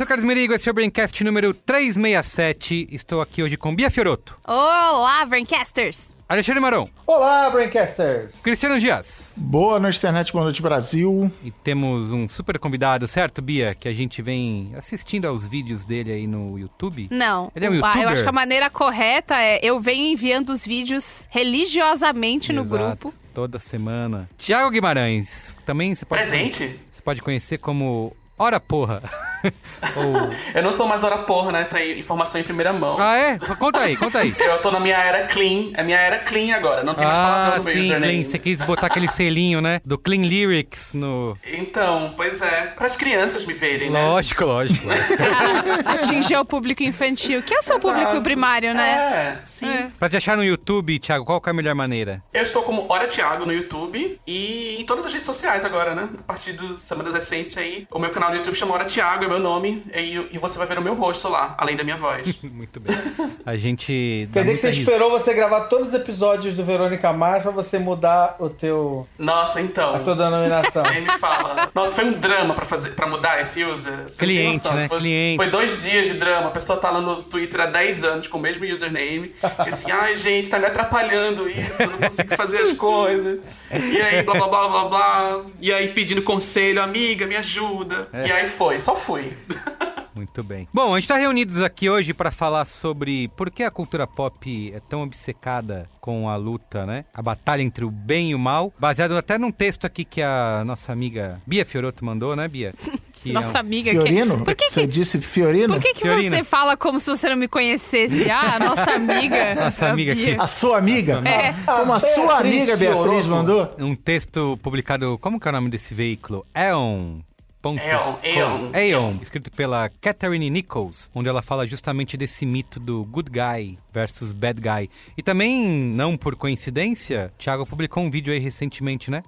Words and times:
sou 0.00 0.06
Carlos 0.06 0.24
Merigo, 0.24 0.54
esse 0.54 0.66
é 0.66 0.70
o 0.70 0.74
Braincast 0.74 1.22
número 1.22 1.52
367. 1.52 2.88
Estou 2.90 3.20
aqui 3.20 3.42
hoje 3.42 3.58
com 3.58 3.76
Bia 3.76 3.90
Fioroto, 3.90 4.40
Olá, 4.46 5.26
Braincasters! 5.26 6.14
Alexandre 6.26 6.58
Marão, 6.58 6.88
Olá, 7.06 7.50
Braincasters! 7.50 8.40
Cristiano 8.40 8.78
Dias. 8.78 9.34
Boa 9.36 9.78
noite, 9.78 9.98
internet, 9.98 10.32
boa 10.32 10.44
noite, 10.44 10.62
Brasil. 10.62 11.30
E 11.44 11.50
temos 11.50 12.12
um 12.12 12.26
super 12.26 12.58
convidado, 12.58 13.06
certo, 13.06 13.42
Bia? 13.42 13.74
Que 13.74 13.88
a 13.88 13.92
gente 13.92 14.22
vem 14.22 14.72
assistindo 14.74 15.26
aos 15.26 15.46
vídeos 15.46 15.84
dele 15.84 16.12
aí 16.12 16.26
no 16.26 16.58
YouTube. 16.58 17.08
Não. 17.10 17.52
Ele 17.54 17.66
é 17.66 17.70
um 17.70 17.74
youtuber? 17.74 18.02
Eu 18.02 18.08
acho 18.08 18.22
que 18.22 18.28
a 18.28 18.32
maneira 18.32 18.70
correta 18.70 19.36
é 19.36 19.60
eu 19.62 19.78
venho 19.80 20.06
enviando 20.06 20.48
os 20.48 20.64
vídeos 20.64 21.28
religiosamente 21.28 22.54
no 22.54 22.62
Exato, 22.62 22.84
grupo. 22.84 23.14
Toda 23.34 23.58
semana. 23.58 24.30
Tiago 24.38 24.70
Guimarães, 24.70 25.54
também 25.66 25.94
você 25.94 26.06
pode, 26.06 26.22
Presente? 26.22 26.80
você 26.90 27.02
pode 27.02 27.20
conhecer 27.20 27.58
como 27.58 28.16
Ora 28.40 28.58
Porra. 28.58 29.02
Ou... 29.96 30.30
Eu 30.54 30.62
não 30.62 30.72
sou 30.72 30.86
mais 30.86 31.02
hora 31.02 31.18
porra, 31.18 31.50
né? 31.52 31.64
Tem 31.64 31.98
informação 31.98 32.40
em 32.40 32.44
primeira 32.44 32.72
mão. 32.72 32.96
Ah, 33.00 33.16
é? 33.16 33.38
Conta 33.38 33.80
aí, 33.80 33.96
conta 33.96 34.18
aí. 34.18 34.34
Eu 34.38 34.58
tô 34.58 34.70
na 34.70 34.78
minha 34.78 34.96
era 34.98 35.26
clean. 35.26 35.70
É 35.74 35.82
minha 35.82 35.98
era 35.98 36.18
clean 36.18 36.54
agora. 36.54 36.82
Não 36.82 36.94
tem 36.94 37.06
mais 37.06 37.18
Ah, 37.18 37.22
palavrão 37.22 37.58
no 37.58 37.64
meu 37.64 37.72
sim, 37.74 37.80
username. 37.80 38.12
Clean. 38.18 38.30
Você 38.30 38.38
quis 38.38 38.62
botar 38.62 38.86
aquele 38.88 39.08
selinho, 39.08 39.60
né? 39.60 39.80
Do 39.84 39.96
Clean 39.96 40.20
Lyrics 40.22 40.92
no... 40.92 41.36
Então, 41.54 42.12
pois 42.16 42.42
é. 42.42 42.66
Para 42.76 42.86
as 42.86 42.96
crianças 42.96 43.44
me 43.44 43.54
verem, 43.54 43.90
né? 43.90 44.02
Lógico, 44.02 44.44
lógico. 44.44 44.86
Atingir 45.86 46.36
o 46.36 46.44
público 46.44 46.82
infantil, 46.82 47.42
que 47.42 47.54
é 47.54 47.58
o 47.58 47.62
seu 47.62 47.76
Exato. 47.76 47.94
público 47.94 48.22
primário, 48.22 48.74
né? 48.74 48.90
É, 48.92 49.38
sim. 49.44 49.68
É. 49.70 49.88
pra 49.98 50.08
te 50.10 50.16
achar 50.16 50.36
no 50.36 50.44
YouTube, 50.44 50.98
Thiago, 50.98 51.24
qual 51.24 51.40
que 51.40 51.48
é 51.48 51.52
a 51.52 51.54
melhor 51.54 51.74
maneira? 51.74 52.22
Eu 52.34 52.42
estou 52.42 52.62
como 52.62 52.86
Hora 52.92 53.06
Thiago 53.06 53.46
no 53.46 53.52
YouTube 53.52 54.20
e 54.26 54.76
em 54.78 54.84
todas 54.84 55.06
as 55.06 55.12
redes 55.12 55.26
sociais 55.26 55.64
agora, 55.64 55.94
né? 55.94 56.08
A 56.18 56.22
partir 56.22 56.52
das 56.52 56.80
semanas 56.80 57.14
recentes 57.14 57.56
aí. 57.56 57.86
O 57.90 57.98
meu 57.98 58.10
canal 58.10 58.29
no 58.30 58.36
YouTube 58.36 58.54
chama 58.54 58.74
Hora 58.74 58.84
Thiago, 58.84 59.24
é 59.24 59.28
meu 59.28 59.38
nome. 59.38 59.82
E, 59.94 60.28
e 60.32 60.38
você 60.38 60.56
vai 60.58 60.66
ver 60.66 60.78
o 60.78 60.82
meu 60.82 60.94
rosto 60.94 61.28
lá, 61.28 61.54
além 61.58 61.76
da 61.76 61.84
minha 61.84 61.96
voz. 61.96 62.38
Muito 62.42 62.80
bem. 62.80 62.96
A 63.44 63.56
gente. 63.56 64.28
Quer 64.32 64.40
dizer 64.40 64.52
que 64.52 64.58
você 64.58 64.70
esperou 64.70 65.10
você 65.10 65.34
gravar 65.34 65.62
todos 65.62 65.88
os 65.88 65.94
episódios 65.94 66.54
do 66.54 66.64
Verônica 66.64 67.12
Mars 67.12 67.42
pra 67.42 67.52
você 67.52 67.78
mudar 67.78 68.36
o 68.38 68.48
teu, 68.48 69.06
Nossa, 69.18 69.60
então. 69.60 69.94
a 69.94 69.98
tua 70.00 70.14
denominação. 70.16 70.82
Nem 70.84 71.02
me 71.02 71.18
fala. 71.18 71.70
Nossa, 71.74 71.94
foi 71.94 72.04
um 72.04 72.12
drama 72.12 72.54
pra, 72.54 72.64
fazer, 72.64 72.90
pra 72.90 73.06
mudar 73.06 73.40
esse 73.40 73.62
user. 73.64 74.04
Você 74.06 74.18
Cliente, 74.24 74.56
noção. 74.64 74.74
né? 74.74 74.88
Foi, 74.88 74.98
Cliente. 74.98 75.36
foi 75.36 75.46
dois 75.48 75.82
dias 75.82 76.06
de 76.06 76.14
drama. 76.14 76.48
A 76.48 76.50
pessoa 76.50 76.78
tá 76.78 76.90
lá 76.90 77.00
no 77.00 77.22
Twitter 77.22 77.60
há 77.60 77.66
10 77.66 78.04
anos 78.04 78.28
com 78.28 78.38
o 78.38 78.40
mesmo 78.40 78.64
username. 78.64 79.32
E 79.66 79.68
assim, 79.68 79.90
ai 79.92 80.16
gente, 80.16 80.48
tá 80.48 80.58
me 80.58 80.66
atrapalhando 80.66 81.48
isso, 81.48 81.82
não 81.86 81.98
consigo 81.98 82.34
fazer 82.36 82.58
as 82.58 82.72
coisas. 82.72 83.40
E 83.70 84.00
aí, 84.00 84.22
blá 84.22 84.34
blá 84.34 84.48
blá 84.48 84.68
blá 84.68 84.84
blá. 84.88 85.40
E 85.60 85.72
aí 85.72 85.88
pedindo 85.88 86.22
conselho, 86.22 86.82
amiga, 86.82 87.26
me 87.26 87.36
ajuda. 87.36 88.08
E 88.26 88.32
aí 88.32 88.46
foi, 88.46 88.78
só 88.78 88.94
fui. 88.94 89.36
Muito 90.12 90.42
bem. 90.42 90.68
Bom, 90.74 90.92
a 90.94 90.98
gente 91.00 91.08
tá 91.08 91.16
reunidos 91.16 91.62
aqui 91.62 91.88
hoje 91.88 92.12
pra 92.12 92.30
falar 92.32 92.64
sobre 92.66 93.28
por 93.36 93.48
que 93.50 93.62
a 93.62 93.70
cultura 93.70 94.06
pop 94.08 94.70
é 94.74 94.80
tão 94.80 95.02
obcecada 95.02 95.88
com 96.00 96.28
a 96.28 96.36
luta, 96.36 96.84
né? 96.84 97.04
A 97.14 97.22
batalha 97.22 97.62
entre 97.62 97.84
o 97.84 97.90
bem 97.90 98.30
e 98.32 98.34
o 98.34 98.38
mal. 98.38 98.72
Baseado 98.78 99.16
até 99.16 99.38
num 99.38 99.52
texto 99.52 99.86
aqui 99.86 100.04
que 100.04 100.20
a 100.20 100.62
nossa 100.66 100.92
amiga 100.92 101.40
Bia 101.46 101.64
Fioroto 101.64 102.04
mandou, 102.04 102.34
né, 102.34 102.48
Bia? 102.48 102.74
Que 103.12 103.30
é 103.30 103.32
Nossa 103.32 103.58
um- 103.58 103.60
amiga 103.60 103.90
Fiorino? 103.92 104.38
que. 104.38 104.44
Por 104.44 104.54
que, 104.54 104.70
Você 104.70 104.80
que, 104.80 104.86
disse 104.88 105.18
Fiorino? 105.20 105.74
por 105.74 105.82
que, 105.82 105.94
que 105.94 106.00
Fiorina. 106.02 106.36
você 106.38 106.44
fala 106.44 106.76
como 106.76 106.98
se 106.98 107.06
você 107.08 107.28
não 107.28 107.36
me 107.36 107.48
conhecesse? 107.48 108.30
Ah, 108.30 108.58
nossa 108.58 108.90
amiga. 108.96 109.54
Nossa 109.54 109.88
amiga 109.90 110.12
aqui. 110.12 110.36
A 110.38 110.48
sua 110.48 110.78
amiga? 110.78 111.18
A 111.18 111.22
sua 111.22 111.30
É. 111.30 111.52
Como 111.78 111.92
a, 111.92 111.96
A 111.96 112.00
sua 112.00 112.38
amiga 112.40 112.76
Beatriz 112.76 113.04
Fioroto. 113.24 113.28
mandou? 113.28 113.68
um 113.78 113.94
texto 113.94 114.58
publicado. 114.62 115.16
Como 115.18 115.38
que 115.38 115.46
é 115.46 115.50
o 115.50 115.52
nome 115.52 115.70
desse 115.70 115.94
veículo? 115.94 116.44
Eon. 116.54 117.20
Ponto 117.20 117.29
Eon, 117.66 118.14
com. 118.14 118.26
Eon. 118.26 118.70
Aeon, 118.72 119.18
escrito 119.20 119.50
pela 119.50 119.88
Catherine 120.00 120.48
Nichols, 120.48 121.10
onde 121.14 121.28
ela 121.28 121.42
fala 121.42 121.66
justamente 121.66 122.16
desse 122.16 122.46
mito 122.46 122.80
do 122.80 123.04
good 123.04 123.30
guy 123.30 123.78
versus 123.92 124.32
bad 124.32 124.60
guy. 124.60 124.88
E 125.16 125.22
também, 125.22 125.66
não 125.66 126.16
por 126.16 126.36
coincidência, 126.36 127.32
Thiago 127.38 127.66
publicou 127.66 128.02
um 128.02 128.10
vídeo 128.10 128.32
aí 128.32 128.38
recentemente, 128.38 129.10
né? 129.10 129.22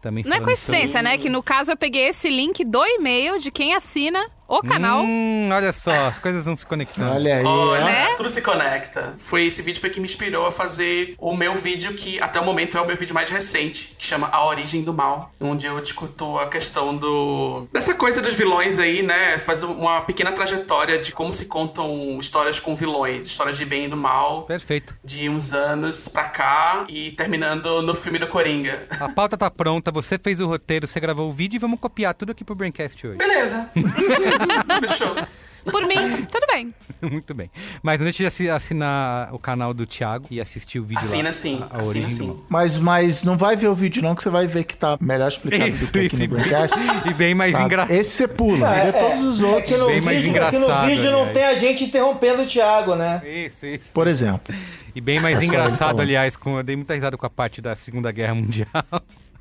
Também 0.00 0.24
Não 0.24 0.36
é 0.36 0.40
coincidência, 0.40 1.02
né? 1.02 1.18
Que 1.18 1.28
no 1.28 1.42
caso 1.42 1.72
eu 1.72 1.76
peguei 1.76 2.08
esse 2.08 2.30
link 2.30 2.64
do 2.64 2.82
e-mail 2.84 3.38
de 3.38 3.50
quem 3.50 3.74
assina 3.74 4.30
o 4.58 4.62
canal. 4.62 5.02
Hum, 5.04 5.48
olha 5.52 5.72
só, 5.72 6.06
as 6.06 6.18
coisas 6.18 6.44
vão 6.44 6.56
se 6.56 6.66
conectando. 6.66 7.14
Olha 7.14 7.36
aí, 7.36 7.44
Olha. 7.44 7.84
Né? 7.84 8.14
tudo 8.16 8.28
se 8.28 8.42
conecta. 8.42 9.14
Foi 9.16 9.46
esse 9.46 9.62
vídeo 9.62 9.80
foi 9.80 9.90
que 9.90 10.00
me 10.00 10.06
inspirou 10.06 10.46
a 10.46 10.52
fazer 10.52 11.14
o 11.18 11.34
meu 11.36 11.54
vídeo 11.54 11.94
que 11.94 12.20
até 12.20 12.40
o 12.40 12.44
momento 12.44 12.76
é 12.76 12.80
o 12.80 12.86
meu 12.86 12.96
vídeo 12.96 13.14
mais 13.14 13.30
recente, 13.30 13.94
que 13.96 14.04
chama 14.04 14.28
A 14.32 14.44
Origem 14.44 14.82
do 14.82 14.92
Mal, 14.92 15.32
onde 15.40 15.66
eu 15.66 15.80
discuto 15.80 16.38
a 16.38 16.48
questão 16.48 16.96
do 16.96 17.66
dessa 17.72 17.94
coisa 17.94 18.20
dos 18.20 18.34
vilões 18.34 18.78
aí, 18.78 19.02
né? 19.02 19.38
Faz 19.38 19.62
uma 19.62 20.00
pequena 20.02 20.32
trajetória 20.32 20.98
de 20.98 21.12
como 21.12 21.32
se 21.32 21.44
contam 21.44 22.18
histórias 22.18 22.58
com 22.58 22.74
vilões, 22.74 23.26
histórias 23.26 23.56
de 23.56 23.64
bem 23.64 23.84
e 23.84 23.88
do 23.88 23.96
mal. 23.96 24.42
Perfeito. 24.42 24.96
De 25.04 25.28
uns 25.28 25.52
anos 25.52 26.08
pra 26.08 26.24
cá 26.24 26.84
e 26.88 27.12
terminando 27.12 27.82
no 27.82 27.94
filme 27.94 28.18
do 28.18 28.26
Coringa. 28.26 28.86
A 28.98 29.08
pauta 29.08 29.36
tá 29.36 29.50
pronta, 29.50 29.90
você 29.90 30.18
fez 30.18 30.40
o 30.40 30.46
roteiro, 30.46 30.86
você 30.86 30.98
gravou 30.98 31.28
o 31.28 31.32
vídeo 31.32 31.56
e 31.56 31.58
vamos 31.58 31.78
copiar 31.78 32.14
tudo 32.14 32.32
aqui 32.32 32.44
pro 32.44 32.54
Braincast 32.54 33.06
hoje. 33.06 33.18
Beleza. 33.18 33.70
Fechou. 34.88 35.14
Por 35.62 35.86
mim, 35.86 36.24
tudo 36.32 36.46
bem. 36.50 36.74
Muito 37.02 37.34
bem. 37.34 37.50
Mas 37.82 37.98
não 37.98 38.04
deixe 38.04 38.22
de 38.22 38.26
assi- 38.26 38.48
assinar 38.48 39.32
o 39.34 39.38
canal 39.38 39.74
do 39.74 39.86
Thiago 39.86 40.26
e 40.30 40.40
assistir 40.40 40.78
o 40.78 40.82
vídeo 40.84 41.04
Assina 41.04 41.24
lá. 41.24 41.32
sim, 41.32 41.62
a, 41.70 41.76
a 41.76 41.80
assina 41.80 42.08
do 42.08 42.14
sim. 42.14 42.40
Mas, 42.48 42.78
mas 42.78 43.22
não 43.22 43.36
vai 43.36 43.56
ver 43.56 43.68
o 43.68 43.74
vídeo 43.74 44.02
não, 44.02 44.14
que 44.14 44.22
você 44.22 44.30
vai 44.30 44.46
ver 44.46 44.64
que 44.64 44.74
tá 44.74 44.96
melhor 45.00 45.28
explicado 45.28 45.68
Isso, 45.68 45.84
do 45.84 45.92
que 45.92 45.98
aqui 45.98 46.06
isso, 46.06 46.16
no 46.16 46.24
e 46.24 46.28
bem- 46.28 46.38
Braincast. 46.38 46.76
e 47.10 47.14
bem 47.14 47.34
mais 47.34 47.52
Tá, 47.52 47.62
engraçado. 47.62 47.94
Esse 47.94 48.10
você 48.10 48.28
pula, 48.28 48.74
É, 48.74 48.90
vê 48.90 48.98
todos 48.98 49.26
os 49.26 49.40
É 49.42 49.46
outros. 49.46 49.70
que 49.70 49.76
no 49.76 49.86
Bem 49.88 50.00
mais 50.00 50.16
vídeo, 50.22 50.30
é 50.30 50.50
que 50.50 50.56
no 50.58 50.64
engraçado, 50.64 50.86
vídeo 50.88 51.10
não 51.10 51.18
aliás. 51.20 51.32
tem 51.34 51.44
a 51.44 51.54
gente 51.54 51.84
interrompendo 51.84 52.42
o 52.42 52.46
Thiago, 52.46 52.94
né? 52.94 53.22
Isso, 53.26 53.66
isso. 53.66 53.90
Por 53.92 54.08
exemplo. 54.08 54.54
E 54.94 55.00
bem 55.00 55.20
mais 55.20 55.38
É 55.40 55.44
engraçado, 55.44 56.00
aliás, 56.00 56.36
com, 56.36 56.56
eu 56.56 56.62
dei 56.62 56.74
muita 56.74 56.94
risada 56.94 57.16
com 57.18 57.26
a 57.26 57.30
parte 57.30 57.60
da 57.60 57.76
Segunda 57.76 58.10
Guerra 58.10 58.34
Mundial. 58.34 58.66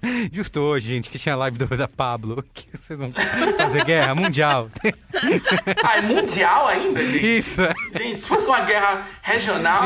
Justo 0.32 0.60
hoje, 0.62 0.88
gente, 0.90 1.10
que 1.10 1.20
tinha 1.20 1.36
live 1.36 1.58
do, 1.58 1.66
da 1.78 1.88
Pablo. 1.88 2.44
Que 2.54 2.66
vocês 2.78 2.98
vão 3.00 3.12
fazer 3.58 3.84
guerra 3.86 4.14
mundial. 4.16 4.70
Ah, 5.84 5.98
é 5.98 6.02
mundial 6.02 6.68
ainda, 6.68 7.04
gente? 7.04 7.38
Isso. 7.40 7.62
Gente, 7.98 8.20
se 8.22 8.28
fosse 8.28 8.48
uma 8.48 8.62
guerra 8.62 9.06
regional. 9.22 9.84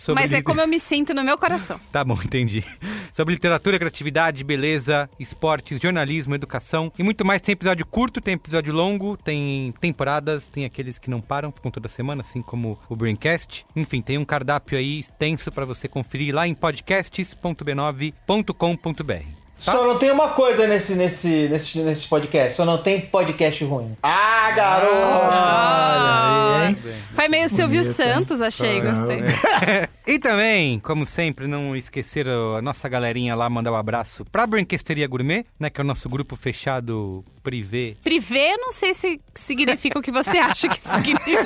Sobre 0.00 0.22
Mas 0.22 0.32
é 0.32 0.40
como 0.40 0.62
eu 0.62 0.66
me 0.66 0.80
sinto 0.80 1.12
no 1.12 1.22
meu 1.22 1.36
coração. 1.36 1.78
Tá 1.92 2.02
bom, 2.04 2.14
entendi. 2.14 2.64
Sobre 3.12 3.34
literatura, 3.34 3.78
criatividade, 3.78 4.42
beleza, 4.44 5.10
esportes, 5.18 5.78
jornalismo, 5.80 6.34
educação 6.34 6.90
e 6.98 7.02
muito 7.02 7.22
mais. 7.24 7.40
Tem 7.42 7.52
episódio 7.52 7.84
curto, 7.84 8.20
tem 8.20 8.34
episódio 8.34 8.72
longo, 8.72 9.16
tem 9.16 9.74
temporadas, 9.80 10.46
tem 10.48 10.64
aqueles 10.64 10.98
que 10.98 11.10
não 11.10 11.20
param, 11.20 11.52
ficam 11.52 11.70
toda 11.70 11.88
semana, 11.88 12.22
assim 12.22 12.40
como 12.40 12.78
o 12.88 12.96
Braincast. 12.96 13.66
Enfim, 13.76 14.00
tem 14.00 14.16
um 14.16 14.24
cardápio 14.24 14.78
aí 14.78 15.00
extenso 15.00 15.52
pra 15.52 15.66
você 15.66 15.86
conferir 15.88 16.34
lá 16.34 16.46
em 16.46 16.54
podcasts.b9.com.br. 16.54 19.39
Tá? 19.64 19.72
Só 19.72 19.86
não 19.86 19.98
tem 19.98 20.10
uma 20.10 20.28
coisa 20.30 20.66
nesse, 20.66 20.94
nesse, 20.94 21.48
nesse, 21.48 21.78
nesse 21.80 22.06
podcast. 22.06 22.56
Só 22.56 22.64
não 22.64 22.78
tem 22.78 23.00
podcast 23.00 23.62
ruim. 23.64 23.96
Ah, 24.02 24.50
garoto! 24.52 24.94
Olha 24.94 26.66
aí, 26.66 26.68
hein? 26.68 26.78
Foi 27.14 27.28
meio 27.28 27.48
Silvio 27.48 27.82
Bonito, 27.82 27.96
Santos, 27.96 28.40
achei, 28.40 28.80
gostei. 28.80 29.20
E 30.06 30.18
também, 30.18 30.80
como 30.80 31.06
sempre, 31.06 31.46
não 31.46 31.76
esquecer 31.76 32.26
a 32.28 32.60
nossa 32.60 32.88
galerinha 32.88 33.34
lá, 33.36 33.48
mandar 33.48 33.70
um 33.70 33.76
abraço 33.76 34.24
pra 34.24 34.44
Brinquesteria 34.46 35.06
Gourmet, 35.06 35.44
né? 35.58 35.70
Que 35.70 35.80
é 35.80 35.84
o 35.84 35.86
nosso 35.86 36.08
grupo 36.08 36.34
fechado 36.34 37.24
privê. 37.42 37.96
Privê, 38.04 38.56
não 38.58 38.70
sei 38.72 38.92
se 38.94 39.20
significa 39.34 39.98
o 39.98 40.02
que 40.02 40.10
você 40.10 40.36
acha 40.38 40.68
que 40.68 40.80
significa. 40.82 41.44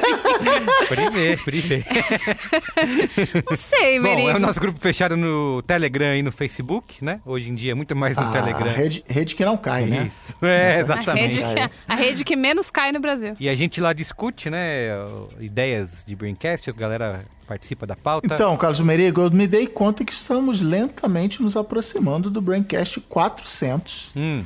Privê, 0.88 1.36
privê. 1.36 1.84
Não 3.48 3.56
sei, 3.56 4.00
Bom, 4.00 4.08
é 4.08 4.12
o 4.12 4.16
Merigo. 4.16 4.38
nosso 4.38 4.60
grupo 4.60 4.78
fechado 4.80 5.16
no 5.16 5.62
Telegram 5.62 6.14
e 6.16 6.22
no 6.22 6.32
Facebook, 6.32 7.04
né? 7.04 7.20
Hoje 7.24 7.50
em 7.50 7.54
dia 7.54 7.72
é 7.72 7.74
muito 7.74 7.94
mais 7.94 8.16
no 8.16 8.24
Ah, 8.24 8.32
Telegram. 8.32 8.72
rede, 8.72 9.04
rede 9.06 9.34
que 9.34 9.44
não 9.44 9.56
cai, 9.56 9.86
né? 9.86 10.04
Isso, 10.08 10.36
é, 10.44 10.76
A 10.76 10.78
exatamente. 10.80 11.36
rede, 11.40 11.54
que, 11.54 11.70
a 11.88 11.94
rede 11.94 12.24
que 12.24 12.36
menos 12.36 12.70
cai 12.70 12.92
no 12.92 13.00
Brasil. 13.00 13.34
E 13.38 13.48
a 13.48 13.54
gente 13.54 13.80
lá 13.80 13.92
discute, 13.92 14.50
né, 14.50 14.88
ideias 15.40 16.04
de 16.06 16.14
Braincast, 16.16 16.68
a 16.70 16.72
galera 16.72 17.24
participa 17.46 17.86
da 17.86 17.94
pauta. 17.96 18.26
Então, 18.34 18.56
Carlos 18.56 18.80
Merigo, 18.80 19.20
eu 19.20 19.30
me 19.30 19.46
dei 19.46 19.66
conta 19.66 20.04
que 20.04 20.12
estamos 20.12 20.60
lentamente 20.60 21.42
nos 21.42 21.56
aproximando 21.56 22.30
do 22.30 22.40
Braincast 22.40 23.00
400. 23.00 24.12
Hum, 24.16 24.44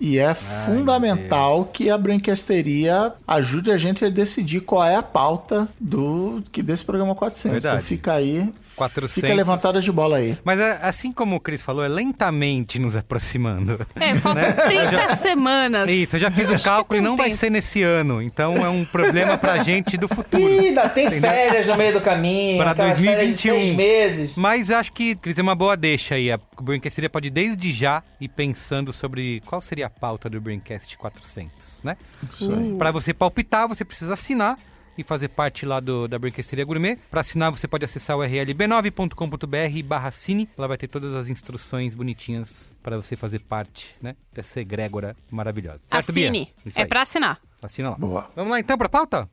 E 0.00 0.18
é 0.18 0.32
fundamental 0.32 1.66
que 1.66 1.90
a 1.90 1.98
Brancasteria 1.98 3.12
ajude 3.28 3.70
a 3.70 3.76
gente 3.76 4.02
a 4.04 4.08
decidir 4.08 4.60
qual 4.60 4.82
é 4.82 4.96
a 4.96 5.02
pauta 5.02 5.68
do 5.78 6.42
que 6.50 6.62
desse 6.62 6.84
programa 6.84 7.14
400. 7.14 7.52
Verdade. 7.52 7.76
Então 7.76 7.86
fica 7.86 8.14
aí, 8.14 8.50
400. 8.80 9.12
fica 9.12 9.34
levantada 9.34 9.80
de 9.80 9.92
bola 9.92 10.16
aí. 10.16 10.38
Mas 10.42 10.58
é, 10.58 10.78
assim 10.82 11.12
como 11.12 11.36
o 11.36 11.40
Cris 11.40 11.60
falou, 11.60 11.84
é 11.84 11.88
lentamente 11.88 12.78
nos 12.78 12.96
aproximando. 12.96 13.78
É, 13.96 14.14
faltam 14.14 14.42
30 14.66 15.16
semanas. 15.16 15.90
Isso, 15.90 16.16
eu 16.16 16.20
já 16.20 16.30
fiz 16.30 16.48
o 16.48 16.58
cálculo 16.62 16.98
e 16.98 17.02
não 17.02 17.16
vai 17.16 17.32
ser 17.32 17.50
nesse 17.50 17.82
ano. 17.82 18.22
Então 18.22 18.56
é 18.56 18.68
um 18.68 18.84
problema 18.84 19.36
pra 19.36 19.62
gente 19.62 19.96
do 19.96 20.08
futuro. 20.08 20.42
Ih, 20.42 20.68
ainda 20.68 20.88
tem 20.88 21.10
férias 21.20 21.66
no 21.66 21.76
meio 21.76 21.92
do 21.92 22.00
caminho. 22.00 22.64
De 22.64 22.74
2021. 22.74 23.36
seis 23.36 23.76
meses. 23.76 24.36
Mas 24.36 24.70
acho 24.70 24.92
que, 24.92 25.14
Cris, 25.14 25.38
é 25.38 25.42
uma 25.42 25.54
boa 25.54 25.76
deixa 25.76 26.14
aí. 26.14 26.32
A 26.32 26.38
Braincast 26.60 27.08
pode 27.08 27.30
desde 27.30 27.72
já 27.72 28.02
ir 28.20 28.28
pensando 28.28 28.92
sobre 28.92 29.42
qual 29.46 29.60
seria 29.60 29.86
a 29.86 29.90
pauta 29.90 30.30
do 30.30 30.40
Braincast 30.40 30.96
400, 30.96 31.80
né? 31.84 31.96
Isso 32.28 32.54
aí. 32.54 32.74
Pra 32.76 32.90
você 32.90 33.12
palpitar, 33.12 33.68
você 33.68 33.84
precisa 33.84 34.14
assinar 34.14 34.58
e 35.00 35.04
fazer 35.04 35.28
parte 35.28 35.64
lá 35.66 35.80
do, 35.80 36.06
da 36.06 36.18
Brinquesteria 36.18 36.64
Gourmet. 36.64 36.96
Para 37.10 37.22
assinar, 37.22 37.50
você 37.50 37.66
pode 37.66 37.84
acessar 37.84 38.16
o 38.16 38.20
URL 38.20 38.54
b9.com.br 38.54 39.82
barra 39.84 40.10
cine. 40.10 40.48
Lá 40.56 40.66
vai 40.66 40.76
ter 40.76 40.88
todas 40.88 41.14
as 41.14 41.28
instruções 41.28 41.94
bonitinhas 41.94 42.72
para 42.82 42.96
você 42.96 43.16
fazer 43.16 43.40
parte, 43.40 43.96
né? 44.00 44.14
Dessa 44.32 44.60
egrégora 44.60 45.16
maravilhosa. 45.30 45.82
Certo? 45.88 46.10
Assine. 46.10 46.52
É 46.76 46.84
pra 46.84 47.02
assinar. 47.02 47.40
Assina 47.62 47.90
lá. 47.90 47.96
Boa. 47.96 48.30
Vamos 48.34 48.50
lá 48.52 48.60
então 48.60 48.76
pra 48.78 48.88
pauta? 48.88 49.28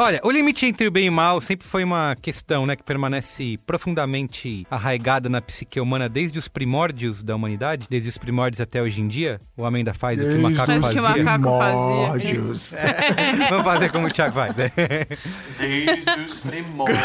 Olha, 0.00 0.20
o 0.22 0.30
limite 0.30 0.64
entre 0.64 0.86
o 0.86 0.92
bem 0.92 1.06
e 1.06 1.08
o 1.10 1.12
mal 1.12 1.40
sempre 1.40 1.66
foi 1.66 1.82
uma 1.82 2.14
questão, 2.22 2.64
né, 2.64 2.76
que 2.76 2.84
permanece 2.84 3.58
profundamente 3.66 4.64
arraigada 4.70 5.28
na 5.28 5.40
psique 5.42 5.80
humana 5.80 6.08
desde 6.08 6.38
os 6.38 6.46
primórdios 6.46 7.20
da 7.22 7.34
humanidade, 7.34 7.88
desde 7.90 8.08
os 8.08 8.16
primórdios 8.16 8.60
até 8.60 8.80
hoje 8.80 9.00
em 9.00 9.08
dia. 9.08 9.40
O 9.56 9.62
homem 9.62 9.80
ainda 9.80 9.92
faz 9.92 10.20
o 10.20 10.24
que 10.24 10.30
o 10.30 10.34
Desde 10.34 10.42
macaco 10.50 10.66
Faz 10.66 10.84
o 10.84 10.88
que 10.90 10.98
o 10.98 11.02
fazia. 11.02 11.24
macaco 11.24 11.58
fazia. 11.58 12.12
Primórdios. 12.12 12.74
Vamos 13.50 13.64
fazer 13.64 13.90
como 13.90 14.06
o 14.06 14.10
Thiago 14.10 14.34
faz. 14.34 14.54
né? 14.56 14.70
Desde 15.58 16.10
os 16.24 16.40
primórdios. 16.40 16.98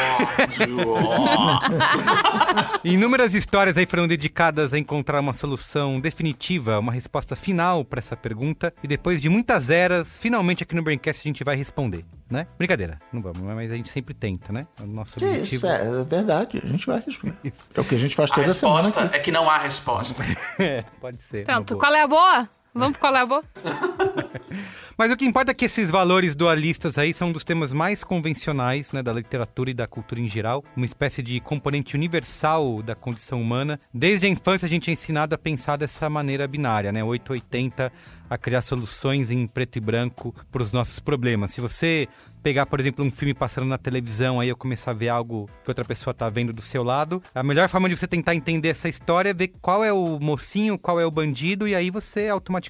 Inúmeras 2.84 3.34
histórias 3.34 3.76
aí 3.78 3.86
foram 3.88 4.08
dedicadas 4.08 4.72
a 4.74 4.78
encontrar 4.78 5.20
uma 5.20 5.34
solução 5.34 6.00
definitiva, 6.00 6.78
uma 6.80 6.92
resposta 6.92 7.36
final 7.36 7.84
para 7.84 8.00
essa 8.00 8.16
pergunta. 8.16 8.72
E 8.84 8.88
depois 8.88 9.20
de 9.20 9.30
muitas 9.30 9.70
eras, 9.72 10.20
finalmente 10.20 10.62
aqui 10.64 10.76
no 10.76 10.84
Braincast 10.84 11.22
a 11.22 11.28
gente 11.30 11.44
vai 11.44 11.56
responder, 11.56 12.06
né? 12.30 12.46
Brincadeira, 12.58 12.83
não 13.12 13.22
vamos, 13.22 13.42
mas 13.42 13.72
a 13.72 13.76
gente 13.76 13.90
sempre 13.90 14.14
tenta, 14.14 14.52
né? 14.54 14.68
O 14.82 14.86
nosso 14.86 15.18
Que 15.20 15.26
objetivo. 15.26 15.56
isso, 15.56 15.68
é, 15.68 15.82
é 15.88 16.04
verdade. 16.04 16.62
A 16.64 16.68
gente 16.68 16.86
vai 16.86 17.04
responder. 17.06 17.36
Isso. 17.44 17.70
É 17.76 17.80
o 17.82 17.84
que 17.84 17.96
a 17.96 17.98
gente 18.00 18.16
faz 18.16 18.32
A 18.32 18.36
toda 18.36 18.50
semana 18.54 18.78
resposta 18.80 19.04
aqui. 19.06 19.16
é 19.16 19.20
que 19.20 19.32
não 19.32 19.50
há 19.50 19.58
resposta. 19.58 20.24
É, 20.60 20.84
pode 21.02 21.22
ser. 21.22 21.46
Pronto, 21.46 21.78
qual 21.78 21.94
é 21.94 22.02
a 22.02 22.08
boa? 22.08 22.50
Vamos 22.74 22.98
boa? 23.28 23.44
Mas 24.98 25.12
o 25.12 25.18
que 25.18 25.26
importa 25.26 25.52
é 25.52 25.54
que 25.54 25.66
esses 25.66 25.90
valores 25.90 26.36
dualistas 26.36 26.98
aí 26.98 27.14
são 27.14 27.30
um 27.30 27.32
dos 27.32 27.44
temas 27.44 27.72
mais 27.72 28.04
convencionais 28.04 28.92
né, 28.92 29.02
da 29.02 29.14
literatura 29.14 29.72
e 29.72 29.74
da 29.74 29.88
cultura 29.88 30.22
em 30.22 30.28
geral, 30.28 30.64
uma 30.76 30.86
espécie 30.86 31.22
de 31.22 31.40
componente 31.40 31.96
universal 31.96 32.82
da 32.82 32.96
condição 32.96 33.42
humana. 33.42 33.80
Desde 33.94 34.26
a 34.26 34.30
infância 34.30 34.66
a 34.66 34.70
gente 34.70 34.90
é 34.90 34.94
ensinado 34.94 35.36
a 35.36 35.38
pensar 35.38 35.78
dessa 35.78 36.10
maneira 36.10 36.48
binária, 36.48 36.92
né, 36.92 37.04
880, 37.04 37.92
a 38.30 38.38
criar 38.38 38.62
soluções 38.62 39.30
em 39.30 39.46
preto 39.48 39.78
e 39.78 39.82
branco 39.82 40.34
para 40.52 40.62
os 40.62 40.72
nossos 40.72 41.00
problemas. 41.00 41.52
Se 41.52 41.62
você 41.62 42.08
pegar, 42.42 42.66
por 42.66 42.80
exemplo, 42.80 43.06
um 43.06 43.12
filme 43.12 43.34
passando 43.34 43.68
na 43.68 43.78
televisão, 43.78 44.40
aí 44.40 44.50
eu 44.50 44.58
começar 44.58 44.92
a 44.92 44.94
ver 44.94 45.10
algo 45.10 45.50
que 45.64 45.70
outra 45.70 45.86
pessoa 45.86 46.14
tá 46.14 46.30
vendo 46.30 46.52
do 46.52 46.62
seu 46.62 46.84
lado, 46.84 47.22
a 47.34 47.44
melhor 47.44 47.70
forma 47.70 47.88
de 47.88 47.96
você 47.96 48.08
tentar 48.08 48.36
entender 48.36 48.70
essa 48.70 48.90
história 48.90 49.30
é 49.30 49.34
ver 49.34 49.54
qual 49.62 49.84
é 49.84 49.94
o 49.94 50.20
mocinho, 50.20 50.78
qual 50.78 51.00
é 51.00 51.06
o 51.06 51.12
bandido, 51.12 51.68
e 51.68 51.76
aí 51.76 51.90
você 51.90 52.28
automaticamente 52.28 52.63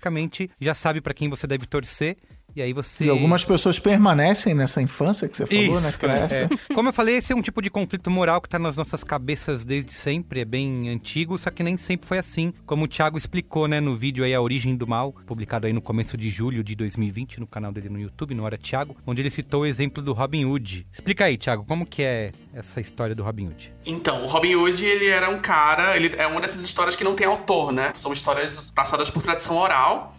já 0.60 0.74
sabe 0.74 1.02
para 1.02 1.14
quem 1.14 1.30
você 1.30 1.46
deve 1.48 1.66
torcer. 1.66 2.18
E 2.56 2.62
aí 2.62 2.74
você. 2.74 3.06
E 3.06 3.10
algumas 3.10 3.44
pessoas 3.44 3.80
permanecem 3.80 4.54
nessa 4.54 4.82
infância 4.82 5.28
que 5.28 5.36
você 5.36 5.46
falou, 5.46 5.82
né? 5.82 5.90
Isso, 5.90 6.00
Cresce. 6.00 6.36
é. 6.36 6.50
Como 6.74 6.90
eu 6.90 6.94
falei, 6.94 7.18
esse 7.18 7.34
é 7.34 7.36
um 7.36 7.42
tipo 7.42 7.62
de 7.62 7.70
conflito 7.70 8.12
moral 8.12 8.42
que 8.42 8.50
tá 8.50 8.60
nas 8.60 8.78
nossas 8.78 9.04
cabeças 9.04 9.66
desde 9.66 9.92
sempre, 9.92 10.42
é 10.42 10.46
bem 10.46 10.90
antigo, 10.90 11.38
só 11.38 11.50
que 11.50 11.64
nem 11.64 11.78
sempre 11.78 12.08
foi 12.08 12.18
assim. 12.18 12.54
Como 12.66 12.86
o 12.86 12.88
Thiago 12.88 13.18
explicou, 13.18 13.68
né, 13.68 13.80
no 13.80 13.96
vídeo 13.96 14.24
aí 14.24 14.34
A 14.34 14.42
Origem 14.42 14.76
do 14.76 14.88
Mal, 14.88 15.14
publicado 15.26 15.66
aí 15.66 15.74
no 15.74 15.82
começo 15.82 16.16
de 16.16 16.30
julho 16.30 16.64
de 16.64 16.76
2020, 16.76 17.40
no 17.40 17.48
canal 17.48 17.72
dele 17.72 17.90
no 17.90 18.00
YouTube, 18.00 18.36
no 18.36 18.44
Hora 18.44 18.58
Thiago, 18.58 18.96
onde 19.06 19.22
ele 19.22 19.30
citou 19.30 19.62
o 19.62 19.66
exemplo 19.66 20.04
do 20.04 20.14
Robin 20.14 20.46
Hood. 20.46 20.86
Explica 20.92 21.26
aí, 21.26 21.38
Thiago, 21.38 21.66
como 21.66 21.86
que 21.86 22.04
é 22.04 22.32
essa 22.54 22.80
história 22.80 23.16
do 23.16 23.24
Robin 23.24 23.48
Hood? 23.48 23.74
Então, 23.86 24.24
o 24.24 24.28
Robin 24.28 24.56
Hood, 24.56 24.86
ele 24.86 25.08
era 25.08 25.30
um 25.30 25.40
cara, 25.40 25.96
ele 25.96 26.14
é 26.18 26.28
uma 26.28 26.40
dessas 26.40 26.64
histórias 26.64 26.96
que 26.96 27.04
não 27.04 27.16
tem 27.16 27.26
autor, 27.26 27.72
né? 27.72 27.92
São 27.96 28.14
histórias 28.14 28.72
passadas 28.72 29.10
por 29.10 29.22
tradição 29.24 29.58
oral. 29.58 30.16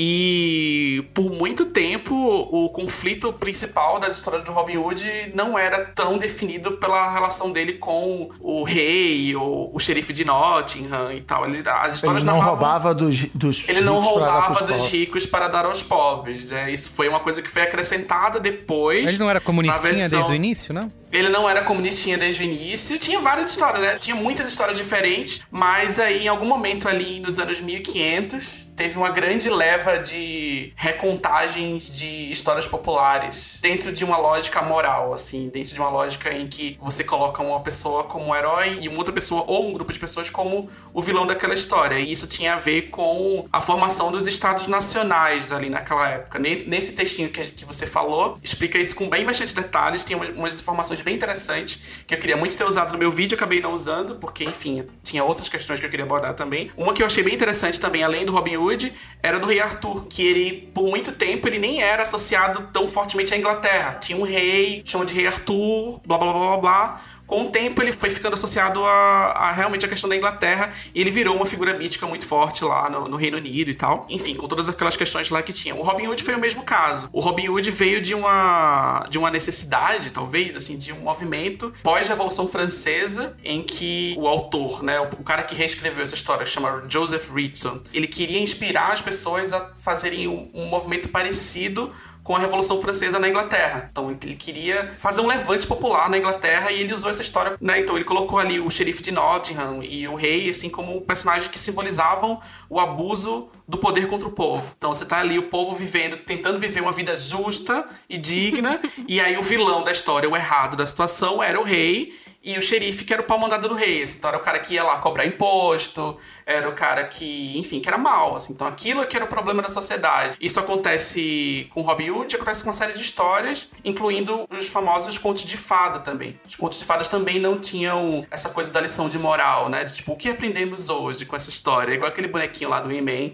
E 0.00 1.04
por 1.12 1.28
muito 1.28 1.66
tempo, 1.66 2.14
o 2.14 2.68
conflito 2.70 3.32
principal 3.32 3.98
das 3.98 4.16
histórias 4.16 4.44
do 4.44 4.52
Robin 4.52 4.76
Hood 4.76 5.32
não 5.34 5.58
era 5.58 5.84
tão 5.86 6.16
definido 6.16 6.72
pela 6.78 7.12
relação 7.12 7.50
dele 7.50 7.72
com 7.74 8.30
o 8.40 8.62
rei, 8.62 9.34
ou 9.34 9.74
o 9.74 9.78
xerife 9.80 10.12
de 10.12 10.24
Nottingham 10.24 11.12
e 11.12 11.20
tal. 11.20 11.44
Ele, 11.46 11.62
as 11.68 11.96
histórias 11.96 12.22
Ele 12.22 12.30
não 12.30 12.38
narravam- 12.38 12.50
roubava 12.60 12.94
dos, 12.94 13.26
dos 13.34 13.68
ele 13.68 13.80
não 13.80 14.00
roubava 14.00 14.50
dos 14.64 14.76
pobres. 14.76 14.86
ricos 14.92 15.26
para 15.26 15.48
dar 15.48 15.64
aos 15.66 15.82
pobres. 15.82 16.52
É, 16.52 16.70
isso 16.70 16.90
foi 16.90 17.08
uma 17.08 17.18
coisa 17.18 17.42
que 17.42 17.50
foi 17.50 17.62
acrescentada 17.62 18.38
depois. 18.38 19.08
Ele 19.08 19.18
não 19.18 19.28
era 19.28 19.40
comunistinha 19.40 19.82
versão- 19.82 20.08
desde 20.20 20.30
o 20.30 20.34
início, 20.34 20.72
não? 20.72 20.92
Ele 21.12 21.28
não 21.28 21.48
era 21.48 21.62
comunistinha 21.62 22.18
desde 22.18 22.42
o 22.42 22.44
início. 22.44 22.98
Tinha 22.98 23.20
várias 23.20 23.50
histórias, 23.50 23.80
né? 23.80 23.98
Tinha 23.98 24.14
muitas 24.16 24.48
histórias 24.48 24.76
diferentes. 24.76 25.40
Mas 25.50 25.98
aí, 25.98 26.24
em 26.24 26.28
algum 26.28 26.46
momento 26.46 26.88
ali 26.88 27.20
nos 27.20 27.38
anos 27.38 27.60
1500, 27.60 28.68
teve 28.76 28.96
uma 28.96 29.10
grande 29.10 29.48
leva 29.50 29.98
de 29.98 30.72
recontagens 30.76 31.90
de 31.90 32.30
histórias 32.30 32.66
populares 32.68 33.58
dentro 33.60 33.90
de 33.90 34.04
uma 34.04 34.16
lógica 34.16 34.62
moral, 34.62 35.12
assim, 35.12 35.48
dentro 35.48 35.74
de 35.74 35.80
uma 35.80 35.88
lógica 35.90 36.32
em 36.32 36.46
que 36.46 36.78
você 36.80 37.02
coloca 37.02 37.42
uma 37.42 37.60
pessoa 37.60 38.04
como 38.04 38.34
herói 38.36 38.78
e 38.80 38.88
uma 38.88 38.98
outra 38.98 39.12
pessoa 39.12 39.44
ou 39.48 39.68
um 39.68 39.72
grupo 39.72 39.92
de 39.92 39.98
pessoas 39.98 40.30
como 40.30 40.68
o 40.94 41.02
vilão 41.02 41.26
daquela 41.26 41.54
história. 41.54 41.98
E 41.98 42.12
isso 42.12 42.26
tinha 42.26 42.52
a 42.54 42.56
ver 42.56 42.82
com 42.90 43.48
a 43.52 43.60
formação 43.60 44.12
dos 44.12 44.26
estados 44.28 44.66
nacionais 44.68 45.50
ali 45.50 45.68
naquela 45.70 46.08
época. 46.10 46.38
Ne- 46.38 46.64
Nesse 46.68 46.92
textinho 46.92 47.30
que, 47.30 47.64
você 47.64 47.86
falou, 47.86 48.38
explica 48.42 48.78
isso 48.78 48.94
com 48.94 49.08
bem 49.08 49.24
bastante 49.24 49.54
detalhes, 49.54 50.04
tem 50.04 50.16
uma- 50.16 50.26
umas 50.30 50.60
informações 50.60 50.97
bem 51.02 51.14
interessantes 51.14 51.78
que 52.06 52.14
eu 52.14 52.18
queria 52.18 52.36
muito 52.36 52.56
ter 52.56 52.64
usado 52.64 52.92
no 52.92 52.98
meu 52.98 53.10
vídeo, 53.10 53.36
acabei 53.36 53.60
não 53.60 53.72
usando, 53.72 54.16
porque, 54.16 54.44
enfim, 54.44 54.84
tinha 55.02 55.24
outras 55.24 55.48
questões 55.48 55.80
que 55.80 55.86
eu 55.86 55.90
queria 55.90 56.04
abordar 56.04 56.34
também. 56.34 56.70
Uma 56.76 56.92
que 56.92 57.02
eu 57.02 57.06
achei 57.06 57.22
bem 57.22 57.34
interessante 57.34 57.80
também, 57.80 58.02
além 58.02 58.24
do 58.24 58.32
Robin 58.32 58.56
Hood, 58.56 58.92
era 59.22 59.38
do 59.38 59.46
rei 59.46 59.60
Arthur, 59.60 60.06
que 60.06 60.26
ele, 60.26 60.70
por 60.74 60.88
muito 60.88 61.12
tempo, 61.12 61.48
ele 61.48 61.58
nem 61.58 61.82
era 61.82 62.02
associado 62.02 62.68
tão 62.72 62.88
fortemente 62.88 63.34
à 63.34 63.36
Inglaterra. 63.36 63.94
Tinha 63.94 64.18
um 64.18 64.22
rei, 64.22 64.82
chama 64.84 65.04
de 65.04 65.14
rei 65.14 65.26
Arthur, 65.26 66.00
blá 66.06 66.18
blá 66.18 66.32
blá 66.32 66.40
blá 66.40 66.56
blá. 66.58 67.00
Com 67.28 67.42
o 67.42 67.50
tempo 67.50 67.80
ele 67.82 67.92
foi 67.92 68.08
ficando 68.08 68.32
associado 68.32 68.82
a, 68.84 69.32
a 69.32 69.52
realmente 69.52 69.84
a 69.84 69.88
questão 69.88 70.08
da 70.08 70.16
Inglaterra 70.16 70.72
e 70.94 71.00
ele 71.00 71.10
virou 71.10 71.36
uma 71.36 71.44
figura 71.44 71.74
mítica 71.74 72.06
muito 72.06 72.26
forte 72.26 72.64
lá 72.64 72.88
no, 72.88 73.06
no, 73.06 73.16
Reino 73.18 73.36
Unido 73.36 73.70
e 73.70 73.74
tal. 73.74 74.06
Enfim, 74.08 74.34
com 74.34 74.48
todas 74.48 74.66
aquelas 74.66 74.96
questões 74.96 75.28
lá 75.28 75.42
que 75.42 75.52
tinha. 75.52 75.74
O 75.74 75.82
Robin 75.82 76.06
Hood 76.06 76.22
foi 76.22 76.34
o 76.34 76.40
mesmo 76.40 76.62
caso. 76.62 77.10
O 77.12 77.20
Robin 77.20 77.50
Hood 77.50 77.70
veio 77.70 78.00
de 78.00 78.14
uma, 78.14 79.06
de 79.10 79.18
uma 79.18 79.30
necessidade, 79.30 80.10
talvez, 80.10 80.56
assim, 80.56 80.78
de 80.78 80.90
um 80.90 81.00
movimento 81.00 81.72
pós-Revolução 81.82 82.48
Francesa 82.48 83.36
em 83.44 83.62
que 83.62 84.14
o 84.16 84.26
autor, 84.26 84.82
né, 84.82 84.98
o, 84.98 85.04
o 85.20 85.22
cara 85.22 85.42
que 85.42 85.54
reescreveu 85.54 86.02
essa 86.02 86.14
história, 86.14 86.46
chama 86.46 86.84
Joseph 86.88 87.30
Ritson, 87.30 87.82
ele 87.92 88.06
queria 88.06 88.40
inspirar 88.40 88.92
as 88.92 89.02
pessoas 89.02 89.52
a 89.52 89.72
fazerem 89.76 90.26
um, 90.26 90.48
um 90.54 90.64
movimento 90.64 91.10
parecido 91.10 91.92
com 92.28 92.36
a 92.36 92.38
Revolução 92.38 92.78
Francesa 92.78 93.18
na 93.18 93.26
Inglaterra. 93.26 93.88
Então 93.90 94.10
ele 94.10 94.36
queria 94.36 94.92
fazer 94.94 95.22
um 95.22 95.26
levante 95.26 95.66
popular 95.66 96.10
na 96.10 96.18
Inglaterra 96.18 96.70
e 96.70 96.82
ele 96.82 96.92
usou 96.92 97.08
essa 97.08 97.22
história, 97.22 97.56
né? 97.58 97.80
Então 97.80 97.96
ele 97.96 98.04
colocou 98.04 98.38
ali 98.38 98.60
o 98.60 98.68
xerife 98.68 99.00
de 99.00 99.10
Nottingham 99.10 99.82
e 99.82 100.06
o 100.06 100.14
rei, 100.14 100.50
assim, 100.50 100.68
como 100.68 101.00
personagens 101.00 101.48
que 101.48 101.58
simbolizavam 101.58 102.38
o 102.68 102.78
abuso 102.78 103.48
do 103.66 103.78
poder 103.78 104.08
contra 104.08 104.28
o 104.28 104.32
povo. 104.32 104.74
Então 104.76 104.92
você 104.92 105.06
tá 105.06 105.20
ali, 105.20 105.38
o 105.38 105.44
povo 105.44 105.74
vivendo, 105.74 106.18
tentando 106.18 106.58
viver 106.58 106.82
uma 106.82 106.92
vida 106.92 107.16
justa 107.16 107.86
e 108.10 108.18
digna, 108.18 108.78
e 109.08 109.22
aí 109.22 109.38
o 109.38 109.42
vilão 109.42 109.82
da 109.82 109.90
história, 109.90 110.28
o 110.28 110.36
errado 110.36 110.76
da 110.76 110.84
situação, 110.84 111.42
era 111.42 111.58
o 111.58 111.64
rei, 111.64 112.12
e 112.42 112.56
o 112.56 112.62
xerife, 112.62 113.04
que 113.04 113.12
era 113.12 113.20
o 113.20 113.24
pau 113.24 113.38
mandado 113.38 113.68
do 113.68 113.74
rei. 113.74 114.02
Então 114.04 114.28
era 114.28 114.38
o 114.38 114.40
cara 114.40 114.58
que 114.60 114.74
ia 114.74 114.84
lá 114.84 114.98
cobrar 114.98 115.26
imposto, 115.26 116.16
era 116.46 116.68
o 116.68 116.72
cara 116.72 117.04
que, 117.04 117.58
enfim, 117.58 117.80
que 117.80 117.88
era 117.88 117.98
mal. 117.98 118.36
Assim. 118.36 118.52
Então 118.52 118.66
aquilo 118.66 119.02
é 119.02 119.06
que 119.06 119.16
era 119.16 119.24
o 119.24 119.28
problema 119.28 119.60
da 119.60 119.68
sociedade. 119.68 120.38
Isso 120.40 120.58
acontece 120.58 121.68
com 121.70 121.82
Robin 121.82 122.10
Hood, 122.10 122.36
acontece 122.36 122.62
com 122.62 122.68
uma 122.68 122.76
série 122.76 122.92
de 122.92 123.02
histórias, 123.02 123.68
incluindo 123.84 124.46
os 124.50 124.68
famosos 124.68 125.18
contos 125.18 125.44
de 125.44 125.56
fada 125.56 125.98
também. 125.98 126.40
Os 126.46 126.54
contos 126.54 126.78
de 126.78 126.84
fadas 126.84 127.08
também 127.08 127.40
não 127.40 127.58
tinham 127.58 128.26
essa 128.30 128.48
coisa 128.48 128.70
da 128.70 128.80
lição 128.80 129.08
de 129.08 129.18
moral, 129.18 129.68
né? 129.68 129.84
De, 129.84 129.96
tipo, 129.96 130.12
o 130.12 130.16
que 130.16 130.28
aprendemos 130.28 130.88
hoje 130.88 131.26
com 131.26 131.34
essa 131.34 131.50
história? 131.50 131.92
igual 131.92 132.08
aquele 132.08 132.28
bonequinho 132.28 132.70
lá 132.70 132.80
do 132.80 132.92
He-Man. 132.92 133.32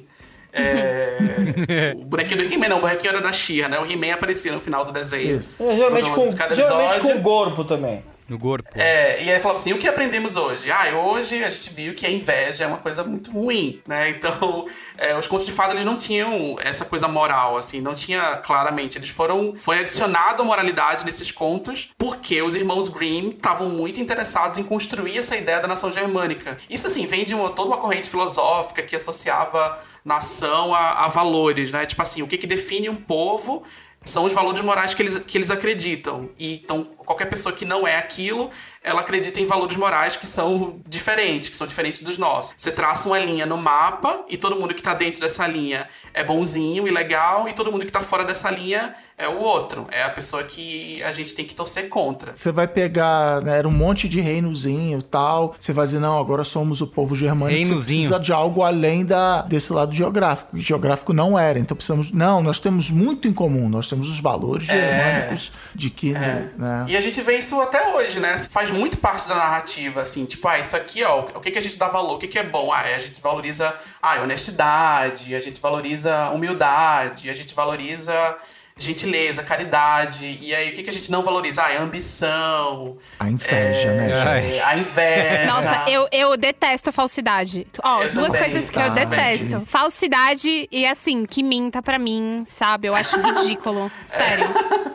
É... 0.53 1.93
o 1.99 2.05
bonequinho 2.05 2.47
do 2.49 2.53
He-Man, 2.55 2.69
não, 2.69 2.79
o 2.79 2.81
bonequinho 2.81 3.11
era 3.11 3.21
da 3.21 3.33
Xia, 3.33 3.69
né? 3.69 3.79
O 3.79 3.85
He-Man 3.85 4.15
aparecia 4.15 4.51
no 4.51 4.61
final 4.61 4.85
do 4.85 4.93
desenho. 4.93 5.41
Isso. 5.41 5.63
É, 5.63 5.77
geralmente, 5.77 6.11
com, 6.11 6.29
geralmente 6.31 7.01
com 7.01 7.13
o 7.13 7.23
corpo 7.23 7.65
também. 7.65 8.03
No 8.27 8.39
corpo. 8.39 8.71
É, 8.75 9.23
e 9.23 9.31
aí 9.31 9.39
falava 9.39 9.61
assim, 9.61 9.73
o 9.73 9.79
que 9.79 9.87
aprendemos 9.87 10.35
hoje? 10.35 10.71
Ah, 10.71 10.97
hoje 10.97 11.45
a 11.45 11.51
gente 11.51 11.71
viu 11.71 11.95
que 11.95 12.07
a 12.07 12.11
inveja 12.11 12.65
é 12.65 12.67
uma 12.67 12.79
coisa 12.79 13.05
muito 13.05 13.31
ruim, 13.31 13.83
né? 13.87 14.11
Então, 14.25 14.67
é, 14.97 15.17
os 15.19 15.27
contos 15.27 15.45
de 15.45 15.53
fada, 15.53 15.75
eles 15.75 15.85
não 15.85 15.97
tinham 15.97 16.57
essa 16.61 16.85
coisa 16.85 17.07
moral, 17.07 17.57
assim, 17.57 17.81
não 17.81 17.95
tinha 17.95 18.37
claramente. 18.37 18.97
Eles 18.97 19.11
foram, 19.11 19.55
foi 19.59 19.81
adicionada 19.81 20.43
moralidade 20.43 21.05
nesses 21.05 21.31
contos 21.31 21.91
porque 21.99 22.41
os 22.41 22.55
irmãos 22.55 22.89
Grimm 22.89 23.31
estavam 23.31 23.69
muito 23.69 24.01
interessados 24.01 24.57
em 24.57 24.63
construir 24.63 25.19
essa 25.19 25.37
ideia 25.37 25.61
da 25.61 25.69
nação 25.69 25.93
germânica. 25.93 26.57
Isso, 26.71 26.87
assim, 26.87 27.05
vem 27.07 27.25
de 27.25 27.35
uma, 27.35 27.51
toda 27.51 27.69
uma 27.69 27.77
corrente 27.77 28.09
filosófica 28.09 28.83
que 28.83 28.97
associava 28.97 29.79
nação 30.05 30.75
a, 30.75 31.05
a 31.05 31.09
valores, 31.09 31.73
né? 31.73 31.85
Tipo 31.87 32.03
assim, 32.03 32.23
o 32.23 32.29
que, 32.29 32.39
que 32.39 32.47
define 32.47 32.89
um 32.89 32.97
povo 32.97 33.65
são 34.05 34.25
os 34.25 34.33
valores 34.33 34.61
morais 34.61 34.95
que 34.95 35.03
eles, 35.03 35.19
que 35.19 35.39
eles 35.39 35.51
acreditam. 35.51 36.31
E 36.39 36.55
então, 36.55 36.85
qualquer 36.85 37.27
pessoa 37.27 37.55
que 37.55 37.65
não 37.65 37.87
é 37.87 37.97
aquilo, 37.97 38.51
ela 38.83 39.01
acredita 39.01 39.41
em 39.41 39.45
valores 39.45 39.77
morais 39.77 40.17
que 40.17 40.27
são 40.27 40.81
diferentes, 40.87 41.49
que 41.49 41.57
são 41.57 41.67
diferentes 41.67 42.01
dos 42.01 42.19
nossos. 42.19 42.55
Você 42.57 42.71
traça 42.71 43.09
uma 43.09 43.19
linha 43.19 43.47
no 43.47 43.57
mapa 43.57 44.25
e 44.29 44.37
todo 44.37 44.57
mundo 44.57 44.75
que 44.75 44.83
tá 44.83 44.95
dentro 44.95 45.21
dessa 45.21 45.47
linha 45.47 45.89
é 46.13 46.23
bonzinho 46.23 46.87
e 46.87 46.91
legal, 46.91 47.49
e 47.49 47.53
todo 47.53 47.73
mundo 47.73 47.85
que 47.87 47.93
tá 47.93 48.03
fora 48.03 48.25
dessa 48.25 48.51
linha 48.51 48.95
é 49.17 49.29
o 49.29 49.39
outro. 49.39 49.87
É 49.93 50.03
a 50.03 50.11
pessoa 50.11 50.43
que 50.43 51.03
a 51.03 51.13
gente 51.13 51.35
tem 51.35 51.45
que 51.45 51.55
torcer 51.55 51.89
contra. 51.89 52.35
Você 52.35 52.51
vai 52.51 52.67
pegar, 52.67 53.41
né, 53.43 53.59
era 53.59 53.69
um 53.69 53.73
monte 53.73 54.09
de 54.09 54.21
reinozinho 54.21 54.99
e 54.99 55.03
tal. 55.03 55.55
Você 55.59 55.73
vai 55.73 55.87
dizer, 55.87 56.01
não, 56.01 56.19
agora 56.19 56.43
somos 56.43 56.81
o 56.81 56.87
povo 56.87 57.15
germânico. 57.15 57.69
Reinozinho. 57.69 58.09
Precisa 58.09 58.19
de 58.19 58.33
algo 58.33 58.63
além 58.63 59.05
da, 59.05 59.43
desse 59.43 59.73
lado 59.73 59.95
geográfico. 59.95 60.59
geográfico 60.59 61.13
não 61.13 61.39
era. 61.39 61.59
Então 61.59 61.77
precisamos. 61.77 62.11
Não, 62.11 62.43
nós 62.43 62.59
temos 62.59 62.91
muito 62.91 63.29
em 63.29 63.33
comum. 63.33 63.69
Nós 63.69 63.89
temos 63.89 64.09
os 64.09 64.21
valores 64.21 64.69
é, 64.69 64.73
germânicos 64.73 65.53
de 65.75 65.91
que. 65.91 66.15
É. 66.15 66.49
Né? 66.59 66.87
E 66.89 66.97
a 66.97 67.01
gente 67.01 67.21
vê 67.21 67.39
isso 67.39 67.61
até 67.61 67.95
hoje, 67.95 68.19
né? 68.19 68.37
Faz 68.37 68.71
muito 68.73 68.99
parte 68.99 69.29
da 69.29 69.37
narrativa, 69.37 70.01
assim, 70.01 70.25
tipo, 70.25 70.47
ah, 70.49 70.59
isso 70.59 70.77
aqui, 70.77 71.05
ó, 71.05 71.21
o 71.21 71.41
que, 71.41 71.51
que 71.51 71.59
a 71.59 71.63
gente 71.63 71.79
dá 71.79 71.89
valor? 71.89 72.17
O 72.17 72.19
que, 72.19 72.27
que 72.27 72.39
é 72.39 72.43
bom? 72.43 72.73
Ah, 72.73 72.81
a 72.81 72.99
gente 72.99 73.21
valoriza 73.21 73.75
ah, 74.03 74.21
honestidade, 74.23 75.35
a 75.35 75.41
gente 75.41 75.61
valoriza 75.61 76.31
humildade, 76.31 77.31
a 77.31 77.35
gente 77.35 77.55
valoriza 77.55 78.37
gentileza, 78.77 79.43
caridade. 79.43 80.39
E 80.41 80.55
aí, 80.55 80.71
o 80.71 80.73
que, 80.73 80.83
que 80.83 80.91
a 80.91 80.93
gente 80.93 81.11
não 81.11 81.23
valoriza? 81.23 81.65
Ah, 81.65 81.73
é 81.73 81.79
a 81.79 81.83
ambição. 81.83 82.97
A 83.19 83.31
inveja, 83.31 83.89
é, 83.89 83.95
né, 83.95 84.43
gente? 84.43 84.61
A 84.61 84.77
inveja. 84.77 85.47
Nossa, 85.47 85.91
eu, 85.91 86.09
eu 86.11 86.37
detesto 86.37 86.91
falsidade. 86.91 87.67
Ó, 87.83 87.99
oh, 87.99 88.09
duas 88.11 88.33
também, 88.33 88.51
coisas 88.51 88.71
que 88.71 88.77
tá. 88.77 88.87
eu 88.87 88.91
detesto. 88.91 89.63
Falsidade 89.67 90.69
e, 90.71 90.87
assim, 90.87 91.25
que 91.25 91.43
minta 91.43 91.81
pra 91.81 91.99
mim, 91.99 92.45
sabe? 92.49 92.89
Eu 92.89 92.97
acho 92.97 93.17
ridículo. 93.21 93.91
Sério. 94.09 94.47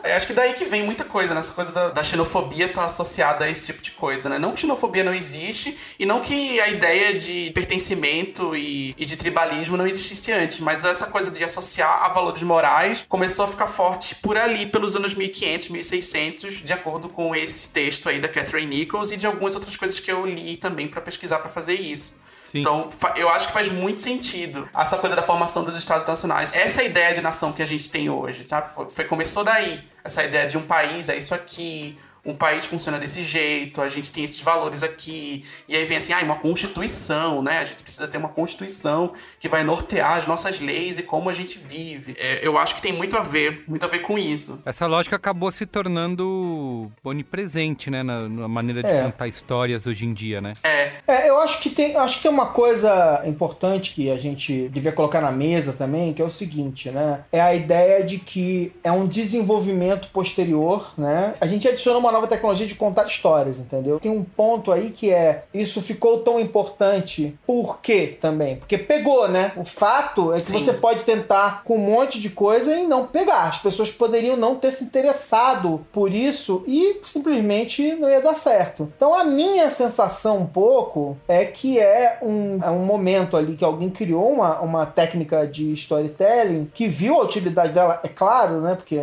É, 0.02 0.14
acho 0.14 0.26
que 0.26 0.34
daí 0.34 0.52
que 0.52 0.64
vem 0.64 0.84
muita 0.84 1.04
coisa, 1.04 1.32
né? 1.32 1.40
Essa 1.40 1.52
coisa 1.52 1.72
da, 1.72 1.88
da, 1.88 2.04
xenofobia 2.04 2.68
tá 2.70 2.84
associada 2.84 3.46
a 3.46 3.50
esse 3.50 3.66
tipo 3.66 3.80
de 3.80 3.92
coisa, 3.92 4.28
né? 4.28 4.38
Não 4.38 4.52
que 4.52 4.60
xenofobia 4.60 5.02
não 5.02 5.14
existe 5.14 5.76
e 5.98 6.04
não 6.04 6.20
que 6.20 6.60
a 6.60 6.68
ideia 6.68 7.18
de 7.18 7.50
pertencimento 7.54 8.54
e, 8.54 8.94
e 8.98 9.06
de 9.06 9.16
tribalismo 9.16 9.76
não 9.76 9.86
existisse 9.86 10.32
antes, 10.32 10.60
mas 10.60 10.84
essa 10.84 11.06
coisa 11.06 11.30
de 11.30 11.42
associar 11.42 12.04
a 12.04 12.08
valores 12.08 12.42
morais 12.42 13.04
começou 13.08 13.44
a 13.44 13.48
ficar 13.48 13.69
forte 13.70 14.14
por 14.16 14.36
ali, 14.36 14.66
pelos 14.66 14.96
anos 14.96 15.14
1500, 15.14 15.70
1600, 15.70 16.62
de 16.62 16.72
acordo 16.72 17.08
com 17.08 17.34
esse 17.34 17.68
texto 17.68 18.08
aí 18.08 18.20
da 18.20 18.28
Catherine 18.28 18.76
Nichols 18.76 19.10
e 19.10 19.16
de 19.16 19.26
algumas 19.26 19.54
outras 19.54 19.76
coisas 19.76 19.98
que 19.98 20.12
eu 20.12 20.26
li 20.26 20.56
também 20.56 20.86
para 20.88 21.00
pesquisar 21.00 21.38
para 21.38 21.48
fazer 21.48 21.74
isso. 21.74 22.20
Sim. 22.50 22.62
Então, 22.62 22.90
eu 23.16 23.28
acho 23.28 23.46
que 23.46 23.52
faz 23.52 23.70
muito 23.70 24.00
sentido 24.00 24.68
essa 24.76 24.98
coisa 24.98 25.14
da 25.14 25.22
formação 25.22 25.62
dos 25.62 25.76
Estados 25.76 26.04
Nacionais. 26.04 26.54
Essa 26.54 26.82
ideia 26.82 27.14
de 27.14 27.20
nação 27.20 27.52
que 27.52 27.62
a 27.62 27.66
gente 27.66 27.88
tem 27.88 28.10
hoje, 28.10 28.42
sabe? 28.46 28.72
Foi, 28.74 28.90
foi 28.90 29.04
começou 29.04 29.44
daí. 29.44 29.80
Essa 30.02 30.24
ideia 30.24 30.48
de 30.48 30.58
um 30.58 30.62
país 30.62 31.08
é 31.08 31.16
isso 31.16 31.32
aqui, 31.32 31.96
um 32.24 32.34
país 32.34 32.64
funciona 32.64 32.98
desse 32.98 33.22
jeito, 33.22 33.80
a 33.80 33.88
gente 33.88 34.12
tem 34.12 34.24
esses 34.24 34.40
valores 34.40 34.82
aqui, 34.82 35.44
e 35.68 35.76
aí 35.76 35.84
vem 35.84 35.96
assim, 35.96 36.12
ah, 36.12 36.20
uma 36.22 36.36
constituição, 36.36 37.42
né? 37.42 37.58
A 37.58 37.64
gente 37.64 37.82
precisa 37.82 38.06
ter 38.06 38.18
uma 38.18 38.28
constituição 38.28 39.12
que 39.38 39.48
vai 39.48 39.64
nortear 39.64 40.18
as 40.18 40.26
nossas 40.26 40.60
leis 40.60 40.98
e 40.98 41.02
como 41.02 41.30
a 41.30 41.32
gente 41.32 41.58
vive. 41.58 42.14
É, 42.18 42.46
eu 42.46 42.58
acho 42.58 42.74
que 42.74 42.82
tem 42.82 42.92
muito 42.92 43.16
a 43.16 43.20
ver, 43.20 43.64
muito 43.66 43.84
a 43.84 43.88
ver 43.88 44.00
com 44.00 44.18
isso. 44.18 44.60
Essa 44.64 44.86
lógica 44.86 45.16
acabou 45.16 45.50
se 45.50 45.66
tornando 45.66 46.90
onipresente, 47.02 47.90
né, 47.90 48.02
na, 48.02 48.28
na 48.28 48.48
maneira 48.48 48.82
de 48.82 48.88
é. 48.88 49.02
contar 49.02 49.28
histórias 49.28 49.86
hoje 49.86 50.06
em 50.06 50.12
dia, 50.12 50.40
né? 50.40 50.54
É. 50.62 50.92
é. 51.06 51.28
eu 51.28 51.40
acho 51.40 51.60
que 51.60 51.70
tem, 51.70 51.96
acho 51.96 52.16
que 52.16 52.22
tem 52.22 52.30
uma 52.30 52.46
coisa 52.46 53.22
importante 53.26 53.92
que 53.94 54.10
a 54.10 54.18
gente 54.18 54.68
devia 54.68 54.92
colocar 54.92 55.20
na 55.20 55.32
mesa 55.32 55.72
também, 55.72 56.12
que 56.12 56.20
é 56.20 56.24
o 56.24 56.30
seguinte, 56.30 56.90
né? 56.90 57.20
É 57.32 57.40
a 57.40 57.54
ideia 57.54 58.04
de 58.04 58.18
que 58.18 58.72
é 58.82 58.92
um 58.92 59.06
desenvolvimento 59.06 60.08
posterior, 60.08 60.92
né? 60.96 61.34
A 61.40 61.46
gente 61.46 61.66
adiciona 61.68 61.98
uma 61.98 62.09
nova 62.12 62.26
tecnologia 62.26 62.66
de 62.66 62.74
contar 62.74 63.06
histórias, 63.06 63.58
entendeu? 63.58 63.98
Tem 64.00 64.10
um 64.10 64.22
ponto 64.24 64.72
aí 64.72 64.90
que 64.90 65.10
é 65.10 65.44
isso 65.52 65.80
ficou 65.80 66.18
tão 66.20 66.38
importante. 66.38 67.38
Por 67.46 67.80
quê 67.80 68.18
também? 68.20 68.56
Porque 68.56 68.78
pegou, 68.78 69.28
né? 69.28 69.52
O 69.56 69.64
fato 69.64 70.32
é 70.32 70.40
que 70.40 70.46
Sim. 70.46 70.60
você 70.60 70.72
pode 70.72 71.00
tentar 71.00 71.64
com 71.64 71.76
um 71.76 71.78
monte 71.78 72.20
de 72.20 72.30
coisa 72.30 72.78
e 72.78 72.86
não 72.86 73.06
pegar. 73.06 73.48
As 73.48 73.58
pessoas 73.58 73.90
poderiam 73.90 74.36
não 74.36 74.54
ter 74.54 74.70
se 74.70 74.84
interessado 74.84 75.84
por 75.92 76.12
isso 76.12 76.64
e 76.66 77.00
simplesmente 77.04 77.94
não 77.94 78.08
ia 78.08 78.20
dar 78.20 78.34
certo. 78.34 78.90
Então 78.96 79.14
a 79.14 79.24
minha 79.24 79.68
sensação 79.70 80.38
um 80.38 80.46
pouco 80.46 81.16
é 81.28 81.44
que 81.44 81.78
é 81.78 82.18
um, 82.22 82.58
é 82.62 82.70
um 82.70 82.84
momento 82.84 83.36
ali 83.36 83.56
que 83.56 83.64
alguém 83.64 83.90
criou 83.90 84.30
uma, 84.32 84.60
uma 84.60 84.86
técnica 84.86 85.46
de 85.46 85.72
storytelling 85.72 86.70
que 86.72 86.88
viu 86.88 87.16
a 87.16 87.24
utilidade 87.24 87.72
dela, 87.72 88.00
é 88.02 88.08
claro, 88.08 88.60
né? 88.60 88.74
Porque 88.74 89.00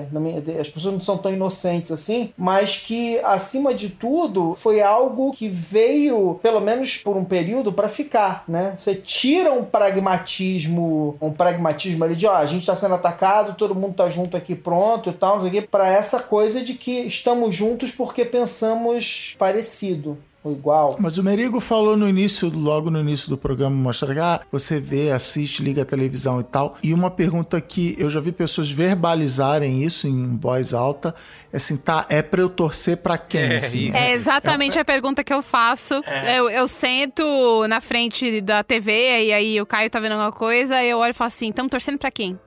as 0.59 0.69
pessoas 0.69 0.93
não 0.93 0.99
são 0.99 1.17
tão 1.17 1.33
inocentes 1.33 1.91
assim, 1.91 2.31
mas 2.37 2.75
que 2.75 2.96
que, 2.97 3.19
acima 3.23 3.75
de 3.75 3.89
tudo, 3.89 4.55
foi 4.55 4.81
algo 4.81 5.31
que 5.31 5.47
veio, 5.47 6.39
pelo 6.41 6.59
menos 6.59 6.97
por 6.97 7.15
um 7.15 7.23
período, 7.23 7.71
para 7.71 7.87
ficar, 7.87 8.43
né? 8.47 8.73
Você 8.75 8.95
tira 8.95 9.53
um 9.53 9.63
pragmatismo, 9.63 11.15
um 11.21 11.31
pragmatismo 11.31 12.03
ali 12.03 12.15
de, 12.15 12.25
ó, 12.25 12.35
a 12.35 12.45
gente 12.47 12.61
está 12.61 12.75
sendo 12.75 12.95
atacado, 12.95 13.55
todo 13.55 13.75
mundo 13.75 13.93
tá 13.93 14.09
junto 14.09 14.35
aqui 14.35 14.55
pronto 14.55 15.11
e 15.11 15.13
tal, 15.13 15.35
não 15.35 15.41
sei 15.41 15.49
o 15.49 15.51
quê, 15.51 15.61
para 15.61 15.87
essa 15.87 16.19
coisa 16.19 16.61
de 16.61 16.73
que 16.73 17.01
estamos 17.01 17.55
juntos 17.55 17.91
porque 17.91 18.25
pensamos 18.25 19.35
parecido 19.37 20.17
igual. 20.45 20.95
Mas 20.99 21.17
o 21.17 21.23
Merigo 21.23 21.59
falou 21.59 21.97
no 21.97 22.07
início, 22.07 22.49
logo 22.49 22.89
no 22.89 22.99
início 22.99 23.29
do 23.29 23.37
programa, 23.37 23.75
mostrar 23.75 24.13
que 24.13 24.19
ah, 24.19 24.41
você 24.51 24.79
vê, 24.79 25.11
assiste, 25.11 25.63
liga 25.63 25.81
a 25.81 25.85
televisão 25.85 26.39
e 26.39 26.43
tal. 26.43 26.75
E 26.83 26.93
uma 26.93 27.09
pergunta 27.09 27.59
que 27.59 27.95
eu 27.97 28.09
já 28.09 28.19
vi 28.19 28.31
pessoas 28.31 28.69
verbalizarem 28.69 29.83
isso 29.83 30.07
em 30.07 30.37
voz 30.37 30.73
alta, 30.73 31.13
é 31.51 31.57
assim, 31.57 31.77
tá, 31.77 32.05
é 32.09 32.21
pra 32.21 32.41
eu 32.41 32.49
torcer 32.49 32.97
pra 32.97 33.17
quem? 33.17 33.41
É, 33.41 33.55
assim, 33.57 33.91
é 33.93 34.11
exatamente 34.13 34.77
é, 34.77 34.81
a 34.81 34.85
pergunta 34.85 35.23
que 35.23 35.33
eu 35.33 35.41
faço. 35.41 35.95
É. 36.05 36.39
Eu, 36.39 36.49
eu 36.49 36.67
sento 36.67 37.67
na 37.67 37.81
frente 37.81 38.41
da 38.41 38.63
TV 38.63 39.25
e 39.25 39.33
aí 39.33 39.61
o 39.61 39.65
Caio 39.65 39.89
tá 39.89 39.99
vendo 39.99 40.13
alguma 40.13 40.31
coisa 40.31 40.81
e 40.83 40.89
eu 40.89 40.99
olho 40.99 41.11
e 41.11 41.13
falo 41.13 41.27
assim, 41.27 41.49
estamos 41.49 41.71
torcendo 41.71 41.97
pra 41.97 42.11
quem? 42.11 42.39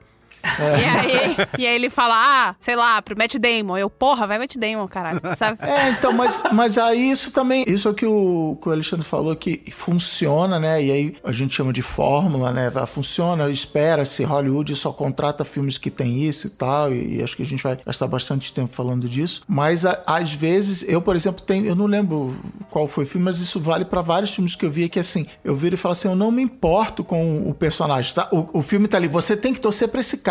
E, 0.71 0.83
aí, 0.83 1.37
e 1.59 1.67
aí 1.67 1.75
ele 1.75 1.89
fala, 1.89 2.15
ah, 2.15 2.55
sei 2.59 2.75
lá, 2.75 3.01
pro 3.01 3.17
Matt 3.17 3.35
Damon. 3.35 3.77
Eu, 3.77 3.89
porra, 3.89 4.25
vai 4.25 4.37
Matt 4.37 4.55
Damon, 4.57 4.87
caralho, 4.87 5.19
sabe? 5.37 5.57
É, 5.61 5.89
então, 5.89 6.13
mas, 6.13 6.43
mas 6.51 6.77
aí 6.77 7.11
isso 7.11 7.31
também, 7.31 7.65
isso 7.67 7.87
é 7.87 7.91
o 7.91 7.93
que 7.93 8.05
o, 8.05 8.57
que 8.61 8.69
o 8.69 8.71
Alexandre 8.71 9.05
falou, 9.05 9.35
que 9.35 9.63
funciona, 9.71 10.59
né? 10.59 10.83
E 10.83 10.91
aí 10.91 11.15
a 11.23 11.31
gente 11.31 11.53
chama 11.53 11.73
de 11.73 11.81
fórmula, 11.81 12.51
né? 12.51 12.71
Funciona, 12.87 13.49
espera-se, 13.49 14.23
Hollywood 14.23 14.75
só 14.75 14.91
contrata 14.91 15.43
filmes 15.43 15.77
que 15.77 15.91
tem 15.91 16.23
isso 16.23 16.47
e 16.47 16.49
tal, 16.49 16.93
e, 16.93 17.17
e, 17.17 17.23
acho 17.23 17.35
que 17.35 17.41
a 17.41 17.45
gente 17.45 17.63
vai 17.63 17.77
gastar 17.85 18.07
bastante 18.07 18.53
tempo 18.53 18.73
falando 18.73 19.07
disso. 19.07 19.41
Mas 19.47 19.85
a, 19.85 20.01
às 20.05 20.31
vezes, 20.33 20.83
eu, 20.87 21.01
por 21.01 21.15
exemplo, 21.15 21.41
tenho, 21.41 21.65
eu 21.65 21.75
não 21.75 21.85
lembro 21.85 22.35
qual 22.69 22.87
foi 22.87 23.03
o 23.03 23.07
filme, 23.07 23.25
mas 23.25 23.39
isso 23.39 23.59
vale 23.59 23.85
para 23.85 24.01
vários 24.01 24.31
filmes 24.31 24.55
que 24.55 24.65
eu 24.65 24.71
vi, 24.71 24.89
que 24.89 24.99
assim, 24.99 25.25
eu 25.43 25.55
viro 25.55 25.75
e 25.75 25.77
falo 25.77 25.91
assim, 25.91 26.07
eu 26.07 26.15
não 26.15 26.31
me 26.31 26.41
importo 26.41 27.03
com 27.03 27.49
o 27.49 27.53
personagem, 27.53 28.13
tá? 28.13 28.27
O, 28.31 28.59
o 28.59 28.61
filme 28.61 28.87
tá 28.87 28.97
ali, 28.97 29.07
você 29.07 29.35
tem 29.35 29.53
que 29.53 29.59
torcer 29.59 29.87
pra 29.87 29.99
esse 29.99 30.17
cara, 30.17 30.30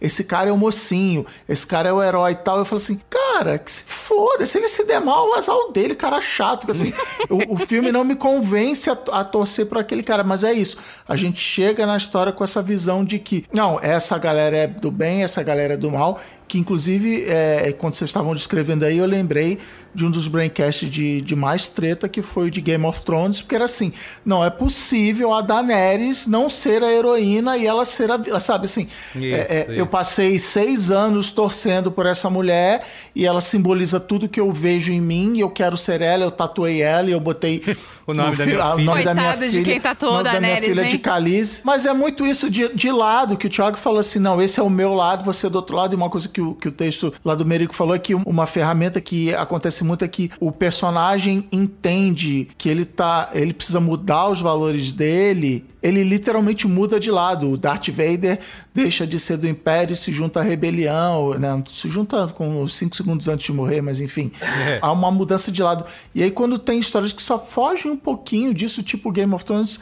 esse 0.00 0.24
cara 0.24 0.50
é 0.50 0.52
o 0.52 0.56
mocinho, 0.56 1.26
esse 1.48 1.66
cara 1.66 1.88
é 1.88 1.92
o 1.92 2.02
herói 2.02 2.32
e 2.32 2.36
tal. 2.36 2.58
Eu 2.58 2.64
falo 2.64 2.80
assim, 2.80 3.00
cara, 3.08 3.58
que 3.58 3.70
se 3.70 3.82
foda, 3.82 4.46
se 4.46 4.58
ele 4.58 4.68
se 4.68 4.84
der 4.84 5.00
mal, 5.00 5.28
o 5.28 5.34
azar 5.34 5.56
dele, 5.72 5.94
cara 5.94 6.20
chato. 6.20 6.70
Assim, 6.70 6.92
o, 7.28 7.54
o, 7.54 7.56
filme 7.56 7.92
não 7.92 8.04
me 8.04 8.16
convence 8.16 8.88
a, 8.90 8.98
a 9.12 9.24
torcer 9.24 9.66
por 9.66 9.78
aquele 9.78 10.02
cara, 10.02 10.24
mas 10.24 10.44
é 10.44 10.52
isso. 10.52 10.76
A 11.06 11.16
gente 11.16 11.40
chega 11.40 11.86
na 11.86 11.96
história 11.96 12.32
com 12.32 12.44
essa 12.44 12.62
visão 12.62 13.04
de 13.04 13.18
que, 13.18 13.44
não, 13.52 13.78
essa 13.80 14.18
galera 14.18 14.56
é 14.56 14.66
do 14.66 14.90
bem, 14.90 15.22
essa 15.22 15.42
galera 15.42 15.74
é 15.74 15.76
do 15.76 15.90
mal, 15.90 16.20
que 16.54 16.58
inclusive, 16.60 17.24
é, 17.26 17.74
quando 17.76 17.94
vocês 17.94 18.08
estavam 18.08 18.32
descrevendo 18.32 18.84
aí, 18.84 18.98
eu 18.98 19.06
lembrei 19.06 19.58
de 19.92 20.06
um 20.06 20.10
dos 20.10 20.28
braincasts 20.28 20.88
de, 20.88 21.20
de 21.20 21.34
mais 21.34 21.68
treta, 21.68 22.08
que 22.08 22.22
foi 22.22 22.46
o 22.46 22.50
de 22.50 22.60
Game 22.60 22.84
of 22.84 23.02
Thrones, 23.02 23.40
porque 23.40 23.56
era 23.56 23.64
assim, 23.64 23.92
não 24.24 24.44
é 24.44 24.50
possível 24.50 25.32
a 25.32 25.40
Daenerys 25.40 26.28
não 26.28 26.48
ser 26.48 26.84
a 26.84 26.92
heroína 26.92 27.56
e 27.56 27.66
ela 27.66 27.84
ser 27.84 28.08
a... 28.10 28.40
Sabe 28.40 28.66
assim, 28.66 28.88
isso, 29.16 29.24
é, 29.24 29.38
é, 29.38 29.66
eu 29.70 29.86
passei 29.86 30.38
seis 30.38 30.92
anos 30.92 31.32
torcendo 31.32 31.90
por 31.90 32.06
essa 32.06 32.30
mulher 32.30 32.86
e 33.16 33.26
ela 33.26 33.40
simboliza 33.40 33.98
tudo 33.98 34.28
que 34.28 34.38
eu 34.38 34.52
vejo 34.52 34.92
em 34.92 35.00
mim 35.00 35.36
e 35.36 35.40
eu 35.40 35.50
quero 35.50 35.76
ser 35.76 36.02
ela, 36.02 36.24
eu 36.24 36.30
tatuei 36.30 36.82
ela 36.82 37.08
e 37.08 37.12
eu 37.12 37.20
botei 37.20 37.62
o 38.06 38.14
nome, 38.14 38.36
da, 38.36 38.46
minha 38.46 38.56
filha, 38.58 38.74
o 38.74 38.80
nome 38.80 39.04
da 39.04 39.14
minha 39.14 39.32
filha. 39.32 39.50
de 39.50 39.62
quem 39.62 39.80
tatuou 39.80 40.22
da 40.22 40.40
minha 40.40 40.60
filha 40.60 40.84
hein? 40.84 40.90
de. 40.98 41.62
Mas 41.64 41.84
é 41.84 41.92
muito 41.92 42.24
isso 42.24 42.48
de, 42.48 42.72
de 42.74 42.92
lado, 42.92 43.36
que 43.36 43.46
o 43.48 43.50
Thiago 43.50 43.76
falou 43.76 43.98
assim, 43.98 44.18
não, 44.18 44.40
esse 44.40 44.60
é 44.60 44.62
o 44.62 44.70
meu 44.70 44.94
lado, 44.94 45.24
você 45.24 45.46
é 45.46 45.50
do 45.50 45.56
outro 45.56 45.74
lado. 45.74 45.94
E 45.94 45.96
uma 45.96 46.10
coisa 46.10 46.28
que 46.28 46.43
o, 46.44 46.54
que 46.54 46.68
o 46.68 46.72
texto 46.72 47.12
lá 47.24 47.34
do 47.34 47.44
Merico 47.44 47.74
falou 47.74 47.94
é 47.94 47.98
que 47.98 48.14
uma 48.14 48.46
ferramenta 48.46 49.00
que 49.00 49.34
acontece 49.34 49.82
muito 49.82 50.04
é 50.04 50.08
que 50.08 50.30
o 50.40 50.52
personagem 50.52 51.48
entende 51.50 52.48
que 52.56 52.68
ele 52.68 52.84
tá, 52.84 53.30
ele 53.32 53.52
precisa 53.52 53.80
mudar 53.80 54.28
os 54.28 54.40
valores 54.40 54.92
dele 54.92 55.64
ele 55.84 56.02
literalmente 56.02 56.66
muda 56.66 56.98
de 56.98 57.10
lado. 57.10 57.50
O 57.50 57.58
Darth 57.58 57.90
Vader 57.90 58.38
deixa 58.72 59.06
de 59.06 59.20
ser 59.20 59.36
do 59.36 59.46
Império 59.46 59.92
e 59.92 59.96
se 59.96 60.10
junta 60.10 60.40
à 60.40 60.42
rebelião, 60.42 61.34
né? 61.34 61.62
Se 61.68 61.90
junta 61.90 62.26
com 62.28 62.66
cinco 62.66 62.96
segundos 62.96 63.28
antes 63.28 63.44
de 63.44 63.52
morrer, 63.52 63.82
mas 63.82 64.00
enfim, 64.00 64.32
é. 64.40 64.78
há 64.80 64.90
uma 64.90 65.10
mudança 65.10 65.52
de 65.52 65.62
lado. 65.62 65.84
E 66.14 66.22
aí 66.22 66.30
quando 66.30 66.58
tem 66.58 66.78
histórias 66.78 67.12
que 67.12 67.20
só 67.20 67.38
fogem 67.38 67.92
um 67.92 67.96
pouquinho 67.98 68.54
disso, 68.54 68.82
tipo 68.82 69.12
Game 69.12 69.34
of 69.34 69.44
Thrones, 69.44 69.78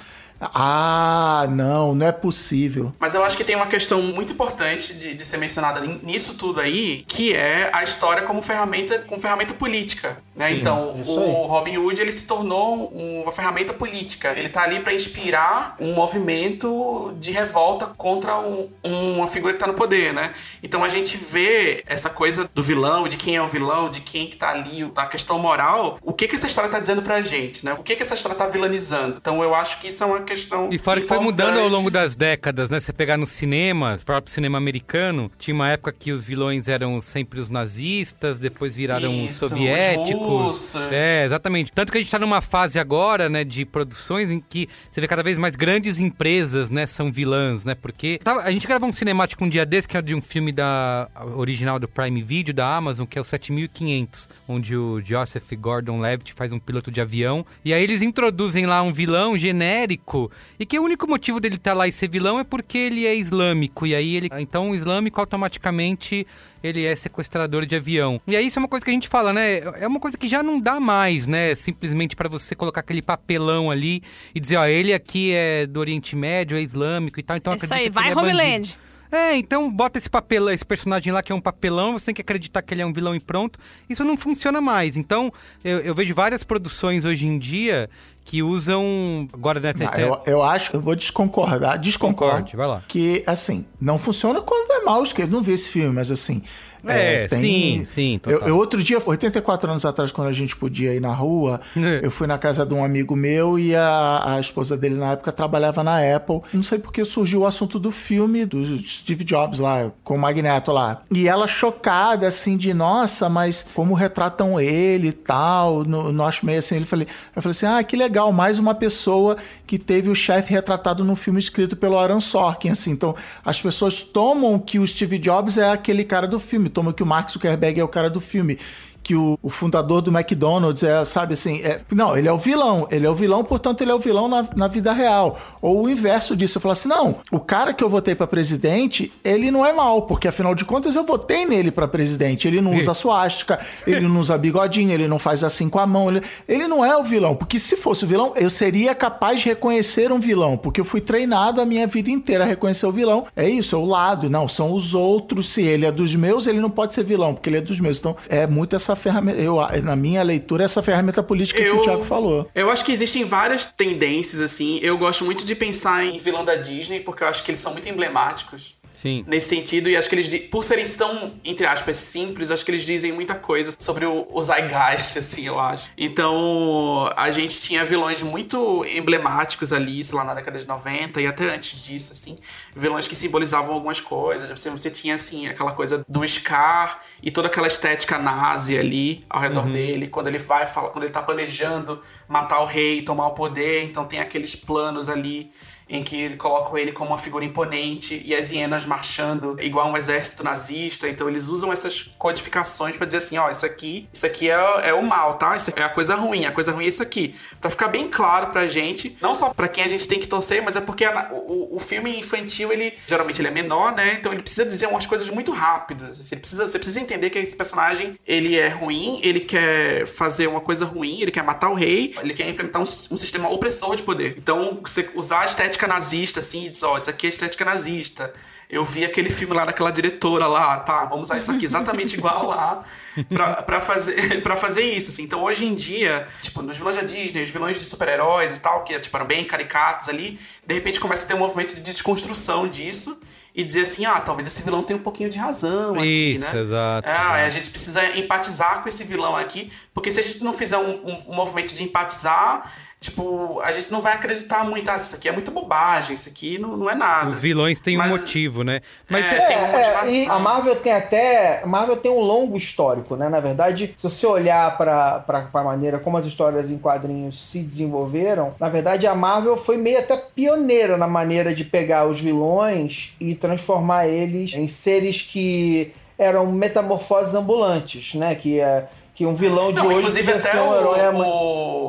ah, 0.52 1.46
não, 1.50 1.94
não 1.94 2.06
é 2.06 2.12
possível. 2.12 2.92
Mas 2.98 3.14
eu 3.14 3.24
acho 3.24 3.36
que 3.36 3.44
tem 3.44 3.56
uma 3.56 3.66
questão 3.66 4.02
muito 4.02 4.32
importante 4.32 4.94
de, 4.94 5.14
de 5.14 5.24
ser 5.24 5.36
mencionada 5.36 5.80
nisso 6.02 6.34
tudo 6.34 6.60
aí, 6.60 7.04
que 7.06 7.34
é 7.34 7.70
a 7.72 7.82
história 7.82 8.22
como 8.22 8.42
ferramenta, 8.42 8.98
como 9.00 9.20
ferramenta 9.20 9.54
política. 9.54 10.18
Né? 10.34 10.52
Sim, 10.52 10.60
então, 10.60 10.94
o 10.94 11.46
Robin 11.46 11.76
Hood 11.76 12.00
ele 12.00 12.12
se 12.12 12.24
tornou 12.24 12.88
uma 12.88 13.30
ferramenta 13.30 13.74
política. 13.74 14.32
Ele 14.36 14.48
tá 14.48 14.62
ali 14.62 14.80
para 14.80 14.94
inspirar 14.94 15.76
um 15.78 15.92
movimento 15.92 17.14
de 17.18 17.30
revolta 17.30 17.86
contra 17.86 18.38
um, 18.38 18.68
uma 18.82 19.28
figura 19.28 19.52
que 19.52 19.58
tá 19.58 19.66
no 19.66 19.74
poder, 19.74 20.12
né? 20.12 20.32
Então 20.62 20.82
a 20.82 20.88
gente 20.88 21.16
vê 21.16 21.82
essa 21.86 22.08
coisa 22.08 22.48
do 22.54 22.62
vilão, 22.62 23.06
de 23.06 23.16
quem 23.16 23.36
é 23.36 23.42
o 23.42 23.46
vilão, 23.46 23.90
de 23.90 24.00
quem 24.00 24.26
que 24.26 24.36
tá 24.36 24.50
ali, 24.50 24.84
da 24.94 25.06
questão 25.06 25.38
moral. 25.38 25.98
O 26.02 26.12
que 26.12 26.26
que 26.26 26.36
essa 26.36 26.46
história 26.46 26.70
tá 26.70 26.80
dizendo 26.80 27.02
pra 27.02 27.20
gente, 27.20 27.64
né? 27.64 27.74
O 27.74 27.82
que 27.82 27.94
que 27.94 28.02
essa 28.02 28.14
história 28.14 28.36
tá 28.36 28.46
vilanizando? 28.46 29.18
Então 29.20 29.42
eu 29.42 29.54
acho 29.54 29.80
que 29.80 29.88
isso 29.88 30.02
é 30.02 30.06
uma 30.06 30.22
questão. 30.22 30.68
E 30.72 30.78
fora 30.78 31.00
que 31.00 31.06
foi 31.06 31.18
mudando 31.18 31.58
ao 31.58 31.68
longo 31.68 31.90
das 31.90 32.16
décadas, 32.16 32.70
né? 32.70 32.80
Você 32.80 32.92
pegar 32.92 33.18
no 33.18 33.26
cinema, 33.26 34.00
próprio 34.04 34.32
cinema 34.32 34.56
americano, 34.56 35.30
tinha 35.38 35.54
uma 35.54 35.68
época 35.68 35.92
que 35.92 36.10
os 36.10 36.24
vilões 36.24 36.68
eram 36.68 37.00
sempre 37.00 37.38
os 37.38 37.50
nazistas, 37.50 38.38
depois 38.38 38.74
viraram 38.74 39.12
Isso, 39.12 39.44
os 39.44 39.50
soviéticos. 39.50 40.21
Os 40.22 40.74
é, 40.90 41.24
exatamente. 41.24 41.72
Tanto 41.72 41.92
que 41.92 41.98
a 41.98 42.00
gente 42.00 42.10
tá 42.10 42.18
numa 42.18 42.40
fase 42.40 42.78
agora, 42.78 43.28
né, 43.28 43.44
de 43.44 43.64
produções 43.64 44.30
em 44.30 44.40
que 44.40 44.68
você 44.90 45.00
vê 45.00 45.08
cada 45.08 45.22
vez 45.22 45.38
mais 45.38 45.56
grandes 45.56 45.98
empresas, 45.98 46.70
né, 46.70 46.86
são 46.86 47.12
vilãs, 47.12 47.64
né? 47.64 47.74
Porque 47.74 48.20
a 48.24 48.50
gente 48.50 48.66
gravou 48.66 48.88
um 48.88 48.92
cinemático 48.92 49.44
um 49.44 49.48
dia 49.48 49.64
desse, 49.64 49.88
que 49.88 49.96
é 49.96 50.02
de 50.02 50.14
um 50.14 50.20
filme 50.20 50.52
da 50.52 51.08
original 51.34 51.78
do 51.78 51.88
Prime 51.88 52.22
Video 52.22 52.54
da 52.54 52.76
Amazon, 52.76 53.06
que 53.06 53.18
é 53.18 53.20
o 53.20 53.24
7500, 53.24 54.28
onde 54.48 54.76
o 54.76 55.00
Joseph 55.00 55.50
Gordon-Levitt 55.52 56.32
faz 56.32 56.52
um 56.52 56.58
piloto 56.58 56.90
de 56.90 57.00
avião. 57.00 57.44
E 57.64 57.72
aí 57.72 57.82
eles 57.82 58.02
introduzem 58.02 58.66
lá 58.66 58.82
um 58.82 58.92
vilão 58.92 59.36
genérico 59.36 60.30
e 60.58 60.66
que 60.66 60.78
o 60.78 60.82
único 60.82 61.06
motivo 61.08 61.40
dele 61.40 61.56
estar 61.56 61.72
tá 61.72 61.76
lá 61.76 61.88
e 61.88 61.92
ser 61.92 62.08
vilão 62.08 62.38
é 62.38 62.44
porque 62.44 62.78
ele 62.78 63.06
é 63.06 63.14
islâmico. 63.14 63.86
E 63.86 63.94
aí 63.94 64.16
ele. 64.16 64.28
Então, 64.38 64.70
o 64.70 64.74
islâmico 64.74 65.20
automaticamente 65.20 66.26
ele 66.62 66.84
é 66.84 66.94
sequestrador 66.94 67.66
de 67.66 67.74
avião. 67.74 68.20
E 68.26 68.36
aí 68.36 68.46
isso 68.46 68.58
é 68.58 68.60
uma 68.60 68.68
coisa 68.68 68.84
que 68.84 68.90
a 68.90 68.94
gente 68.94 69.08
fala, 69.08 69.32
né? 69.32 69.58
É 69.80 69.86
uma 69.86 70.00
coisa 70.00 70.16
que 70.16 70.28
já 70.28 70.42
não 70.42 70.60
dá 70.60 70.78
mais, 70.78 71.26
né? 71.26 71.54
Simplesmente 71.54 72.14
para 72.14 72.28
você 72.28 72.54
colocar 72.54 72.80
aquele 72.80 73.02
papelão 73.02 73.70
ali 73.70 74.02
e 74.34 74.40
dizer, 74.40 74.56
ó, 74.56 74.66
ele 74.66 74.92
aqui 74.92 75.32
é 75.32 75.66
do 75.66 75.80
Oriente 75.80 76.14
Médio, 76.14 76.56
é 76.56 76.62
islâmico 76.62 77.18
e 77.18 77.22
tal. 77.22 77.36
Então 77.36 77.54
isso 77.54 77.72
aí, 77.72 77.90
vai 77.90 78.10
é 78.10 78.16
Homeland. 78.16 78.76
É, 79.12 79.36
então 79.36 79.70
bota 79.70 79.98
esse 79.98 80.08
papelão, 80.08 80.50
esse 80.52 80.64
personagem 80.64 81.12
lá 81.12 81.22
que 81.22 81.30
é 81.30 81.34
um 81.34 81.40
papelão, 81.40 81.92
você 81.92 82.06
tem 82.06 82.14
que 82.14 82.22
acreditar 82.22 82.62
que 82.62 82.72
ele 82.72 82.80
é 82.80 82.86
um 82.86 82.92
vilão 82.94 83.14
e 83.14 83.20
pronto. 83.20 83.58
Isso 83.88 84.02
não 84.02 84.16
funciona 84.16 84.58
mais. 84.58 84.96
Então, 84.96 85.30
eu, 85.62 85.80
eu 85.80 85.94
vejo 85.94 86.14
várias 86.14 86.42
produções 86.42 87.04
hoje 87.04 87.26
em 87.26 87.38
dia 87.38 87.90
que 88.24 88.42
usam. 88.42 89.28
Agora, 89.32 89.60
né? 89.60 89.74
Não, 89.76 89.92
eu, 89.98 90.22
eu 90.26 90.42
acho, 90.42 90.74
eu 90.74 90.80
vou 90.80 90.96
desconcordar, 90.96 91.78
desconcordo. 91.78 92.56
vai 92.56 92.66
lá. 92.66 92.82
Que, 92.88 93.22
assim, 93.26 93.66
não 93.78 93.98
funciona 93.98 94.40
quando 94.40 94.72
é 94.72 94.84
mal 94.84 95.02
escrito. 95.02 95.30
Não 95.30 95.42
vi 95.42 95.52
esse 95.52 95.68
filme, 95.68 95.94
mas 95.94 96.10
assim. 96.10 96.42
É, 96.86 97.24
é 97.24 97.28
tem... 97.28 97.40
sim, 97.40 97.84
sim. 97.84 98.20
Eu, 98.26 98.40
eu, 98.40 98.56
outro 98.56 98.82
dia, 98.82 99.00
84 99.04 99.70
anos 99.70 99.84
atrás, 99.84 100.10
quando 100.10 100.28
a 100.28 100.32
gente 100.32 100.56
podia 100.56 100.94
ir 100.94 101.00
na 101.00 101.12
rua, 101.12 101.60
é. 101.76 102.00
eu 102.02 102.10
fui 102.10 102.26
na 102.26 102.38
casa 102.38 102.66
de 102.66 102.74
um 102.74 102.84
amigo 102.84 103.14
meu 103.14 103.58
e 103.58 103.74
a, 103.74 104.34
a 104.34 104.40
esposa 104.40 104.76
dele 104.76 104.96
na 104.96 105.12
época 105.12 105.30
trabalhava 105.32 105.82
na 105.84 105.98
Apple. 106.16 106.40
Não 106.52 106.62
sei 106.62 106.78
porque 106.78 107.04
surgiu 107.04 107.40
o 107.40 107.46
assunto 107.46 107.78
do 107.78 107.92
filme 107.92 108.44
do 108.44 108.64
Steve 108.78 109.24
Jobs 109.24 109.58
lá, 109.58 109.92
com 110.02 110.14
o 110.14 110.18
Magneto 110.18 110.72
lá. 110.72 111.02
E 111.10 111.28
ela 111.28 111.46
chocada, 111.46 112.26
assim, 112.26 112.56
de 112.56 112.74
nossa, 112.74 113.28
mas 113.28 113.64
como 113.74 113.94
retratam 113.94 114.60
ele 114.60 115.08
e 115.08 115.12
tal. 115.12 115.84
No, 115.84 116.12
no 116.12 116.24
acho 116.24 116.44
meio 116.44 116.58
assim, 116.58 116.76
ele 116.76 116.84
falei, 116.84 117.06
eu 117.34 117.42
falei 117.42 117.52
assim: 117.52 117.66
ah, 117.66 117.82
que 117.82 117.96
legal, 117.96 118.32
mais 118.32 118.58
uma 118.58 118.74
pessoa 118.74 119.36
que 119.66 119.78
teve 119.78 120.10
o 120.10 120.14
chefe 120.14 120.52
retratado 120.52 121.04
num 121.04 121.16
filme 121.16 121.38
escrito 121.38 121.76
pelo 121.76 121.98
Aaron 121.98 122.20
Sorkin, 122.20 122.70
assim. 122.70 122.90
Então, 122.90 123.14
as 123.44 123.60
pessoas 123.60 124.02
tomam 124.02 124.58
que 124.58 124.78
o 124.78 124.86
Steve 124.86 125.18
Jobs 125.18 125.56
é 125.56 125.70
aquele 125.70 126.04
cara 126.04 126.26
do 126.26 126.38
filme 126.38 126.68
toma 126.72 126.92
que 126.92 127.02
o 127.02 127.06
Mark 127.06 127.30
Zuckerberg 127.30 127.80
é 127.80 127.84
o 127.84 127.88
cara 127.88 128.10
do 128.10 128.20
filme 128.20 128.58
que 129.02 129.14
o, 129.14 129.38
o, 129.42 129.50
fundador 129.50 130.00
do 130.00 130.10
McDonald's 130.10 130.82
é, 130.82 131.04
sabe 131.04 131.34
assim, 131.34 131.60
é, 131.62 131.80
não, 131.90 132.16
ele 132.16 132.28
é 132.28 132.32
o 132.32 132.38
vilão, 132.38 132.86
ele 132.90 133.06
é 133.06 133.10
o 133.10 133.14
vilão, 133.14 133.42
portanto 133.44 133.80
ele 133.80 133.90
é 133.90 133.94
o 133.94 133.98
vilão 133.98 134.28
na, 134.28 134.46
na 134.54 134.68
vida 134.68 134.92
real. 134.92 135.36
Ou 135.60 135.84
o 135.84 135.90
inverso 135.90 136.36
disso, 136.36 136.58
eu 136.58 136.62
falo 136.62 136.72
assim, 136.72 136.88
não, 136.88 137.16
o 137.30 137.40
cara 137.40 137.74
que 137.74 137.82
eu 137.82 137.88
votei 137.88 138.14
para 138.14 138.26
presidente, 138.26 139.12
ele 139.24 139.50
não 139.50 139.66
é 139.66 139.72
mal, 139.72 140.02
porque 140.02 140.28
afinal 140.28 140.54
de 140.54 140.64
contas 140.64 140.94
eu 140.94 141.04
votei 141.04 141.44
nele 141.44 141.70
para 141.70 141.88
presidente. 141.88 142.46
Ele 142.46 142.60
não 142.60 142.74
usa 142.74 142.94
suástica, 142.94 143.58
ele 143.86 144.06
não 144.06 144.20
usa 144.20 144.38
bigodinho, 144.38 144.92
ele 144.92 145.08
não 145.08 145.18
faz 145.18 145.44
assim 145.44 145.68
com 145.68 145.78
a 145.78 145.86
mão, 145.86 146.08
ele, 146.08 146.22
ele 146.48 146.66
não 146.66 146.84
é 146.84 146.96
o 146.96 147.02
vilão, 147.02 147.34
porque 147.34 147.58
se 147.58 147.76
fosse 147.76 148.04
o 148.04 148.08
vilão, 148.08 148.32
eu 148.36 148.50
seria 148.50 148.94
capaz 148.94 149.40
de 149.40 149.48
reconhecer 149.48 150.12
um 150.12 150.20
vilão, 150.20 150.56
porque 150.56 150.80
eu 150.80 150.84
fui 150.84 151.00
treinado 151.00 151.60
a 151.60 151.64
minha 151.64 151.86
vida 151.86 152.10
inteira 152.10 152.44
a 152.44 152.46
reconhecer 152.46 152.86
o 152.86 152.92
vilão. 152.92 153.26
É 153.34 153.48
isso, 153.48 153.74
é 153.74 153.78
o 153.78 153.84
lado, 153.84 154.30
não, 154.30 154.48
são 154.48 154.72
os 154.72 154.94
outros, 154.94 155.46
se 155.46 155.62
ele 155.62 155.86
é 155.86 155.92
dos 155.92 156.14
meus, 156.14 156.46
ele 156.46 156.60
não 156.60 156.70
pode 156.70 156.94
ser 156.94 157.04
vilão, 157.04 157.34
porque 157.34 157.48
ele 157.48 157.58
é 157.58 157.60
dos 157.60 157.80
meus. 157.80 157.98
Então, 157.98 158.16
é 158.28 158.46
muito 158.46 158.76
essa 158.76 158.91
essa 158.92 158.96
ferramenta, 158.96 159.40
eu, 159.40 159.56
na 159.82 159.96
minha 159.96 160.22
leitura, 160.22 160.64
essa 160.64 160.82
ferramenta 160.82 161.22
política 161.22 161.60
eu, 161.60 161.74
que 161.74 161.80
o 161.80 161.82
Thiago 161.82 162.04
falou. 162.04 162.48
Eu 162.54 162.70
acho 162.70 162.84
que 162.84 162.92
existem 162.92 163.24
várias 163.24 163.66
tendências, 163.66 164.40
assim. 164.40 164.78
Eu 164.82 164.96
gosto 164.98 165.24
muito 165.24 165.44
de 165.44 165.54
pensar 165.54 166.04
em 166.04 166.18
vilão 166.18 166.44
da 166.44 166.54
Disney, 166.54 167.00
porque 167.00 167.24
eu 167.24 167.28
acho 167.28 167.42
que 167.42 167.50
eles 167.50 167.60
são 167.60 167.72
muito 167.72 167.88
emblemáticos. 167.88 168.76
Sim. 169.02 169.24
Nesse 169.26 169.48
sentido, 169.48 169.90
e 169.90 169.96
acho 169.96 170.08
que 170.08 170.14
eles, 170.14 170.48
por 170.48 170.62
serem 170.62 170.88
tão, 170.88 171.34
entre 171.44 171.66
aspas, 171.66 171.96
simples, 171.96 172.52
acho 172.52 172.64
que 172.64 172.70
eles 172.70 172.84
dizem 172.84 173.10
muita 173.10 173.34
coisa 173.34 173.74
sobre 173.76 174.06
o, 174.06 174.28
o 174.30 174.40
Zeitgeist, 174.40 175.18
assim, 175.18 175.44
eu 175.44 175.58
acho. 175.58 175.90
Então, 175.98 177.10
a 177.16 177.28
gente 177.32 177.60
tinha 177.60 177.84
vilões 177.84 178.22
muito 178.22 178.84
emblemáticos 178.84 179.72
ali, 179.72 180.04
sei 180.04 180.16
lá, 180.16 180.22
na 180.22 180.34
década 180.34 180.56
de 180.56 180.68
90 180.68 181.20
e 181.20 181.26
até 181.26 181.52
antes 181.52 181.82
disso, 181.82 182.12
assim. 182.12 182.38
Vilões 182.76 183.08
que 183.08 183.16
simbolizavam 183.16 183.74
algumas 183.74 184.00
coisas. 184.00 184.48
Você, 184.48 184.70
você 184.70 184.88
tinha, 184.88 185.16
assim, 185.16 185.48
aquela 185.48 185.72
coisa 185.72 186.04
do 186.08 186.24
Scar 186.24 187.00
e 187.20 187.32
toda 187.32 187.48
aquela 187.48 187.66
estética 187.66 188.20
nazi 188.20 188.78
ali 188.78 189.24
ao 189.28 189.40
redor 189.40 189.66
uhum. 189.66 189.72
dele, 189.72 190.06
quando 190.06 190.28
ele 190.28 190.38
vai, 190.38 190.64
fala, 190.64 190.90
quando 190.90 191.02
ele 191.02 191.12
tá 191.12 191.24
planejando 191.24 192.00
matar 192.28 192.60
o 192.60 192.66
rei, 192.66 193.02
tomar 193.02 193.26
o 193.26 193.34
poder, 193.34 193.82
então 193.82 194.04
tem 194.04 194.20
aqueles 194.20 194.54
planos 194.54 195.08
ali 195.08 195.50
em 195.92 196.02
que 196.02 196.30
colocam 196.36 196.78
ele 196.78 196.90
como 196.90 197.10
uma 197.10 197.18
figura 197.18 197.44
imponente 197.44 198.22
e 198.24 198.34
as 198.34 198.50
hienas 198.50 198.86
marchando 198.86 199.56
igual 199.60 199.88
um 199.88 199.96
exército 199.96 200.42
nazista. 200.42 201.06
Então 201.06 201.28
eles 201.28 201.48
usam 201.48 201.70
essas 201.70 202.10
codificações 202.18 202.96
para 202.96 203.04
dizer 203.04 203.18
assim, 203.18 203.36
ó, 203.36 203.50
isso 203.50 203.66
aqui, 203.66 204.08
isso 204.10 204.24
aqui 204.24 204.50
é, 204.50 204.88
é 204.88 204.94
o 204.94 205.02
mal, 205.02 205.34
tá? 205.34 205.54
Isso 205.54 205.70
é 205.76 205.82
a 205.82 205.90
coisa 205.90 206.14
ruim, 206.14 206.46
a 206.46 206.50
coisa 206.50 206.72
ruim 206.72 206.86
é 206.86 206.88
isso 206.88 207.02
aqui. 207.02 207.34
Para 207.60 207.68
ficar 207.68 207.88
bem 207.88 208.08
claro 208.08 208.46
pra 208.46 208.66
gente, 208.66 209.18
não 209.20 209.34
só 209.34 209.50
para 209.50 209.68
quem 209.68 209.84
a 209.84 209.86
gente 209.86 210.08
tem 210.08 210.18
que 210.18 210.26
torcer, 210.26 210.62
mas 210.62 210.76
é 210.76 210.80
porque 210.80 211.04
a, 211.04 211.28
o, 211.30 211.76
o 211.76 211.78
filme 211.78 212.18
infantil, 212.18 212.72
ele 212.72 212.94
geralmente 213.06 213.42
ele 213.42 213.48
é 213.48 213.50
menor, 213.50 213.94
né? 213.94 214.16
Então 214.18 214.32
ele 214.32 214.40
precisa 214.40 214.64
dizer 214.64 214.86
umas 214.86 215.04
coisas 215.06 215.28
muito 215.28 215.52
rápidas. 215.52 216.16
Você 216.16 216.36
precisa, 216.36 216.66
você 216.66 216.78
precisa 216.78 217.00
entender 217.00 217.28
que 217.28 217.38
esse 217.38 217.54
personagem, 217.54 218.18
ele 218.26 218.58
é 218.58 218.68
ruim, 218.68 219.20
ele 219.22 219.40
quer 219.40 220.06
fazer 220.06 220.46
uma 220.46 220.60
coisa 220.62 220.86
ruim, 220.86 221.20
ele 221.20 221.30
quer 221.30 221.42
matar 221.42 221.68
o 221.68 221.74
rei, 221.74 222.14
ele 222.22 222.32
quer 222.32 222.48
implementar 222.48 222.80
um, 222.80 222.84
um 222.84 223.16
sistema 223.16 223.50
opressor 223.50 223.94
de 223.94 224.02
poder. 224.02 224.36
Então, 224.38 224.80
você 224.82 225.10
usar 225.14 225.40
a 225.40 225.44
estética 225.44 225.81
nazista, 225.86 226.40
assim, 226.40 226.66
e 226.66 226.70
dizer, 226.70 226.86
ó, 226.86 226.94
oh, 226.94 226.98
isso 226.98 227.10
aqui 227.10 227.26
é 227.26 227.30
estética 227.30 227.64
nazista. 227.64 228.32
Eu 228.68 228.84
vi 228.86 229.04
aquele 229.04 229.28
filme 229.28 229.54
lá 229.54 229.66
daquela 229.66 229.90
diretora 229.90 230.46
lá, 230.46 230.78
tá? 230.78 231.04
Vamos 231.04 231.26
usar 231.26 231.36
isso 231.36 231.50
aqui 231.50 231.66
exatamente 231.66 232.14
igual 232.16 232.46
lá 232.46 232.84
pra, 233.28 233.62
pra, 233.62 233.80
fazer, 233.82 234.40
pra 234.42 234.56
fazer 234.56 234.82
isso, 234.82 235.10
assim. 235.10 235.24
Então, 235.24 235.42
hoje 235.42 235.66
em 235.66 235.74
dia, 235.74 236.26
tipo, 236.40 236.62
nos 236.62 236.78
vilões 236.78 236.96
da 236.96 237.02
Disney, 237.02 237.42
os 237.42 237.50
vilões 237.50 237.78
de 237.78 237.84
super-heróis 237.84 238.56
e 238.56 238.60
tal, 238.60 238.82
que 238.82 238.98
tipo, 238.98 239.14
eram 239.14 239.26
bem 239.26 239.44
caricatos 239.44 240.08
ali, 240.08 240.40
de 240.66 240.74
repente 240.74 240.98
começa 240.98 241.24
a 241.24 241.28
ter 241.28 241.34
um 241.34 241.38
movimento 241.38 241.74
de 241.74 241.82
desconstrução 241.82 242.66
disso 242.66 243.20
e 243.54 243.62
dizer 243.62 243.82
assim, 243.82 244.06
ah, 244.06 244.20
talvez 244.20 244.48
esse 244.48 244.62
vilão 244.62 244.82
tenha 244.82 244.98
um 244.98 245.02
pouquinho 245.02 245.28
de 245.28 245.38
razão 245.38 245.94
aqui, 245.94 246.34
Isso, 246.36 246.44
né? 246.44 246.60
exato. 246.60 247.08
Ah, 247.08 247.12
exato. 247.12 247.44
a 247.44 247.48
gente 247.50 247.70
precisa 247.70 248.18
empatizar 248.18 248.82
com 248.82 248.88
esse 248.88 249.04
vilão 249.04 249.36
aqui, 249.36 249.70
porque 249.92 250.10
se 250.10 250.20
a 250.20 250.22
gente 250.22 250.42
não 250.42 250.54
fizer 250.54 250.78
um, 250.78 251.06
um, 251.06 251.22
um 251.28 251.34
movimento 251.34 251.74
de 251.74 251.82
empatizar, 251.82 252.72
tipo, 253.02 253.60
a 253.62 253.72
gente 253.72 253.90
não 253.90 254.00
vai 254.00 254.14
acreditar 254.14 254.64
muito, 254.64 254.88
ah, 254.90 254.96
isso 254.96 255.14
aqui 255.16 255.28
é 255.28 255.32
muito 255.32 255.50
bobagem, 255.50 256.14
isso 256.14 256.28
aqui 256.28 256.58
não, 256.58 256.76
não 256.76 256.88
é 256.88 256.94
nada. 256.94 257.28
Os 257.28 257.40
vilões 257.40 257.80
têm 257.80 257.96
Mas- 257.96 258.12
um 258.12 258.16
motivo, 258.16 258.62
né? 258.62 258.80
Mas 259.10 259.24
É, 259.24 259.34
é- 259.36 259.46
tem 259.46 259.56
uma 259.58 259.66
É, 259.66 259.70
é, 259.70 259.76
motivação. 259.86 260.14
e 260.14 260.26
a 260.26 260.38
Marvel 260.38 260.76
tem 260.76 260.92
até. 260.92 261.60
A 261.62 261.66
Marvel 261.66 261.96
tem 261.96 262.10
um 262.10 262.20
longo 262.20 262.56
histórico, 262.56 263.16
né? 263.16 263.28
Na 263.28 263.40
verdade, 263.40 263.92
se 263.96 264.08
você 264.08 264.26
olhar 264.26 264.78
para 264.78 265.24
a 265.52 265.62
maneira 265.64 265.98
como 265.98 266.16
as 266.16 266.24
histórias 266.24 266.70
em 266.70 266.78
quadrinhos 266.78 267.50
se 267.50 267.58
desenvolveram, 267.58 268.54
na 268.60 268.68
verdade 268.68 269.06
a 269.06 269.14
Marvel 269.14 269.56
foi 269.56 269.76
meio 269.76 269.98
até 269.98 270.16
pioneira 270.16 270.96
na 270.96 271.08
maneira 271.08 271.52
de 271.54 271.64
pegar 271.64 272.06
os 272.06 272.20
vilões 272.20 273.14
e 273.20 273.34
transformar 273.34 274.06
eles 274.06 274.54
em 274.54 274.68
seres 274.68 275.20
que 275.20 275.92
eram 276.18 276.46
metamorfoses 276.52 277.34
ambulantes, 277.34 278.14
né? 278.14 278.34
Que 278.34 278.60
é. 278.60 278.86
Que 279.14 279.26
um 279.26 279.34
vilão 279.34 279.72
de 279.72 279.78
Não, 279.78 279.88
hoje 279.88 279.98
inclusive 279.98 280.30
até 280.30 280.40
ser 280.40 280.56
um 280.58 280.74
herói 280.74 280.98
o, 281.14 281.20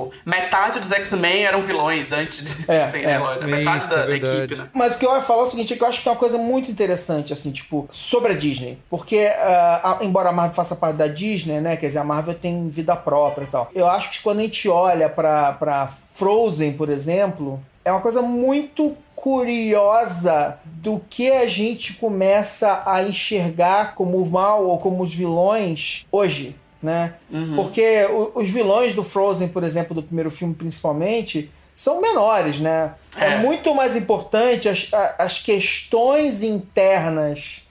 o- 0.08 0.12
metade 0.26 0.80
dos 0.80 0.92
X-Men 0.92 1.46
eram 1.46 1.62
vilões 1.62 2.12
antes 2.12 2.44
de 2.44 2.70
É, 2.70 2.84
serem 2.92 3.06
é. 3.08 3.16
heróis. 3.16 3.44
Metade 3.46 3.78
Isso, 3.78 3.88
da, 3.90 3.96
é 4.02 4.08
da 4.08 4.16
equipe, 4.18 4.56
né? 4.56 4.68
Mas 4.74 4.96
o 4.96 4.98
que 5.00 5.06
eu 5.06 5.14
ia 5.14 5.22
falar 5.22 5.40
é 5.40 5.44
o 5.44 5.46
seguinte, 5.46 5.74
é 5.74 5.78
que 5.78 5.84
eu 5.84 5.88
acho 5.88 6.00
que 6.00 6.04
tem 6.04 6.12
uma 6.12 6.20
coisa 6.20 6.38
muito 6.38 6.70
interessante, 6.70 7.32
assim, 7.32 7.50
tipo, 7.52 7.86
sobre 7.90 8.34
a 8.34 8.36
Disney. 8.36 8.78
Porque, 8.90 9.32
ah, 9.38 9.98
a- 10.02 10.04
embora 10.06 10.30
a 10.30 10.32
Marvel 10.34 10.54
faça 10.54 10.76
parte 10.76 10.98
da 10.98 11.08
Disney, 11.08 11.62
né, 11.62 11.78
quer 11.78 11.88
dizer, 11.88 12.00
a 12.00 12.04
Marvel 12.04 12.34
tem 12.34 12.68
vida 12.68 12.94
própria 12.96 13.46
e 13.46 13.48
tal. 13.48 13.72
Eu 13.74 13.88
acho 13.88 14.10
que 14.12 14.20
quando 14.22 14.40
a 14.40 14.44
gente 14.44 14.68
olha 14.68 15.08
pra, 15.08 15.54
pra 15.54 15.88
Frozen, 15.88 16.74
por 16.74 16.90
exemplo, 16.90 17.58
é 17.86 17.92
uma 17.92 18.02
coisa 18.02 18.22
muito 18.22 18.98
curiosa 19.16 20.58
do 20.66 21.02
que 21.10 21.32
a 21.32 21.48
gente 21.48 21.94
começa 21.94 22.84
a 22.86 23.02
enxergar 23.04 23.96
como 23.96 24.18
o 24.22 24.30
mal 24.30 24.66
ou 24.66 24.78
como 24.78 25.02
os 25.04 25.16
vilões 25.16 26.06
hoje, 26.12 26.56
né? 26.84 27.14
Porque 27.56 28.06
o- 28.12 28.32
os 28.36 28.50
vilões 28.50 28.94
do 28.94 29.02
Frozen, 29.02 29.48
por 29.48 29.64
exemplo, 29.64 29.96
do 29.96 30.04
primeiro 30.04 30.30
filme 30.30 30.54
principalmente, 30.54 31.50
são 31.76 32.00
menores, 32.02 32.60
né? 32.60 32.94
É, 33.18 33.26
É. 33.34 33.38
muito 33.38 33.74
mais 33.74 33.96
importante 33.96 34.70
as, 34.70 34.90
a- 34.94 35.16
as 35.20 35.40
questões 35.40 36.44
internas 36.44 37.64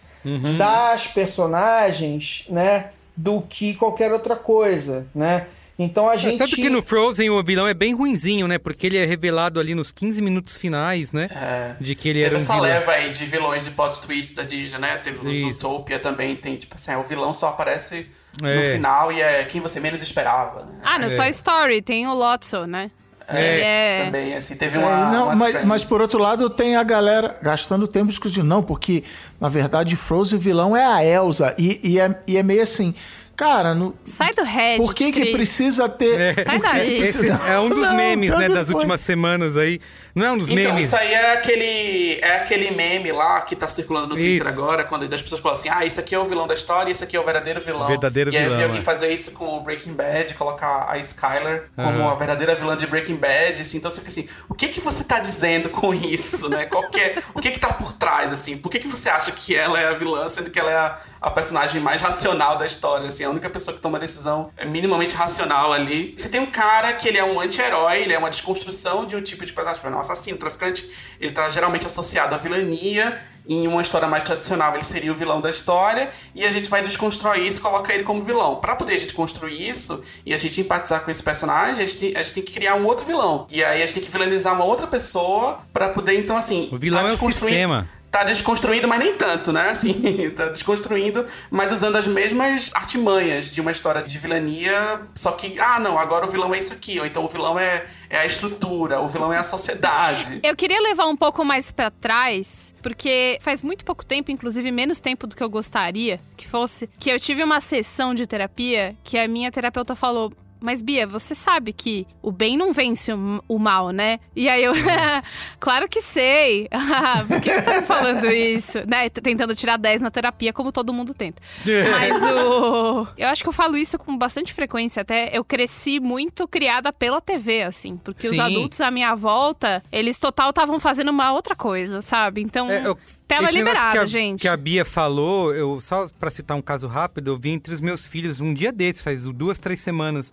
das 0.58 1.06
personagens, 1.06 2.44
né? 2.48 2.90
Do 3.16 3.42
que 3.42 3.74
qualquer 3.74 4.10
outra 4.12 4.34
coisa, 4.36 5.06
né? 5.14 5.46
Então 5.78 6.08
a 6.08 6.16
gente. 6.16 6.38
Tanto 6.38 6.54
que 6.54 6.68
no 6.70 6.82
Frozen 6.82 7.28
o 7.30 7.42
vilão 7.42 7.66
é 7.66 7.74
bem 7.74 7.94
ruinzinho, 7.94 8.46
né? 8.46 8.56
Porque 8.58 8.86
ele 8.86 8.96
é 8.98 9.04
revelado 9.04 9.58
ali 9.58 9.74
nos 9.74 9.90
15 9.90 10.22
minutos 10.22 10.56
finais, 10.56 11.12
né? 11.12 11.28
É. 11.34 11.74
De 11.82 11.94
que 11.94 12.08
ele 12.08 12.20
Teve 12.22 12.26
era 12.26 12.34
um 12.34 12.38
essa 12.38 12.54
vilão. 12.54 12.68
leva 12.68 12.92
aí 12.92 13.10
de 13.10 13.24
vilões 13.24 13.64
de 13.64 13.70
plot 13.70 14.00
twist 14.00 14.34
da 14.34 14.42
Disney, 14.44 14.78
né? 14.78 14.96
Teve 14.98 15.18
o 15.26 15.28
Isso. 15.28 15.40
Zootopia 15.60 15.98
também, 15.98 16.36
tem, 16.36 16.56
tipo 16.56 16.74
assim, 16.74 16.94
o 16.94 17.02
vilão 17.02 17.32
só 17.34 17.48
aparece 17.48 18.06
É. 18.42 18.54
no 18.56 18.64
final 18.64 19.12
e 19.12 19.20
é 19.20 19.44
quem 19.44 19.60
você 19.60 19.80
menos 19.80 20.02
esperava, 20.02 20.64
né? 20.64 20.80
Ah, 20.84 20.98
no 20.98 21.06
É. 21.06 21.16
Toy 21.16 21.28
Story 21.30 21.82
tem 21.82 22.06
o 22.06 22.14
Lotso, 22.14 22.66
né? 22.66 22.90
É, 23.28 23.40
Ele 23.54 23.62
é... 23.62 24.04
Também, 24.06 24.34
assim, 24.34 24.56
teve 24.56 24.76
É, 24.76 24.80
uma. 24.80 25.10
não, 25.10 25.24
uma 25.26 25.34
mas, 25.36 25.64
mas 25.64 25.84
por 25.84 26.00
outro 26.00 26.18
lado 26.18 26.50
tem 26.50 26.76
a 26.76 26.82
galera 26.82 27.36
gastando 27.40 27.86
tempo 27.86 28.08
discutindo, 28.08 28.44
não, 28.44 28.62
porque 28.62 29.04
na 29.40 29.48
verdade 29.48 29.94
Frozen 29.96 30.38
o 30.38 30.40
vilão 30.40 30.76
é 30.76 30.84
a 30.84 31.04
Elsa 31.04 31.54
e, 31.56 31.80
e, 31.84 32.00
é, 32.00 32.14
e 32.26 32.36
é 32.36 32.42
meio 32.42 32.62
assim, 32.62 32.92
cara, 33.36 33.74
no, 33.74 33.94
Sai 34.04 34.34
do 34.34 34.42
Reddit, 34.42 34.78
por 34.84 34.94
que 34.94 35.12
que 35.12 35.26
precisa 35.32 35.88
ter... 35.88 36.34
Sai 36.44 36.58
por 36.58 36.68
que 36.70 36.76
daí. 36.76 36.98
precisa- 36.98 37.40
é 37.48 37.58
um 37.60 37.68
dos 37.68 37.78
Não, 37.80 37.94
memes, 37.94 38.30
né, 38.36 38.48
das 38.48 38.68
últimas 38.68 39.00
semanas 39.00 39.56
aí. 39.56 39.80
Não 40.14 40.26
é 40.26 40.32
um 40.32 40.38
dos 40.38 40.48
Então, 40.50 40.72
memes? 40.72 40.86
isso 40.86 40.96
aí 40.96 41.12
é 41.12 41.32
aquele, 41.32 42.18
é 42.20 42.36
aquele 42.36 42.70
meme 42.70 43.12
lá 43.12 43.40
que 43.40 43.56
tá 43.56 43.66
circulando 43.66 44.08
no 44.08 44.14
Twitter 44.14 44.46
Isso. 44.46 44.48
agora, 44.48 44.84
quando 44.84 45.02
as 45.12 45.22
pessoas 45.22 45.40
falam 45.40 45.56
assim: 45.58 45.68
ah, 45.68 45.84
esse 45.86 45.98
aqui 45.98 46.14
é 46.14 46.18
o 46.18 46.24
vilão 46.24 46.46
da 46.46 46.54
história, 46.54 46.90
esse 46.90 47.02
aqui 47.02 47.16
é 47.16 47.20
o 47.20 47.24
verdadeiro 47.24 47.60
vilão. 47.60 47.86
Verdadeiro 47.86 48.30
e 48.32 48.36
aí 48.36 48.42
eu 48.44 48.48
vi 48.50 48.54
vilão, 48.56 48.66
alguém 48.68 48.80
é. 48.80 48.84
fazer 48.84 49.08
isso 49.12 49.32
com 49.32 49.56
o 49.56 49.60
Breaking 49.60 49.94
Bad, 49.94 50.34
colocar 50.34 50.86
a 50.88 50.98
Skyler 50.98 51.70
como 51.76 52.08
a 52.08 52.14
verdadeira 52.14 52.54
vilã 52.54 52.76
de 52.76 52.86
Breaking 52.86 53.16
Bad. 53.16 53.60
Assim, 53.60 53.78
então 53.78 53.90
você 53.90 54.00
fica 54.00 54.10
assim: 54.10 54.28
o 54.48 54.54
que 54.54 54.68
que 54.68 54.80
você 54.80 55.02
tá 55.04 55.18
dizendo 55.18 55.70
com 55.70 55.94
isso, 55.94 56.48
né? 56.48 56.66
Qual 56.66 56.88
que 56.90 57.00
é- 57.00 57.14
o 57.34 57.40
que 57.40 57.50
que 57.50 57.58
tá 57.60 57.72
por 57.72 57.92
trás, 57.92 58.30
assim? 58.32 58.56
Por 58.56 58.70
que 58.70 58.78
que 58.78 58.88
você 58.88 59.08
acha 59.08 59.32
que 59.32 59.54
ela 59.56 59.80
é 59.80 59.86
a 59.88 59.92
vilã, 59.92 60.28
sendo 60.28 60.50
que 60.50 60.58
ela 60.58 60.70
é 60.70 60.76
a, 60.76 60.98
a 61.20 61.30
personagem 61.30 61.80
mais 61.80 62.00
racional 62.00 62.56
da 62.56 62.64
história, 62.66 63.06
assim? 63.06 63.24
A 63.24 63.30
única 63.30 63.48
pessoa 63.48 63.74
que 63.74 63.80
toma 63.80 63.98
decisão 63.98 64.50
é 64.56 64.64
minimamente 64.64 65.14
racional 65.14 65.72
ali. 65.72 66.14
Você 66.16 66.28
tem 66.28 66.40
um 66.40 66.50
cara 66.50 66.92
que 66.92 67.08
ele 67.08 67.18
é 67.18 67.24
um 67.24 67.40
anti-herói, 67.40 68.02
ele 68.02 68.12
é 68.12 68.18
uma 68.18 68.30
desconstrução 68.30 69.06
de 69.06 69.16
um 69.16 69.22
tipo 69.22 69.44
de 69.44 69.52
personagem, 69.52 70.01
assassino, 70.02 70.36
traficante. 70.36 70.88
Ele 71.20 71.32
tá 71.32 71.48
geralmente 71.48 71.86
associado 71.86 72.34
à 72.34 72.38
vilania. 72.38 73.18
Em 73.48 73.66
uma 73.66 73.82
história 73.82 74.06
mais 74.06 74.22
tradicional, 74.22 74.74
ele 74.74 74.84
seria 74.84 75.10
o 75.10 75.14
vilão 75.14 75.40
da 75.40 75.50
história. 75.50 76.10
E 76.34 76.44
a 76.44 76.52
gente 76.52 76.68
vai 76.68 76.82
desconstruir 76.82 77.46
isso 77.46 77.58
e 77.58 77.60
colocar 77.60 77.94
ele 77.94 78.04
como 78.04 78.22
vilão. 78.22 78.56
Pra 78.56 78.76
poder 78.76 78.94
a 78.94 78.98
gente 78.98 79.14
construir 79.14 79.68
isso 79.68 80.02
e 80.24 80.34
a 80.34 80.36
gente 80.36 80.60
empatizar 80.60 81.00
com 81.04 81.10
esse 81.10 81.22
personagem, 81.22 81.82
a 81.82 81.86
gente, 81.86 82.16
a 82.16 82.22
gente 82.22 82.34
tem 82.34 82.42
que 82.42 82.52
criar 82.52 82.76
um 82.76 82.84
outro 82.84 83.04
vilão. 83.04 83.46
E 83.50 83.64
aí 83.64 83.82
a 83.82 83.86
gente 83.86 83.94
tem 83.94 84.02
que 84.02 84.10
vilanizar 84.10 84.54
uma 84.54 84.64
outra 84.64 84.86
pessoa 84.86 85.60
pra 85.72 85.88
poder, 85.88 86.18
então, 86.18 86.36
assim. 86.36 86.68
O 86.70 86.78
vilão 86.78 87.02
tá 87.02 87.10
é 87.10 87.12
o 87.14 87.18
sistema. 87.18 87.88
Tá 88.12 88.24
desconstruindo, 88.24 88.86
mas 88.86 88.98
nem 88.98 89.14
tanto, 89.14 89.50
né? 89.52 89.70
Assim, 89.72 90.30
tá 90.36 90.48
desconstruindo, 90.48 91.24
mas 91.50 91.72
usando 91.72 91.96
as 91.96 92.06
mesmas 92.06 92.70
artimanhas 92.74 93.46
de 93.46 93.62
uma 93.62 93.72
história 93.72 94.02
de 94.02 94.18
vilania, 94.18 95.00
só 95.14 95.32
que, 95.32 95.58
ah, 95.58 95.80
não, 95.80 95.98
agora 95.98 96.26
o 96.26 96.28
vilão 96.28 96.54
é 96.54 96.58
isso 96.58 96.74
aqui, 96.74 97.00
ou 97.00 97.06
então 97.06 97.24
o 97.24 97.28
vilão 97.28 97.58
é, 97.58 97.86
é 98.10 98.18
a 98.18 98.26
estrutura, 98.26 99.00
o 99.00 99.08
vilão 99.08 99.32
é 99.32 99.38
a 99.38 99.42
sociedade. 99.42 100.40
Eu 100.42 100.54
queria 100.54 100.78
levar 100.82 101.06
um 101.06 101.16
pouco 101.16 101.42
mais 101.42 101.72
pra 101.72 101.90
trás, 101.90 102.74
porque 102.82 103.38
faz 103.40 103.62
muito 103.62 103.82
pouco 103.82 104.04
tempo, 104.04 104.30
inclusive 104.30 104.70
menos 104.70 105.00
tempo 105.00 105.26
do 105.26 105.34
que 105.34 105.42
eu 105.42 105.48
gostaria 105.48 106.20
que 106.36 106.46
fosse, 106.46 106.90
que 106.98 107.10
eu 107.10 107.18
tive 107.18 107.42
uma 107.42 107.62
sessão 107.62 108.14
de 108.14 108.26
terapia 108.26 108.94
que 109.02 109.16
a 109.16 109.26
minha 109.26 109.50
terapeuta 109.50 109.94
falou. 109.94 110.30
Mas, 110.62 110.80
Bia, 110.82 111.06
você 111.06 111.34
sabe 111.34 111.72
que 111.72 112.06
o 112.22 112.30
bem 112.30 112.56
não 112.56 112.72
vence 112.72 113.12
o, 113.48 113.58
mal, 113.58 113.90
né? 113.90 114.20
E 114.34 114.48
aí 114.48 114.62
eu. 114.64 114.72
claro 115.58 115.88
que 115.88 116.00
sei. 116.00 116.68
Por 117.26 117.40
que 117.40 117.52
você 117.52 117.62
tá 117.62 117.80
me 117.80 117.86
falando 117.86 118.26
isso? 118.30 118.78
Né? 118.86 119.08
Tentando 119.08 119.54
tirar 119.54 119.76
10 119.76 120.02
na 120.02 120.10
terapia, 120.10 120.52
como 120.52 120.72
todo 120.72 120.92
mundo 120.92 121.14
tenta. 121.14 121.42
Mas 121.90 122.22
o. 122.22 123.06
Eu 123.16 123.28
acho 123.28 123.42
que 123.42 123.48
eu 123.48 123.52
falo 123.52 123.76
isso 123.76 123.98
com 123.98 124.16
bastante 124.16 124.52
frequência. 124.52 125.02
Até 125.02 125.36
eu 125.36 125.44
cresci 125.44 125.98
muito 126.00 126.46
criada 126.46 126.92
pela 126.92 127.20
TV, 127.20 127.62
assim. 127.62 127.96
Porque 127.96 128.28
os 128.28 128.36
Sim. 128.36 128.40
adultos 128.40 128.80
à 128.80 128.90
minha 128.90 129.14
volta, 129.14 129.82
eles 129.90 130.18
total 130.18 130.50
estavam 130.50 130.78
fazendo 130.78 131.10
uma 131.10 131.32
outra 131.32 131.54
coisa, 131.56 132.02
sabe? 132.02 132.40
Então, 132.42 132.70
É, 132.70 132.86
eu- 132.86 132.98
tela 133.26 133.48
esse 133.48 133.58
liberada, 133.58 133.92
que 133.92 133.98
a, 133.98 134.06
gente. 134.06 134.40
Que 134.42 134.48
a 134.48 134.56
Bia 134.56 134.84
falou, 134.84 135.54
eu 135.54 135.80
só 135.80 136.08
pra 136.20 136.30
citar 136.30 136.56
um 136.56 136.62
caso 136.62 136.86
rápido, 136.86 137.28
eu 137.28 137.36
vi 137.36 137.50
entre 137.50 137.74
os 137.74 137.80
meus 137.80 138.06
filhos 138.06 138.40
um 138.40 138.52
dia 138.54 138.72
desses, 138.72 139.00
faz 139.02 139.24
duas, 139.24 139.58
três 139.58 139.80
semanas, 139.80 140.32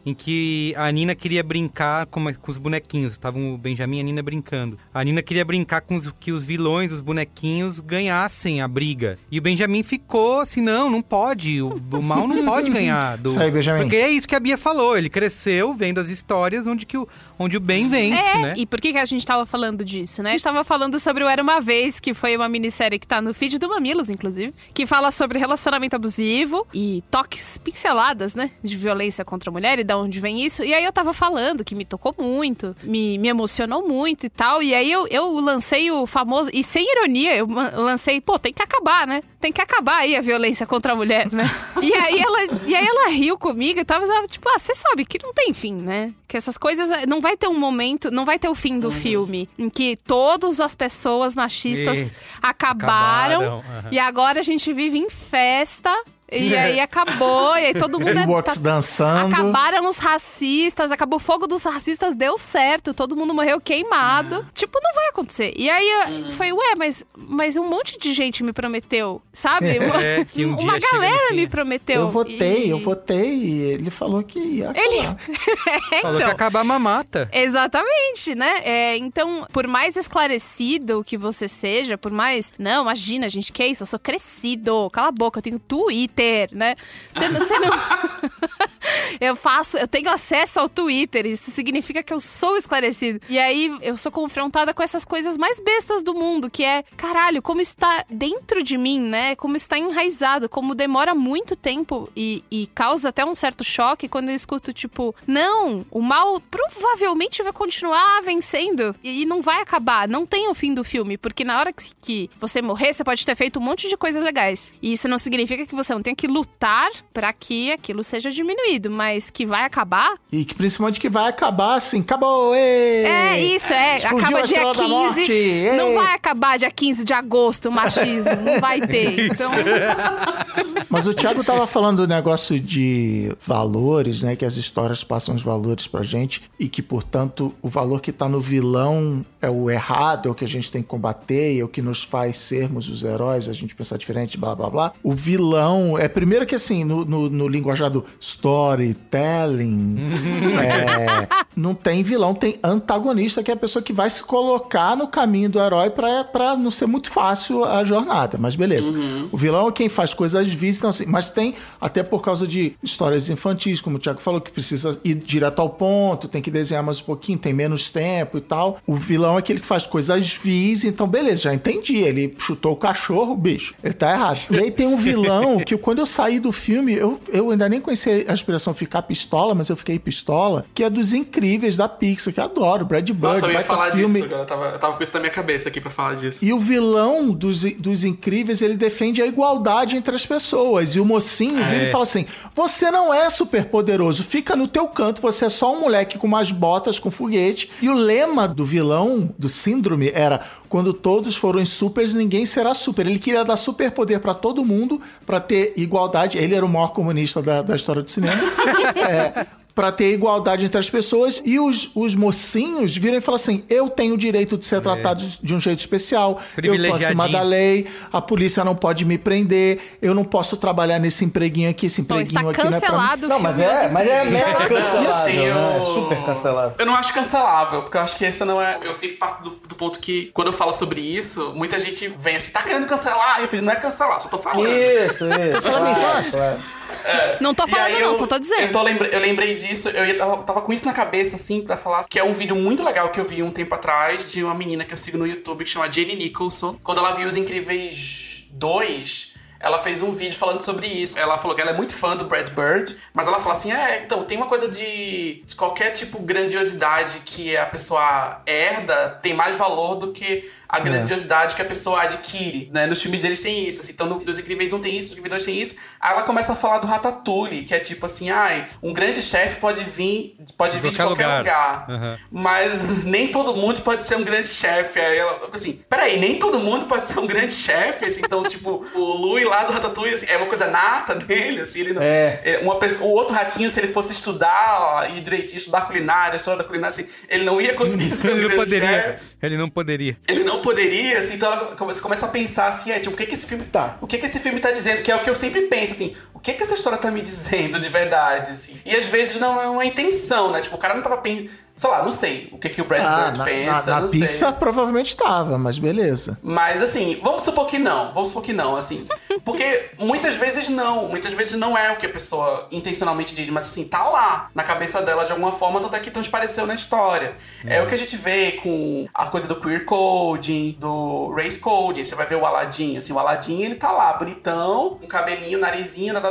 em 0.05 0.13
que 0.13 0.73
a 0.77 0.91
Nina 0.91 1.15
queria 1.15 1.43
brincar 1.43 2.05
com, 2.05 2.33
com 2.33 2.51
os 2.51 2.57
bonequinhos. 2.57 3.13
Estavam 3.13 3.53
o 3.53 3.57
Benjamin 3.57 3.97
e 3.97 3.99
a 4.01 4.03
Nina 4.03 4.23
brincando. 4.23 4.77
A 4.93 5.03
Nina 5.03 5.21
queria 5.21 5.45
brincar 5.45 5.81
com 5.81 5.95
os, 5.95 6.11
que 6.19 6.31
os 6.31 6.43
vilões, 6.43 6.91
os 6.91 7.01
bonequinhos, 7.01 7.79
ganhassem 7.79 8.61
a 8.61 8.67
briga. 8.67 9.17
E 9.31 9.39
o 9.39 9.41
Benjamin 9.41 9.83
ficou 9.83 10.41
assim: 10.41 10.61
não, 10.61 10.89
não 10.89 11.01
pode. 11.01 11.61
O, 11.61 11.81
o 11.91 12.01
mal 12.01 12.27
não 12.27 12.43
pode 12.45 12.69
ganhar. 12.69 13.17
Do... 13.17 13.29
Isso 13.29 13.39
aí, 13.39 13.51
Benjamin. 13.51 13.81
Porque 13.81 13.95
é 13.95 14.09
isso 14.09 14.27
que 14.27 14.35
a 14.35 14.39
Bia 14.39 14.57
falou. 14.57 14.97
Ele 14.97 15.09
cresceu 15.09 15.73
vendo 15.73 15.99
as 15.99 16.09
histórias 16.09 16.65
onde, 16.67 16.85
que 16.85 16.97
o, 16.97 17.07
onde 17.37 17.57
o 17.57 17.59
bem 17.59 17.89
vence, 17.89 18.17
É, 18.17 18.37
né? 18.41 18.53
e 18.57 18.65
por 18.65 18.79
que, 18.79 18.91
que 18.91 18.97
a 18.97 19.05
gente 19.05 19.25
tava 19.25 19.45
falando 19.45 19.83
disso, 19.83 20.23
né? 20.23 20.29
A 20.29 20.33
gente 20.33 20.43
tava 20.43 20.63
falando 20.63 20.99
sobre 20.99 21.23
o 21.23 21.27
Era 21.27 21.41
Uma 21.41 21.59
Vez, 21.59 21.99
que 21.99 22.13
foi 22.13 22.35
uma 22.35 22.49
minissérie 22.49 22.99
que 22.99 23.07
tá 23.07 23.21
no 23.21 23.33
feed 23.33 23.57
do 23.57 23.69
Mamilos, 23.69 24.09
inclusive, 24.09 24.53
que 24.73 24.85
fala 24.85 25.11
sobre 25.11 25.37
relacionamento 25.39 25.95
abusivo 25.95 26.65
e 26.73 27.03
toques 27.09 27.57
pinceladas, 27.57 28.35
né? 28.35 28.51
De 28.63 28.75
violência 28.75 29.23
contra 29.25 29.49
a 29.49 29.53
mulher 29.53 29.79
e 29.79 29.83
de 29.91 30.05
onde 30.05 30.19
vem 30.19 30.43
isso. 30.43 30.63
E 30.63 30.73
aí 30.73 30.83
eu 30.83 30.91
tava 30.91 31.13
falando 31.13 31.63
que 31.63 31.75
me 31.75 31.85
tocou 31.85 32.15
muito, 32.17 32.75
me, 32.83 33.17
me 33.17 33.27
emocionou 33.27 33.87
muito 33.87 34.25
e 34.25 34.29
tal. 34.29 34.63
E 34.63 34.73
aí 34.73 34.91
eu, 34.91 35.07
eu 35.07 35.29
lancei 35.39 35.91
o 35.91 36.05
famoso. 36.05 36.49
E 36.53 36.63
sem 36.63 36.85
ironia, 36.91 37.35
eu 37.35 37.47
lancei, 37.47 38.21
pô, 38.21 38.39
tem 38.39 38.53
que 38.53 38.61
acabar, 38.61 39.05
né? 39.05 39.21
Tem 39.39 39.51
que 39.51 39.61
acabar 39.61 39.97
aí 39.97 40.15
a 40.15 40.21
violência 40.21 40.65
contra 40.65 40.93
a 40.93 40.95
mulher, 40.95 41.31
né? 41.31 41.43
e, 41.81 41.93
aí 41.93 42.19
ela, 42.19 42.59
e 42.65 42.75
aí 42.75 42.85
ela 42.85 43.09
riu 43.09 43.37
comigo 43.37 43.79
e 43.79 43.85
tava 43.85 44.05
tipo, 44.27 44.47
ah, 44.49 44.59
você 44.59 44.73
sabe 44.75 45.05
que 45.05 45.21
não 45.21 45.33
tem 45.33 45.53
fim, 45.53 45.73
né? 45.73 46.13
Que 46.27 46.37
essas 46.37 46.57
coisas. 46.57 46.89
Não 47.07 47.19
vai 47.19 47.35
ter 47.35 47.47
um 47.47 47.57
momento, 47.57 48.11
não 48.11 48.25
vai 48.25 48.39
ter 48.39 48.49
o 48.49 48.55
fim 48.55 48.79
do 48.79 48.87
uhum. 48.87 48.93
filme 48.93 49.49
em 49.57 49.69
que 49.69 49.97
todas 49.97 50.59
as 50.59 50.75
pessoas 50.75 51.35
machistas 51.35 52.13
acabaram, 52.41 53.41
acabaram. 53.41 53.55
Uhum. 53.57 53.89
e 53.91 53.99
agora 53.99 54.39
a 54.39 54.43
gente 54.43 54.71
vive 54.71 54.97
em 54.97 55.09
festa 55.09 55.91
e 56.31 56.55
aí 56.55 56.79
acabou, 56.81 57.57
e 57.57 57.65
aí 57.65 57.73
todo 57.73 57.99
mundo... 57.99 58.17
é, 58.17 58.41
tá, 58.41 58.53
dançando. 58.55 59.33
Acabaram 59.33 59.87
os 59.87 59.97
racistas, 59.97 60.91
acabou 60.91 61.17
o 61.17 61.19
fogo 61.19 61.45
dos 61.45 61.63
racistas, 61.63 62.15
deu 62.15 62.37
certo, 62.37 62.93
todo 62.93 63.15
mundo 63.15 63.33
morreu 63.33 63.59
queimado. 63.59 64.37
Uhum. 64.37 64.45
Tipo, 64.53 64.79
não 64.81 64.93
vai 64.93 65.09
acontecer. 65.09 65.53
E 65.57 65.69
aí 65.69 66.11
uhum. 66.11 66.31
foi, 66.31 66.53
ué, 66.53 66.75
mas, 66.77 67.05
mas 67.17 67.57
um 67.57 67.67
monte 67.67 67.99
de 67.99 68.13
gente 68.13 68.43
me 68.43 68.53
prometeu, 68.53 69.21
sabe? 69.33 69.67
É, 69.67 70.25
que 70.25 70.45
um 70.45 70.55
Uma 70.61 70.79
galera 70.79 71.33
me 71.33 71.47
prometeu. 71.47 72.01
Eu 72.01 72.07
votei, 72.09 72.65
e... 72.65 72.69
eu 72.69 72.79
votei, 72.79 73.33
e 73.33 73.61
ele 73.63 73.89
falou 73.89 74.23
que 74.23 74.39
ia 74.39 74.69
acabar. 74.69 74.85
Ele... 74.85 74.97
é, 75.91 76.01
falou 76.01 76.17
que 76.17 76.23
ia 76.23 76.31
acabar 76.31 76.59
a 76.61 76.63
mamata. 76.63 77.29
Exatamente, 77.33 78.35
né? 78.35 78.61
É, 78.63 78.97
então, 78.97 79.45
por 79.51 79.67
mais 79.67 79.95
esclarecido 79.95 81.03
que 81.03 81.17
você 81.17 81.47
seja, 81.47 81.97
por 81.97 82.11
mais... 82.11 82.53
Não, 82.57 82.83
imagina, 82.83 83.27
gente, 83.27 83.51
que 83.51 83.63
é 83.63 83.67
isso? 83.67 83.83
Eu 83.83 83.87
sou 83.87 83.99
crescido. 83.99 84.89
Cala 84.91 85.09
a 85.09 85.11
boca, 85.11 85.39
eu 85.39 85.43
tenho 85.43 85.59
Twitter 85.59 86.20
Twitter, 86.21 86.49
né? 86.51 86.75
Você 87.13 87.27
não. 87.27 87.39
Você 87.39 87.59
não... 87.59 87.71
eu 89.19 89.35
faço, 89.35 89.77
eu 89.77 89.87
tenho 89.87 90.09
acesso 90.09 90.59
ao 90.59 90.69
Twitter, 90.69 91.25
isso 91.25 91.51
significa 91.51 92.03
que 92.03 92.13
eu 92.13 92.19
sou 92.19 92.57
esclarecido. 92.57 93.19
E 93.27 93.39
aí 93.39 93.75
eu 93.81 93.97
sou 93.97 94.11
confrontada 94.11 94.73
com 94.73 94.83
essas 94.83 95.03
coisas 95.03 95.37
mais 95.37 95.59
bestas 95.59 96.03
do 96.03 96.13
mundo, 96.13 96.49
que 96.49 96.63
é, 96.63 96.83
caralho, 96.95 97.41
como 97.41 97.61
está 97.61 98.05
dentro 98.09 98.63
de 98.63 98.77
mim, 98.77 98.99
né? 98.99 99.35
Como 99.35 99.55
está 99.55 99.77
enraizado, 99.77 100.47
como 100.47 100.75
demora 100.75 101.13
muito 101.13 101.55
tempo 101.55 102.09
e, 102.15 102.43
e 102.51 102.67
causa 102.67 103.09
até 103.09 103.25
um 103.25 103.35
certo 103.35 103.63
choque 103.63 104.07
quando 104.07 104.29
eu 104.29 104.35
escuto, 104.35 104.73
tipo, 104.73 105.15
não, 105.27 105.85
o 105.91 106.01
mal 106.01 106.39
provavelmente 106.39 107.43
vai 107.43 107.53
continuar 107.53 108.21
vencendo 108.21 108.95
e 109.03 109.25
não 109.25 109.41
vai 109.41 109.61
acabar, 109.61 110.07
não 110.07 110.25
tem 110.25 110.49
o 110.49 110.53
fim 110.53 110.73
do 110.73 110.83
filme, 110.83 111.17
porque 111.17 111.43
na 111.43 111.59
hora 111.59 111.73
que 111.73 112.29
você 112.39 112.61
morrer, 112.61 112.93
você 112.93 113.03
pode 113.03 113.25
ter 113.25 113.35
feito 113.35 113.59
um 113.59 113.63
monte 113.63 113.89
de 113.89 113.97
coisas 113.97 114.23
legais. 114.23 114.73
E 114.81 114.93
isso 114.93 115.07
não 115.07 115.17
significa 115.17 115.65
que 115.65 115.75
você 115.75 115.93
não 115.93 116.01
tem 116.01 116.10
tem 116.11 116.15
que 116.15 116.27
lutar 116.27 116.89
para 117.13 117.31
que 117.31 117.71
aquilo 117.71 118.03
seja 118.03 118.29
diminuído, 118.29 118.91
mas 118.91 119.29
que 119.29 119.45
vai 119.45 119.63
acabar. 119.63 120.15
E 120.31 120.43
que 120.43 120.53
principalmente 120.53 120.99
que 120.99 121.09
vai 121.09 121.29
acabar 121.29 121.75
assim, 121.75 122.01
acabou! 122.01 122.53
Êêê! 122.53 123.05
É 123.05 123.41
isso, 123.41 123.71
é. 123.71 123.97
Explodiu 123.97 124.19
acaba 124.19 124.43
dia 124.43 124.71
15. 124.73 125.77
Não 125.77 125.95
vai 125.95 126.13
acabar 126.13 126.59
dia 126.59 126.69
15 126.71 127.05
de 127.05 127.13
agosto 127.13 127.69
o 127.69 127.71
machismo, 127.71 128.35
não 128.35 128.59
vai 128.59 128.81
ter. 128.85 129.27
Então. 129.27 129.51
Mas 130.89 131.07
o 131.07 131.13
Thiago 131.13 131.43
tava 131.43 131.65
falando 131.65 132.05
do 132.05 132.07
negócio 132.07 132.59
de 132.59 133.33
valores, 133.45 134.21
né? 134.21 134.35
Que 134.35 134.43
as 134.43 134.55
histórias 134.55 135.03
passam 135.03 135.33
os 135.33 135.41
valores 135.41 135.87
pra 135.87 136.03
gente 136.03 136.41
e 136.59 136.67
que, 136.67 136.81
portanto, 136.81 137.55
o 137.61 137.69
valor 137.69 138.01
que 138.01 138.11
tá 138.11 138.27
no 138.27 138.41
vilão 138.41 139.25
é 139.41 139.49
o 139.49 139.69
errado, 139.69 140.29
é 140.29 140.31
o 140.31 140.35
que 140.35 140.45
a 140.45 140.47
gente 140.47 140.71
tem 140.71 140.81
que 140.81 140.87
combater, 140.87 141.59
é 141.59 141.63
o 141.63 141.67
que 141.67 141.81
nos 141.81 142.03
faz 142.03 142.37
sermos 142.37 142.87
os 142.87 143.03
heróis, 143.03 143.49
a 143.49 143.53
gente 143.53 143.73
pensar 143.73 143.97
diferente, 143.97 144.37
blá 144.37 144.55
blá 144.55 144.69
blá. 144.69 144.93
O 145.03 145.13
vilão 145.13 145.97
é 145.97 146.07
primeiro 146.07 146.45
que 146.45 146.55
assim, 146.55 146.83
no, 146.83 147.03
no, 147.03 147.29
no 147.29 147.47
linguajar 147.47 147.89
do 147.89 148.05
storytelling, 148.19 149.97
é, 150.61 151.27
não 151.55 151.73
tem 151.73 152.03
vilão, 152.03 152.33
tem 152.33 152.59
antagonista, 152.63 153.41
que 153.41 153.49
é 153.49 153.53
a 153.53 153.57
pessoa 153.57 153.81
que 153.81 153.91
vai 153.91 154.09
se 154.09 154.23
colocar 154.23 154.95
no 154.95 155.07
caminho 155.07 155.49
do 155.49 155.59
herói 155.59 155.89
pra, 155.89 156.23
pra 156.23 156.55
não 156.55 156.69
ser 156.69 156.85
muito 156.85 157.09
fácil 157.09 157.65
a 157.65 157.83
jornada. 157.83 158.37
Mas 158.39 158.55
beleza. 158.55 158.91
Uhum. 158.91 159.29
O 159.31 159.37
vilão 159.37 159.67
é 159.67 159.71
quem 159.71 159.89
faz 159.89 160.13
coisas 160.13 160.47
vis, 160.47 160.77
então, 160.77 160.89
assim, 160.89 161.05
mas 161.07 161.29
tem, 161.29 161.55
até 161.79 162.03
por 162.03 162.21
causa 162.21 162.47
de 162.47 162.73
histórias 162.83 163.29
infantis, 163.29 163.81
como 163.81 163.97
o 163.97 163.99
Thiago 163.99 164.21
falou, 164.21 164.39
que 164.39 164.51
precisa 164.51 164.99
ir 165.03 165.15
direto 165.15 165.59
ao 165.59 165.69
ponto, 165.69 166.27
tem 166.27 166.41
que 166.41 166.51
desenhar 166.51 166.83
mais 166.83 166.99
um 166.99 167.03
pouquinho, 167.03 167.37
tem 167.37 167.53
menos 167.53 167.89
tempo 167.89 168.37
e 168.37 168.41
tal. 168.41 168.77
O 168.85 168.95
vilão 168.95 169.30
é 169.35 169.39
aquele 169.39 169.59
que 169.59 169.65
faz 169.65 169.85
coisas 169.85 170.31
vis, 170.31 170.83
então 170.83 171.07
beleza, 171.07 171.43
já 171.43 171.53
entendi. 171.53 171.97
Ele 171.97 172.33
chutou 172.37 172.73
o 172.73 172.75
cachorro, 172.75 173.35
bicho. 173.35 173.73
Ele 173.83 173.93
tá 173.93 174.11
errado. 174.11 174.39
E 174.49 174.59
aí 174.59 174.71
tem 174.71 174.87
um 174.87 174.97
vilão 174.97 175.59
que 175.65 175.77
quando 175.77 175.99
eu 175.99 176.05
saí 176.05 176.39
do 176.39 176.51
filme, 176.51 176.93
eu, 176.93 177.19
eu 177.31 177.51
ainda 177.51 177.67
nem 177.67 177.81
conheci 177.81 178.25
a 178.27 178.33
expressão 178.33 178.73
ficar 178.73 179.01
pistola, 179.03 179.53
mas 179.53 179.69
eu 179.69 179.75
fiquei 179.75 179.97
pistola, 179.99 180.65
que 180.73 180.83
é 180.83 180.89
dos 180.89 181.13
incríveis 181.13 181.77
da 181.77 181.87
Pixar, 181.87 182.33
que 182.33 182.39
eu 182.39 182.43
adoro. 182.43 182.85
Brad 182.85 183.09
Bird, 183.09 183.21
Nossa, 183.21 183.45
eu 183.45 183.51
ia 183.51 183.61
falar 183.61 183.91
filme. 183.91 184.21
disso, 184.21 184.33
eu 184.33 184.45
tava, 184.45 184.65
eu 184.67 184.79
tava 184.79 184.97
com 184.97 185.03
isso 185.03 185.13
na 185.13 185.19
minha 185.19 185.31
cabeça 185.31 185.69
aqui 185.69 185.81
pra 185.81 185.89
falar 185.89 186.15
disso. 186.15 186.39
E 186.41 186.53
o 186.53 186.59
vilão 186.59 187.31
dos, 187.31 187.61
dos 187.75 188.03
incríveis, 188.03 188.61
ele 188.61 188.75
defende 188.75 189.21
a 189.21 189.25
igualdade 189.25 189.95
entre 189.95 190.15
as 190.15 190.25
pessoas. 190.25 190.95
E 190.95 190.99
o 190.99 191.05
mocinho 191.05 191.59
é. 191.59 191.63
vira 191.63 191.83
e 191.85 191.91
fala 191.91 192.03
assim: 192.03 192.25
você 192.55 192.89
não 192.91 193.13
é 193.13 193.29
super 193.29 193.65
poderoso, 193.65 194.23
fica 194.23 194.55
no 194.55 194.67
teu 194.67 194.87
canto, 194.87 195.21
você 195.21 195.45
é 195.45 195.49
só 195.49 195.75
um 195.75 195.81
moleque 195.81 196.17
com 196.17 196.27
umas 196.27 196.51
botas 196.51 196.99
com 196.99 197.11
foguete. 197.11 197.69
E 197.81 197.89
o 197.89 197.93
lema 197.93 198.47
do 198.47 198.65
vilão, 198.65 199.19
do 199.37 199.49
síndrome, 199.49 200.11
era: 200.13 200.41
quando 200.69 200.93
todos 200.93 201.35
forem 201.35 201.65
supers, 201.65 202.13
ninguém 202.13 202.45
será 202.45 202.73
super. 202.73 203.05
Ele 203.05 203.19
queria 203.19 203.43
dar 203.43 203.57
super 203.57 203.91
poder 203.91 204.19
para 204.19 204.33
todo 204.33 204.65
mundo, 204.65 205.01
para 205.25 205.39
ter 205.39 205.73
igualdade. 205.77 206.37
Ele 206.37 206.55
era 206.55 206.65
o 206.65 206.69
maior 206.69 206.89
comunista 206.89 207.41
da, 207.41 207.61
da 207.61 207.75
história 207.75 208.01
do 208.01 208.09
cinema. 208.09 208.41
é, 208.95 209.45
para 209.73 209.91
ter 209.91 210.13
igualdade 210.13 210.65
entre 210.65 210.79
as 210.79 210.89
pessoas 210.89 211.41
e 211.45 211.59
os, 211.59 211.91
os 211.95 212.15
mocinhos 212.15 212.95
viram 212.95 213.17
e 213.17 213.21
falam 213.21 213.35
assim: 213.35 213.63
eu 213.69 213.89
tenho 213.89 214.13
o 214.13 214.17
direito 214.17 214.57
de 214.57 214.65
ser 214.65 214.77
é. 214.77 214.81
tratado 214.81 215.25
de 215.41 215.53
um 215.53 215.59
jeito 215.59 215.79
especial, 215.79 216.39
eu 216.61 216.89
tô 216.89 216.95
acima 216.95 217.29
da 217.29 217.41
lei, 217.41 217.87
a 218.11 218.21
polícia 218.21 218.63
não 218.63 218.75
pode 218.75 219.05
me 219.05 219.17
prender, 219.17 219.79
eu 220.01 220.13
não 220.13 220.23
posso 220.23 220.57
trabalhar 220.57 220.99
nesse 220.99 221.23
empreguinho 221.23 221.69
aqui, 221.69 221.85
esse 221.85 222.01
empreguinho 222.01 222.41
Bom, 222.41 222.49
aqui 222.49 222.61
cancelado 222.61 223.27
não 223.27 223.37
é 223.37 223.39
pra 223.39 223.51
mim. 223.51 223.59
Não, 223.59 223.65
mas 223.67 223.81
é, 223.81 223.89
mas 223.89 224.07
é 224.07 224.25
mega 224.25 224.67
cancelável, 224.67 225.09
assim, 225.09 225.35
eu, 225.37 225.55
né? 225.55 225.77
É 225.77 225.83
super 225.83 226.25
cancelável. 226.25 226.75
Eu 226.77 226.85
não 226.85 226.95
acho 226.95 227.13
cancelável, 227.13 227.81
porque 227.83 227.97
eu 227.97 228.01
acho 228.01 228.15
que 228.15 228.25
essa 228.25 228.45
não 228.45 228.61
é. 228.61 228.79
Eu 228.83 228.93
sempre 228.93 229.17
parto 229.17 229.43
do, 229.43 229.49
do, 229.67 229.75
ponto 229.75 229.99
que, 229.99 230.31
quando 230.33 230.47
eu 230.47 230.53
falo 230.53 230.73
sobre 230.73 231.01
isso, 231.01 231.53
muita 231.55 231.77
gente 231.77 232.07
vem 232.17 232.35
assim, 232.35 232.51
tá 232.51 232.61
querendo 232.61 232.87
cancelar? 232.87 233.41
Eu 233.41 233.47
falei, 233.47 233.65
não 233.65 233.71
é 233.71 233.75
cancelar, 233.75 234.19
só 234.21 234.29
tô 234.29 234.37
falando. 234.37 234.67
Isso, 234.67 235.25
isso. 235.25 235.51
Cancelar 235.51 235.81
minha 235.81 235.91
infância. 235.93 236.59
É. 237.05 237.37
Não 237.41 237.53
tô 237.53 237.67
falando, 237.67 237.93
não, 237.93 237.99
eu, 237.99 238.15
só 238.15 238.27
tô 238.27 238.39
dizendo. 238.39 238.61
Eu, 238.61 238.71
tô 238.71 238.81
lembra, 238.81 239.07
eu 239.07 239.19
lembrei 239.19 239.55
disso, 239.55 239.89
eu 239.89 240.05
ia, 240.05 240.17
tava, 240.17 240.43
tava, 240.43 240.61
com 240.61 240.71
isso 240.71 240.85
na 240.85 240.93
cabeça, 240.93 241.35
assim, 241.35 241.61
pra 241.61 241.77
falar, 241.77 242.05
que 242.07 242.19
é 242.19 242.23
um 242.23 242.33
vídeo 242.33 242.55
muito 242.55 242.83
legal 242.83 243.09
que 243.09 243.19
eu 243.19 243.23
vi 243.23 243.41
um 243.41 243.51
tempo 243.51 243.73
atrás 243.73 244.31
de 244.31 244.43
uma 244.43 244.53
menina 244.53 244.83
que 244.85 244.93
eu 244.93 244.97
sigo 244.97 245.17
no 245.17 245.25
YouTube 245.25 245.63
que 245.63 245.69
chama 245.69 245.91
Jenny 245.91 246.15
Nicholson. 246.15 246.77
Quando 246.83 246.99
ela 246.99 247.11
viu 247.11 247.27
Os 247.27 247.35
Incríveis 247.35 248.45
2 248.51 249.31
ela 249.61 249.77
fez 249.77 250.01
um 250.01 250.11
vídeo 250.11 250.37
falando 250.37 250.61
sobre 250.61 250.87
isso. 250.87 251.17
Ela 251.17 251.37
falou 251.37 251.55
que 251.55 251.61
ela 251.61 251.71
é 251.71 251.73
muito 251.73 251.95
fã 251.95 252.17
do 252.17 252.25
Brad 252.25 252.49
Bird, 252.49 252.97
mas 253.13 253.27
ela 253.27 253.39
fala 253.39 253.55
assim: 253.55 253.71
é, 253.71 254.01
então, 254.03 254.23
tem 254.23 254.37
uma 254.37 254.47
coisa 254.47 254.67
de, 254.67 255.43
de 255.45 255.55
qualquer 255.55 255.91
tipo 255.91 256.19
grandiosidade 256.19 257.21
que 257.23 257.55
a 257.55 257.65
pessoa 257.67 258.41
herda 258.45 259.19
tem 259.21 259.33
mais 259.33 259.55
valor 259.55 259.95
do 259.95 260.11
que 260.11 260.49
a 260.71 260.79
grandiosidade 260.79 261.51
é. 261.51 261.55
que 261.57 261.61
a 261.61 261.65
pessoa 261.65 262.01
adquire, 262.03 262.69
né? 262.71 262.87
Nos 262.87 263.01
filmes 263.01 263.21
deles 263.21 263.41
tem 263.41 263.67
isso, 263.67 263.81
assim. 263.81 263.91
Então, 263.91 264.07
no, 264.07 264.23
nos 264.23 264.39
Incríveis 264.39 264.71
1 264.71 264.79
tem 264.79 264.97
isso, 264.97 265.09
nos 265.09 265.19
Incríveis 265.19 265.43
2 265.43 265.45
tem 265.45 265.61
isso. 265.61 265.75
Aí 265.99 266.13
ela 266.13 266.23
começa 266.23 266.53
a 266.53 266.55
falar 266.55 266.79
do 266.79 266.87
Ratatouille, 266.87 267.63
que 267.63 267.75
é 267.75 267.79
tipo 267.79 268.05
assim, 268.05 268.29
ai, 268.29 268.67
um 268.81 268.93
grande 268.93 269.21
chefe 269.21 269.59
pode 269.59 269.83
vir, 269.83 270.37
pode 270.57 270.79
vir 270.79 270.91
de 270.91 270.97
qualquer, 270.97 271.27
lugar, 271.27 271.39
lugar 271.39 271.85
uhum. 271.89 272.17
mas 272.31 273.03
nem 273.03 273.27
todo 273.27 273.53
mundo 273.53 273.81
pode 273.81 274.03
ser 274.03 274.15
um 274.15 274.23
grande 274.23 274.47
chefe. 274.47 274.97
Aí 274.97 275.17
ela 275.17 275.41
fica 275.41 275.55
assim, 275.55 275.73
peraí, 275.89 276.17
nem 276.17 276.39
todo 276.39 276.57
mundo 276.57 276.85
pode 276.85 277.05
ser 277.05 277.19
um 277.19 277.27
grande 277.27 277.53
chefe, 277.53 278.05
assim. 278.05 278.21
Então, 278.23 278.41
tipo, 278.43 278.85
o 278.95 278.99
Louis 278.99 279.45
lá 279.45 279.65
do 279.65 279.73
Ratatouille, 279.73 280.13
assim, 280.13 280.25
é 280.29 280.37
uma 280.37 280.47
coisa 280.47 280.67
nata 280.67 281.15
dele, 281.15 281.59
assim. 281.61 281.81
Ele 281.81 281.93
não, 281.93 282.01
é. 282.01 282.39
é 282.45 282.59
uma 282.59 282.79
pessoa, 282.79 283.09
o 283.09 283.11
outro 283.11 283.35
ratinho, 283.35 283.69
se 283.69 283.77
ele 283.77 283.89
fosse 283.89 284.13
estudar 284.13 285.09
e 285.13 285.19
direitinho, 285.19 285.57
estudar 285.57 285.81
culinária, 285.81 286.37
história 286.37 286.59
da 286.59 286.63
culinária, 286.63 286.93
assim, 286.93 287.05
ele 287.27 287.43
não 287.43 287.59
ia 287.59 287.73
conseguir 287.73 288.09
ser 288.15 288.29
um 288.29 288.31
ele 288.31 288.47
grande 288.47 288.55
poderia. 288.55 288.87
chefe. 288.87 289.30
Ele 289.41 289.57
não 289.57 289.69
poderia. 289.69 290.17
Ele 290.27 290.43
não 290.43 290.61
poderia, 290.61 291.19
assim, 291.19 291.33
então 291.33 291.51
ela 291.51 291.75
começa 291.75 292.25
a 292.25 292.29
pensar 292.29 292.67
assim, 292.67 292.91
é, 292.91 292.99
tipo, 292.99 293.13
o 293.13 293.17
que 293.17 293.25
que 293.25 293.33
esse 293.33 293.47
filme 293.47 293.63
tá? 293.65 293.97
O 293.99 294.07
que 294.07 294.17
que 294.17 294.25
esse 294.25 294.39
filme 294.39 294.59
tá 294.59 294.71
dizendo? 294.71 295.01
Que 295.01 295.11
é 295.11 295.15
o 295.15 295.21
que 295.21 295.29
eu 295.29 295.35
sempre 295.35 295.61
penso, 295.63 295.93
assim, 295.93 296.15
que 296.41 296.53
que 296.53 296.63
essa 296.63 296.73
história 296.73 296.97
tá 296.97 297.11
me 297.11 297.21
dizendo 297.21 297.79
de 297.79 297.89
verdade, 297.89 298.51
assim? 298.51 298.79
E 298.85 298.95
às 298.95 299.05
vezes 299.05 299.39
não 299.39 299.61
é 299.61 299.67
uma 299.67 299.85
intenção, 299.85 300.51
né? 300.51 300.61
Tipo, 300.61 300.75
o 300.75 300.79
cara 300.79 300.95
não 300.95 301.01
tava 301.01 301.17
pensando 301.17 301.49
sei 301.81 301.89
lá, 301.89 302.03
não 302.03 302.11
sei 302.11 302.47
o 302.51 302.59
que, 302.59 302.69
que 302.69 302.79
o 302.79 302.85
Brad 302.85 303.03
ah, 303.03 303.23
Bird 303.23 303.39
na, 303.39 303.43
pensa. 303.43 303.91
Na, 303.91 304.01
na 304.01 304.07
Pixar 304.07 304.49
sei. 304.49 304.59
provavelmente 304.59 305.15
tava, 305.17 305.57
mas 305.57 305.79
beleza. 305.79 306.37
Mas 306.43 306.79
assim, 306.79 307.19
vamos 307.23 307.41
supor 307.41 307.65
que 307.65 307.79
não. 307.79 308.11
Vamos 308.11 308.27
supor 308.27 308.43
que 308.43 308.53
não, 308.53 308.75
assim. 308.75 309.07
Porque 309.43 309.89
muitas 309.97 310.35
vezes 310.35 310.69
não. 310.69 311.07
Muitas 311.07 311.33
vezes 311.33 311.53
não 311.53 311.75
é 311.75 311.91
o 311.91 311.97
que 311.97 312.05
a 312.05 312.09
pessoa 312.09 312.67
intencionalmente 312.71 313.33
diz, 313.33 313.49
mas 313.49 313.67
assim, 313.67 313.83
tá 313.83 314.03
lá 314.03 314.49
na 314.53 314.61
cabeça 314.63 315.01
dela 315.01 315.23
de 315.23 315.31
alguma 315.31 315.51
forma, 315.51 315.79
tanto 315.79 315.95
é 315.95 315.99
que 315.99 316.11
transpareceu 316.11 316.67
na 316.67 316.75
história. 316.75 317.35
É 317.65 317.81
o 317.81 317.87
que 317.87 317.95
a 317.95 317.97
gente 317.97 318.15
vê 318.15 318.51
com 318.63 319.07
a 319.11 319.25
coisa 319.27 319.47
do 319.47 319.55
queer 319.55 319.83
coding, 319.83 320.77
do 320.79 321.33
race 321.35 321.57
coding. 321.57 322.03
Você 322.03 322.13
vai 322.13 322.27
ver 322.27 322.35
o 322.35 322.45
Aladdin, 322.45 322.95
assim, 322.95 323.11
o 323.11 323.17
Aladdin, 323.17 323.63
ele 323.63 323.73
tá 323.75 323.91
lá, 323.91 324.13
bonitão, 324.13 324.99
com 325.01 325.07
cabelinho, 325.07 325.57
narizinho, 325.57 326.13
dadadadadá. 326.13 326.30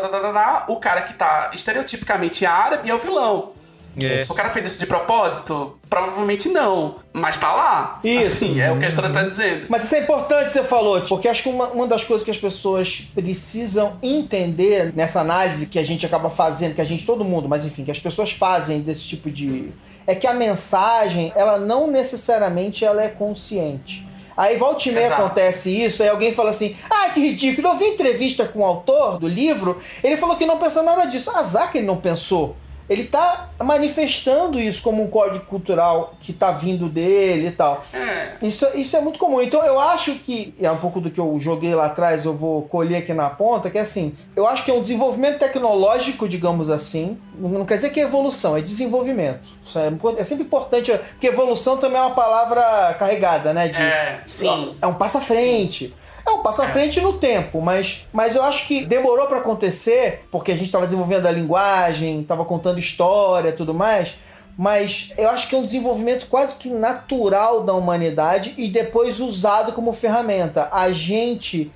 O 0.69 0.77
cara 0.77 1.03
que 1.03 1.15
tá 1.15 1.51
estereotipicamente 1.53 2.47
árabe 2.47 2.91
é 2.91 2.95
o 2.95 2.99
vilão. 2.99 3.53
É. 4.01 4.25
O 4.29 4.35
cara 4.35 4.49
fez 4.51 4.69
isso 4.69 4.79
de 4.79 4.87
propósito? 4.87 5.77
Provavelmente 5.89 6.49
não. 6.49 6.97
Mas 7.13 7.37
tá 7.37 7.53
lá. 7.53 8.01
Isso. 8.05 8.45
Assim, 8.45 8.61
é 8.61 8.71
o 8.71 8.79
que 8.79 8.85
a 8.85 8.89
história 8.89 9.11
tá 9.11 9.23
dizendo. 9.23 9.67
Mas 9.69 9.85
isso 9.85 9.95
é 9.95 10.01
importante 10.01 10.45
que 10.45 10.51
você 10.51 10.63
falou, 10.63 11.01
porque 11.03 11.29
acho 11.29 11.43
que 11.43 11.49
uma, 11.49 11.69
uma 11.69 11.87
das 11.87 12.05
coisas 12.05 12.25
que 12.25 12.31
as 12.31 12.39
pessoas 12.39 13.09
precisam 13.15 13.97
entender 14.03 14.93
nessa 14.95 15.21
análise 15.21 15.67
que 15.67 15.79
a 15.79 15.85
gente 15.85 16.07
acaba 16.07 16.31
fazendo, 16.31 16.75
que 16.75 16.81
a 16.81 16.85
gente, 16.85 17.05
todo 17.05 17.25
mundo, 17.25 17.49
mas 17.49 17.65
enfim, 17.65 17.85
que 17.85 17.91
as 17.91 17.99
pessoas 17.99 18.31
fazem 18.31 18.81
desse 18.81 19.03
tipo 19.03 19.31
de. 19.31 19.71
É 20.07 20.15
que 20.15 20.27
a 20.27 20.35
mensagem, 20.35 21.33
ela 21.35 21.59
não 21.59 21.87
necessariamente 21.87 22.85
ela 22.85 23.03
é 23.03 23.09
consciente. 23.09 24.07
Aí 24.41 24.57
volta 24.57 24.89
e 24.89 24.93
meia 24.93 25.09
Exato. 25.09 25.21
acontece 25.21 25.69
isso, 25.69 26.03
aí 26.03 26.09
alguém 26.09 26.33
fala 26.33 26.49
assim: 26.49 26.75
ah, 26.89 27.11
que 27.11 27.21
ridículo. 27.21 27.69
Eu 27.69 27.77
vi 27.77 27.89
entrevista 27.89 28.47
com 28.47 28.61
o 28.61 28.65
autor 28.65 29.19
do 29.19 29.29
livro, 29.29 29.79
ele 30.03 30.17
falou 30.17 30.35
que 30.35 30.47
não 30.47 30.57
pensou 30.57 30.83
nada 30.83 31.05
disso. 31.05 31.31
Azar 31.31 31.71
que 31.71 31.77
ele 31.77 31.87
não 31.87 31.99
pensou. 31.99 32.57
Ele 32.91 33.05
tá 33.05 33.51
manifestando 33.63 34.59
isso 34.59 34.83
como 34.83 35.01
um 35.01 35.09
código 35.09 35.45
cultural 35.47 36.15
que 36.21 36.33
tá 36.33 36.51
vindo 36.51 36.89
dele 36.89 37.47
e 37.47 37.51
tal. 37.53 37.81
É. 37.95 38.33
Isso, 38.43 38.67
isso 38.75 38.97
é 38.97 39.01
muito 39.01 39.17
comum. 39.17 39.41
Então 39.41 39.65
eu 39.65 39.79
acho 39.79 40.13
que, 40.17 40.53
é 40.61 40.69
um 40.69 40.77
pouco 40.77 41.01
do 41.01 41.09
que 41.09 41.21
eu 41.21 41.39
joguei 41.39 41.73
lá 41.73 41.87
atrás, 41.87 42.25
eu 42.25 42.35
vou 42.35 42.63
colher 42.63 42.97
aqui 42.97 43.15
na 43.15 43.31
ponta, 43.31 43.71
que 43.71 43.79
é 43.79 43.83
assim, 43.83 44.13
eu 44.35 44.45
acho 44.45 44.65
que 44.65 44.73
é 44.73 44.75
um 44.75 44.83
desenvolvimento 44.83 45.39
tecnológico, 45.39 46.29
digamos 46.29 46.69
assim. 46.69 47.17
Não 47.39 47.65
quer 47.65 47.77
dizer 47.77 47.91
que 47.91 48.01
é 48.01 48.03
evolução, 48.03 48.57
é 48.57 48.61
desenvolvimento. 48.61 49.49
É, 49.77 50.21
é 50.21 50.25
sempre 50.25 50.45
importante, 50.45 50.91
porque 51.13 51.29
evolução 51.29 51.77
também 51.77 51.97
é 51.99 52.03
uma 52.03 52.15
palavra 52.15 52.93
carregada, 52.99 53.55
né? 53.55 53.69
De, 53.69 53.81
É, 53.81 54.21
sim. 54.27 54.75
é 54.83 54.87
um 54.89 54.95
passo 54.95 55.19
à 55.19 55.21
frente. 55.21 55.95
É 56.27 56.31
um 56.31 56.43
passo 56.43 56.63
à 56.63 56.69
frente 56.69 57.01
no 57.01 57.15
tempo, 57.15 57.61
mas, 57.61 58.07
mas 58.13 58.35
eu 58.35 58.43
acho 58.43 58.67
que 58.67 58.85
demorou 58.85 59.27
para 59.27 59.39
acontecer, 59.39 60.25
porque 60.31 60.53
a 60.53 60.55
gente 60.55 60.67
estava 60.67 60.85
desenvolvendo 60.85 61.27
a 61.27 61.31
linguagem, 61.31 62.21
estava 62.21 62.45
contando 62.45 62.79
história 62.79 63.51
e 63.51 63.53
tudo 63.53 63.75
mais. 63.75 64.15
Mas 64.57 65.13
eu 65.17 65.31
acho 65.31 65.49
que 65.49 65.55
é 65.55 65.59
um 65.59 65.63
desenvolvimento 65.63 66.27
quase 66.27 66.57
que 66.57 66.69
natural 66.69 67.63
da 67.63 67.73
humanidade 67.73 68.55
e 68.59 68.69
depois 68.69 69.19
usado 69.19 69.73
como 69.73 69.93
ferramenta. 69.93 70.69
A 70.71 70.93
gente 70.93 71.71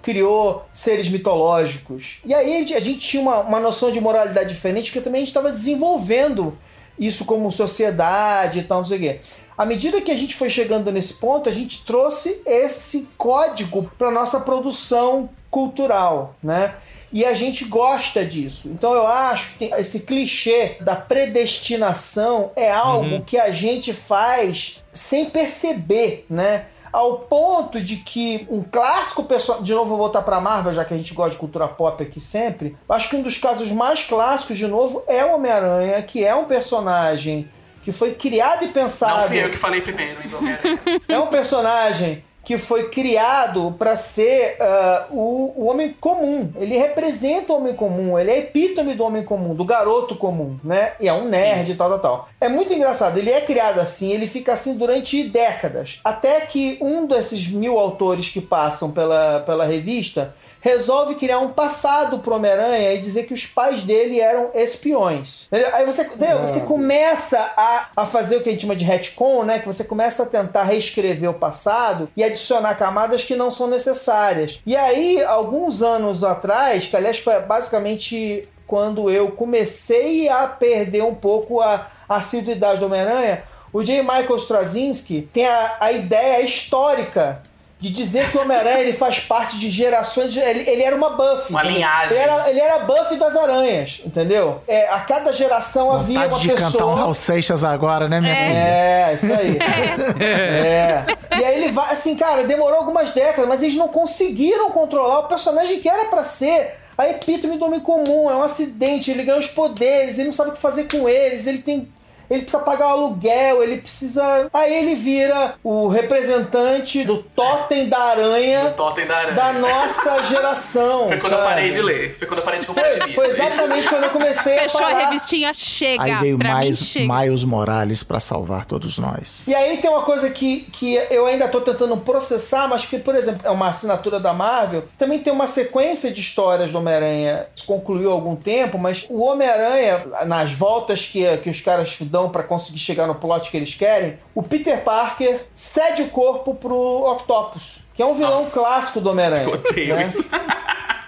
criou 0.00 0.64
seres 0.72 1.08
mitológicos. 1.08 2.18
E 2.24 2.32
aí 2.32 2.54
a 2.54 2.58
gente, 2.58 2.74
a 2.74 2.80
gente 2.80 3.00
tinha 3.00 3.22
uma, 3.22 3.40
uma 3.40 3.60
noção 3.60 3.90
de 3.90 4.00
moralidade 4.00 4.48
diferente, 4.54 4.90
porque 4.90 5.02
também 5.02 5.18
a 5.18 5.22
gente 5.22 5.28
estava 5.28 5.52
desenvolvendo 5.52 6.56
isso 7.00 7.24
como 7.24 7.50
sociedade 7.50 8.58
e 8.58 8.62
tal, 8.62 8.78
não 8.78 8.84
sei 8.84 8.98
o 8.98 9.00
quê. 9.00 9.20
À 9.56 9.64
medida 9.64 10.00
que 10.00 10.10
a 10.10 10.16
gente 10.16 10.36
foi 10.36 10.50
chegando 10.50 10.92
nesse 10.92 11.14
ponto, 11.14 11.48
a 11.48 11.52
gente 11.52 11.84
trouxe 11.84 12.42
esse 12.46 13.08
código 13.16 13.90
para 13.98 14.10
nossa 14.10 14.40
produção 14.40 15.30
cultural, 15.50 16.34
né? 16.42 16.74
E 17.12 17.24
a 17.24 17.34
gente 17.34 17.64
gosta 17.64 18.24
disso. 18.24 18.68
Então 18.68 18.94
eu 18.94 19.06
acho 19.06 19.56
que 19.58 19.64
esse 19.64 20.00
clichê 20.00 20.76
da 20.80 20.94
predestinação 20.94 22.52
é 22.54 22.70
algo 22.70 23.22
que 23.24 23.36
a 23.36 23.50
gente 23.50 23.92
faz 23.92 24.84
sem 24.92 25.28
perceber, 25.28 26.24
né? 26.30 26.66
Ao 26.92 27.18
ponto 27.20 27.80
de 27.80 27.96
que 27.96 28.46
um 28.50 28.62
clássico 28.62 29.24
pessoal. 29.24 29.62
De 29.62 29.72
novo, 29.72 29.90
vou 29.90 29.98
voltar 29.98 30.22
pra 30.22 30.40
Marvel, 30.40 30.72
já 30.72 30.84
que 30.84 30.94
a 30.94 30.96
gente 30.96 31.14
gosta 31.14 31.32
de 31.32 31.36
cultura 31.36 31.68
pop 31.68 32.02
aqui 32.02 32.20
sempre. 32.20 32.76
Acho 32.88 33.08
que 33.08 33.16
um 33.16 33.22
dos 33.22 33.36
casos 33.36 33.70
mais 33.70 34.02
clássicos, 34.02 34.56
de 34.56 34.66
novo, 34.66 35.02
é 35.06 35.24
o 35.24 35.34
Homem-Aranha, 35.34 36.02
que 36.02 36.24
é 36.24 36.34
um 36.34 36.44
personagem 36.44 37.48
que 37.82 37.92
foi 37.92 38.12
criado 38.12 38.64
e 38.64 38.68
pensado. 38.68 39.20
Não 39.20 39.26
fui 39.28 39.44
eu 39.44 39.50
que 39.50 39.56
falei 39.56 39.80
primeiro, 39.80 40.20
hein, 40.22 40.30
Homem-Aranha. 40.34 40.80
É 41.08 41.18
um 41.18 41.28
personagem 41.28 42.24
que 42.44 42.58
foi 42.58 42.88
criado 42.88 43.74
para 43.78 43.94
ser 43.96 44.56
ah, 44.60 45.06
o, 45.10 45.52
o 45.56 45.66
homem 45.66 45.94
comum. 46.00 46.52
Ele 46.56 46.76
representa 46.76 47.52
o 47.52 47.56
homem 47.56 47.74
comum, 47.74 48.18
ele 48.18 48.30
é 48.30 48.38
epítome 48.38 48.94
do 48.94 49.04
homem 49.04 49.22
comum, 49.22 49.54
do 49.54 49.64
garoto 49.64 50.16
comum, 50.16 50.58
né? 50.64 50.92
E 51.00 51.08
é 51.08 51.12
um 51.12 51.26
nerd 51.28 51.70
e 51.70 51.74
tal, 51.74 51.88
tal, 51.90 51.98
tal. 51.98 52.28
É 52.40 52.48
muito 52.48 52.72
engraçado, 52.72 53.18
ele 53.18 53.30
é 53.30 53.40
criado 53.40 53.80
assim, 53.80 54.12
ele 54.12 54.26
fica 54.26 54.52
assim 54.52 54.76
durante 54.76 55.22
décadas. 55.24 56.00
Até 56.02 56.40
que 56.40 56.78
um 56.80 57.06
desses 57.06 57.46
mil 57.48 57.78
autores 57.78 58.28
que 58.28 58.40
passam 58.40 58.90
pela, 58.90 59.40
pela 59.40 59.64
revista 59.64 60.34
resolve 60.60 61.14
criar 61.14 61.38
um 61.38 61.50
passado 61.52 62.18
pro 62.18 62.34
Homem-Aranha 62.34 62.94
e 62.94 62.98
dizer 62.98 63.24
que 63.24 63.34
os 63.34 63.46
pais 63.46 63.82
dele 63.82 64.20
eram 64.20 64.50
espiões. 64.54 65.46
Entendeu? 65.46 65.74
Aí 65.74 65.84
você, 65.86 66.02
entendeu? 66.02 66.38
você 66.38 66.60
começa 66.60 67.38
a, 67.56 67.88
a 67.96 68.06
fazer 68.06 68.36
o 68.36 68.42
que 68.42 68.48
a 68.48 68.52
gente 68.52 68.62
chama 68.62 68.76
de 68.76 68.84
retcon, 68.84 69.44
né? 69.44 69.58
Que 69.58 69.66
você 69.66 69.84
começa 69.84 70.22
a 70.22 70.26
tentar 70.26 70.64
reescrever 70.64 71.30
o 71.30 71.34
passado 71.34 72.08
e 72.16 72.22
adicionar 72.22 72.74
camadas 72.74 73.24
que 73.24 73.34
não 73.34 73.50
são 73.50 73.66
necessárias. 73.66 74.60
E 74.66 74.76
aí, 74.76 75.22
alguns 75.24 75.82
anos 75.82 76.22
atrás, 76.22 76.86
que 76.86 76.96
aliás 76.96 77.18
foi 77.18 77.40
basicamente 77.40 78.48
quando 78.66 79.10
eu 79.10 79.32
comecei 79.32 80.28
a 80.28 80.46
perder 80.46 81.02
um 81.02 81.14
pouco 81.14 81.60
a 81.60 81.88
assiduidade 82.08 82.78
do 82.78 82.86
Homem-Aranha, 82.86 83.42
o 83.72 83.82
J. 83.82 84.02
Michael 84.02 84.36
Straczynski 84.36 85.28
tem 85.32 85.46
a, 85.46 85.76
a 85.80 85.92
ideia 85.92 86.42
histórica 86.42 87.42
de 87.80 87.88
dizer 87.90 88.30
que 88.30 88.36
o 88.36 88.42
Homem-Aranha 88.42 88.80
ele 88.80 88.92
faz 88.92 89.18
parte 89.20 89.58
de 89.58 89.70
gerações. 89.70 90.32
de- 90.32 90.38
ele, 90.38 90.68
ele 90.68 90.82
era 90.82 90.94
uma 90.94 91.10
Buffy. 91.10 91.50
Uma 91.50 91.60
entendeu? 91.60 91.76
linhagem. 91.78 92.16
Ele 92.16 92.18
era, 92.30 92.50
ele 92.50 92.60
era 92.60 92.78
Buffy 92.80 93.16
das 93.16 93.34
aranhas, 93.34 94.00
entendeu? 94.04 94.60
É, 94.68 94.88
a 94.88 95.00
cada 95.00 95.32
geração 95.32 95.90
havia 95.90 96.20
Vontade 96.28 96.34
uma 96.34 96.40
de 96.40 96.48
pessoa. 96.48 96.70
cantar 96.72 96.86
um 96.86 96.94
Raul 96.94 97.14
Seixas 97.14 97.64
agora, 97.64 98.06
né, 98.08 98.20
minha 98.20 98.34
filha? 98.34 98.58
É, 98.58 99.14
isso 99.14 99.26
aí. 99.32 99.58
É. 100.20 101.04
E 101.38 101.44
aí 101.44 101.62
ele 101.62 101.72
vai, 101.72 101.92
assim, 101.92 102.14
cara, 102.16 102.44
demorou 102.44 102.78
algumas 102.78 103.10
décadas, 103.10 103.48
mas 103.48 103.62
eles 103.62 103.76
não 103.76 103.88
conseguiram 103.88 104.70
controlar 104.70 105.20
o 105.20 105.28
personagem 105.28 105.80
que 105.80 105.88
era 105.88 106.06
pra 106.06 106.24
ser 106.24 106.74
a 106.98 107.08
epítome 107.08 107.56
do 107.56 107.64
homem 107.64 107.80
comum. 107.80 108.30
É 108.30 108.34
um 108.36 108.42
acidente, 108.42 109.10
ele 109.10 109.22
ganha 109.22 109.38
os 109.38 109.46
poderes, 109.48 110.16
ele 110.18 110.26
não 110.26 110.32
sabe 110.32 110.50
o 110.50 110.52
que 110.52 110.58
fazer 110.58 110.84
com 110.90 111.08
eles, 111.08 111.46
ele 111.46 111.58
tem. 111.58 111.88
Ele 112.30 112.42
precisa 112.42 112.62
pagar 112.62 112.86
o 112.88 112.90
aluguel, 112.90 113.62
ele 113.62 113.78
precisa. 113.78 114.48
Aí 114.52 114.72
ele 114.72 114.94
vira 114.94 115.54
o 115.64 115.88
representante 115.88 117.02
do 117.04 117.18
totem 117.18 117.88
da 117.88 117.98
aranha 117.98 118.66
O 118.66 118.70
Totem 118.74 119.06
da 119.06 119.16
Aranha. 119.16 119.34
da 119.34 119.52
nossa 119.54 120.22
geração. 120.22 121.08
Foi 121.08 121.18
quando 121.18 121.32
eu 121.32 121.38
sabe? 121.38 121.50
parei 121.50 121.70
de 121.70 121.82
ler. 121.82 122.14
Foi 122.14 122.26
quando 122.28 122.38
eu 122.38 122.44
parei 122.44 122.60
de 122.60 122.66
compartilhar. 122.66 123.04
Foi, 123.06 123.14
foi 123.14 123.28
exatamente 123.28 123.88
quando 123.88 124.04
eu 124.04 124.10
comecei 124.10 124.58
a 124.58 124.62
Fechou 124.62 124.80
a 124.80 124.84
parar. 124.84 124.98
revistinha, 125.10 125.52
chega. 125.54 126.02
Aí 126.02 126.14
veio 126.16 126.38
mais. 126.38 126.94
Miles 126.94 127.44
Morales 127.44 128.02
pra 128.02 128.20
salvar 128.20 128.64
todos 128.64 128.98
nós. 128.98 129.46
E 129.46 129.54
aí 129.54 129.76
tem 129.78 129.90
uma 129.90 130.02
coisa 130.02 130.30
que, 130.30 130.60
que 130.72 130.94
eu 131.10 131.26
ainda 131.26 131.48
tô 131.48 131.60
tentando 131.60 131.96
processar, 131.96 132.68
mas 132.68 132.84
que, 132.84 132.98
por 132.98 133.14
exemplo, 133.14 133.40
é 133.44 133.50
uma 133.50 133.68
assinatura 133.68 134.20
da 134.20 134.32
Marvel. 134.32 134.84
Também 134.96 135.18
tem 135.18 135.32
uma 135.32 135.46
sequência 135.46 136.10
de 136.10 136.20
histórias 136.20 136.70
do 136.70 136.78
Homem-Aranha 136.78 137.46
que 137.54 137.66
concluiu 137.66 138.10
há 138.10 138.14
algum 138.14 138.36
tempo, 138.36 138.78
mas 138.78 139.06
o 139.08 139.22
Homem-Aranha, 139.22 140.04
nas 140.26 140.52
voltas 140.52 141.04
que, 141.04 141.24
que 141.38 141.50
os 141.50 141.60
caras 141.60 141.96
dão 142.00 142.19
pra 142.28 142.42
conseguir 142.42 142.78
chegar 142.78 143.06
no 143.06 143.14
plot 143.14 143.50
que 143.50 143.56
eles 143.56 143.74
querem, 143.74 144.18
o 144.34 144.42
Peter 144.42 144.82
Parker 144.84 145.46
cede 145.54 146.02
o 146.02 146.08
corpo 146.10 146.54
pro 146.54 147.10
Octopus, 147.12 147.78
que 147.94 148.02
é 148.02 148.06
um 148.06 148.14
vilão 148.14 148.30
Nossa. 148.34 148.50
clássico 148.60 149.00
do 149.00 149.10
Homem-Aranha. 149.10 149.46
Né? 149.56 150.02
isso. 150.04 150.28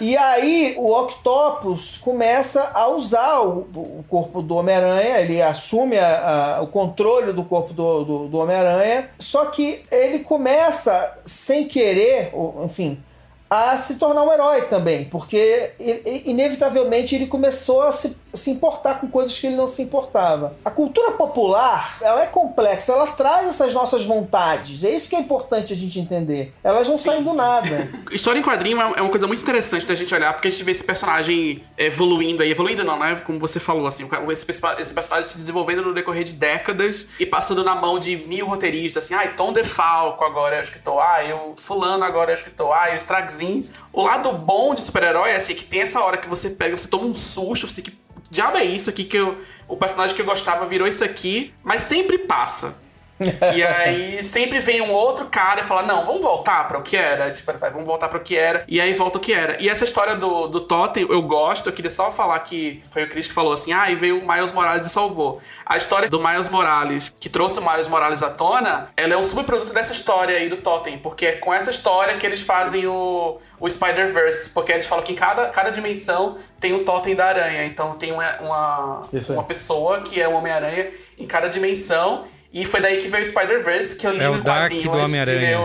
E 0.00 0.16
aí 0.16 0.74
o 0.78 0.90
Octopus 0.92 1.96
começa 1.98 2.72
a 2.74 2.88
usar 2.88 3.40
o, 3.42 3.58
o 3.72 4.04
corpo 4.08 4.42
do 4.42 4.56
Homem-Aranha, 4.56 5.20
ele 5.20 5.40
assume 5.40 5.96
a- 5.96 6.56
a- 6.58 6.62
o 6.62 6.66
controle 6.66 7.32
do 7.32 7.44
corpo 7.44 7.72
do, 7.72 8.04
do, 8.04 8.28
do 8.28 8.38
Homem-Aranha, 8.38 9.10
só 9.16 9.44
que 9.46 9.84
ele 9.92 10.18
começa, 10.20 11.14
sem 11.24 11.68
querer, 11.68 12.30
ou, 12.32 12.64
enfim, 12.64 13.00
a 13.52 13.76
se 13.76 13.96
tornar 13.96 14.22
um 14.22 14.32
herói 14.32 14.62
também, 14.62 15.04
porque 15.04 15.72
inevitavelmente 16.24 17.14
ele 17.14 17.26
começou 17.26 17.82
a 17.82 17.92
se, 17.92 18.16
se 18.32 18.50
importar 18.50 18.98
com 18.98 19.08
coisas 19.08 19.38
que 19.38 19.46
ele 19.46 19.56
não 19.56 19.68
se 19.68 19.82
importava. 19.82 20.56
A 20.64 20.70
cultura 20.70 21.10
popular, 21.10 21.98
ela 22.00 22.22
é 22.22 22.26
complexa, 22.26 22.92
ela 22.92 23.08
traz 23.08 23.46
essas 23.46 23.74
nossas 23.74 24.06
vontades, 24.06 24.82
é 24.82 24.90
isso 24.90 25.06
que 25.06 25.14
é 25.14 25.18
importante 25.18 25.70
a 25.70 25.76
gente 25.76 26.00
entender. 26.00 26.54
Elas 26.64 26.88
não 26.88 26.96
saem 26.96 27.22
do 27.22 27.34
nada. 27.34 27.90
História 28.10 28.38
em 28.38 28.42
quadrinho 28.42 28.80
é 28.80 28.92
é 28.96 29.02
uma 29.02 29.10
coisa 29.10 29.26
muito 29.26 29.42
interessante 29.42 29.86
da 29.86 29.94
gente 29.94 30.14
olhar, 30.14 30.32
porque 30.32 30.48
a 30.48 30.50
gente 30.50 30.64
vê 30.64 30.72
esse 30.72 30.84
personagem 30.84 31.62
evoluindo 31.76 32.42
aí. 32.42 32.50
Evoluindo 32.50 32.84
não, 32.84 32.98
né? 32.98 33.20
Como 33.24 33.38
você 33.38 33.60
falou, 33.60 33.86
assim. 33.86 34.08
Esse, 34.30 34.94
personagem 34.94 35.28
se 35.28 35.38
desenvolvendo 35.38 35.82
no 35.82 35.92
decorrer 35.92 36.24
de 36.24 36.32
décadas 36.32 37.06
e 37.18 37.26
passando 37.26 37.62
na 37.62 37.74
mão 37.74 37.98
de 37.98 38.16
mil 38.16 38.46
roteiristas, 38.46 39.04
assim. 39.04 39.14
Ai, 39.14 39.34
Tom 39.34 39.52
DeFalco 39.52 40.24
agora 40.24 40.56
é 40.56 40.58
o 40.58 40.62
escritor. 40.62 41.00
Ai, 41.00 41.32
o 41.32 41.54
fulano 41.58 42.04
agora 42.04 42.30
é 42.30 42.34
o 42.34 42.36
escritor. 42.36 42.72
Ai, 42.72 42.96
os 42.96 43.04
O 43.92 44.02
lado 44.02 44.32
bom 44.32 44.74
de 44.74 44.80
super-herói 44.80 45.30
é, 45.30 45.36
assim, 45.36 45.54
que 45.54 45.64
tem 45.64 45.80
essa 45.80 46.00
hora 46.00 46.16
que 46.16 46.28
você 46.28 46.50
pega, 46.50 46.76
você 46.76 46.88
toma 46.88 47.04
um 47.04 47.14
susto, 47.14 47.66
você 47.66 47.82
que 47.82 47.92
diabo 48.30 48.56
é 48.56 48.64
isso 48.64 48.88
aqui 48.88 49.04
que 49.04 49.16
eu, 49.16 49.38
o 49.68 49.76
personagem 49.76 50.16
que 50.16 50.22
eu 50.22 50.26
gostava 50.26 50.64
virou 50.64 50.88
isso 50.88 51.04
aqui, 51.04 51.52
mas 51.62 51.82
sempre 51.82 52.18
passa. 52.18 52.74
E 53.54 53.62
aí 53.62 54.22
sempre 54.22 54.58
vem 54.58 54.80
um 54.80 54.92
outro 54.92 55.26
cara 55.26 55.60
e 55.60 55.64
fala: 55.64 55.82
Não, 55.82 56.04
vamos 56.04 56.20
voltar 56.20 56.66
para 56.66 56.78
o 56.78 56.82
que 56.82 56.96
era. 56.96 57.24
Aí, 57.24 57.32
tipo, 57.32 57.52
vamos 57.52 57.84
voltar 57.84 58.08
para 58.08 58.18
o 58.18 58.22
que 58.22 58.36
era. 58.36 58.64
E 58.68 58.80
aí 58.80 58.92
volta 58.92 59.18
o 59.18 59.20
que 59.20 59.32
era. 59.32 59.62
E 59.62 59.68
essa 59.68 59.84
história 59.84 60.14
do, 60.14 60.46
do 60.48 60.60
Totem, 60.60 61.06
eu 61.08 61.22
gosto. 61.22 61.68
Eu 61.68 61.72
queria 61.72 61.90
só 61.90 62.10
falar 62.10 62.38
que 62.40 62.82
foi 62.90 63.04
o 63.04 63.08
Chris 63.08 63.26
que 63.26 63.34
falou 63.34 63.52
assim: 63.52 63.72
Ah, 63.72 63.90
e 63.90 63.94
veio 63.94 64.18
o 64.18 64.26
Miles 64.26 64.52
Morales 64.52 64.86
e 64.86 64.90
salvou. 64.90 65.40
A 65.64 65.76
história 65.76 66.08
do 66.08 66.18
Miles 66.18 66.48
Morales, 66.48 67.14
que 67.18 67.28
trouxe 67.28 67.58
o 67.58 67.62
Miles 67.62 67.86
Morales 67.86 68.22
à 68.22 68.30
tona, 68.30 68.90
ela 68.96 69.14
é 69.14 69.16
um 69.16 69.24
subproduto 69.24 69.72
dessa 69.72 69.92
história 69.92 70.36
aí 70.36 70.48
do 70.48 70.56
Totem, 70.56 70.98
porque 70.98 71.26
é 71.26 71.32
com 71.32 71.52
essa 71.52 71.70
história 71.70 72.16
que 72.16 72.26
eles 72.26 72.40
fazem 72.40 72.86
o, 72.86 73.38
o 73.58 73.68
Spider-Verse, 73.68 74.50
porque 74.50 74.72
eles 74.72 74.86
falam 74.86 75.04
que 75.04 75.12
em 75.12 75.14
cada, 75.14 75.48
cada 75.48 75.70
dimensão 75.70 76.36
tem 76.60 76.72
um 76.72 76.84
Totem 76.84 77.14
da 77.14 77.26
aranha. 77.26 77.64
Então 77.64 77.94
tem 77.94 78.12
uma, 78.12 78.38
uma, 78.40 79.02
uma 79.30 79.44
pessoa 79.44 80.00
que 80.00 80.20
é 80.20 80.28
o 80.28 80.32
Homem-Aranha 80.32 80.90
em 81.18 81.26
cada 81.26 81.48
dimensão. 81.48 82.24
E 82.52 82.64
foi 82.64 82.80
daí 82.80 82.98
que 82.98 83.08
veio 83.08 83.22
o 83.22 83.26
Spider-Verse, 83.26 83.96
que 83.96 84.06
eu 84.06 84.12
li 84.12 84.20
é 84.20 84.28
no 84.28 84.34
o 84.34 84.42
Dark 84.42 84.72
quadrinho. 84.72 84.90
do 84.90 84.98
Homem-Aranha. 84.98 85.58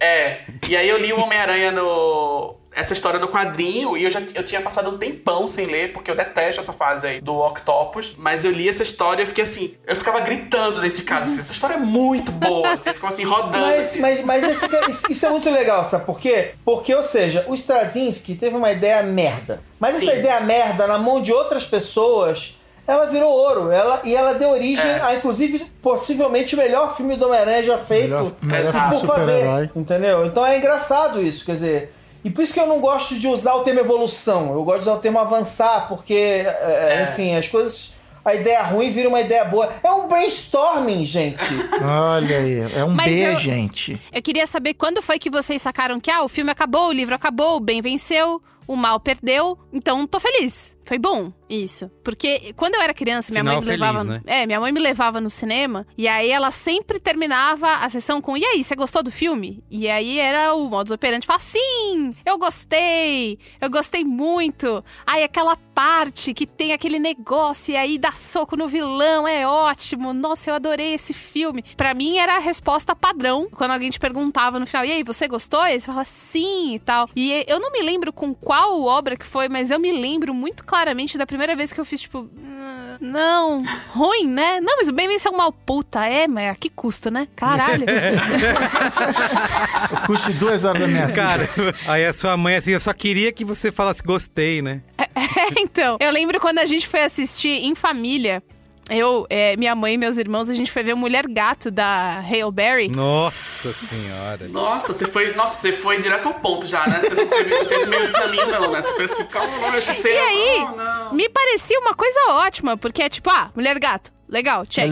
É, 0.00 0.06
é. 0.06 0.40
E 0.68 0.76
aí 0.76 0.88
eu 0.88 0.98
li 0.98 1.12
o 1.12 1.20
Homem-Aranha 1.20 1.70
no 1.70 2.56
essa 2.74 2.92
história 2.92 3.18
no 3.20 3.28
quadrinho 3.28 3.96
e 3.96 4.04
eu 4.04 4.10
já 4.10 4.22
eu 4.34 4.42
tinha 4.42 4.60
passado 4.60 4.90
um 4.90 4.98
tempão 4.98 5.46
sem 5.46 5.66
ler, 5.66 5.92
porque 5.92 6.10
eu 6.10 6.16
detesto 6.16 6.60
essa 6.60 6.72
fase 6.72 7.06
aí 7.06 7.20
do 7.20 7.38
Octopus, 7.38 8.14
mas 8.16 8.44
eu 8.44 8.50
li 8.50 8.68
essa 8.68 8.82
história 8.82 9.22
e 9.22 9.24
eu 9.24 9.26
fiquei 9.26 9.44
assim, 9.44 9.74
eu 9.86 9.94
ficava 9.94 10.20
gritando 10.20 10.80
dentro 10.80 10.96
de 10.96 11.02
casa, 11.02 11.26
assim, 11.26 11.38
essa 11.38 11.52
história 11.52 11.74
é 11.74 11.78
muito 11.78 12.32
boa, 12.32 12.70
assim, 12.70 12.88
eu 12.88 12.94
ficava 12.94 13.12
assim, 13.12 13.24
rodando. 13.24 13.58
Mas, 13.58 13.86
assim. 13.86 14.00
mas, 14.00 14.24
mas 14.24 14.44
esse, 14.44 15.12
isso 15.12 15.26
é 15.26 15.28
muito 15.28 15.50
legal, 15.50 15.84
sabe 15.84 16.06
por 16.06 16.18
quê? 16.18 16.52
Porque, 16.64 16.94
ou 16.94 17.02
seja, 17.02 17.44
o 17.48 17.54
Straczynski 17.54 18.34
teve 18.34 18.56
uma 18.56 18.72
ideia 18.72 19.02
merda, 19.02 19.62
mas 19.78 19.96
Sim. 19.96 20.08
essa 20.08 20.18
ideia 20.18 20.40
merda 20.40 20.86
na 20.86 20.98
mão 20.98 21.20
de 21.20 21.32
outras 21.32 21.66
pessoas 21.66 22.56
ela 22.86 23.06
virou 23.06 23.30
ouro. 23.30 23.70
Ela, 23.70 24.00
e 24.04 24.14
ela 24.14 24.34
deu 24.34 24.50
origem 24.50 24.84
É. 24.84 25.00
a, 25.02 25.14
inclusive, 25.14 25.64
possivelmente 25.80 26.54
o 26.54 26.58
melhor 26.58 26.94
filme 26.96 27.16
do 27.16 27.26
Homem-Aranha 27.26 27.62
já 27.62 27.78
feito 27.78 28.04
Melhor, 28.10 28.32
melhor 28.42 28.90
por 28.90 29.06
fazer. 29.06 29.70
Entendeu? 29.76 30.26
Então 30.26 30.44
é 30.44 30.58
engraçado 30.58 31.22
isso, 31.22 31.44
quer 31.44 31.52
dizer. 31.52 31.94
E 32.24 32.30
por 32.30 32.42
isso 32.42 32.52
que 32.54 32.60
eu 32.60 32.66
não 32.68 32.80
gosto 32.80 33.16
de 33.18 33.26
usar 33.26 33.54
o 33.54 33.60
termo 33.64 33.80
evolução. 33.80 34.52
Eu 34.52 34.62
gosto 34.62 34.82
de 34.82 34.88
usar 34.88 34.94
o 34.94 35.00
termo 35.00 35.18
avançar, 35.18 35.88
porque, 35.88 36.14
é, 36.14 36.98
É. 37.00 37.08
enfim, 37.10 37.34
as 37.34 37.48
coisas. 37.48 37.92
A 38.24 38.36
ideia 38.36 38.62
ruim 38.62 38.88
vira 38.88 39.08
uma 39.08 39.20
ideia 39.20 39.44
boa. 39.44 39.68
É 39.82 39.90
um 39.90 40.06
brainstorming, 40.06 41.04
gente. 41.04 41.42
Olha 41.84 42.38
aí, 42.38 42.72
é 42.76 42.84
um 42.84 42.90
Mas 42.94 43.10
B, 43.10 43.18
eu- 43.32 43.36
gente. 43.36 44.00
Eu 44.12 44.22
queria 44.22 44.46
saber 44.46 44.74
quando 44.74 45.02
foi 45.02 45.18
que 45.18 45.28
vocês 45.28 45.60
sacaram 45.60 45.98
que 45.98 46.08
ah, 46.08 46.22
o 46.22 46.28
filme 46.28 46.50
acabou, 46.52 46.88
o 46.88 46.92
livro 46.92 47.14
acabou, 47.16 47.56
o 47.56 47.60
bem 47.60 47.82
venceu, 47.82 48.40
o 48.68 48.76
mal 48.76 49.00
perdeu, 49.00 49.58
então 49.72 50.06
tô 50.06 50.20
feliz. 50.20 50.78
Foi 50.84 50.98
bom 50.98 51.32
isso. 51.48 51.90
Porque 52.02 52.52
quando 52.56 52.74
eu 52.74 52.80
era 52.80 52.92
criança, 52.94 53.30
minha 53.32 53.42
Final 53.42 53.54
mãe 53.56 53.60
me 53.62 53.66
feliz, 53.66 53.80
levava. 53.80 54.04
né? 54.04 54.20
É, 54.26 54.46
minha 54.46 54.58
mãe 54.60 54.72
me 54.72 54.80
levava 54.80 55.20
no 55.20 55.28
cinema 55.30 55.86
e 55.96 56.08
aí 56.08 56.30
ela 56.30 56.50
sempre 56.50 56.98
terminava 56.98 57.74
a 57.76 57.88
sessão 57.88 58.20
com: 58.20 58.36
E 58.36 58.44
aí, 58.44 58.64
você 58.64 58.74
gostou 58.74 59.02
do 59.02 59.10
filme? 59.10 59.62
E 59.70 59.88
aí 59.88 60.18
era 60.18 60.54
o 60.54 60.68
modus 60.68 60.90
operandi 60.92 61.26
falar: 61.26 61.38
Sim, 61.40 62.14
eu 62.24 62.38
gostei, 62.38 63.38
eu 63.60 63.70
gostei 63.70 64.04
muito. 64.04 64.84
Ai, 65.06 65.22
aquela 65.22 65.56
parte 65.56 66.34
que 66.34 66.46
tem 66.46 66.72
aquele 66.72 66.98
negócio 66.98 67.72
e 67.72 67.76
aí 67.76 67.98
dá 67.98 68.12
soco 68.12 68.56
no 68.56 68.66
vilão, 68.66 69.26
é 69.28 69.46
ótimo. 69.46 70.12
Nossa, 70.12 70.50
eu 70.50 70.54
adorei 70.54 70.94
esse 70.94 71.12
filme. 71.14 71.62
Pra 71.76 71.94
mim 71.94 72.16
era 72.18 72.36
a 72.36 72.40
resposta 72.40 72.94
padrão 72.96 73.48
quando 73.54 73.72
alguém 73.72 73.90
te 73.90 73.98
perguntava 74.00 74.58
no 74.58 74.66
final: 74.66 74.84
E 74.84 74.92
aí, 74.92 75.02
você 75.02 75.28
gostou? 75.28 75.64
E 75.66 75.78
você 75.78 75.86
falava 75.86 76.04
sim 76.04 76.74
e 76.74 76.78
tal. 76.78 77.08
E 77.14 77.44
eu 77.46 77.60
não 77.60 77.70
me 77.70 77.82
lembro 77.82 78.12
com 78.12 78.34
qual 78.34 78.82
obra 78.82 79.16
que 79.16 79.26
foi, 79.26 79.48
mas 79.48 79.70
eu 79.70 79.78
me 79.78 79.92
lembro 79.92 80.32
muito 80.34 80.64
claramente 80.72 81.18
da 81.18 81.26
primeira 81.26 81.54
vez 81.54 81.70
que 81.70 81.78
eu 81.78 81.84
fiz, 81.84 82.00
tipo, 82.00 82.30
"Ah, 82.42 82.96
não, 82.98 83.62
ruim, 83.90 84.26
né? 84.26 84.58
Não, 84.58 84.78
mas 84.78 84.88
o 84.88 84.92
bem 84.94 85.06
venceu 85.06 85.30
mal 85.30 85.52
puta, 85.52 86.06
é, 86.06 86.26
mas 86.26 86.50
a 86.50 86.54
que 86.54 86.70
custo, 86.70 87.10
né? 87.10 87.28
Caralho. 87.36 87.84
Custe 90.06 90.32
duas 90.32 90.64
horas 90.64 90.80
da 90.80 90.88
minha 90.88 91.08
vida. 91.08 91.20
Cara, 91.20 91.46
aí 91.86 92.06
a 92.06 92.12
sua 92.14 92.38
mãe, 92.38 92.56
assim, 92.56 92.70
eu 92.70 92.80
só 92.80 92.94
queria 92.94 93.30
que 93.32 93.44
você 93.44 93.70
falasse 93.70 94.02
gostei, 94.02 94.62
né? 94.62 94.80
É, 95.14 95.60
então, 95.60 95.98
eu 96.00 96.10
lembro 96.10 96.40
quando 96.40 96.58
a 96.58 96.64
gente 96.64 96.88
foi 96.88 97.02
assistir 97.02 97.48
em 97.48 97.74
família. 97.74 98.42
Eu, 98.88 99.26
é, 99.28 99.56
minha 99.56 99.74
mãe 99.74 99.94
e 99.94 99.98
meus 99.98 100.16
irmãos, 100.16 100.48
a 100.48 100.54
gente 100.54 100.72
foi 100.72 100.82
ver 100.82 100.94
o 100.94 100.96
Mulher 100.96 101.26
Gato 101.28 101.70
da 101.70 102.20
Hale 102.20 102.52
Berry. 102.52 102.90
Nossa 102.94 103.41
senhora. 103.70 104.48
Nossa, 104.48 104.92
você 104.92 105.06
foi, 105.06 105.32
nossa, 105.34 105.60
você 105.60 105.72
foi 105.72 105.98
direto 105.98 106.26
ao 106.26 106.34
ponto 106.34 106.66
já, 106.66 106.86
né? 106.86 107.00
Você 107.00 107.10
não 107.14 107.26
teve, 107.28 107.50
não 107.56 107.64
teve 107.66 107.86
meio 107.86 108.12
caminho, 108.12 108.46
não, 108.46 108.70
né? 108.70 108.82
Você 108.82 108.92
foi 108.94 109.04
assim, 109.04 109.24
calma, 109.26 109.56
eu 109.56 109.78
achei 109.78 109.94
que 109.94 110.00
você 110.00 110.08
E 110.10 110.14
ia- 110.14 110.22
aí, 110.22 110.66
Oh, 110.72 110.76
não. 110.76 111.14
me 111.14 111.28
parecia 111.28 111.78
uma 111.80 111.94
coisa 111.94 112.20
ótima, 112.30 112.76
porque 112.76 113.02
é 113.02 113.08
tipo, 113.08 113.30
ah, 113.30 113.50
Mulher 113.54 113.78
Gato, 113.78 114.10
legal, 114.32 114.66
check. 114.66 114.86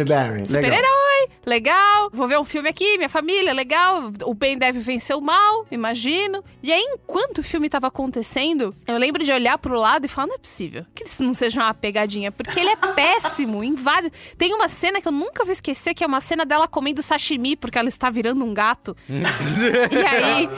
Super-herói, 0.47 1.29
legal. 1.47 2.11
Vou 2.13 2.29
ver 2.29 2.39
um 2.39 2.45
filme 2.45 2.69
aqui, 2.69 2.97
minha 2.99 3.09
família, 3.09 3.53
legal. 3.53 4.13
O 4.25 4.35
bem 4.35 4.57
deve 4.57 4.79
vencer 4.79 5.17
o 5.17 5.21
mal, 5.21 5.67
imagino. 5.71 6.45
E 6.63 6.71
aí, 6.71 6.83
enquanto 6.93 7.39
o 7.39 7.43
filme 7.43 7.69
tava 7.69 7.87
acontecendo, 7.87 8.75
eu 8.87 8.99
lembro 8.99 9.25
de 9.25 9.33
olhar 9.33 9.57
pro 9.59 9.79
lado 9.79 10.05
e 10.05 10.09
falar, 10.09 10.29
não 10.29 10.35
é 10.35 10.39
possível 10.39 10.85
que 10.95 11.05
isso 11.05 11.23
não 11.23 11.33
seja 11.33 11.63
uma 11.63 11.75
pegadinha, 11.75 12.31
porque 12.31 12.61
ele 12.61 12.71
é 12.71 12.77
péssimo 12.95 13.65
em 13.65 13.75
vários... 13.75 14.13
Tem 14.37 14.55
uma 14.55 14.69
cena 14.69 15.01
que 15.01 15.09
eu 15.09 15.13
nunca 15.13 15.43
vou 15.43 15.53
esquecer, 15.53 15.95
que 15.95 16.05
é 16.05 16.07
uma 16.07 16.21
cena 16.21 16.45
dela 16.45 16.69
comendo 16.69 17.03
sashimi, 17.03 17.57
porque 17.57 17.79
ela 17.79 17.89
está 17.89 18.11
virando 18.11 18.45
um 18.45 18.53
gato. 18.53 18.97
E 19.09 20.07
aí... 20.07 20.49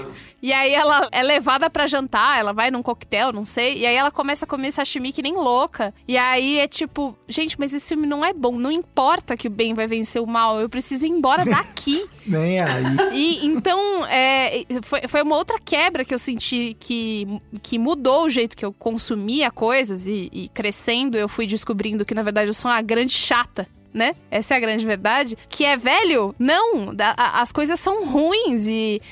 E 0.43 0.53
aí 0.53 0.73
ela 0.75 1.09
é 1.13 1.23
levada 1.23 1.71
pra 1.71 1.87
jantar, 1.87 2.41
ela 2.41 2.53
vai 2.53 2.69
num 2.69 2.83
coquetel, 2.83 3.33
não 3.33 3.45
sei, 3.45 3.79
e 3.79 3.87
aí 3.87 3.95
ela 3.95 4.11
começa 4.11 4.45
a 4.45 4.49
comer 4.49 4.73
sashimi 4.73 5.13
que 5.13 5.23
nem 5.23 5.35
louca. 5.35 5.95
E 6.09 6.19
aí 6.19 6.59
é 6.59 6.67
tipo, 6.67 7.17
gente, 7.29 7.57
mas 7.61 7.73
esse 7.73 7.87
filme 7.89 8.09
não 8.09 8.25
é 8.25 8.33
bom, 8.33 8.57
não 8.57 8.73
importa 8.73 9.37
que 9.37 9.47
o 9.47 9.51
bem 9.51 9.73
vai 9.73 9.87
vencer 9.87 10.21
o 10.21 10.27
mal, 10.27 10.59
eu 10.61 10.69
preciso 10.69 11.07
ir 11.07 11.11
embora 11.11 11.45
daqui. 11.45 12.05
Nem 12.27 12.61
aí. 12.61 12.83
E 13.13 13.47
então, 13.47 14.05
é, 14.07 14.65
foi, 14.83 15.03
foi 15.07 15.23
uma 15.23 15.37
outra 15.37 15.59
quebra 15.65 16.05
que 16.05 16.13
eu 16.13 16.19
senti 16.19 16.77
que, 16.79 17.27
que 17.63 17.79
mudou 17.79 18.25
o 18.25 18.31
jeito 18.31 18.57
que 18.57 18.65
eu 18.65 18.73
consumia 18.73 19.49
coisas 19.51 20.09
e, 20.09 20.29
e 20.33 20.49
crescendo 20.49 21.17
eu 21.17 21.29
fui 21.29 21.47
descobrindo 21.47 22.05
que, 22.05 22.15
na 22.15 22.23
verdade, 22.23 22.49
eu 22.49 22.55
sou 22.55 22.69
uma 22.69 22.83
grande 22.83 23.13
chata. 23.13 23.69
Né? 23.95 24.17
Essa 24.31 24.55
é 24.55 24.57
a 24.57 24.61
grande 24.61 24.87
verdade. 24.87 25.37
Que 25.51 25.67
é 25.67 25.77
velho? 25.77 26.35
Não. 26.39 26.95
da- 26.95 27.15
a- 27.15 27.43
as 27.43 27.53
coisas 27.53 27.79
são 27.79 28.07
ruins 28.07 28.67
e. 28.67 29.03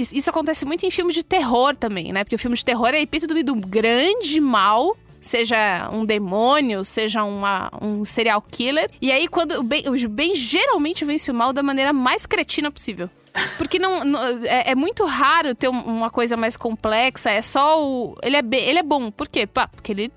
Isso 0.00 0.30
acontece 0.30 0.64
muito 0.64 0.84
em 0.86 0.90
filmes 0.90 1.14
de 1.14 1.22
terror 1.22 1.74
também, 1.76 2.12
né? 2.12 2.24
Porque 2.24 2.36
o 2.36 2.38
filme 2.38 2.56
de 2.56 2.64
terror 2.64 2.88
é 2.88 3.00
epítome 3.00 3.42
do 3.42 3.54
grande 3.54 4.40
mal. 4.40 4.96
Seja 5.20 5.90
um 5.92 6.04
demônio, 6.04 6.82
seja 6.82 7.22
uma, 7.24 7.70
um 7.82 8.06
serial 8.06 8.40
killer. 8.40 8.90
E 9.02 9.12
aí, 9.12 9.28
quando 9.28 9.52
o 9.58 9.62
bem, 9.62 9.84
o 9.86 10.08
bem 10.08 10.34
geralmente 10.34 11.04
vence 11.04 11.30
o 11.30 11.34
mal 11.34 11.52
da 11.52 11.62
maneira 11.62 11.92
mais 11.92 12.24
cretina 12.24 12.70
possível. 12.70 13.10
Porque 13.58 13.78
não, 13.78 14.02
não- 14.02 14.22
é, 14.46 14.70
é 14.70 14.74
muito 14.74 15.04
raro 15.04 15.54
ter 15.54 15.68
um- 15.68 15.78
uma 15.84 16.08
coisa 16.08 16.36
mais 16.38 16.56
complexa. 16.56 17.30
É 17.30 17.42
só 17.42 17.84
o. 17.84 18.16
Ele 18.22 18.36
é, 18.36 18.42
ele 18.52 18.78
é 18.78 18.82
bom. 18.82 19.10
Por 19.10 19.28
quê? 19.28 19.46
Pá, 19.46 19.68
porque 19.68 19.92
ele. 19.92 20.10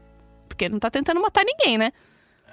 Porque 0.48 0.66
ele 0.66 0.72
não 0.74 0.80
tá 0.80 0.90
tentando 0.90 1.20
matar 1.22 1.44
ninguém, 1.44 1.78
né? 1.78 1.92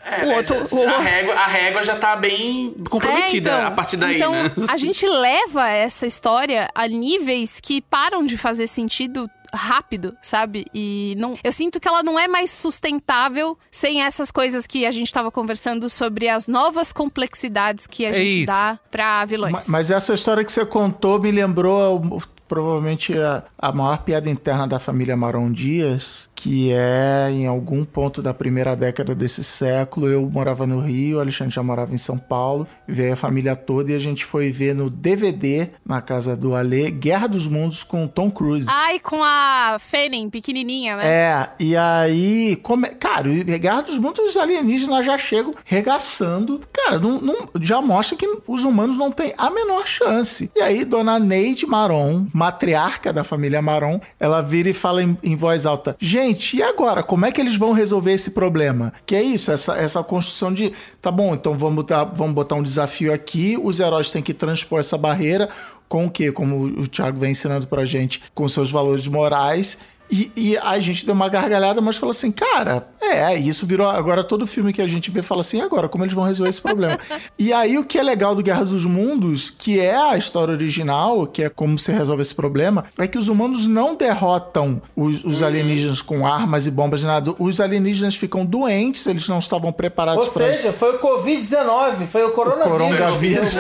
É, 0.05 0.25
o 0.25 0.29
mas 0.37 0.51
outro- 0.51 0.79
a, 0.89 0.99
o- 0.99 1.01
régua, 1.01 1.35
a 1.35 1.47
régua 1.47 1.85
já 1.85 1.97
tá 1.97 2.17
bem 2.17 2.75
comprometida 2.89 3.51
É, 3.51 3.55
então, 3.57 3.67
a 3.67 3.71
partir 3.71 3.97
daí, 3.97 4.17
então, 4.17 4.33
né? 4.33 4.51
A 4.69 4.77
gente 4.79 5.07
leva 5.07 5.69
essa 5.69 6.07
história 6.07 6.69
a 6.75 6.87
níveis 6.89 7.61
que 7.61 7.81
param 7.83 8.25
de 8.25 8.37
fazer 8.39 8.67
sentido 8.67 9.31
rápido, 9.53 10.17
sabe? 10.23 10.65
E 10.73 11.15
não, 11.19 11.37
eu 11.43 11.51
sinto 11.53 11.81
que 11.81 11.89
ela 11.89 12.03
não 12.03 12.19
é 12.19 12.29
mais 12.29 12.51
sustentável 12.51 13.59
sem 13.71 14.01
essas 14.03 14.31
coisas 14.31 14.67
que 14.67 14.87
a 14.87 14.91
gente 14.93 15.13
tava 15.13 15.31
conversando 15.31 15.89
sobre 15.89 16.29
as 16.29 16.47
novas 16.49 16.93
complexidades 16.93 17.87
que 17.87 18.07
a 18.07 18.11
É 18.11 18.13
gente 18.15 18.43
isso. 18.43 18.47
dá 18.47 18.79
pra 18.91 19.25
vilões. 19.25 19.53
Ma- 19.53 19.63
Mas 19.69 19.91
essa 19.91 20.15
história 20.15 20.45
que 20.45 20.53
você 20.53 20.65
contou 20.65 21.21
me 21.21 21.31
lembrou 21.31 22.21
provavelmente 22.51 23.17
a, 23.17 23.45
a 23.57 23.71
maior 23.71 23.99
piada 23.99 24.29
interna 24.29 24.67
da 24.67 24.81
família 24.81 25.17
Marão 25.17 25.53
Dias, 25.53 26.29
que 26.35 26.73
é 26.73 27.29
em 27.31 27.47
algum 27.47 27.85
ponto 27.85 28.21
da 28.21 28.35
primeira 28.35 28.75
década 28.75 29.15
desse 29.15 29.45
século. 29.45 30.09
Eu 30.09 30.29
morava 30.29 30.67
no 30.67 30.81
Rio, 30.81 31.19
o 31.19 31.21
Alexandre 31.21 31.55
já 31.55 31.63
morava 31.63 31.95
em 31.95 31.97
São 31.97 32.19
Paulo, 32.19 32.67
veio 32.89 33.13
a 33.13 33.17
família 33.17 33.55
toda 33.55 33.93
e 33.93 33.95
a 33.95 34.01
gente 34.01 34.25
foi 34.25 34.51
ver 34.51 34.75
no 34.75 34.91
DVD, 34.91 35.69
na 35.87 36.01
casa 36.03 36.35
do 36.37 36.57
Alê, 36.57 36.91
Guerra 36.91 37.29
dos 37.29 37.47
Mundos 37.47 37.85
com 37.85 38.09
Tom 38.09 38.29
Cruise. 38.29 38.67
Ai, 38.69 38.99
com 38.99 39.23
a 39.23 39.77
Fenen, 39.79 40.29
pequenininha, 40.29 40.97
né? 40.97 41.07
É, 41.07 41.49
e 41.61 41.77
aí, 41.77 42.57
come... 42.65 42.89
cara, 42.89 43.29
Guerra 43.45 43.83
dos 43.83 43.99
Mundos, 43.99 44.19
os 44.31 44.37
alienígenas 44.37 45.07
já 45.07 45.17
chegam 45.17 45.55
regaçando. 45.65 46.61
Cara, 46.73 46.99
não, 46.99 47.21
não- 47.21 47.49
já 47.61 47.81
mostra 47.81 48.17
que 48.17 48.27
os 48.49 48.65
humanos 48.65 48.97
não 48.97 49.13
têm 49.13 49.33
a 49.39 49.51
menor 49.51 49.87
chance. 49.87 50.51
E 50.57 50.61
aí, 50.61 50.85
dona 50.85 51.17
Neide 51.21 51.65
Maron, 51.65 52.27
matriarca 52.41 53.13
da 53.13 53.23
família 53.23 53.61
Maron, 53.61 54.01
ela 54.19 54.41
vira 54.41 54.71
e 54.71 54.73
fala 54.73 55.03
em, 55.03 55.19
em 55.23 55.37
voz 55.37 55.67
alta: 55.67 55.95
Gente, 56.01 56.57
e 56.57 56.63
agora? 56.63 57.03
Como 57.03 57.27
é 57.27 57.31
que 57.31 57.39
eles 57.39 57.55
vão 57.55 57.73
resolver 57.73 58.13
esse 58.13 58.31
problema? 58.31 58.95
Que 59.05 59.15
é 59.15 59.23
isso, 59.23 59.53
essa, 59.53 59.77
essa 59.77 60.03
construção 60.03 60.53
de. 60.53 60.73
Tá 61.03 61.11
bom, 61.11 61.35
então 61.35 61.59
vamos 61.59 61.75
botar, 61.77 62.05
vamos 62.05 62.35
botar 62.35 62.55
um 62.55 62.63
desafio 62.63 63.13
aqui, 63.13 63.59
os 63.63 63.79
heróis 63.79 64.09
têm 64.09 64.23
que 64.23 64.33
transpor 64.33 64.81
essa 64.81 64.97
barreira 64.97 65.51
com 65.87 66.07
o 66.07 66.11
quê? 66.11 66.33
Como 66.33 66.65
o 66.65 66.89
Thiago 66.89 67.19
vem 67.19 67.33
ensinando 67.33 67.67
pra 67.67 67.85
gente, 67.85 68.23
com 68.35 68.49
seus 68.49 68.71
valores 68.71 69.07
morais. 69.07 69.77
E, 70.11 70.33
e 70.37 70.59
a 70.59 70.79
gente 70.81 71.07
deu 71.07 71.15
uma 71.15 71.29
gargalhada, 71.29 71.81
mas 71.81 71.97
falou 71.97 72.11
assim, 72.11 72.33
cara, 72.33 72.89
É, 73.01 73.37
isso 73.37 73.67
virou. 73.67 73.89
Agora 73.89 74.23
todo 74.23 74.47
filme 74.47 74.73
que 74.73 74.83
a 74.83 74.87
gente 74.87 75.11
vê 75.11 75.23
fala 75.23 75.41
assim, 75.41 75.61
agora, 75.61 75.89
como 75.89 76.05
eles 76.05 76.15
vão 76.15 76.25
resolver 76.25 76.51
esse 76.51 76.61
problema? 76.61 76.99
e 77.39 77.53
aí 77.53 77.79
o 77.79 77.85
que 77.85 77.99
é 77.99 78.03
legal 78.03 78.35
do 78.35 78.43
Guerra 78.43 78.65
dos 78.65 78.85
Mundos, 78.85 79.51
que 79.51 79.81
é 79.81 79.97
a 79.97 80.17
história 80.17 80.53
original, 80.53 81.27
que 81.27 81.43
é 81.43 81.49
como 81.49 81.79
se 81.79 81.91
resolve 81.93 82.23
esse 82.23 82.35
problema, 82.35 82.85
é 82.99 83.07
que 83.07 83.19
os 83.19 83.29
humanos 83.29 83.67
não 83.67 83.95
derrotam 83.95 84.81
os, 84.95 85.25
os 85.25 85.43
alienígenas 85.43 86.03
com 86.03 86.27
armas 86.27 86.67
e 86.67 86.71
bombas, 86.71 87.03
nada. 87.03 87.35
Os 87.39 87.61
alienígenas 87.61 88.15
ficam 88.15 88.45
doentes, 88.45 89.07
eles 89.07 89.27
não 89.29 89.39
estavam 89.39 89.73
preparados 89.73 90.25
Ou 90.25 90.33
seja, 90.33 90.73
foi 90.73 90.97
o 90.97 90.99
Covid-19, 90.99 92.07
foi 92.07 92.25
o 92.25 92.31
coronavírus. 92.31 92.67
O 92.67 92.71
coronavírus, 92.71 93.55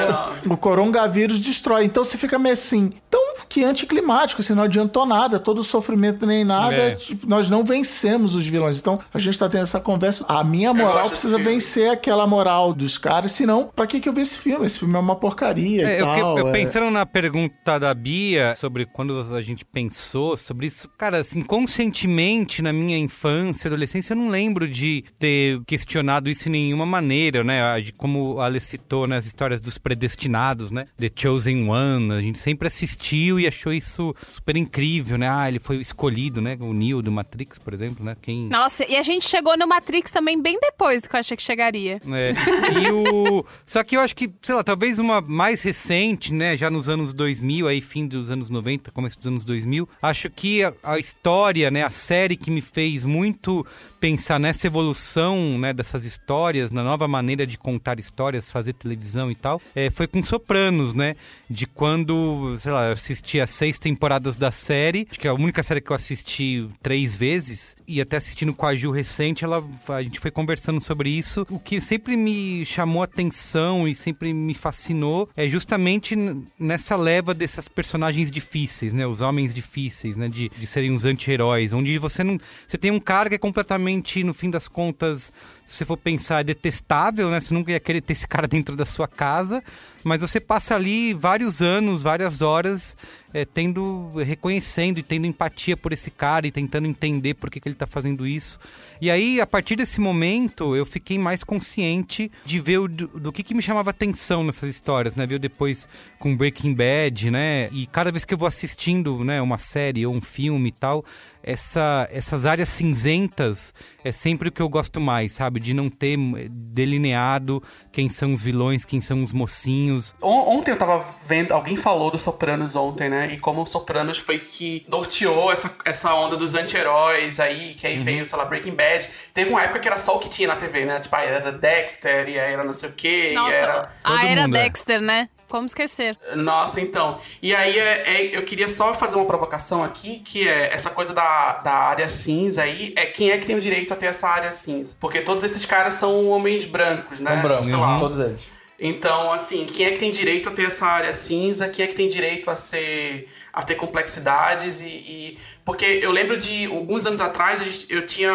o 0.46 0.56
coronavírus 0.56 1.38
destrói. 1.38 1.84
Então 1.84 2.04
você 2.04 2.16
fica 2.16 2.38
meio 2.38 2.52
assim, 2.52 2.92
tão 3.10 3.29
que 3.50 3.64
anticlimático, 3.64 4.40
assim, 4.40 4.54
não 4.54 4.62
adiantou 4.62 5.04
nada, 5.04 5.38
todo 5.40 5.62
sofrimento 5.62 6.24
nem 6.24 6.44
nada, 6.44 6.74
É. 6.74 6.90
tipo, 6.94 7.26
nós 7.28 7.50
não 7.50 7.64
vencemos 7.64 8.34
os 8.36 8.46
vilões. 8.46 8.78
Então 8.78 8.98
a 9.12 9.18
gente 9.18 9.36
tá 9.36 9.48
tendo 9.48 9.62
essa 9.64 9.80
conversa. 9.80 10.24
A 10.28 10.44
minha 10.44 10.72
moral 10.72 11.08
precisa 11.10 11.36
vencer 11.36 11.90
aquela 11.90 12.26
moral 12.28 12.72
dos 12.72 12.96
caras, 12.96 13.32
senão, 13.32 13.68
pra 13.74 13.88
que 13.88 13.98
que 14.00 14.08
eu 14.08 14.12
vi 14.12 14.20
esse 14.20 14.38
filme? 14.38 14.64
Esse 14.64 14.78
filme 14.78 14.94
é 14.94 14.98
uma 15.00 15.16
porcaria 15.16 15.84
É, 15.84 15.96
e 15.96 16.00
tal. 16.00 16.38
eu 16.38 16.48
é. 16.48 16.52
pensando 16.52 16.90
na 16.92 17.04
pergunta 17.04 17.78
da 17.80 17.92
Bia 17.92 18.54
sobre 18.56 18.86
quando 18.86 19.20
a 19.34 19.42
gente 19.42 19.64
pensou 19.64 20.36
sobre 20.36 20.68
isso, 20.68 20.88
cara, 20.96 21.18
assim, 21.18 21.42
conscientemente 21.42 22.62
na 22.62 22.72
minha 22.72 22.96
infância, 22.96 23.66
adolescência, 23.68 24.12
eu 24.12 24.16
não 24.16 24.28
lembro 24.28 24.68
de 24.68 25.04
ter 25.18 25.60
questionado 25.66 26.30
isso 26.30 26.48
em 26.48 26.52
nenhuma 26.52 26.86
maneira, 26.86 27.42
né? 27.42 27.80
De 27.80 27.92
como 27.92 28.38
a 28.38 28.44
Ale 28.46 28.60
citou, 28.60 29.08
né? 29.08 29.16
As 29.16 29.26
histórias 29.26 29.60
dos 29.60 29.76
predestinados, 29.78 30.70
né? 30.70 30.86
The 30.98 31.10
Chosen 31.14 31.68
One, 31.68 32.12
a 32.12 32.20
gente 32.20 32.38
sempre 32.38 32.68
assistiu 32.68 33.39
e 33.40 33.46
achou 33.46 33.72
isso 33.72 34.14
super 34.32 34.56
incrível, 34.56 35.18
né? 35.18 35.28
Ah, 35.28 35.48
ele 35.48 35.58
foi 35.58 35.76
escolhido, 35.76 36.40
né? 36.40 36.56
O 36.60 36.72
Neo 36.72 37.02
do 37.02 37.10
Matrix, 37.10 37.58
por 37.58 37.72
exemplo, 37.72 38.04
né? 38.04 38.16
Quem... 38.20 38.48
Nossa, 38.48 38.84
e 38.88 38.96
a 38.96 39.02
gente 39.02 39.28
chegou 39.28 39.56
no 39.56 39.66
Matrix 39.66 40.10
também 40.10 40.40
bem 40.40 40.58
depois 40.60 41.02
do 41.02 41.08
que 41.08 41.16
eu 41.16 41.20
achei 41.20 41.36
que 41.36 41.42
chegaria. 41.42 42.00
É, 42.06 42.32
e 42.80 42.90
o... 42.90 43.44
Só 43.64 43.82
que 43.82 43.96
eu 43.96 44.00
acho 44.00 44.14
que, 44.14 44.30
sei 44.42 44.54
lá, 44.54 44.62
talvez 44.62 44.98
uma 44.98 45.20
mais 45.20 45.62
recente, 45.62 46.32
né, 46.32 46.56
já 46.56 46.70
nos 46.70 46.88
anos 46.88 47.12
2000, 47.12 47.68
aí 47.68 47.80
fim 47.80 48.06
dos 48.06 48.30
anos 48.30 48.50
90, 48.50 48.90
começo 48.90 49.16
dos 49.16 49.26
anos 49.26 49.44
2000, 49.44 49.88
acho 50.02 50.30
que 50.30 50.62
a, 50.62 50.72
a 50.82 50.98
história, 50.98 51.70
né, 51.70 51.84
a 51.84 51.90
série 51.90 52.36
que 52.36 52.50
me 52.50 52.60
fez 52.60 53.04
muito 53.04 53.66
pensar 54.00 54.40
nessa 54.40 54.66
evolução, 54.66 55.58
né, 55.58 55.72
dessas 55.72 56.04
histórias, 56.04 56.70
na 56.70 56.82
nova 56.82 57.06
maneira 57.06 57.46
de 57.46 57.58
contar 57.58 57.98
histórias, 58.00 58.50
fazer 58.50 58.72
televisão 58.72 59.30
e 59.30 59.34
tal, 59.34 59.60
é, 59.74 59.90
foi 59.90 60.06
com 60.06 60.22
Sopranos, 60.22 60.94
né, 60.94 61.16
de 61.48 61.66
quando, 61.66 62.56
sei 62.58 62.72
lá, 62.72 62.86
eu 62.86 62.92
assisti 62.92 63.29
as 63.38 63.50
seis 63.50 63.78
temporadas 63.78 64.34
da 64.34 64.50
série, 64.50 65.06
acho 65.10 65.20
que 65.20 65.26
é 65.26 65.30
a 65.30 65.34
única 65.34 65.62
série 65.62 65.80
que 65.80 65.90
eu 65.90 65.96
assisti 65.96 66.66
três 66.82 67.14
vezes, 67.14 67.76
e 67.86 68.00
até 68.00 68.16
assistindo 68.16 68.54
com 68.54 68.66
a 68.66 68.74
Ju 68.74 68.90
recente, 68.92 69.44
ela, 69.44 69.62
a 69.88 70.02
gente 70.02 70.18
foi 70.18 70.30
conversando 70.30 70.80
sobre 70.80 71.10
isso. 71.10 71.46
O 71.50 71.58
que 71.58 71.80
sempre 71.80 72.16
me 72.16 72.64
chamou 72.64 73.02
atenção 73.02 73.86
e 73.86 73.94
sempre 73.94 74.32
me 74.32 74.54
fascinou 74.54 75.28
é 75.36 75.48
justamente 75.48 76.16
nessa 76.58 76.94
leva 76.94 77.34
dessas 77.34 77.68
personagens 77.68 78.30
difíceis, 78.30 78.94
né? 78.94 79.06
Os 79.06 79.20
homens 79.20 79.52
difíceis, 79.52 80.16
né? 80.16 80.28
De, 80.28 80.48
de 80.48 80.66
serem 80.66 80.92
os 80.92 81.04
anti-heróis, 81.04 81.72
onde 81.72 81.98
você 81.98 82.22
não. 82.22 82.38
Você 82.66 82.78
tem 82.78 82.92
um 82.92 83.00
cara 83.00 83.28
que 83.28 83.34
é 83.34 83.38
completamente, 83.38 84.22
no 84.22 84.32
fim 84.32 84.50
das 84.50 84.68
contas, 84.68 85.32
se 85.66 85.76
você 85.76 85.84
for 85.84 85.96
pensar, 85.96 86.40
é 86.40 86.44
detestável, 86.44 87.30
né? 87.30 87.40
Você 87.40 87.52
nunca 87.52 87.70
ia 87.70 87.80
querer 87.80 88.00
ter 88.00 88.12
esse 88.12 88.26
cara 88.26 88.48
dentro 88.48 88.74
da 88.74 88.84
sua 88.84 89.06
casa, 89.06 89.62
mas 90.02 90.20
você 90.20 90.40
passa 90.40 90.74
ali 90.74 91.14
vários 91.14 91.60
anos, 91.60 92.02
várias 92.02 92.40
horas, 92.42 92.96
é, 93.32 93.44
tendo, 93.44 94.12
reconhecendo 94.16 94.98
e 94.98 95.02
tendo 95.02 95.26
empatia 95.26 95.76
por 95.76 95.92
esse 95.92 96.10
cara 96.10 96.46
e 96.46 96.52
tentando 96.52 96.86
entender 96.86 97.34
por 97.34 97.50
que, 97.50 97.60
que 97.60 97.68
ele 97.68 97.74
tá 97.74 97.86
fazendo 97.86 98.26
isso. 98.26 98.58
E 99.00 99.10
aí, 99.10 99.40
a 99.40 99.46
partir 99.46 99.76
desse 99.76 100.00
momento, 100.00 100.76
eu 100.76 100.84
fiquei 100.84 101.18
mais 101.18 101.42
consciente 101.42 102.30
de 102.44 102.58
ver 102.60 102.78
o, 102.78 102.88
do, 102.88 103.06
do 103.08 103.32
que, 103.32 103.42
que 103.42 103.54
me 103.54 103.62
chamava 103.62 103.90
atenção 103.90 104.44
nessas 104.44 104.68
histórias, 104.68 105.14
né? 105.14 105.26
Ver 105.26 105.38
depois 105.38 105.88
com 106.18 106.36
Breaking 106.36 106.74
Bad, 106.74 107.30
né? 107.30 107.68
E 107.72 107.86
cada 107.86 108.10
vez 108.12 108.24
que 108.24 108.34
eu 108.34 108.38
vou 108.38 108.46
assistindo, 108.48 109.24
né, 109.24 109.40
uma 109.40 109.56
série 109.58 110.04
ou 110.06 110.14
um 110.14 110.20
filme 110.20 110.68
e 110.68 110.72
tal, 110.72 111.02
essa, 111.42 112.06
essas 112.12 112.44
áreas 112.44 112.68
cinzentas 112.68 113.72
é 114.04 114.12
sempre 114.12 114.50
o 114.50 114.52
que 114.52 114.60
eu 114.60 114.68
gosto 114.68 115.00
mais, 115.00 115.32
sabe? 115.32 115.58
De 115.60 115.72
não 115.72 115.88
ter 115.88 116.18
eh, 116.18 116.48
delineado 116.50 117.62
quem 117.92 118.08
são 118.08 118.32
os 118.34 118.42
vilões, 118.42 118.84
quem 118.84 119.00
são 119.00 119.22
os 119.22 119.32
mocinhos. 119.32 120.14
On- 120.20 120.50
Ontem 120.58 120.72
eu 120.72 120.76
tava 120.76 121.02
vendo, 121.26 121.52
alguém 121.52 121.76
falou 121.76 122.10
do 122.10 122.18
Sopranos 122.18 122.76
ontem, 122.76 123.08
né? 123.08 123.30
E 123.32 123.38
como 123.38 123.62
o 123.62 123.66
Sopranos 123.66 124.18
foi 124.18 124.38
que 124.38 124.84
norteou 124.88 125.50
essa, 125.52 125.74
essa 125.84 126.12
onda 126.14 126.36
dos 126.36 126.54
anti-heróis 126.54 127.38
aí, 127.40 127.74
que 127.74 127.86
aí 127.86 127.96
Uhum. 127.98 128.04
veio, 128.04 128.26
sei 128.26 128.38
lá, 128.38 128.44
Breaking 128.44 128.74
Bad. 128.74 128.89
Teve 129.32 129.50
uma 129.50 129.62
época 129.62 129.78
que 129.80 129.88
era 129.88 129.96
só 129.96 130.16
o 130.16 130.18
que 130.18 130.28
tinha 130.28 130.48
na 130.48 130.56
TV, 130.56 130.84
né? 130.84 130.98
Tipo, 130.98 131.14
aí 131.16 131.28
era 131.28 131.52
Dexter, 131.52 132.28
e 132.28 132.38
aí 132.38 132.52
era 132.52 132.64
não 132.64 132.72
sei 132.74 132.88
o 132.88 132.92
quê, 132.92 133.32
Nossa, 133.34 133.50
e 133.52 133.54
era... 133.54 133.90
a 134.04 134.26
era 134.26 134.42
mundo 134.42 134.56
é. 134.56 134.62
Dexter, 134.62 135.00
né? 135.00 135.28
Como 135.48 135.66
esquecer? 135.66 136.16
Nossa, 136.36 136.80
então. 136.80 137.18
E 137.42 137.52
aí 137.54 137.76
é, 137.76 138.02
é- 138.06 138.36
eu 138.36 138.44
queria 138.44 138.68
só 138.68 138.94
fazer 138.94 139.16
uma 139.16 139.24
provocação 139.26 139.82
aqui, 139.82 140.20
que 140.20 140.46
é 140.46 140.72
essa 140.72 140.90
coisa 140.90 141.12
da, 141.12 141.54
da 141.54 141.72
área 141.72 142.06
cinza 142.06 142.62
aí, 142.62 142.92
é 142.96 143.06
quem 143.06 143.30
é 143.32 143.38
que 143.38 143.46
tem 143.46 143.56
o 143.56 143.60
direito 143.60 143.92
a 143.92 143.96
ter 143.96 144.06
essa 144.06 144.28
área 144.28 144.52
cinza? 144.52 144.96
Porque 145.00 145.20
todos 145.20 145.42
esses 145.42 145.64
caras 145.64 145.94
são 145.94 146.28
homens 146.28 146.64
brancos, 146.66 147.18
né? 147.18 147.30
São 147.30 147.36
Tipo, 147.36 147.48
brancos, 147.48 147.68
sei 147.68 147.76
lá, 147.76 147.98
todos 147.98 148.18
eles. 148.18 148.48
Então, 148.78 149.30
assim, 149.30 149.66
quem 149.66 149.86
é 149.86 149.90
que 149.90 149.98
tem 149.98 150.10
direito 150.10 150.48
a 150.48 150.52
ter 150.52 150.66
essa 150.66 150.86
área 150.86 151.12
cinza? 151.12 151.68
Quem 151.68 151.84
é 151.84 151.88
que 151.88 151.94
tem 151.94 152.08
direito 152.08 152.48
a 152.50 152.56
ser 152.56 153.28
a 153.52 153.62
ter 153.62 153.74
complexidades 153.74 154.80
e, 154.80 154.86
e- 154.86 155.38
porque 155.64 156.00
eu 156.02 156.10
lembro 156.10 156.36
de 156.36 156.66
alguns 156.66 157.06
anos 157.06 157.20
atrás 157.20 157.86
eu 157.88 158.04
tinha 158.04 158.30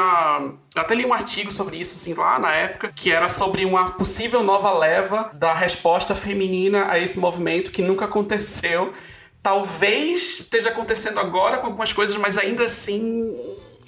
eu 0.75 0.81
até 0.81 0.95
li 0.95 1.05
um 1.05 1.13
artigo 1.13 1.51
sobre 1.51 1.77
isso 1.77 1.95
assim 1.95 2.13
lá 2.13 2.37
na 2.39 2.53
época 2.53 2.91
que 2.93 3.11
era 3.11 3.27
sobre 3.29 3.65
uma 3.65 3.85
possível 3.91 4.43
nova 4.43 4.71
leva 4.77 5.29
da 5.33 5.53
resposta 5.53 6.13
feminina 6.15 6.89
a 6.89 6.99
esse 6.99 7.17
movimento 7.19 7.71
que 7.71 7.81
nunca 7.81 8.05
aconteceu. 8.05 8.93
Talvez 9.41 10.39
esteja 10.39 10.69
acontecendo 10.69 11.19
agora 11.19 11.57
com 11.59 11.67
algumas 11.67 11.93
coisas, 11.93 12.17
mas 12.17 12.35
ainda 12.37 12.65
assim 12.65 13.31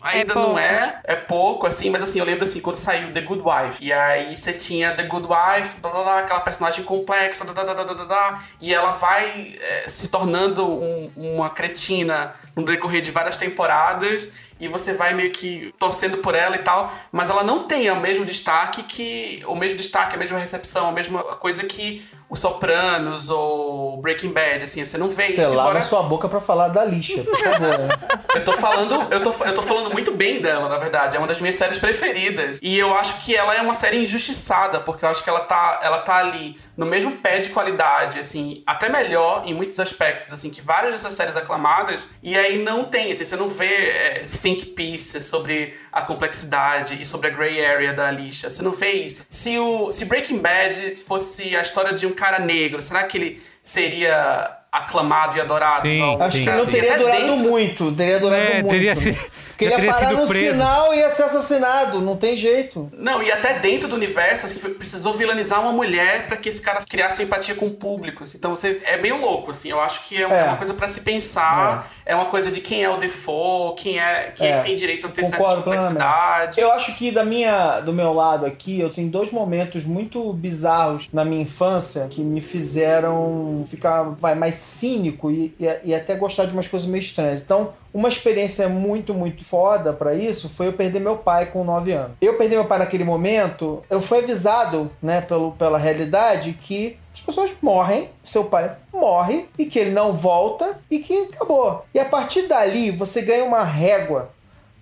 ainda 0.07 0.33
pouco. 0.33 0.49
não 0.49 0.59
é 0.59 0.99
é 1.03 1.15
pouco, 1.15 1.67
assim, 1.67 1.89
mas 1.89 2.03
assim, 2.03 2.19
eu 2.19 2.25
lembro 2.25 2.45
assim, 2.45 2.59
quando 2.59 2.75
saiu 2.75 3.11
The 3.11 3.21
Good 3.21 3.43
Wife, 3.45 3.83
e 3.85 3.91
aí 3.93 4.35
você 4.35 4.53
tinha 4.53 4.93
The 4.93 5.03
Good 5.03 5.27
Wife, 5.27 5.75
blá, 5.81 5.91
blá, 5.91 6.03
blá, 6.03 6.19
aquela 6.19 6.39
personagem 6.41 6.83
complexa, 6.83 7.43
blá, 7.45 7.53
blá, 7.53 7.73
blá, 7.73 8.05
blá, 8.05 8.43
e 8.61 8.73
ela 8.73 8.91
vai 8.91 9.55
é, 9.59 9.87
se 9.87 10.07
tornando 10.07 10.67
um- 10.67 11.11
uma 11.15 11.49
cretina 11.49 12.33
no 12.55 12.63
decorrer 12.63 13.01
de 13.01 13.11
várias 13.11 13.37
temporadas, 13.37 14.29
e 14.59 14.67
você 14.67 14.93
vai 14.93 15.13
meio 15.13 15.31
que 15.31 15.73
torcendo 15.79 16.17
por 16.17 16.33
ela 16.35 16.55
e 16.55 16.59
tal, 16.59 16.91
mas 17.11 17.29
ela 17.29 17.43
não 17.43 17.63
tem 17.63 17.89
o 17.91 17.99
mesmo 17.99 18.25
destaque 18.25 18.83
que. 18.83 19.41
O 19.45 19.55
mesmo 19.55 19.77
destaque, 19.77 20.15
a 20.15 20.19
mesma 20.19 20.37
recepção, 20.39 20.87
a 20.87 20.91
mesma 20.91 21.21
coisa 21.23 21.63
que 21.63 22.05
os 22.29 22.39
Sopranos 22.39 23.29
ou 23.29 23.97
Breaking 24.01 24.31
Bad, 24.33 24.63
assim, 24.63 24.83
você 24.85 24.97
não 24.97 25.09
vê 25.09 25.27
Você 25.27 25.41
isso. 25.41 25.51
embora- 25.53 25.81
sua 25.81 26.03
boca 26.03 26.27
pra 26.27 26.41
falar 26.41 26.67
da 26.69 26.83
lixa, 26.83 27.23
por 27.23 27.39
favor. 27.39 27.99
eu 28.35 28.43
tô 28.43 28.53
falando, 28.53 28.95
eu 29.13 29.21
tô, 29.21 29.31
eu 29.45 29.53
tô 29.53 29.61
falando 29.61 29.91
muito 29.91 30.11
bem 30.11 30.41
dela, 30.41 30.67
na 30.67 30.77
verdade. 30.77 31.15
É 31.15 31.19
uma 31.19 31.27
das 31.27 31.39
minhas 31.39 31.55
séries 31.55 31.77
preferidas. 31.77 32.59
E 32.61 32.77
eu 32.77 32.93
acho 32.95 33.19
que 33.23 33.33
ela 33.35 33.55
é 33.55 33.61
uma 33.61 33.73
série 33.73 34.03
injustiçada, 34.03 34.79
porque 34.81 35.05
eu 35.05 35.09
acho 35.09 35.23
que 35.23 35.29
ela 35.29 35.39
tá, 35.41 35.79
ela 35.81 35.99
tá 35.99 36.17
ali 36.17 36.57
no 36.77 36.85
mesmo 36.85 37.11
pé 37.13 37.39
de 37.39 37.49
qualidade, 37.49 38.19
assim, 38.19 38.61
até 38.65 38.87
melhor 38.87 39.41
em 39.47 39.53
muitos 39.53 39.79
aspectos, 39.79 40.31
assim, 40.31 40.51
que 40.51 40.61
várias 40.61 40.91
dessas 40.93 41.15
séries 41.15 41.35
aclamadas. 41.35 42.07
E 42.21 42.37
aí 42.37 42.57
não 42.59 42.83
tem, 42.83 43.11
assim, 43.11 43.25
você 43.25 43.35
não 43.35 43.49
vê 43.49 43.65
é, 43.89 44.25
think 44.27 44.67
pieces 44.67 45.23
sobre 45.25 45.73
a 45.91 46.03
complexidade 46.03 47.01
e 47.01 47.05
sobre 47.05 47.29
a 47.29 47.31
gray 47.31 47.65
area 47.65 47.93
da 47.93 48.11
lixa. 48.11 48.49
Você 48.51 48.61
não 48.61 48.71
vê 48.71 48.91
isso. 48.91 49.23
Se, 49.27 49.57
o, 49.57 49.89
se 49.91 50.05
Breaking 50.05 50.37
Bad 50.37 50.95
fosse 50.97 51.55
a 51.55 51.61
história 51.61 51.93
de 51.93 52.05
um 52.05 52.13
cara 52.13 52.37
negro, 52.37 52.79
será 52.81 53.03
que 53.05 53.17
ele 53.17 53.41
seria 53.63 54.55
aclamado 54.71 55.35
e 55.37 55.41
adorado? 55.41 55.81
Sim, 55.81 55.99
Não. 55.99 56.21
Acho 56.21 56.37
Sim, 56.37 56.43
que 56.45 56.51
não 56.51 56.65
sim. 56.65 56.71
teria 56.71 56.93
Até 56.93 56.99
durado 57.03 57.21
dentro- 57.21 57.37
muito, 57.37 57.91
teria 57.93 58.19
durado 58.19 58.41
É, 58.43 58.53
muito. 58.61 58.69
teria 58.69 58.93
né? 58.95 59.17
Porque 59.57 59.65
ele 59.65 59.71
ia 59.71 59.75
teria 59.77 59.91
parar 59.93 60.09
sido 60.09 60.21
no 60.21 60.27
preso. 60.27 60.51
final 60.51 60.93
e 60.93 60.97
ia 60.99 61.09
ser 61.09 61.23
assassinado, 61.23 61.99
não 61.99 62.15
tem 62.15 62.37
jeito. 62.37 62.91
Não, 62.93 63.23
e 63.23 63.31
até 63.31 63.55
dentro 63.59 63.89
do 63.89 63.95
universo, 63.95 64.45
assim, 64.45 64.59
precisou 64.59 65.13
vilanizar 65.13 65.59
uma 65.61 65.71
mulher 65.73 66.27
pra 66.27 66.37
que 66.37 66.47
esse 66.49 66.61
cara 66.61 66.79
criasse 66.87 67.23
empatia 67.23 67.55
com 67.55 67.65
o 67.65 67.71
público. 67.71 68.23
assim. 68.23 68.37
Então 68.37 68.55
você 68.55 68.79
é 68.85 68.97
meio 68.97 69.19
louco, 69.19 69.49
assim. 69.49 69.69
Eu 69.69 69.79
acho 69.81 70.03
que 70.03 70.21
é, 70.21 70.27
uma- 70.27 70.35
É. 70.35 70.39
é 70.41 70.43
uma 70.43 70.57
coisa 70.57 70.73
pra 70.75 70.87
se 70.87 71.01
pensar. 71.01 71.89
É. 72.05 72.15
uma 72.15 72.27
coisa 72.27 72.49
de 72.49 72.61
quem 72.61 72.83
é 72.83 72.89
o 72.89 72.95
default, 72.97 73.81
quem 73.83 73.99
é, 73.99 74.31
quem 74.35 74.47
é. 74.47 74.51
É. 74.51 74.57
que 74.59 74.65
tem 74.67 74.75
direito 74.75 75.07
a 75.07 75.09
ter 75.09 75.23
Concordo 75.23 75.63
plenamente. 75.63 75.93
complexidades. 75.95 76.57
Eu 76.57 76.71
acho 76.71 76.95
que 76.95 77.11
da 77.11 77.25
minha, 77.25 77.81
do 77.81 77.91
meu 77.91 78.13
lado 78.13 78.45
aqui, 78.45 78.79
eu 78.79 78.89
tenho 78.89 79.09
dois 79.09 79.29
momentos 79.31 79.83
muito 79.83 80.31
bizarros 80.31 81.09
na 81.11 81.25
minha 81.25 81.41
infância 81.41 82.07
que 82.09 82.21
me 82.21 82.39
fizeram 82.39 83.61
ficar 83.69 84.03
vai, 84.03 84.35
mais 84.35 84.55
cínico 84.55 85.29
e, 85.31 85.53
e, 85.59 85.65
e 85.85 85.95
até 85.95 86.15
gostar 86.15 86.45
de 86.45 86.53
umas 86.53 86.67
coisas 86.67 86.87
meio 86.87 87.01
estranhas. 87.01 87.41
Então, 87.41 87.73
uma 87.93 88.09
experiência 88.09 88.69
muito, 88.69 89.13
muito 89.13 89.43
foda 89.49 89.93
pra 89.93 90.13
isso 90.13 90.49
foi 90.49 90.67
eu 90.67 90.73
perder 90.73 90.99
meu 90.99 91.17
pai 91.17 91.47
com 91.47 91.63
9 91.63 91.91
anos. 91.91 92.17
Eu 92.21 92.37
perder 92.37 92.55
meu 92.55 92.65
pai 92.65 92.79
naquele 92.79 93.03
momento, 93.03 93.83
eu 93.89 94.01
fui 94.01 94.19
avisado, 94.19 94.91
né, 95.01 95.21
pelo, 95.21 95.51
pela 95.53 95.77
realidade 95.77 96.53
que 96.53 96.97
as 97.13 97.21
pessoas 97.21 97.51
morrem, 97.61 98.09
seu 98.23 98.45
pai 98.45 98.75
morre 98.93 99.47
e 99.57 99.65
que 99.65 99.79
ele 99.79 99.91
não 99.91 100.13
volta 100.13 100.79
e 100.89 100.99
que 100.99 101.29
acabou. 101.33 101.83
E 101.93 101.99
a 101.99 102.05
partir 102.05 102.43
dali 102.43 102.91
você 102.91 103.21
ganha 103.21 103.43
uma 103.43 103.63
régua 103.63 104.29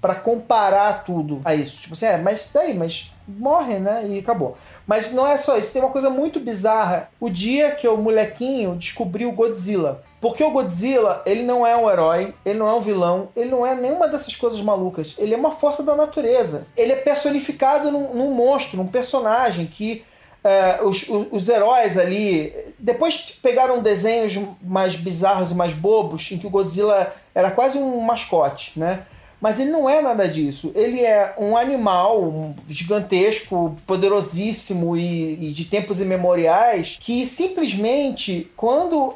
para 0.02 0.14
comparar 0.14 1.04
tudo 1.04 1.42
a 1.44 1.56
isso. 1.56 1.82
Tipo 1.82 1.94
assim, 1.94 2.06
é, 2.06 2.18
mas 2.18 2.52
daí, 2.54 2.74
mas 2.76 3.12
morre, 3.28 3.80
né? 3.80 4.06
E 4.08 4.20
acabou. 4.20 4.56
Mas 4.86 5.12
não 5.12 5.28
é 5.28 5.38
só 5.38 5.58
isso, 5.58 5.72
tem 5.72 5.82
uma 5.82 5.92
coisa 5.92 6.10
muito 6.10 6.40
bizarra. 6.40 7.10
O 7.20 7.30
dia 7.30 7.72
que 7.72 7.88
o 7.88 7.98
molequinho 7.98 8.76
descobriu 8.76 9.32
Godzilla. 9.32 10.04
Porque 10.26 10.44
o 10.44 10.50
Godzilla, 10.50 11.22
ele 11.24 11.44
não 11.44 11.68
é 11.68 11.78
um 11.78 11.88
herói, 11.88 12.34
ele 12.44 12.58
não 12.58 12.68
é 12.68 12.74
um 12.74 12.80
vilão, 12.80 13.30
ele 13.36 13.48
não 13.48 13.64
é 13.64 13.76
nenhuma 13.76 14.08
dessas 14.08 14.36
coisas 14.36 14.60
malucas. 14.60 15.14
Ele 15.20 15.36
é 15.36 15.38
uma 15.38 15.52
força 15.52 15.84
da 15.84 15.96
natureza. 15.96 16.66
Ele 16.76 16.94
é 16.94 16.96
personificado 16.96 17.92
num, 17.92 18.12
num 18.12 18.32
monstro, 18.32 18.76
num 18.76 18.88
personagem 18.88 19.68
que 19.68 20.04
é, 20.44 20.80
os, 20.82 21.08
os, 21.08 21.28
os, 21.30 21.48
heróis 21.48 21.96
ali. 21.96 22.52
Depois 22.80 23.38
pegaram 23.40 23.84
desenhos 23.84 24.36
mais 24.64 24.96
bizarros 24.96 25.52
e 25.52 25.54
mais 25.54 25.76
bobos, 25.76 26.32
em 26.32 26.40
que 26.40 26.48
o 26.48 26.50
Godzilla 26.50 27.14
era 27.36 27.52
quase 27.52 27.78
um 27.78 28.02
mascote, 28.02 28.80
né? 28.80 29.04
Mas 29.40 29.60
ele 29.60 29.70
não 29.70 29.88
é 29.88 30.02
nada 30.02 30.28
disso. 30.28 30.72
Ele 30.74 31.06
é 31.06 31.36
um 31.38 31.56
animal 31.56 32.56
gigantesco, 32.68 33.76
poderosíssimo 33.86 34.98
e, 34.98 35.50
e 35.50 35.52
de 35.52 35.66
tempos 35.66 36.00
imemoriais 36.00 36.98
que 37.00 37.28
simplesmente, 37.28 38.52
quando 38.58 39.14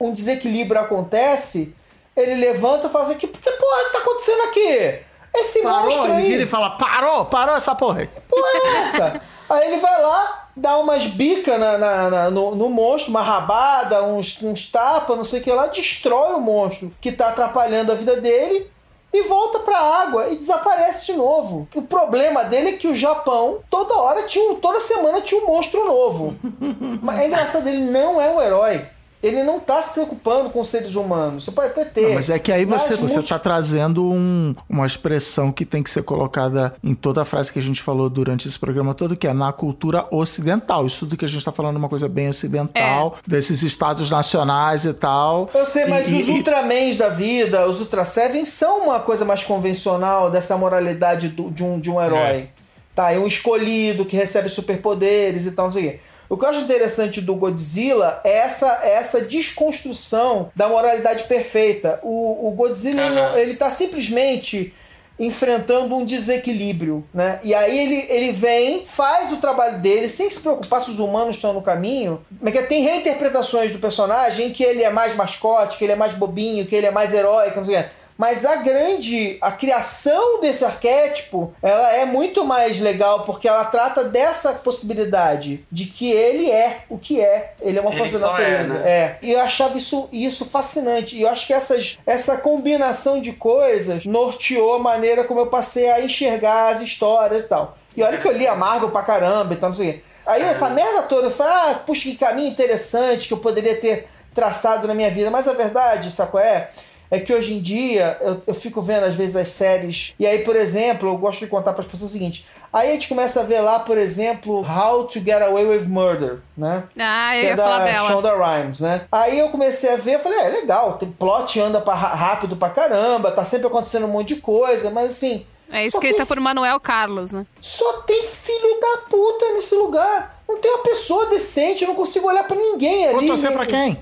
um 0.00 0.12
desequilíbrio 0.12 0.80
acontece, 0.80 1.74
ele 2.16 2.34
levanta 2.34 2.86
e 2.86 2.90
fala 2.90 3.04
assim: 3.04 3.14
que, 3.14 3.26
que 3.26 3.50
porra 3.50 3.84
que 3.84 3.92
tá 3.92 3.98
acontecendo 3.98 4.42
aqui? 4.42 4.98
Esse 5.34 5.62
parou, 5.62 5.84
monstro 5.84 6.02
aí. 6.04 6.24
Ele 6.24 6.28
vira 6.28 6.42
e 6.42 6.46
fala: 6.46 6.70
parou, 6.70 7.24
parou 7.26 7.54
essa 7.54 7.74
porra. 7.74 8.06
Que 8.06 8.20
porra 8.20 8.48
é 8.54 8.76
essa? 8.78 9.20
aí 9.48 9.68
ele 9.68 9.78
vai 9.78 10.02
lá, 10.02 10.48
dá 10.56 10.76
umas 10.78 11.06
bicas 11.06 11.58
na, 11.58 11.78
na, 11.78 12.10
na, 12.10 12.30
no, 12.30 12.54
no, 12.54 12.68
monstro, 12.68 13.10
uma 13.10 13.22
rabada, 13.22 14.02
uns, 14.02 14.42
uns 14.42 14.66
tapas, 14.66 15.16
não 15.16 15.24
sei 15.24 15.40
o 15.40 15.42
que 15.42 15.52
lá, 15.52 15.66
destrói 15.66 16.34
o 16.34 16.40
monstro 16.40 16.92
que 17.00 17.12
tá 17.12 17.28
atrapalhando 17.28 17.92
a 17.92 17.94
vida 17.94 18.20
dele 18.20 18.70
e 19.12 19.22
volta 19.22 19.60
para 19.60 19.78
a 19.78 20.02
água 20.02 20.28
e 20.28 20.36
desaparece 20.36 21.06
de 21.06 21.12
novo. 21.14 21.66
O 21.74 21.82
problema 21.82 22.44
dele 22.44 22.70
é 22.70 22.72
que 22.72 22.88
o 22.88 22.94
Japão 22.94 23.60
toda 23.70 23.94
hora 23.94 24.24
tinha, 24.24 24.54
toda 24.56 24.80
semana 24.80 25.20
tinha 25.20 25.42
um 25.42 25.46
monstro 25.46 25.86
novo. 25.86 26.36
Mas 27.02 27.20
é 27.20 27.26
engraçado, 27.26 27.66
ele 27.68 27.90
não 27.90 28.20
é 28.20 28.30
um 28.30 28.40
herói. 28.40 28.86
Ele 29.20 29.42
não 29.42 29.58
está 29.58 29.82
se 29.82 29.90
preocupando 29.90 30.50
com 30.50 30.60
os 30.60 30.68
seres 30.68 30.94
humanos. 30.94 31.44
Você 31.44 31.50
pode 31.50 31.70
até 31.70 31.84
ter. 31.84 32.08
Não, 32.08 32.14
mas 32.14 32.30
é 32.30 32.38
que 32.38 32.52
aí 32.52 32.64
você 32.64 32.94
está 32.94 33.06
multi... 33.06 33.38
trazendo 33.40 34.04
um, 34.04 34.54
uma 34.68 34.86
expressão 34.86 35.50
que 35.50 35.64
tem 35.64 35.82
que 35.82 35.90
ser 35.90 36.04
colocada 36.04 36.74
em 36.84 36.94
toda 36.94 37.22
a 37.22 37.24
frase 37.24 37.52
que 37.52 37.58
a 37.58 37.62
gente 37.62 37.82
falou 37.82 38.08
durante 38.08 38.46
esse 38.46 38.56
programa 38.58 38.94
todo, 38.94 39.16
que 39.16 39.26
é 39.26 39.32
na 39.32 39.52
cultura 39.52 40.06
ocidental. 40.12 40.86
Isso 40.86 41.00
tudo 41.00 41.16
que 41.16 41.24
a 41.24 41.28
gente 41.28 41.38
está 41.38 41.50
falando 41.50 41.76
é 41.76 41.78
uma 41.78 41.88
coisa 41.88 42.08
bem 42.08 42.28
ocidental, 42.28 43.16
é. 43.18 43.30
desses 43.30 43.62
estados 43.62 44.08
nacionais 44.08 44.84
e 44.84 44.94
tal. 44.94 45.50
Eu 45.52 45.66
sei, 45.66 45.86
mas 45.86 46.06
e, 46.06 46.14
os 46.14 46.28
e... 46.28 46.30
Ultramens 46.30 46.96
da 46.96 47.08
vida, 47.08 47.66
os 47.66 47.80
Ultra 47.80 48.04
Seven, 48.04 48.44
são 48.44 48.84
uma 48.84 49.00
coisa 49.00 49.24
mais 49.24 49.42
convencional 49.42 50.30
dessa 50.30 50.56
moralidade 50.56 51.28
do, 51.28 51.50
de, 51.50 51.64
um, 51.64 51.80
de 51.80 51.90
um 51.90 52.00
herói. 52.00 52.18
É. 52.20 52.48
Tá, 52.94 53.12
é 53.12 53.18
um 53.18 53.26
escolhido 53.26 54.04
que 54.04 54.16
recebe 54.16 54.48
superpoderes 54.48 55.46
e 55.46 55.52
tal, 55.52 55.66
não 55.66 55.72
sei 55.72 55.86
o 55.86 55.90
quê. 55.90 56.00
O 56.28 56.36
que 56.36 56.44
eu 56.44 56.48
acho 56.48 56.60
interessante 56.60 57.20
do 57.20 57.34
Godzilla 57.34 58.20
é 58.22 58.38
essa, 58.38 58.80
essa 58.82 59.20
desconstrução 59.22 60.50
da 60.54 60.68
moralidade 60.68 61.24
perfeita. 61.24 61.98
O, 62.02 62.48
o 62.48 62.50
Godzilla, 62.52 63.02
uhum. 63.02 63.38
ele, 63.38 63.54
tá 63.54 63.70
simplesmente 63.70 64.74
enfrentando 65.18 65.96
um 65.96 66.04
desequilíbrio, 66.04 67.04
né? 67.12 67.40
E 67.42 67.52
aí 67.52 67.76
ele, 67.76 68.06
ele 68.08 68.30
vem, 68.30 68.86
faz 68.86 69.32
o 69.32 69.38
trabalho 69.38 69.80
dele, 69.80 70.08
sem 70.08 70.30
se 70.30 70.38
preocupar 70.38 70.80
se 70.80 70.90
os 70.90 70.98
humanos 71.00 71.36
estão 71.36 71.52
no 71.52 71.62
caminho. 71.62 72.20
Mas 72.40 72.52
que 72.52 72.62
tem 72.64 72.82
reinterpretações 72.82 73.72
do 73.72 73.78
personagem 73.78 74.52
que 74.52 74.62
ele 74.62 74.82
é 74.82 74.90
mais 74.90 75.16
mascote, 75.16 75.76
que 75.76 75.84
ele 75.84 75.94
é 75.94 75.96
mais 75.96 76.14
bobinho, 76.14 76.66
que 76.66 76.76
ele 76.76 76.86
é 76.86 76.90
mais 76.90 77.12
heróico, 77.12 77.58
não 77.58 77.64
sei 77.64 77.80
o 77.80 77.82
que. 77.82 77.90
Mas 78.18 78.44
a 78.44 78.56
grande, 78.56 79.38
a 79.40 79.52
criação 79.52 80.40
desse 80.40 80.64
arquétipo, 80.64 81.54
ela 81.62 81.92
é 81.92 82.04
muito 82.04 82.44
mais 82.44 82.80
legal 82.80 83.22
porque 83.22 83.46
ela 83.46 83.64
trata 83.66 84.02
dessa 84.02 84.54
possibilidade 84.54 85.64
de 85.70 85.86
que 85.86 86.10
ele 86.10 86.50
é 86.50 86.80
o 86.88 86.98
que 86.98 87.20
é. 87.20 87.54
Ele 87.60 87.78
é 87.78 87.80
uma 87.80 87.92
força 87.92 88.18
da 88.18 88.26
natureza. 88.32 88.74
É, 88.74 88.78
né? 88.78 88.90
é. 88.90 89.18
E 89.22 89.30
eu 89.30 89.40
achava 89.40 89.78
isso, 89.78 90.08
isso 90.12 90.44
fascinante. 90.44 91.14
E 91.14 91.22
eu 91.22 91.28
acho 91.28 91.46
que 91.46 91.52
essas, 91.52 91.96
essa 92.04 92.38
combinação 92.38 93.20
de 93.20 93.32
coisas 93.32 94.04
norteou 94.04 94.74
a 94.74 94.78
maneira 94.80 95.22
como 95.22 95.38
eu 95.38 95.46
passei 95.46 95.88
a 95.88 96.04
enxergar 96.04 96.74
as 96.74 96.80
histórias 96.80 97.44
e 97.44 97.48
tal. 97.48 97.78
E 97.96 98.02
olha 98.02 98.18
que 98.18 98.26
eu 98.26 98.36
li 98.36 98.48
a 98.48 98.56
Marvel 98.56 98.90
pra 98.90 99.02
caramba 99.02 99.54
e 99.54 99.56
tal, 99.56 99.70
não 99.70 99.76
sei 99.76 99.90
o 99.90 99.92
quê. 99.92 100.00
Aí 100.26 100.42
essa 100.42 100.68
merda 100.68 101.02
toda, 101.02 101.28
eu 101.28 101.30
falei, 101.30 101.52
ah, 101.54 101.74
puxa, 101.86 102.02
que 102.02 102.16
caminho 102.16 102.50
interessante 102.50 103.28
que 103.28 103.32
eu 103.32 103.38
poderia 103.38 103.76
ter 103.76 104.08
traçado 104.34 104.86
na 104.86 104.94
minha 104.94 105.10
vida. 105.10 105.30
Mas 105.30 105.46
a 105.48 105.52
verdade, 105.52 106.10
saco 106.10 106.38
é? 106.38 106.68
É 107.10 107.18
que 107.18 107.32
hoje 107.32 107.54
em 107.54 107.60
dia 107.60 108.18
eu, 108.20 108.42
eu 108.46 108.54
fico 108.54 108.80
vendo 108.80 109.04
às 109.04 109.14
vezes 109.14 109.36
as 109.36 109.48
séries. 109.48 110.14
E 110.18 110.26
aí, 110.26 110.40
por 110.40 110.56
exemplo, 110.56 111.08
eu 111.08 111.16
gosto 111.16 111.40
de 111.40 111.46
contar 111.46 111.72
para 111.72 111.82
as 111.82 111.90
pessoas 111.90 112.10
o 112.10 112.12
seguinte: 112.12 112.46
aí 112.72 112.90
a 112.90 112.92
gente 112.92 113.08
começa 113.08 113.40
a 113.40 113.42
ver 113.42 113.60
lá, 113.60 113.78
por 113.78 113.96
exemplo, 113.96 114.60
How 114.60 115.04
to 115.04 115.20
Get 115.20 115.40
Away 115.42 115.66
with 115.66 115.86
Murder, 115.86 116.38
né? 116.56 116.84
Ah, 116.98 117.36
eu 117.36 117.40
que 117.40 117.46
ia 117.46 117.52
é 117.52 117.56
da 117.56 117.62
falar 117.62 117.84
dela. 117.84 118.08
Shonda 118.08 118.34
Rhimes, 118.36 118.80
né? 118.80 119.02
Aí 119.10 119.38
eu 119.38 119.48
comecei 119.48 119.92
a 119.92 119.96
ver, 119.96 120.16
eu 120.16 120.20
falei, 120.20 120.38
é 120.38 120.48
legal, 120.48 120.94
tem 120.94 121.10
plot 121.10 121.58
anda 121.58 121.80
pra, 121.80 121.94
rápido 121.94 122.56
pra 122.56 122.70
caramba, 122.70 123.30
tá 123.30 123.44
sempre 123.44 123.66
acontecendo 123.66 124.06
um 124.06 124.10
monte 124.10 124.34
de 124.34 124.40
coisa, 124.40 124.90
mas 124.90 125.12
assim. 125.12 125.46
É 125.70 125.84
escrita 125.86 126.18
tem... 126.18 126.26
por 126.26 126.40
Manuel 126.40 126.80
Carlos, 126.80 127.30
né? 127.30 127.44
Só 127.60 128.00
tem 128.02 128.24
filho 128.24 128.80
da 128.80 129.02
puta 129.08 129.52
nesse 129.52 129.74
lugar. 129.74 130.38
Não 130.48 130.58
tem 130.58 130.70
uma 130.70 130.82
pessoa 130.82 131.26
decente, 131.26 131.82
eu 131.82 131.88
não 131.88 131.94
consigo 131.94 132.26
olhar 132.26 132.42
para 132.44 132.56
ninguém 132.56 133.04
ali. 133.04 133.14
Vou 133.14 133.26
torcer 133.26 133.52
pra 133.52 133.66
quem? 133.66 133.98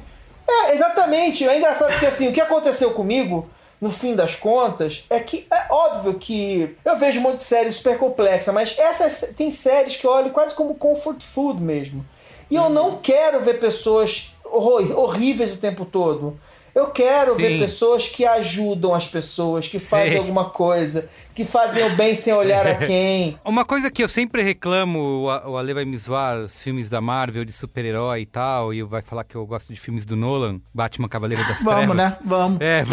É, 0.48 0.74
exatamente. 0.74 1.46
É 1.46 1.56
engraçado 1.56 1.90
porque 1.90 2.06
assim, 2.06 2.28
o 2.28 2.32
que 2.32 2.40
aconteceu 2.40 2.92
comigo, 2.92 3.48
no 3.80 3.90
fim 3.90 4.14
das 4.14 4.34
contas, 4.34 5.04
é 5.10 5.20
que 5.20 5.46
é 5.50 5.66
óbvio 5.72 6.14
que 6.14 6.76
eu 6.84 6.96
vejo 6.96 7.18
um 7.18 7.22
monte 7.22 7.38
de 7.38 7.44
série 7.44 7.70
super 7.72 7.98
complexa, 7.98 8.52
mas 8.52 8.78
essas 8.78 9.34
tem 9.36 9.50
séries 9.50 9.96
que 9.96 10.06
eu 10.06 10.10
olho 10.10 10.30
quase 10.30 10.54
como 10.54 10.74
comfort 10.74 11.22
food 11.22 11.60
mesmo. 11.60 12.04
E 12.50 12.56
eu 12.56 12.70
não 12.70 12.96
quero 12.96 13.40
ver 13.40 13.58
pessoas 13.58 14.32
horríveis 14.44 15.52
o 15.52 15.56
tempo 15.56 15.84
todo. 15.84 16.38
Eu 16.74 16.88
quero 16.88 17.32
Sim. 17.34 17.38
ver 17.38 17.58
pessoas 17.58 18.06
que 18.06 18.24
ajudam 18.24 18.94
as 18.94 19.06
pessoas, 19.06 19.66
que 19.66 19.78
fazem 19.78 20.12
Sim. 20.12 20.18
alguma 20.18 20.50
coisa, 20.50 21.08
que 21.36 21.44
fazem 21.44 21.84
o 21.84 21.90
bem 21.90 22.14
sem 22.14 22.32
olhar 22.32 22.66
a 22.66 22.74
quem. 22.86 23.38
Uma 23.44 23.62
coisa 23.62 23.90
que 23.90 24.02
eu 24.02 24.08
sempre 24.08 24.40
reclamo, 24.42 25.28
o 25.44 25.58
Ale 25.58 25.74
vai 25.74 25.84
me 25.84 25.94
zoar, 25.98 26.38
os 26.38 26.62
filmes 26.62 26.88
da 26.88 26.98
Marvel 26.98 27.44
de 27.44 27.52
super-herói 27.52 28.22
e 28.22 28.26
tal, 28.26 28.72
e 28.72 28.82
vai 28.82 29.02
falar 29.02 29.22
que 29.22 29.34
eu 29.34 29.46
gosto 29.46 29.70
de 29.72 29.78
filmes 29.78 30.06
do 30.06 30.16
Nolan, 30.16 30.58
Batman 30.72 31.10
Cavaleiro 31.10 31.46
das 31.46 31.62
Vamos, 31.62 31.94
Trevas. 31.94 31.96
né? 31.96 32.18
Vamos. 32.24 32.58
É, 32.62 32.84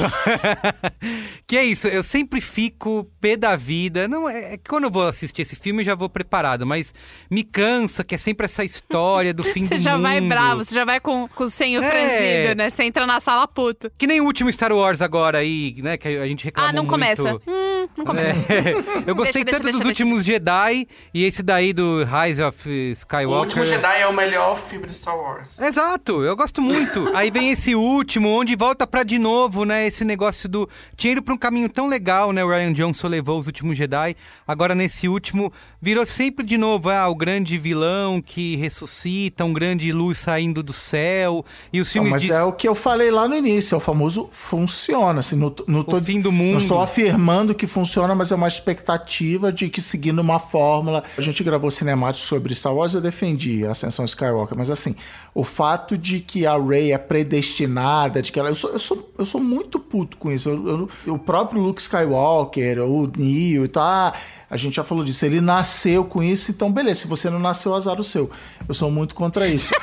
que 1.47 1.55
é 1.55 1.63
isso, 1.63 1.87
eu 1.87 2.03
sempre 2.03 2.41
fico 2.41 3.09
pé 3.21 3.37
da 3.37 3.55
vida. 3.55 4.09
Não, 4.09 4.29
é, 4.29 4.55
é 4.55 4.57
que 4.57 4.69
quando 4.69 4.83
eu 4.83 4.91
vou 4.91 5.07
assistir 5.07 5.43
esse 5.43 5.55
filme 5.55 5.81
eu 5.81 5.85
já 5.85 5.95
vou 5.95 6.09
preparado, 6.09 6.65
mas 6.65 6.93
me 7.31 7.45
cansa 7.45 8.03
que 8.03 8.13
é 8.13 8.17
sempre 8.17 8.45
essa 8.45 8.65
história 8.65 9.33
do 9.33 9.43
fim 9.53 9.61
do 9.61 9.69
mundo. 9.69 9.77
Você 9.77 9.83
já 9.83 9.95
vai 9.95 10.19
bravo, 10.19 10.65
você 10.65 10.75
já 10.75 10.83
vai 10.83 10.99
com, 10.99 11.29
com 11.29 11.45
o 11.45 11.49
senho 11.49 11.81
é... 11.81 11.89
franzido, 11.89 12.57
né? 12.57 12.69
Você 12.69 12.83
entra 12.83 13.07
na 13.07 13.21
sala 13.21 13.47
puta. 13.47 13.89
Que 13.97 14.05
nem 14.05 14.19
o 14.19 14.25
último 14.25 14.51
Star 14.51 14.73
Wars 14.73 14.99
agora 15.01 15.37
aí, 15.37 15.75
né? 15.77 15.95
Que 15.95 16.09
a 16.09 16.27
gente 16.27 16.43
reclamou 16.43 16.69
Ah, 16.69 16.73
não 16.73 16.83
muito. 16.83 16.91
começa. 16.91 17.35
Hum, 17.47 17.72
não 17.97 18.05
começa. 18.05 18.53
É. 18.53 18.73
Eu 19.09 19.15
gostei 19.15 19.43
deixa, 19.43 19.59
tanto 19.59 19.63
deixa, 19.63 19.77
dos 19.77 19.85
deixa, 19.85 19.87
últimos 19.87 20.23
Jedi 20.23 20.87
e 21.13 21.23
esse 21.23 21.43
daí 21.43 21.73
do 21.73 22.03
Rise 22.03 22.41
of 22.41 22.91
Skywalker. 22.91 23.37
O 23.37 23.39
último 23.39 23.65
Jedi 23.65 24.01
é 24.01 24.07
o 24.07 24.13
melhor 24.13 24.55
filme 24.55 24.85
de 24.85 24.93
Star 24.93 25.17
Wars. 25.17 25.59
Exato, 25.59 26.23
eu 26.23 26.35
gosto 26.35 26.61
muito. 26.61 27.11
aí 27.15 27.29
vem 27.31 27.51
esse 27.51 27.75
último, 27.75 28.29
onde 28.29 28.55
volta 28.55 28.85
pra 28.85 29.03
de 29.03 29.17
novo, 29.17 29.65
né? 29.65 29.87
Esse 29.87 30.03
negócio 30.03 30.47
do... 30.49 30.69
Tinha 30.95 31.13
ido 31.13 31.21
pra 31.21 31.33
um 31.33 31.37
caminho 31.37 31.69
tão 31.69 31.87
legal, 31.87 32.31
né? 32.31 32.43
O 32.43 32.49
Ryan 32.49 32.73
Johnson 32.73 33.07
levou 33.07 33.39
os 33.39 33.47
últimos 33.47 33.77
Jedi. 33.77 34.15
Agora 34.47 34.73
nesse 34.73 35.07
último, 35.07 35.51
virou 35.83 36.05
sempre 36.05 36.45
de 36.45 36.57
novo, 36.57 36.89
ah, 36.89 37.09
o 37.09 37.13
grande 37.13 37.57
vilão 37.57 38.21
que 38.21 38.55
ressuscita, 38.55 39.43
um 39.43 39.51
grande 39.51 39.91
luz 39.91 40.17
saindo 40.17 40.63
do 40.63 40.71
céu. 40.71 41.43
E 41.73 41.81
os 41.81 41.91
filmes 41.91 42.09
não, 42.09 42.15
mas 42.15 42.21
de... 42.21 42.31
é 42.31 42.41
o 42.41 42.53
que 42.53 42.65
eu 42.65 42.73
falei 42.73 43.11
lá 43.11 43.27
no 43.27 43.35
início 43.35 43.75
é 43.75 43.77
o 43.77 43.81
famoso 43.81 44.29
funciona. 44.31 45.19
Assim, 45.19 45.35
no, 45.35 45.53
no 45.67 45.81
o 45.85 46.01
fim 46.01 46.21
do 46.21 46.31
mundo. 46.31 46.51
Não 46.51 46.57
estou 46.59 46.81
afirmando 46.81 47.53
que 47.53 47.67
funciona, 47.67 48.15
mas 48.15 48.31
é 48.31 48.35
uma 48.35 48.47
expectativa 48.47 49.51
de 49.51 49.67
que 49.67 49.81
seguindo 49.81 50.19
uma 50.19 50.39
fórmula. 50.39 51.03
A 51.17 51.21
gente 51.21 51.43
gravou 51.43 51.69
cinemático 51.69 52.25
sobre 52.25 52.55
Star 52.55 52.73
Wars, 52.73 52.93
eu 52.93 53.01
defendi 53.01 53.65
a 53.65 53.71
Ascensão 53.71 54.05
Skywalker, 54.05 54.57
mas 54.57 54.69
assim, 54.69 54.95
o 55.35 55.43
fato 55.43 55.97
de 55.97 56.21
que 56.21 56.45
a 56.45 56.57
Rey 56.57 56.93
é 56.93 56.97
predestinada, 56.97 58.21
de 58.21 58.31
que 58.31 58.39
ela. 58.39 58.47
Eu 58.47 58.55
sou, 58.55 58.69
eu 58.69 58.79
sou, 58.79 59.13
eu 59.17 59.25
sou 59.25 59.41
muito 59.41 59.79
puto 59.79 60.15
com 60.15 60.31
isso. 60.31 60.47
Eu, 60.47 60.89
eu, 61.05 61.13
o 61.13 61.19
próprio 61.19 61.61
Luke 61.61 61.81
Skywalker, 61.81 62.81
o 62.83 63.11
Neo 63.17 63.65
e 63.65 63.67
tal. 63.67 63.83
Ah, 63.83 64.13
a 64.49 64.55
gente 64.55 64.75
já 64.75 64.83
falou 64.83 65.03
disso. 65.03 65.25
Ele 65.25 65.41
nasceu 65.73 66.05
com 66.05 66.21
isso, 66.21 66.51
então 66.51 66.71
beleza. 66.71 67.01
Se 67.01 67.07
você 67.07 67.29
não 67.29 67.39
nasceu, 67.39 67.73
azar 67.73 67.99
o 67.99 68.03
seu. 68.03 68.29
Eu 68.67 68.73
sou 68.73 68.91
muito 68.91 69.15
contra 69.15 69.47
isso. 69.47 69.73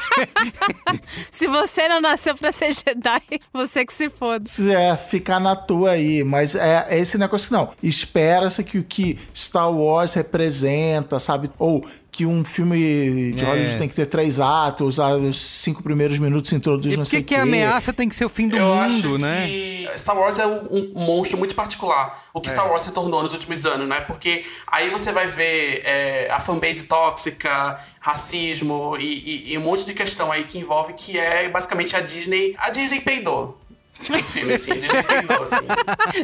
se 1.30 1.46
você 1.48 1.88
não 1.88 2.00
nasceu 2.00 2.36
pra 2.36 2.52
ser 2.52 2.72
Jedi, 2.72 3.40
você 3.52 3.84
que 3.84 3.92
se 3.92 4.08
foda. 4.08 4.48
É, 4.72 4.96
ficar 4.96 5.40
na 5.40 5.56
tua 5.56 5.92
aí. 5.92 6.22
Mas 6.22 6.54
é, 6.54 6.86
é 6.88 6.98
esse 6.98 7.18
negócio 7.18 7.48
que 7.48 7.52
não. 7.52 7.70
Espera-se 7.82 8.62
que 8.62 8.78
o 8.78 8.84
que 8.84 9.18
Star 9.34 9.70
Wars 9.70 10.14
representa, 10.14 11.18
sabe? 11.18 11.50
Ou 11.58 11.84
que 12.12 12.26
um 12.26 12.44
filme 12.44 13.32
de 13.32 13.44
É. 13.44 13.46
Hollywood 13.46 13.76
tem 13.78 13.88
que 13.88 13.94
ter 13.94 14.06
três 14.06 14.40
atos, 14.40 14.98
os 14.98 15.36
cinco 15.62 15.82
primeiros 15.82 16.18
minutos 16.18 16.52
introduz 16.52 16.92
E 16.92 16.96
não 16.96 17.04
sei 17.04 17.20
que, 17.20 17.24
o 17.24 17.28
que 17.28 17.34
a 17.34 17.38
quê. 17.38 17.42
ameaça 17.42 17.92
tem 17.92 18.08
que 18.08 18.14
ser 18.14 18.24
o 18.24 18.28
fim 18.28 18.48
do 18.48 18.56
eu 18.56 18.66
mundo, 18.66 18.80
acho 18.80 19.18
né? 19.18 19.46
que 19.46 19.88
Star 19.96 20.16
Wars 20.18 20.38
é 20.38 20.46
um, 20.46 20.90
um 20.94 21.04
monstro 21.04 21.38
muito 21.38 21.54
particular. 21.54 22.20
O 22.34 22.40
que 22.40 22.48
É. 22.48 22.52
Star 22.52 22.68
Wars 22.68 22.82
se 22.82 22.92
tornou 22.92 23.22
nos 23.22 23.32
últimos 23.32 23.64
anos, 23.64 23.88
né? 23.88 24.00
Porque 24.00 24.44
aí 24.66 24.90
você 24.90 25.12
vai 25.12 25.26
ver 25.26 25.82
é, 25.84 26.28
a 26.30 26.38
fanbase 26.40 26.84
tóxica, 26.84 27.78
racismo 28.00 28.96
e, 28.98 29.04
e- 29.04 29.52
e 29.52 29.58
um 29.58 29.62
monte 29.62 29.84
de 29.86 29.94
questão 29.94 30.30
aí 30.32 30.44
que 30.44 30.58
envolve 30.58 30.92
que 30.94 31.18
é 31.18 31.48
basicamente 31.48 31.94
a 31.96 32.00
Disney. 32.00 32.54
A 32.58 32.70
Disney 32.70 33.00
peidou. 33.00 33.58
Os 34.00 34.30
filmes, 34.30 34.56
assim. 34.56 34.72
A 34.72 34.74
Disney 34.74 35.02
peidou, 35.02 35.42
assim. 35.42 35.56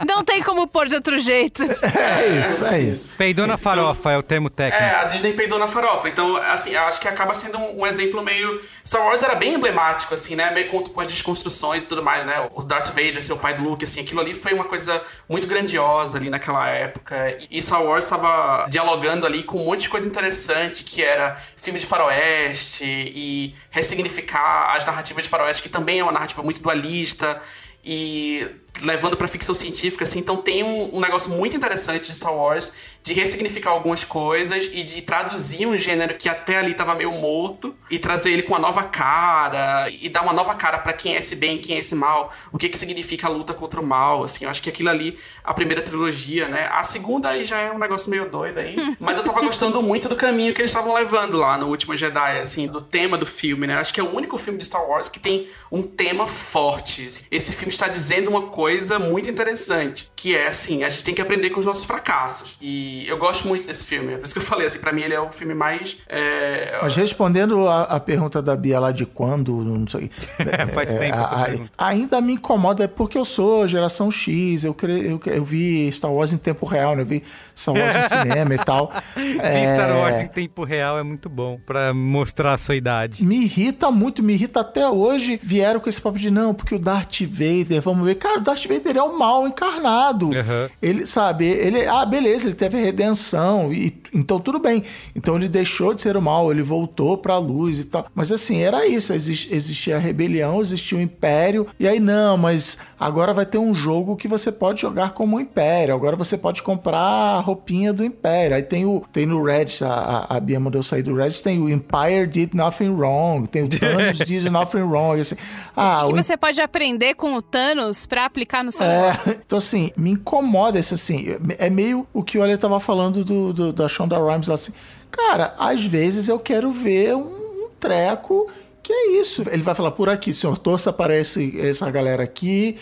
Não 0.07 0.25
tem 0.25 0.43
como 0.43 0.67
pôr 0.67 0.89
de 0.89 0.95
outro 0.95 1.19
jeito. 1.19 1.63
É 1.63 2.27
isso, 2.27 2.65
é 2.67 2.81
isso. 2.81 3.17
Peidou 3.17 3.47
na 3.47 3.57
farofa 3.57 4.13
é 4.13 4.19
o 4.19 4.23
termo 4.23 4.51
técnico. 4.51 4.83
É, 4.83 4.97
a 4.97 5.05
Disney 5.05 5.33
peidou 5.33 5.59
na 5.59 5.67
farofa. 5.67 6.09
Então, 6.09 6.37
assim, 6.37 6.71
eu 6.71 6.81
acho 6.83 7.01
que 7.01 7.09
acaba 7.09 7.35
sendo 7.35 7.59
um, 7.59 7.81
um 7.81 7.87
exemplo 7.87 8.23
meio. 8.23 8.61
Star 8.85 9.03
Wars 9.03 9.23
era 9.23 9.35
bem 9.35 9.55
emblemático, 9.55 10.15
assim, 10.15 10.35
né? 10.35 10.51
Meio 10.51 10.69
com, 10.69 10.83
com 10.83 11.01
as 11.01 11.07
desconstruções 11.07 11.83
e 11.83 11.87
tudo 11.87 12.03
mais, 12.03 12.25
né? 12.25 12.49
O 12.55 12.63
Darth 12.63 12.89
Vader, 12.89 13.21
ser 13.21 13.33
o 13.33 13.39
pai 13.39 13.55
do 13.55 13.63
Luke, 13.63 13.85
assim, 13.85 14.01
aquilo 14.01 14.21
ali 14.21 14.35
foi 14.35 14.53
uma 14.53 14.65
coisa 14.65 15.03
muito 15.29 15.47
grandiosa 15.47 16.17
ali 16.19 16.31
naquela 16.31 16.69
época. 16.69 17.37
E 17.51 17.61
Star 17.61 17.83
Wars 17.83 18.05
estava 18.05 18.67
dialogando 18.69 19.27
ali 19.27 19.43
com 19.43 19.61
um 19.61 19.65
monte 19.67 19.83
de 19.83 19.89
coisa 19.89 20.07
interessante, 20.07 20.83
que 20.85 21.03
era 21.03 21.37
filme 21.57 21.79
de 21.79 21.87
faroeste 21.87 22.85
e 22.85 23.55
ressignificar 23.71 24.75
as 24.77 24.85
narrativas 24.85 25.25
de 25.25 25.29
faroeste, 25.29 25.63
que 25.63 25.69
também 25.69 26.01
é 26.01 26.03
uma 26.03 26.13
narrativa 26.13 26.43
muito 26.43 26.61
dualista. 26.63 27.41
E 27.87 28.45
levando 28.83 29.17
pra 29.17 29.29
ficção 29.29 29.55
científica, 29.55 30.05
assim, 30.05 30.19
então 30.19 30.37
tem 30.37 30.63
um, 30.63 30.97
um 30.97 31.01
negócio 31.01 31.31
muito 31.31 31.57
interessante 31.57 32.07
de 32.07 32.15
Star 32.15 32.35
Wars 32.35 32.73
de 33.07 33.13
ressignificar 33.13 33.71
algumas 33.71 34.03
coisas 34.03 34.69
e 34.73 34.83
de 34.83 35.01
traduzir 35.01 35.65
um 35.65 35.79
gênero 35.79 36.17
que 36.17 36.29
até 36.29 36.57
ali 36.57 36.75
tava 36.75 36.93
meio 36.93 37.13
morto 37.13 37.73
e 37.89 38.01
trazer 38.01 38.33
ele 38.33 38.43
com 38.43 38.53
uma 38.53 38.59
nova 38.59 38.83
cara 38.83 39.89
e 39.89 40.09
dar 40.09 40.23
uma 40.23 40.33
nova 40.33 40.57
cara 40.57 40.79
pra 40.79 40.93
quem 40.93 41.15
é 41.15 41.21
esse 41.21 41.37
bem 41.37 41.55
e 41.55 41.59
quem 41.61 41.77
é 41.77 41.79
esse 41.79 41.95
mal, 41.95 42.33
o 42.51 42.59
que 42.59 42.69
que 42.69 42.77
significa 42.77 43.29
a 43.29 43.31
luta 43.31 43.55
contra 43.55 43.81
o 43.81 43.87
mal, 43.87 44.25
assim, 44.25 44.45
eu 44.45 44.51
acho 44.51 44.61
que 44.61 44.69
aquilo 44.69 44.89
ali, 44.89 45.17
a 45.45 45.55
primeira 45.55 45.83
trilogia, 45.83 46.49
né, 46.49 46.69
a 46.73 46.83
segunda 46.83 47.29
aí 47.29 47.45
já 47.45 47.59
é 47.59 47.71
um 47.71 47.79
negócio 47.79 48.11
meio 48.11 48.29
doido 48.29 48.59
aí, 48.59 48.75
mas 48.99 49.17
eu 49.17 49.23
tava 49.23 49.41
gostando 49.41 49.81
muito 49.81 50.09
do 50.09 50.17
caminho 50.17 50.53
que 50.53 50.61
eles 50.61 50.71
estavam 50.73 50.93
levando 50.93 51.37
lá 51.37 51.57
no 51.57 51.69
Último 51.69 51.95
Jedi, 51.95 52.41
assim, 52.41 52.67
do 52.67 52.81
tema 52.81 53.17
do 53.17 53.25
filme, 53.25 53.69
né, 53.69 53.75
eu 53.75 53.79
acho 53.79 53.95
que 53.95 54.01
é 54.01 54.03
o 54.03 54.13
único 54.13 54.37
filme 54.37 54.59
de 54.59 54.65
Star 54.65 54.85
Wars 54.85 55.09
que 55.09 55.21
tem 55.21 55.47
um 55.71 55.81
tema 55.81 56.27
forte, 56.27 57.07
esse 57.31 57.53
filme 57.53 57.73
está 57.73 57.87
dizendo 57.87 58.29
uma 58.29 58.43
coisa 58.43 58.66
muito 59.11 59.29
interessante, 59.31 60.11
que 60.17 60.37
é 60.37 60.49
assim, 60.49 60.85
a 60.85 60.89
gente 60.89 61.05
tem 61.05 61.15
que 61.15 61.21
aprender 61.23 61.51
com 61.51 61.61
os 61.61 61.67
nossos 61.67 61.85
fracassos. 61.85 62.57
E 62.61 63.07
eu 63.09 63.17
gosto 63.19 63.47
muito 63.47 63.67
desse 63.67 63.85
filme. 63.85 64.15
É 64.15 64.17
por 64.17 64.25
isso 64.25 64.33
que 64.35 64.39
eu 64.41 64.45
falei, 64.45 64.67
assim, 64.67 64.79
pra 64.79 64.93
mim 64.93 65.03
ele 65.03 65.15
é 65.15 65.21
o 65.21 65.31
filme 65.31 65.55
mais. 65.55 65.97
é, 66.09 66.79
Mas 66.83 66.95
respondendo 66.97 67.69
a, 67.69 67.83
a 67.85 68.01
pergunta 68.01 68.41
da 68.43 68.57
Bia 68.57 68.79
lá 68.81 68.93
de 68.93 69.07
quando, 69.07 69.53
não 69.65 69.87
sei. 69.87 70.11
É, 70.59 70.67
faz 70.67 70.93
tempo 70.95 71.17
essa 71.17 71.69
a- 71.79 71.89
ainda 71.89 72.21
me 72.21 72.35
incomoda, 72.35 72.85
é 72.85 72.89
porque 72.89 73.19
eu 73.19 73.25
sou 73.25 73.67
geração 73.67 74.11
X, 74.11 74.65
eu, 74.65 74.73
cre- 74.73 75.07
eu, 75.11 75.21
eu 75.33 75.45
vi 75.45 75.91
Star 75.93 76.11
Wars 76.13 76.33
em 76.33 76.37
tempo 76.39 76.65
real, 76.67 76.95
né? 76.95 77.03
Eu 77.03 77.07
vi 77.07 77.23
Star 77.55 77.75
Wars 77.75 77.95
no 77.95 78.09
cinema 78.19 78.55
e 78.55 78.59
tal. 78.59 78.93
Ver 79.15 79.39
É, 79.41 79.75
Star 79.75 79.97
Wars 79.99 80.17
em 80.23 80.29
tempo 80.29 80.65
real 80.65 80.99
é 80.99 81.03
muito 81.03 81.29
bom 81.29 81.59
pra 81.67 81.93
mostrar 81.93 82.53
a 82.55 82.59
sua 82.59 82.77
idade. 82.77 83.25
Me 83.25 83.43
irrita 83.45 83.91
muito, 83.91 84.23
me 84.23 84.33
irrita 84.35 84.61
até 84.61 84.89
hoje. 84.89 85.39
Vieram 85.43 85.81
com 85.81 85.89
esse 85.89 86.01
papo 86.01 86.19
de 86.19 86.31
não, 86.31 86.55
porque 86.55 86.75
o 86.75 86.79
Darth 86.79 87.21
Vader, 87.23 87.81
vamos 87.83 88.07
ver. 88.07 88.15
Cara, 88.17 88.39
o 88.39 88.43
Darth 88.43 88.56
Vader 88.65 88.97
é 88.97 89.03
o 89.03 89.19
mal 89.19 89.47
encarnado. 89.47 90.31
Aham. 90.35 90.69
Ele, 90.81 91.07
sabe, 91.07 91.45
ele, 91.47 91.87
ah, 91.87 92.05
beleza, 92.07 92.47
ele 92.47 92.55
teve 92.55 92.79
redenção, 92.81 93.73
e, 93.73 93.93
então 94.15 94.39
tudo 94.41 94.59
bem. 94.59 94.83
Então 95.15 95.37
ele 95.37 95.49
deixou 95.49 95.93
de 95.95 96.01
ser 96.01 96.17
o 96.17 96.23
mal, 96.23 96.51
ele 96.51 96.63
voltou 96.63 97.19
pra 97.19 97.39
luz 97.39 97.81
e 97.81 97.85
tal. 97.85 98.07
Mas 98.15 98.33
assim, 98.33 98.61
era 98.63 98.87
isso, 98.87 99.13
exis- 99.13 99.49
existia 99.51 99.97
a 99.97 99.99
rebelião, 99.99 100.61
existia 100.61 100.97
o 100.99 101.01
império, 101.01 101.67
e 101.79 101.87
aí 101.87 102.01
não, 102.01 102.37
mas 102.37 102.79
agora 102.99 103.33
vai 103.35 103.45
ter 103.47 103.59
um 103.59 103.75
jogo 103.75 104.17
que 104.17 104.29
você 104.29 104.51
pode 104.53 104.81
jogar 104.81 105.11
como 105.13 105.37
um 105.37 105.41
império, 105.41 105.95
agora 105.95 106.17
você 106.17 106.37
pode 106.39 106.63
comprar 106.63 106.99
a 107.01 107.41
roupinha 107.41 107.93
do 107.93 108.05
império. 108.05 108.57
Aí 108.57 108.63
tem 108.63 108.85
o 108.87 109.03
tem 109.13 109.27
no 109.27 109.43
Reddit, 109.43 109.85
a, 109.85 110.27
a, 110.29 110.37
a 110.37 110.41
Bia 110.41 110.59
mandou 110.61 110.79
eu 110.79 110.83
sair 110.83 111.03
do 111.03 111.15
Reddit, 111.15 111.43
tem 111.43 111.59
o 111.61 111.69
Empire 111.69 112.27
did 112.27 112.55
nothing 112.55 112.91
wrong, 112.95 113.47
tem 113.47 113.65
o 113.65 113.69
Thanos 113.77 114.19
did 114.19 114.45
nothing 114.47 114.83
wrong, 114.83 115.21
assim. 115.21 115.37
Ah, 115.77 116.05
O 116.07 116.11
o 116.11 116.15
que 116.15 116.23
você 116.23 116.37
pode 116.37 116.61
aprender 116.61 117.15
com 117.15 117.35
o 117.35 117.43
Thanos 117.43 118.07
pra 118.07 118.29
aplicar 118.37 118.63
no 118.63 118.71
seu 118.71 118.85
é, 118.85 119.09
negócio? 119.09 119.33
então 119.47 119.59
assim, 119.59 119.91
me 119.97 120.11
incomoda 120.11 120.79
esse 120.79 120.93
assim. 120.93 121.27
É 121.59 121.71
meio 121.71 122.07
o 122.13 122.23
que 122.23 122.39
o 122.39 122.43
Ale 122.43 122.57
tava 122.59 122.79
falando 122.79 123.25
do, 123.25 123.53
do- 123.53 123.73
da 123.73 123.89
Shonda 123.89 124.19
Rhimes 124.19 124.51
assim. 124.51 124.73
Cara, 125.11 125.55
às 125.59 125.83
vezes 125.83 126.29
eu 126.29 126.39
quero 126.39 126.71
ver 126.71 127.17
um, 127.17 127.21
um 127.21 127.69
treco 127.81 128.47
que 128.83 128.93
é 128.93 129.21
isso. 129.21 129.43
Ele 129.51 129.63
vai 129.63 129.75
falar 129.75 129.91
por 129.93 130.09
aqui, 130.09 130.33
senhor, 130.33 130.59
torça 130.59 130.93
para 130.93 131.17
esse, 131.19 131.59
essa 131.61 131.91
galera 131.91 132.23
aqui. 132.23 132.77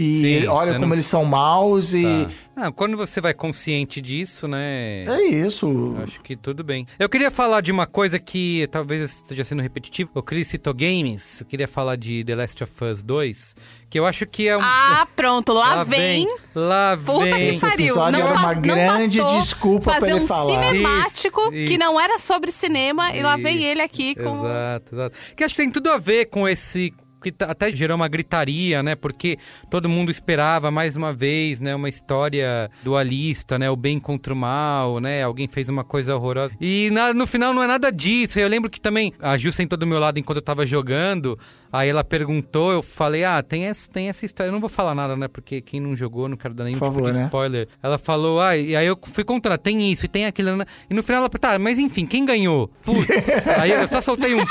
E 0.00 0.40
Sim, 0.42 0.46
olha 0.46 0.74
como 0.74 0.86
não- 0.86 0.94
eles 0.94 1.06
são 1.06 1.24
maus 1.24 1.92
e. 1.92 2.02
Tá. 2.04 2.30
Não, 2.64 2.72
quando 2.72 2.96
você 2.96 3.20
vai 3.20 3.34
consciente 3.34 4.00
disso, 4.00 4.46
né? 4.46 5.04
É 5.04 5.22
isso. 5.28 5.96
Acho 6.04 6.20
que 6.22 6.36
tudo 6.36 6.62
bem. 6.62 6.86
Eu 6.98 7.08
queria 7.08 7.30
falar 7.32 7.60
de 7.60 7.72
uma 7.72 7.86
coisa 7.86 8.18
que 8.18 8.68
talvez 8.70 9.02
esteja 9.16 9.42
sendo 9.44 9.60
repetitivo. 9.62 10.10
O 10.14 10.22
Chris 10.22 10.46
citou 10.48 10.72
games. 10.72 11.40
Eu 11.40 11.46
queria 11.46 11.66
falar 11.66 11.96
de 11.96 12.22
The 12.24 12.34
Last 12.36 12.62
of 12.62 12.72
Us 12.84 13.02
2, 13.02 13.54
que 13.90 13.98
eu 13.98 14.06
acho 14.06 14.24
que 14.26 14.46
é 14.46 14.56
um. 14.56 14.60
Ah, 14.62 15.06
pronto, 15.16 15.52
lá, 15.52 15.82
vem. 15.82 16.26
Lá 16.54 16.96
Puta 16.96 17.24
vem. 17.24 17.34
que 17.34 17.40
Esse 17.50 17.60
pariu. 17.60 17.94
Não, 17.96 18.04
era 18.06 18.24
uma 18.26 18.54
não 18.54 18.60
grande 18.62 19.20
desculpa 19.40 19.84
pra 19.90 20.00
fazer 20.00 20.12
ele 20.12 20.20
um 20.20 20.26
falar. 20.26 20.62
cinemático 20.62 21.40
Isso, 21.42 21.50
que 21.50 21.58
isso. 21.74 21.78
não 21.78 22.00
era 22.00 22.18
sobre 22.18 22.50
cinema 22.52 23.16
e 23.16 23.22
lá 23.22 23.36
vem 23.36 23.56
Isso. 23.56 23.66
ele 23.66 23.82
aqui 23.82 24.14
com. 24.14 24.36
Exato, 24.44 24.94
exato. 24.94 25.16
Que 25.36 25.42
acho 25.44 25.54
que 25.54 25.60
tem 25.62 25.70
tudo 25.70 25.90
a 25.90 25.98
ver 25.98 26.26
com 26.26 26.46
esse. 26.48 26.92
Que 27.22 27.32
tá- 27.32 27.46
até 27.46 27.70
gerou 27.72 27.96
uma 27.96 28.06
gritaria, 28.08 28.82
né? 28.82 28.94
Porque 28.94 29.38
todo 29.70 29.88
mundo 29.88 30.10
esperava 30.10 30.70
mais 30.70 30.96
uma 30.96 31.12
vez, 31.12 31.58
né? 31.60 31.74
Uma 31.74 31.88
história 31.88 32.70
dualista, 32.84 33.58
né? 33.58 33.68
O 33.70 33.76
bem 33.76 33.98
contra 33.98 34.32
o 34.32 34.36
mal, 34.36 35.00
né? 35.00 35.22
Alguém 35.22 35.48
fez 35.48 35.68
uma 35.68 35.82
coisa 35.82 36.14
horrorosa. 36.14 36.54
E 36.60 36.90
na- 36.92 37.12
no 37.12 37.26
final 37.26 37.52
não 37.52 37.62
é 37.62 37.66
nada 37.66 37.90
disso. 37.90 38.38
Eu 38.38 38.48
lembro 38.48 38.70
que 38.70 38.80
também 38.80 39.12
a 39.20 39.36
Ju 39.36 39.50
sentou 39.50 39.76
do 39.78 39.86
meu 39.86 39.98
lado 39.98 40.18
enquanto 40.18 40.36
eu 40.38 40.42
tava 40.42 40.64
jogando. 40.64 41.38
Aí 41.72 41.88
ela 41.88 42.02
perguntou, 42.02 42.72
eu 42.72 42.82
falei, 42.82 43.24
ah, 43.24 43.42
tem 43.42 43.64
essa, 43.66 43.90
tem 43.90 44.08
essa 44.08 44.24
história. 44.24 44.48
Eu 44.48 44.52
não 44.52 44.60
vou 44.60 44.70
falar 44.70 44.94
nada, 44.94 45.16
né? 45.16 45.28
Porque 45.28 45.60
quem 45.60 45.80
não 45.80 45.94
jogou, 45.94 46.28
não 46.28 46.36
quero 46.36 46.54
dar 46.54 46.64
nenhum 46.64 46.78
Por 46.78 46.86
tipo 46.86 46.94
favor, 46.96 47.12
de 47.12 47.18
né? 47.18 47.24
spoiler. 47.24 47.68
Ela 47.82 47.98
falou, 47.98 48.40
ah, 48.40 48.56
e 48.56 48.74
aí 48.74 48.86
eu 48.86 48.98
fui 49.12 49.24
contando, 49.24 49.52
"Ah, 49.52 49.58
tem 49.58 49.90
isso 49.92 50.04
e 50.04 50.08
tem 50.08 50.26
aquilo. 50.26 50.56
né? 50.56 50.64
E 50.88 50.94
no 50.94 51.02
final 51.02 51.20
ela, 51.20 51.28
tá, 51.28 51.58
mas 51.58 51.78
enfim, 51.78 52.06
quem 52.06 52.24
ganhou? 52.24 52.70
Putz. 52.82 53.06
aí 53.58 53.70
eu 53.70 53.86
só 53.86 54.00
soltei 54.00 54.34
um. 54.34 54.44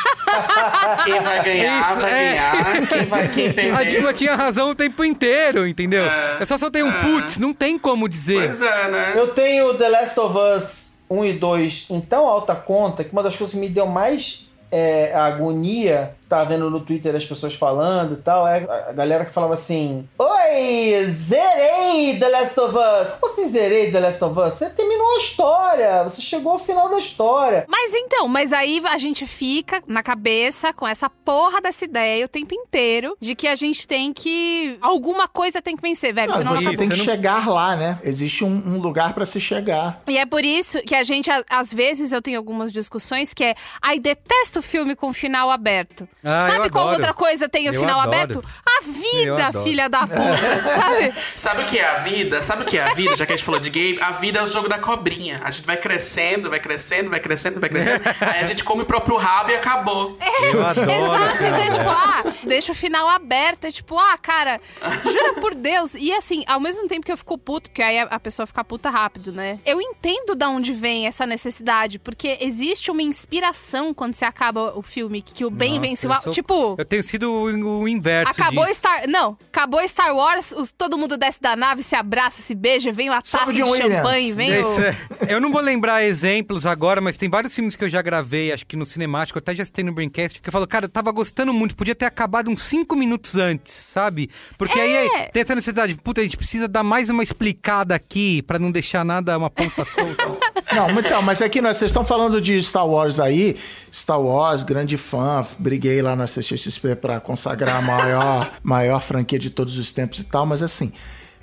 Quem 1.03 1.19
vai 1.19 1.43
ganhar, 1.43 1.91
Isso, 1.91 2.01
vai 2.01 2.11
é. 2.13 2.29
ganhar. 2.29 2.87
Quem, 2.87 3.05
vai, 3.05 3.27
quem 3.29 3.47
A 3.49 3.53
perder. 3.53 3.85
Dilma 3.89 4.13
tinha 4.13 4.35
razão 4.35 4.69
o 4.69 4.75
tempo 4.75 5.03
inteiro, 5.03 5.67
entendeu? 5.67 6.05
É. 6.05 6.37
Eu 6.39 6.45
só 6.45 6.57
soltei 6.57 6.83
um 6.83 6.91
putz, 7.01 7.37
não 7.37 7.53
tem 7.53 7.77
como 7.79 8.07
dizer. 8.07 8.45
Pois 8.47 8.61
é, 8.61 8.91
né? 8.91 9.13
Eu 9.15 9.29
tenho 9.29 9.73
The 9.73 9.89
Last 9.89 10.19
of 10.19 10.35
Us 10.37 10.97
1 11.09 11.25
e 11.25 11.33
2 11.33 11.85
em 11.89 12.01
tão 12.01 12.27
alta 12.27 12.55
conta 12.55 13.03
que 13.03 13.11
uma 13.11 13.23
das 13.23 13.35
coisas 13.35 13.53
que 13.53 13.59
me 13.59 13.69
deu 13.69 13.87
mais 13.87 14.45
é, 14.71 15.13
agonia, 15.15 16.11
tá 16.27 16.43
vendo 16.43 16.69
no 16.69 16.79
Twitter 16.79 17.15
as 17.15 17.25
pessoas 17.25 17.53
falando 17.53 18.13
e 18.13 18.17
tal, 18.17 18.47
é 18.47 18.65
a 18.89 18.93
galera 18.93 19.25
que 19.25 19.31
falava 19.31 19.53
assim: 19.53 20.07
Oi, 20.17 21.05
zerei 21.05 22.17
The 22.19 22.29
Last 22.29 22.59
of 22.59 22.75
Us. 22.75 23.11
Como 23.11 23.31
assim 23.31 23.49
zerei 23.49 23.91
The 23.91 23.99
Last 23.99 24.23
of 24.23 24.39
Us? 24.39 24.53
Você 24.53 24.69
terminou 24.69 25.15
a 25.15 25.17
história, 25.17 26.03
você 26.03 26.21
chegou 26.21 26.53
ao 26.53 26.59
final 26.59 26.89
da 26.89 26.99
história. 26.99 27.65
Mas 27.67 27.93
então, 27.93 28.27
mas 28.27 28.53
aí 28.53 28.81
a 28.85 28.97
gente 28.97 29.25
fica 29.25 29.81
na 29.87 30.03
cabeça 30.03 30.73
com 30.73 30.87
essa 30.87 31.09
porra 31.09 31.61
dessa 31.61 31.85
ideia 31.85 32.25
o 32.25 32.29
tempo 32.29 32.53
inteiro 32.53 33.15
de 33.19 33.35
que 33.35 33.47
a 33.47 33.55
gente 33.55 33.87
tem 33.87 34.13
que. 34.13 34.77
Alguma 34.81 35.27
coisa 35.27 35.61
tem 35.61 35.75
que 35.75 35.81
vencer, 35.81 36.13
velho. 36.13 36.31
Não, 36.31 36.37
senão 36.37 36.55
você 36.55 36.69
essa 36.69 36.77
tem 36.77 36.89
que 36.89 36.95
chegar 36.95 37.47
lá, 37.47 37.75
né? 37.75 37.99
Existe 38.03 38.43
um, 38.43 38.49
um 38.49 38.79
lugar 38.79 39.13
pra 39.13 39.25
se 39.25 39.39
chegar. 39.39 40.01
E 40.07 40.17
é 40.17 40.25
por 40.25 40.43
isso 40.43 40.79
que 40.81 40.95
a 40.95 41.03
gente, 41.03 41.29
às 41.49 41.73
vezes, 41.73 42.11
eu 42.11 42.21
tenho 42.21 42.37
algumas 42.37 42.71
discussões 42.71 43.33
que 43.33 43.43
é, 43.43 43.55
ai, 43.81 43.99
detesto 43.99 44.61
filme 44.61 44.95
com 44.95 45.11
final 45.13 45.49
aberto. 45.49 46.07
Ah, 46.23 46.47
eu 46.49 46.55
Sabe 46.55 46.69
qual 46.71 46.85
adoro. 46.87 46.97
outra 46.99 47.13
coisa 47.13 47.47
tem 47.47 47.69
o 47.69 47.73
Eu 47.73 47.79
final 47.81 47.99
adoro. 47.99 48.17
aberto? 48.17 48.43
A 48.65 48.81
vida, 48.83 49.63
filha 49.63 49.87
da 49.87 50.01
puta, 50.01 50.17
sabe? 50.75 51.13
Sabe 51.35 51.61
o 51.61 51.65
que 51.65 51.77
é 51.79 51.85
a 51.87 51.95
vida? 51.99 52.41
Sabe 52.41 52.63
o 52.63 52.65
que 52.65 52.77
é 52.77 52.83
a 52.83 52.93
vida? 52.93 53.15
Já 53.15 53.25
que 53.25 53.33
a 53.33 53.35
gente 53.35 53.45
falou 53.45 53.59
de 53.59 53.69
game, 53.69 53.99
a 54.01 54.11
vida 54.11 54.39
é 54.39 54.43
o 54.43 54.47
jogo 54.47 54.67
da 54.67 54.79
cobrinha. 54.79 55.39
A 55.43 55.51
gente 55.51 55.65
vai 55.65 55.77
crescendo, 55.77 56.49
vai 56.49 56.59
crescendo, 56.59 57.09
vai 57.09 57.19
crescendo, 57.19 57.59
vai 57.59 57.69
crescendo. 57.69 58.01
aí 58.21 58.39
a 58.39 58.43
gente 58.45 58.63
come 58.63 58.81
o 58.81 58.85
próprio 58.85 59.15
rabo 59.17 59.51
e 59.51 59.55
acabou. 59.55 60.17
Eu 60.41 60.65
adoro. 60.65 60.91
Exato, 60.91 61.43
então, 61.43 61.73
tipo, 61.77 61.89
ah, 61.89 62.23
deixa 62.43 62.71
o 62.71 62.75
final 62.75 63.07
aberto. 63.07 63.65
É 63.65 63.71
tipo, 63.71 63.97
ah, 63.97 64.17
cara, 64.17 64.59
jura 65.03 65.33
por 65.35 65.53
Deus. 65.53 65.93
E 65.93 66.11
assim, 66.13 66.43
ao 66.47 66.59
mesmo 66.59 66.87
tempo 66.87 67.05
que 67.05 67.11
eu 67.11 67.17
fico 67.17 67.37
puto, 67.37 67.69
porque 67.69 67.83
aí 67.83 67.99
a, 67.99 68.03
a 68.03 68.19
pessoa 68.19 68.45
fica 68.45 68.63
puta 68.63 68.89
rápido, 68.89 69.31
né? 69.31 69.59
Eu 69.65 69.79
entendo 69.81 70.35
da 70.35 70.49
onde 70.49 70.73
vem 70.73 71.07
essa 71.07 71.25
necessidade, 71.25 71.99
porque 71.99 72.37
existe 72.41 72.89
uma 72.91 73.01
inspiração 73.03 73.93
quando 73.93 74.13
você 74.15 74.25
acaba 74.25 74.73
o 74.77 74.81
filme, 74.81 75.21
que 75.21 75.45
o 75.45 75.49
bem 75.49 75.75
Nossa, 75.75 75.81
vence 75.81 76.06
eu 76.15 76.21
sou- 76.21 76.33
Tipo. 76.33 76.75
Eu 76.77 76.85
tenho 76.85 77.03
sido 77.03 77.31
o, 77.31 77.81
o 77.81 77.87
inverso 77.87 78.31
Acabou 78.31 78.65
disso. 78.65 78.79
Star. 78.79 79.07
Não, 79.07 79.37
acabou 79.51 79.85
Star 79.87 80.15
Wars, 80.15 80.51
os- 80.51 80.71
todo 80.71 80.97
mundo 80.97 81.17
desce 81.17 81.41
da 81.41 81.55
nave, 81.55 81.83
se 81.83 81.95
abraça, 81.95 82.41
se 82.41 82.53
beija, 82.55 82.91
vem 82.91 83.09
uma 83.09 83.21
taça 83.21 83.51
de 83.51 83.59
champanhe, 83.59 84.31
vem 84.33 84.63
o. 84.63 84.79
É- 84.81 84.95
Eu 85.29 85.41
não 85.41 85.51
vou 85.51 85.61
lembrar 85.61 86.03
exemplos 86.03 86.65
agora, 86.65 87.01
mas 87.01 87.17
tem 87.17 87.29
vários 87.29 87.53
filmes 87.53 87.75
que 87.75 87.83
eu 87.83 87.89
já 87.89 88.01
gravei, 88.01 88.51
acho 88.51 88.65
que 88.65 88.75
no 88.75 88.85
cinemático, 88.85 89.37
até 89.39 89.53
já 89.55 89.65
citei 89.65 89.83
no 89.83 89.91
Braincast, 89.91 90.39
que 90.41 90.47
eu 90.49 90.53
falo, 90.53 90.65
cara, 90.67 90.85
eu 90.85 90.89
tava 90.89 91.11
gostando 91.11 91.53
muito, 91.53 91.75
podia 91.75 91.95
ter 91.95 92.05
acabado 92.05 92.49
uns 92.49 92.61
cinco 92.61 92.95
minutos 92.95 93.35
antes, 93.35 93.73
sabe? 93.73 94.29
Porque 94.57 94.79
aí 94.79 94.91
É. 94.93 94.99
aí 95.25 95.29
tem 95.31 95.41
essa 95.41 95.55
necessidade, 95.55 95.95
puta, 95.95 96.21
a 96.21 96.23
gente 96.23 96.37
precisa 96.37 96.67
dar 96.67 96.83
mais 96.83 97.09
uma 97.09 97.23
explicada 97.23 97.93
aqui 97.95 98.41
pra 98.43 98.57
não 98.59 98.71
deixar 98.71 99.03
nada, 99.03 99.37
uma 99.37 99.49
ponta 99.49 99.83
solta. 99.85 100.25
Não, 100.73 100.93
mas 100.93 101.05
então, 101.05 101.21
mas 101.21 101.41
é 101.41 101.49
que 101.49 101.61
vocês 101.61 101.83
estão 101.83 102.05
falando 102.05 102.41
de 102.41 102.61
Star 102.63 102.87
Wars 102.87 103.19
aí. 103.19 103.55
Star 103.93 104.21
Wars, 104.21 104.63
grande 104.63 104.97
fã, 104.97 105.45
briguei 105.57 106.01
lá 106.01 106.15
na 106.15 106.25
CXP 106.25 106.95
pra 106.95 107.19
consagrar 107.19 107.77
a 107.77 107.81
maior, 107.81 108.51
maior 108.63 109.01
franquia 109.01 109.39
de 109.39 109.49
todos 109.49 109.77
os 109.77 109.91
tempos 109.91 110.19
e 110.19 110.23
tal, 110.23 110.45
mas 110.45 110.61
assim. 110.61 110.91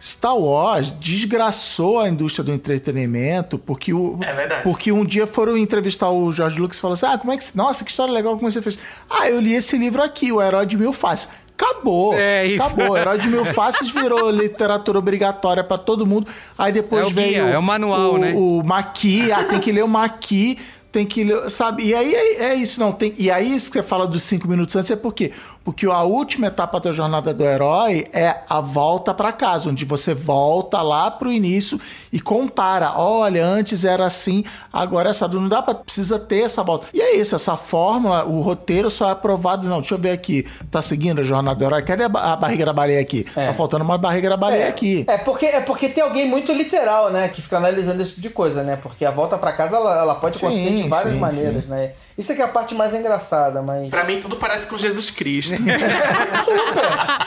Star 0.04 0.36
Wars 0.36 0.90
desgraçou 0.90 1.98
a 1.98 2.08
indústria 2.08 2.44
do 2.44 2.52
entretenimento 2.52 3.58
porque 3.58 3.94
o 3.94 4.18
É 4.22 4.34
verdade. 4.34 4.62
porque 4.62 4.92
um 4.92 5.02
dia 5.04 5.26
foram 5.26 5.56
entrevistar 5.56 6.10
o 6.10 6.30
George 6.30 6.60
Lucas 6.60 6.76
e 6.76 6.80
falaram 6.80 6.92
assim: 6.94 7.06
"Ah, 7.06 7.16
como 7.18 7.32
é 7.32 7.38
que, 7.38 7.44
nossa, 7.56 7.82
que 7.82 7.90
história 7.90 8.12
legal 8.12 8.36
como 8.36 8.50
você 8.50 8.60
fez?" 8.60 8.78
"Ah, 9.08 9.30
eu 9.30 9.40
li 9.40 9.54
esse 9.54 9.78
livro 9.78 10.02
aqui, 10.02 10.30
O 10.30 10.42
Herói 10.42 10.66
de 10.66 10.76
Mil 10.76 10.92
Faces." 10.92 11.28
Acabou. 11.56 12.14
É 12.18 12.44
isso. 12.46 12.62
Acabou. 12.62 12.90
O 12.90 12.96
Herói 12.98 13.16
de 13.18 13.28
Mil 13.28 13.44
Faces 13.54 13.88
virou 13.88 14.28
literatura 14.28 14.98
obrigatória 14.98 15.62
pra 15.64 15.78
todo 15.78 16.04
mundo. 16.04 16.26
Aí 16.58 16.72
depois 16.72 17.02
É 17.02 17.06
o 17.06 17.10
guia, 17.10 17.24
veio 17.24 17.46
é 17.46 17.56
o 17.56 17.62
manual, 17.62 18.14
o, 18.14 18.18
né? 18.18 18.34
o 18.36 18.62
Maqui, 18.64 19.30
ah, 19.32 19.44
tem 19.44 19.60
que 19.60 19.70
ler 19.72 19.84
o 19.84 19.88
Maqui, 19.88 20.58
tem 20.94 21.04
que 21.04 21.26
sabe? 21.50 21.86
E 21.88 21.92
aí 21.92 22.14
é, 22.14 22.44
é 22.44 22.54
isso, 22.54 22.78
não 22.78 22.92
tem. 22.92 23.12
E 23.18 23.28
aí 23.28 23.52
isso 23.52 23.66
que 23.66 23.78
você 23.78 23.82
fala 23.82 24.06
dos 24.06 24.22
cinco 24.22 24.46
minutos 24.46 24.76
antes 24.76 24.92
é 24.92 24.94
por 24.96 25.12
quê? 25.12 25.32
Porque 25.64 25.86
a 25.86 26.02
última 26.02 26.46
etapa 26.46 26.78
da 26.78 26.92
jornada 26.92 27.34
do 27.34 27.42
herói 27.42 28.06
é 28.12 28.36
a 28.48 28.60
volta 28.60 29.12
pra 29.12 29.32
casa, 29.32 29.68
onde 29.68 29.84
você 29.84 30.14
volta 30.14 30.80
lá 30.82 31.10
pro 31.10 31.32
início 31.32 31.80
e 32.12 32.20
compara. 32.20 32.92
Olha, 32.96 33.44
antes 33.44 33.84
era 33.84 34.06
assim, 34.06 34.44
agora 34.72 35.10
essa 35.10 35.26
não 35.26 35.48
dá 35.48 35.60
para 35.62 35.74
precisa 35.74 36.16
ter 36.16 36.42
essa 36.44 36.62
volta. 36.62 36.86
E 36.94 37.00
é 37.00 37.16
isso, 37.16 37.34
essa 37.34 37.56
fórmula, 37.56 38.24
o 38.24 38.40
roteiro 38.40 38.88
só 38.88 39.08
é 39.08 39.12
aprovado. 39.12 39.66
Não, 39.66 39.80
deixa 39.80 39.94
eu 39.94 39.98
ver 39.98 40.12
aqui. 40.12 40.46
Tá 40.70 40.80
seguindo 40.80 41.20
a 41.20 41.24
jornada 41.24 41.58
do 41.58 41.64
herói? 41.64 41.82
Cadê 41.82 42.04
a, 42.04 42.08
ba- 42.08 42.32
a 42.34 42.36
barriga 42.36 42.66
da 42.66 42.72
baleia 42.72 43.00
aqui? 43.00 43.24
Tá 43.24 43.52
faltando 43.54 43.82
uma 43.82 43.98
barriga 43.98 44.28
da 44.28 44.36
baleia 44.36 44.68
aqui. 44.68 45.04
É 45.08 45.18
porque, 45.18 45.46
é 45.46 45.60
porque 45.60 45.88
tem 45.88 46.04
alguém 46.04 46.28
muito 46.28 46.52
literal, 46.52 47.10
né? 47.10 47.26
Que 47.26 47.42
fica 47.42 47.56
analisando 47.56 48.00
esse 48.00 48.10
tipo 48.10 48.20
de 48.22 48.30
coisa, 48.30 48.62
né? 48.62 48.76
Porque 48.76 49.04
a 49.04 49.10
volta 49.10 49.36
pra 49.36 49.52
casa, 49.52 49.74
ela, 49.76 49.98
ela 49.98 50.14
pode 50.14 50.38
Sim, 50.38 50.46
acontecer 50.46 50.83
de 50.84 50.90
várias 50.90 51.14
sim, 51.14 51.20
maneiras, 51.20 51.66
né? 51.66 51.92
Isso 52.16 52.32
é 52.32 52.34
que 52.34 52.42
é 52.42 52.44
a 52.44 52.48
parte 52.48 52.74
mais 52.74 52.94
engraçada, 52.94 53.62
mas... 53.62 53.88
Pra 53.88 54.04
mim, 54.04 54.18
tudo 54.18 54.36
parece 54.36 54.66
com 54.66 54.78
Jesus 54.78 55.10
Cristo. 55.10 55.54
Super! 55.56 56.84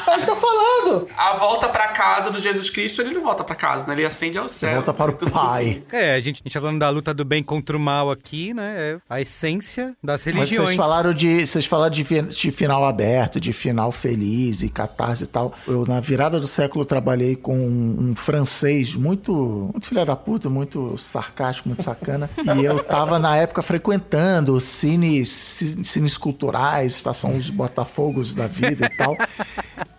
A 0.07 0.17
gente 0.17 0.25
tá 0.25 0.35
falando! 0.35 0.67
a 1.15 1.33
volta 1.33 1.67
pra 1.67 1.87
casa 1.89 2.29
do 2.29 2.39
Jesus 2.39 2.69
Cristo, 2.69 3.01
ele 3.01 3.13
não 3.13 3.21
volta 3.21 3.43
pra 3.43 3.55
casa, 3.55 3.85
né? 3.87 3.93
Ele 3.93 4.05
ascende 4.05 4.37
ao 4.37 4.47
céu. 4.47 4.75
Volta 4.75 4.93
para 4.93 5.11
o 5.11 5.31
Pai. 5.31 5.69
assim. 5.69 5.83
É, 5.91 6.13
a 6.13 6.19
gente, 6.19 6.41
a 6.41 6.43
gente 6.43 6.53
tá 6.53 6.61
falando 6.61 6.79
da 6.79 6.89
luta 6.89 7.13
do 7.13 7.25
bem 7.25 7.43
contra 7.43 7.75
o 7.75 7.79
mal 7.79 8.11
aqui, 8.11 8.53
né? 8.53 8.75
É 8.77 8.97
a 9.09 9.21
essência 9.21 9.95
das 10.03 10.25
Mas 10.25 10.35
religiões. 10.35 10.69
vocês 10.69 10.77
falaram 10.77 11.13
de 11.13 11.45
vocês 11.45 11.65
falaram 11.65 11.91
de, 11.91 12.03
de 12.03 12.51
final 12.51 12.85
aberto, 12.85 13.39
de 13.39 13.51
final 13.51 13.91
feliz 13.91 14.61
e 14.61 14.69
catarse 14.69 15.23
e 15.23 15.27
tal. 15.27 15.53
Eu 15.67 15.85
na 15.85 15.99
virada 15.99 16.39
do 16.39 16.47
século 16.47 16.85
trabalhei 16.85 17.35
com 17.35 17.57
um, 17.57 18.11
um 18.11 18.15
francês 18.15 18.95
muito 18.95 19.69
muito 19.71 19.87
filha 19.87 20.05
da 20.05 20.15
puta, 20.15 20.49
muito 20.49 20.97
sarcástico, 20.97 21.69
muito 21.69 21.83
sacana. 21.83 22.29
e 22.59 22.63
eu 22.63 22.83
tava 22.83 23.19
na 23.19 23.35
época 23.35 23.46
frequentando 23.63 24.59
cines, 24.59 25.27
ci- 25.29 25.83
cines 25.85 26.17
culturais, 26.17 26.95
estação 26.95 27.33
dos 27.33 27.49
Botafogos 27.49 28.33
da 28.33 28.47
vida 28.47 28.85
e 28.85 28.97
tal. 28.97 29.15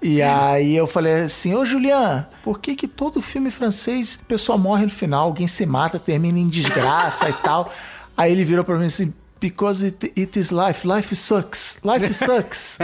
E 0.03 0.22
aí 0.22 0.76
eu 0.76 0.86
falei 0.86 1.22
assim, 1.22 1.55
ô 1.55 1.64
Julian, 1.64 2.26
por 2.42 2.61
que 2.61 2.74
que 2.76 2.86
todo 2.88 3.20
filme 3.20 3.51
francês 3.51 4.18
a 4.22 4.24
pessoa 4.26 4.57
morre 4.57 4.84
no 4.84 4.90
final, 4.90 5.24
alguém 5.24 5.46
se 5.46 5.66
mata, 5.66 5.99
termina 5.99 6.38
em 6.38 6.49
desgraça 6.49 7.28
e 7.28 7.32
tal? 7.32 7.70
Aí 8.16 8.32
ele 8.32 8.44
virou 8.44 8.64
pra 8.64 8.76
mim 8.78 8.86
assim, 8.86 9.12
Because 9.41 9.84
it, 9.84 10.12
it 10.16 10.39
is 10.39 10.51
life. 10.51 10.86
Life 10.86 11.14
sucks. 11.14 11.78
Life 11.84 12.12
sucks. 12.12 12.78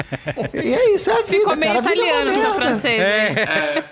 e 0.55 0.73
é 0.73 0.95
isso, 0.95 1.11
é 1.11 1.15
a 1.15 1.23
vida. 1.23 1.39
Ficou 1.39 1.57
meio 1.57 1.75
cara. 1.75 1.79
É 1.79 1.93
italiano 1.93 2.31
seu 2.31 2.41
merda. 2.41 2.55
francês. 2.55 2.99
né? 2.99 3.35
É. 3.35 3.85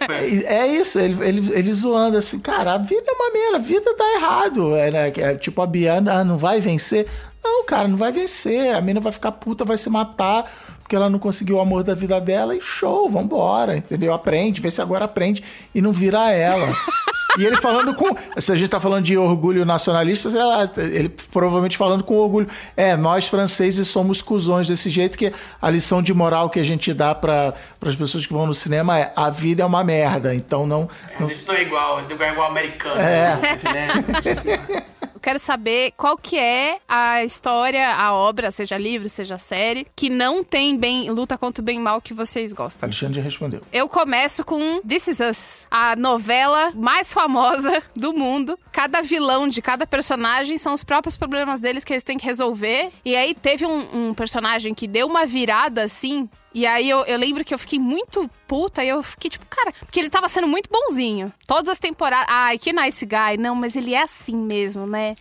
É, 0.44 0.54
é 0.58 0.66
isso, 0.68 0.98
ele, 0.98 1.26
ele, 1.26 1.52
ele 1.52 1.72
zoando 1.72 2.16
assim, 2.16 2.38
cara, 2.38 2.74
a 2.74 2.78
vida 2.78 3.04
é 3.06 3.12
uma 3.12 3.32
merda, 3.32 3.56
a 3.56 3.60
vida 3.60 3.94
tá 3.94 4.14
errado. 4.14 4.76
É, 4.76 4.90
né, 4.90 5.12
é 5.16 5.34
tipo, 5.34 5.60
a 5.60 5.66
Biana 5.66 6.20
ah, 6.20 6.24
não 6.24 6.38
vai 6.38 6.60
vencer. 6.60 7.06
Não, 7.42 7.64
cara, 7.64 7.88
não 7.88 7.96
vai 7.96 8.12
vencer. 8.12 8.74
A 8.74 8.80
mina 8.80 9.00
vai 9.00 9.12
ficar 9.12 9.32
puta, 9.32 9.64
vai 9.64 9.76
se 9.76 9.90
matar, 9.90 10.48
porque 10.92 10.96
ela 10.96 11.08
não 11.08 11.18
conseguiu 11.18 11.56
o 11.56 11.60
amor 11.60 11.82
da 11.82 11.94
vida 11.94 12.20
dela 12.20 12.54
e 12.54 12.60
show, 12.60 13.08
vambora, 13.08 13.78
entendeu? 13.78 14.12
Aprende, 14.12 14.60
vê 14.60 14.70
se 14.70 14.82
agora 14.82 15.06
aprende 15.06 15.42
e 15.74 15.80
não 15.80 15.90
vira 15.90 16.30
ela. 16.30 16.68
E 17.38 17.46
ele 17.46 17.56
falando 17.56 17.94
com. 17.94 18.14
Se 18.38 18.52
a 18.52 18.54
gente 18.54 18.68
tá 18.68 18.78
falando 18.78 19.06
de 19.06 19.16
orgulho 19.16 19.64
nacionalista, 19.64 20.28
sei 20.28 20.42
lá, 20.42 20.70
ele 20.76 21.08
provavelmente 21.08 21.78
falando 21.78 22.04
com 22.04 22.14
orgulho. 22.18 22.46
É, 22.76 22.94
nós 22.94 23.26
franceses 23.26 23.88
somos 23.88 24.20
cuzões 24.20 24.68
desse 24.68 24.90
jeito 24.90 25.16
que 25.16 25.32
a 25.62 25.70
lição 25.70 26.02
de 26.02 26.12
moral 26.12 26.50
que 26.50 26.60
a 26.60 26.62
gente 26.62 26.92
dá 26.92 27.14
para 27.14 27.54
as 27.80 27.96
pessoas 27.96 28.26
que 28.26 28.34
vão 28.34 28.46
no 28.46 28.52
cinema 28.52 28.98
é 28.98 29.14
a 29.16 29.30
vida 29.30 29.62
é 29.62 29.64
uma 29.64 29.82
merda. 29.82 30.34
Então 30.34 30.66
não. 30.66 30.86
Não 31.18 31.26
é 31.56 31.62
igual, 31.62 32.00
gente 32.02 32.14
não 32.14 32.26
é 32.26 32.32
igual 32.32 32.50
americano. 32.50 33.00
É. 33.00 33.38
Né? 33.72 34.84
Eu 35.22 35.30
quero 35.30 35.38
saber 35.38 35.92
qual 35.96 36.18
que 36.18 36.36
é 36.36 36.80
a 36.88 37.22
história, 37.22 37.94
a 37.94 38.12
obra, 38.12 38.50
seja 38.50 38.76
livro, 38.76 39.08
seja 39.08 39.38
série, 39.38 39.86
que 39.94 40.10
não 40.10 40.42
tem 40.42 40.76
bem 40.76 41.08
luta 41.12 41.38
contra 41.38 41.62
o 41.62 41.64
bem 41.64 41.78
e 41.78 41.80
mal 41.80 42.00
que 42.00 42.12
vocês 42.12 42.52
gostam. 42.52 42.88
Alexandre 42.88 43.20
respondeu. 43.20 43.62
Eu 43.72 43.88
começo 43.88 44.44
com 44.44 44.80
This 44.80 45.06
Is 45.06 45.20
Us, 45.20 45.66
a 45.70 45.94
novela 45.94 46.72
mais 46.74 47.12
famosa 47.12 47.80
do 47.94 48.12
mundo. 48.12 48.58
Cada 48.72 49.00
vilão 49.00 49.46
de 49.46 49.62
cada 49.62 49.86
personagem 49.86 50.58
são 50.58 50.74
os 50.74 50.82
próprios 50.82 51.16
problemas 51.16 51.60
deles 51.60 51.84
que 51.84 51.92
eles 51.92 52.02
têm 52.02 52.18
que 52.18 52.26
resolver. 52.26 52.90
E 53.04 53.14
aí 53.14 53.32
teve 53.32 53.64
um, 53.64 54.08
um 54.08 54.14
personagem 54.14 54.74
que 54.74 54.88
deu 54.88 55.06
uma 55.06 55.24
virada 55.24 55.84
assim. 55.84 56.28
E 56.54 56.66
aí 56.66 56.88
eu, 56.88 57.04
eu 57.04 57.18
lembro 57.18 57.44
que 57.44 57.54
eu 57.54 57.58
fiquei 57.58 57.78
muito 57.78 58.28
puta 58.46 58.84
e 58.84 58.88
eu 58.88 59.02
fiquei 59.02 59.30
tipo, 59.30 59.46
cara, 59.46 59.72
porque 59.72 59.98
ele 59.98 60.10
tava 60.10 60.28
sendo 60.28 60.46
muito 60.46 60.68
bonzinho. 60.68 61.32
Todas 61.46 61.70
as 61.70 61.78
temporadas. 61.78 62.26
Ai, 62.28 62.58
que 62.58 62.72
nice 62.72 63.06
guy. 63.06 63.38
Não, 63.38 63.54
mas 63.54 63.74
ele 63.74 63.94
é 63.94 64.02
assim 64.02 64.36
mesmo, 64.36 64.86
né? 64.86 65.16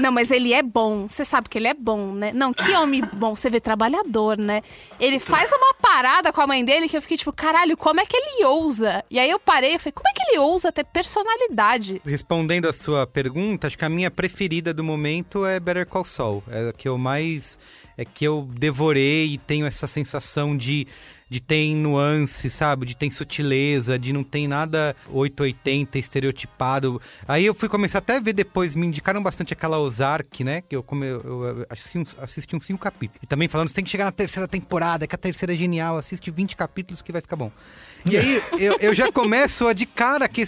Não, 0.00 0.10
mas 0.10 0.30
ele 0.30 0.52
é 0.52 0.62
bom. 0.62 1.08
Você 1.08 1.24
sabe 1.24 1.48
que 1.48 1.58
ele 1.58 1.68
é 1.68 1.74
bom, 1.74 2.12
né? 2.12 2.32
Não, 2.34 2.52
que 2.52 2.72
homem 2.72 3.02
bom. 3.14 3.36
Você 3.36 3.48
vê 3.48 3.60
trabalhador, 3.60 4.36
né? 4.36 4.62
Ele 4.98 5.18
faz 5.18 5.50
uma 5.52 5.74
parada 5.74 6.32
com 6.32 6.40
a 6.40 6.46
mãe 6.46 6.64
dele 6.64 6.88
que 6.88 6.96
eu 6.96 7.02
fiquei 7.02 7.16
tipo, 7.16 7.32
caralho, 7.32 7.76
como 7.76 8.00
é 8.00 8.04
que 8.04 8.16
ele 8.16 8.44
ousa? 8.44 9.04
E 9.08 9.18
aí 9.20 9.30
eu 9.30 9.38
parei 9.38 9.74
e 9.74 9.78
falei, 9.78 9.92
como 9.92 10.08
é 10.08 10.12
que 10.12 10.22
ele 10.28 10.38
ousa 10.38 10.72
ter 10.72 10.84
personalidade? 10.84 12.02
Respondendo 12.04 12.66
a 12.66 12.72
sua 12.72 13.06
pergunta, 13.06 13.68
acho 13.68 13.78
que 13.78 13.84
a 13.84 13.88
minha 13.88 14.10
preferida 14.10 14.74
do 14.74 14.82
momento 14.82 15.46
é 15.46 15.60
Better 15.60 15.86
Call 15.86 16.04
Saul. 16.04 16.42
É 16.50 16.68
a 16.68 16.72
que 16.72 16.88
eu 16.88 16.98
mais. 16.98 17.58
É 17.96 18.04
que 18.04 18.24
eu 18.24 18.48
devorei 18.52 19.26
e 19.32 19.38
tenho 19.38 19.66
essa 19.66 19.86
sensação 19.86 20.56
de. 20.56 20.86
De 21.28 21.40
ter 21.40 21.74
nuance, 21.74 22.48
sabe? 22.48 22.86
De 22.86 22.96
ter 22.96 23.10
sutileza, 23.10 23.98
de 23.98 24.12
não 24.12 24.22
ter 24.22 24.46
nada 24.46 24.94
880 25.08 25.98
estereotipado. 25.98 27.02
Aí 27.26 27.44
eu 27.44 27.52
fui 27.52 27.68
começar 27.68 27.98
até 27.98 28.18
a 28.18 28.20
ver 28.20 28.32
depois, 28.32 28.76
me 28.76 28.86
indicaram 28.86 29.20
bastante 29.20 29.52
aquela 29.52 29.76
Ozark, 29.80 30.44
né? 30.44 30.60
Que 30.60 30.76
eu, 30.76 30.84
come, 30.84 31.04
eu, 31.04 31.20
eu 31.24 31.66
assisti, 31.68 31.98
uns, 31.98 32.16
assisti 32.20 32.54
uns 32.54 32.64
cinco 32.64 32.78
capítulos. 32.78 33.20
E 33.24 33.26
também 33.26 33.48
falando, 33.48 33.66
você 33.66 33.74
tem 33.74 33.82
que 33.82 33.90
chegar 33.90 34.04
na 34.04 34.12
terceira 34.12 34.46
temporada, 34.46 35.04
que 35.04 35.16
a 35.16 35.18
terceira 35.18 35.52
é 35.52 35.56
genial, 35.56 35.96
assiste 35.96 36.30
20 36.30 36.54
capítulos 36.54 37.02
que 37.02 37.10
vai 37.10 37.20
ficar 37.20 37.34
bom. 37.34 37.50
E 38.10 38.16
aí 38.16 38.42
eu, 38.58 38.76
eu 38.80 38.94
já 38.94 39.10
começo 39.10 39.66
a 39.66 39.72
de 39.72 39.84
cara 39.86 40.28
que 40.28 40.44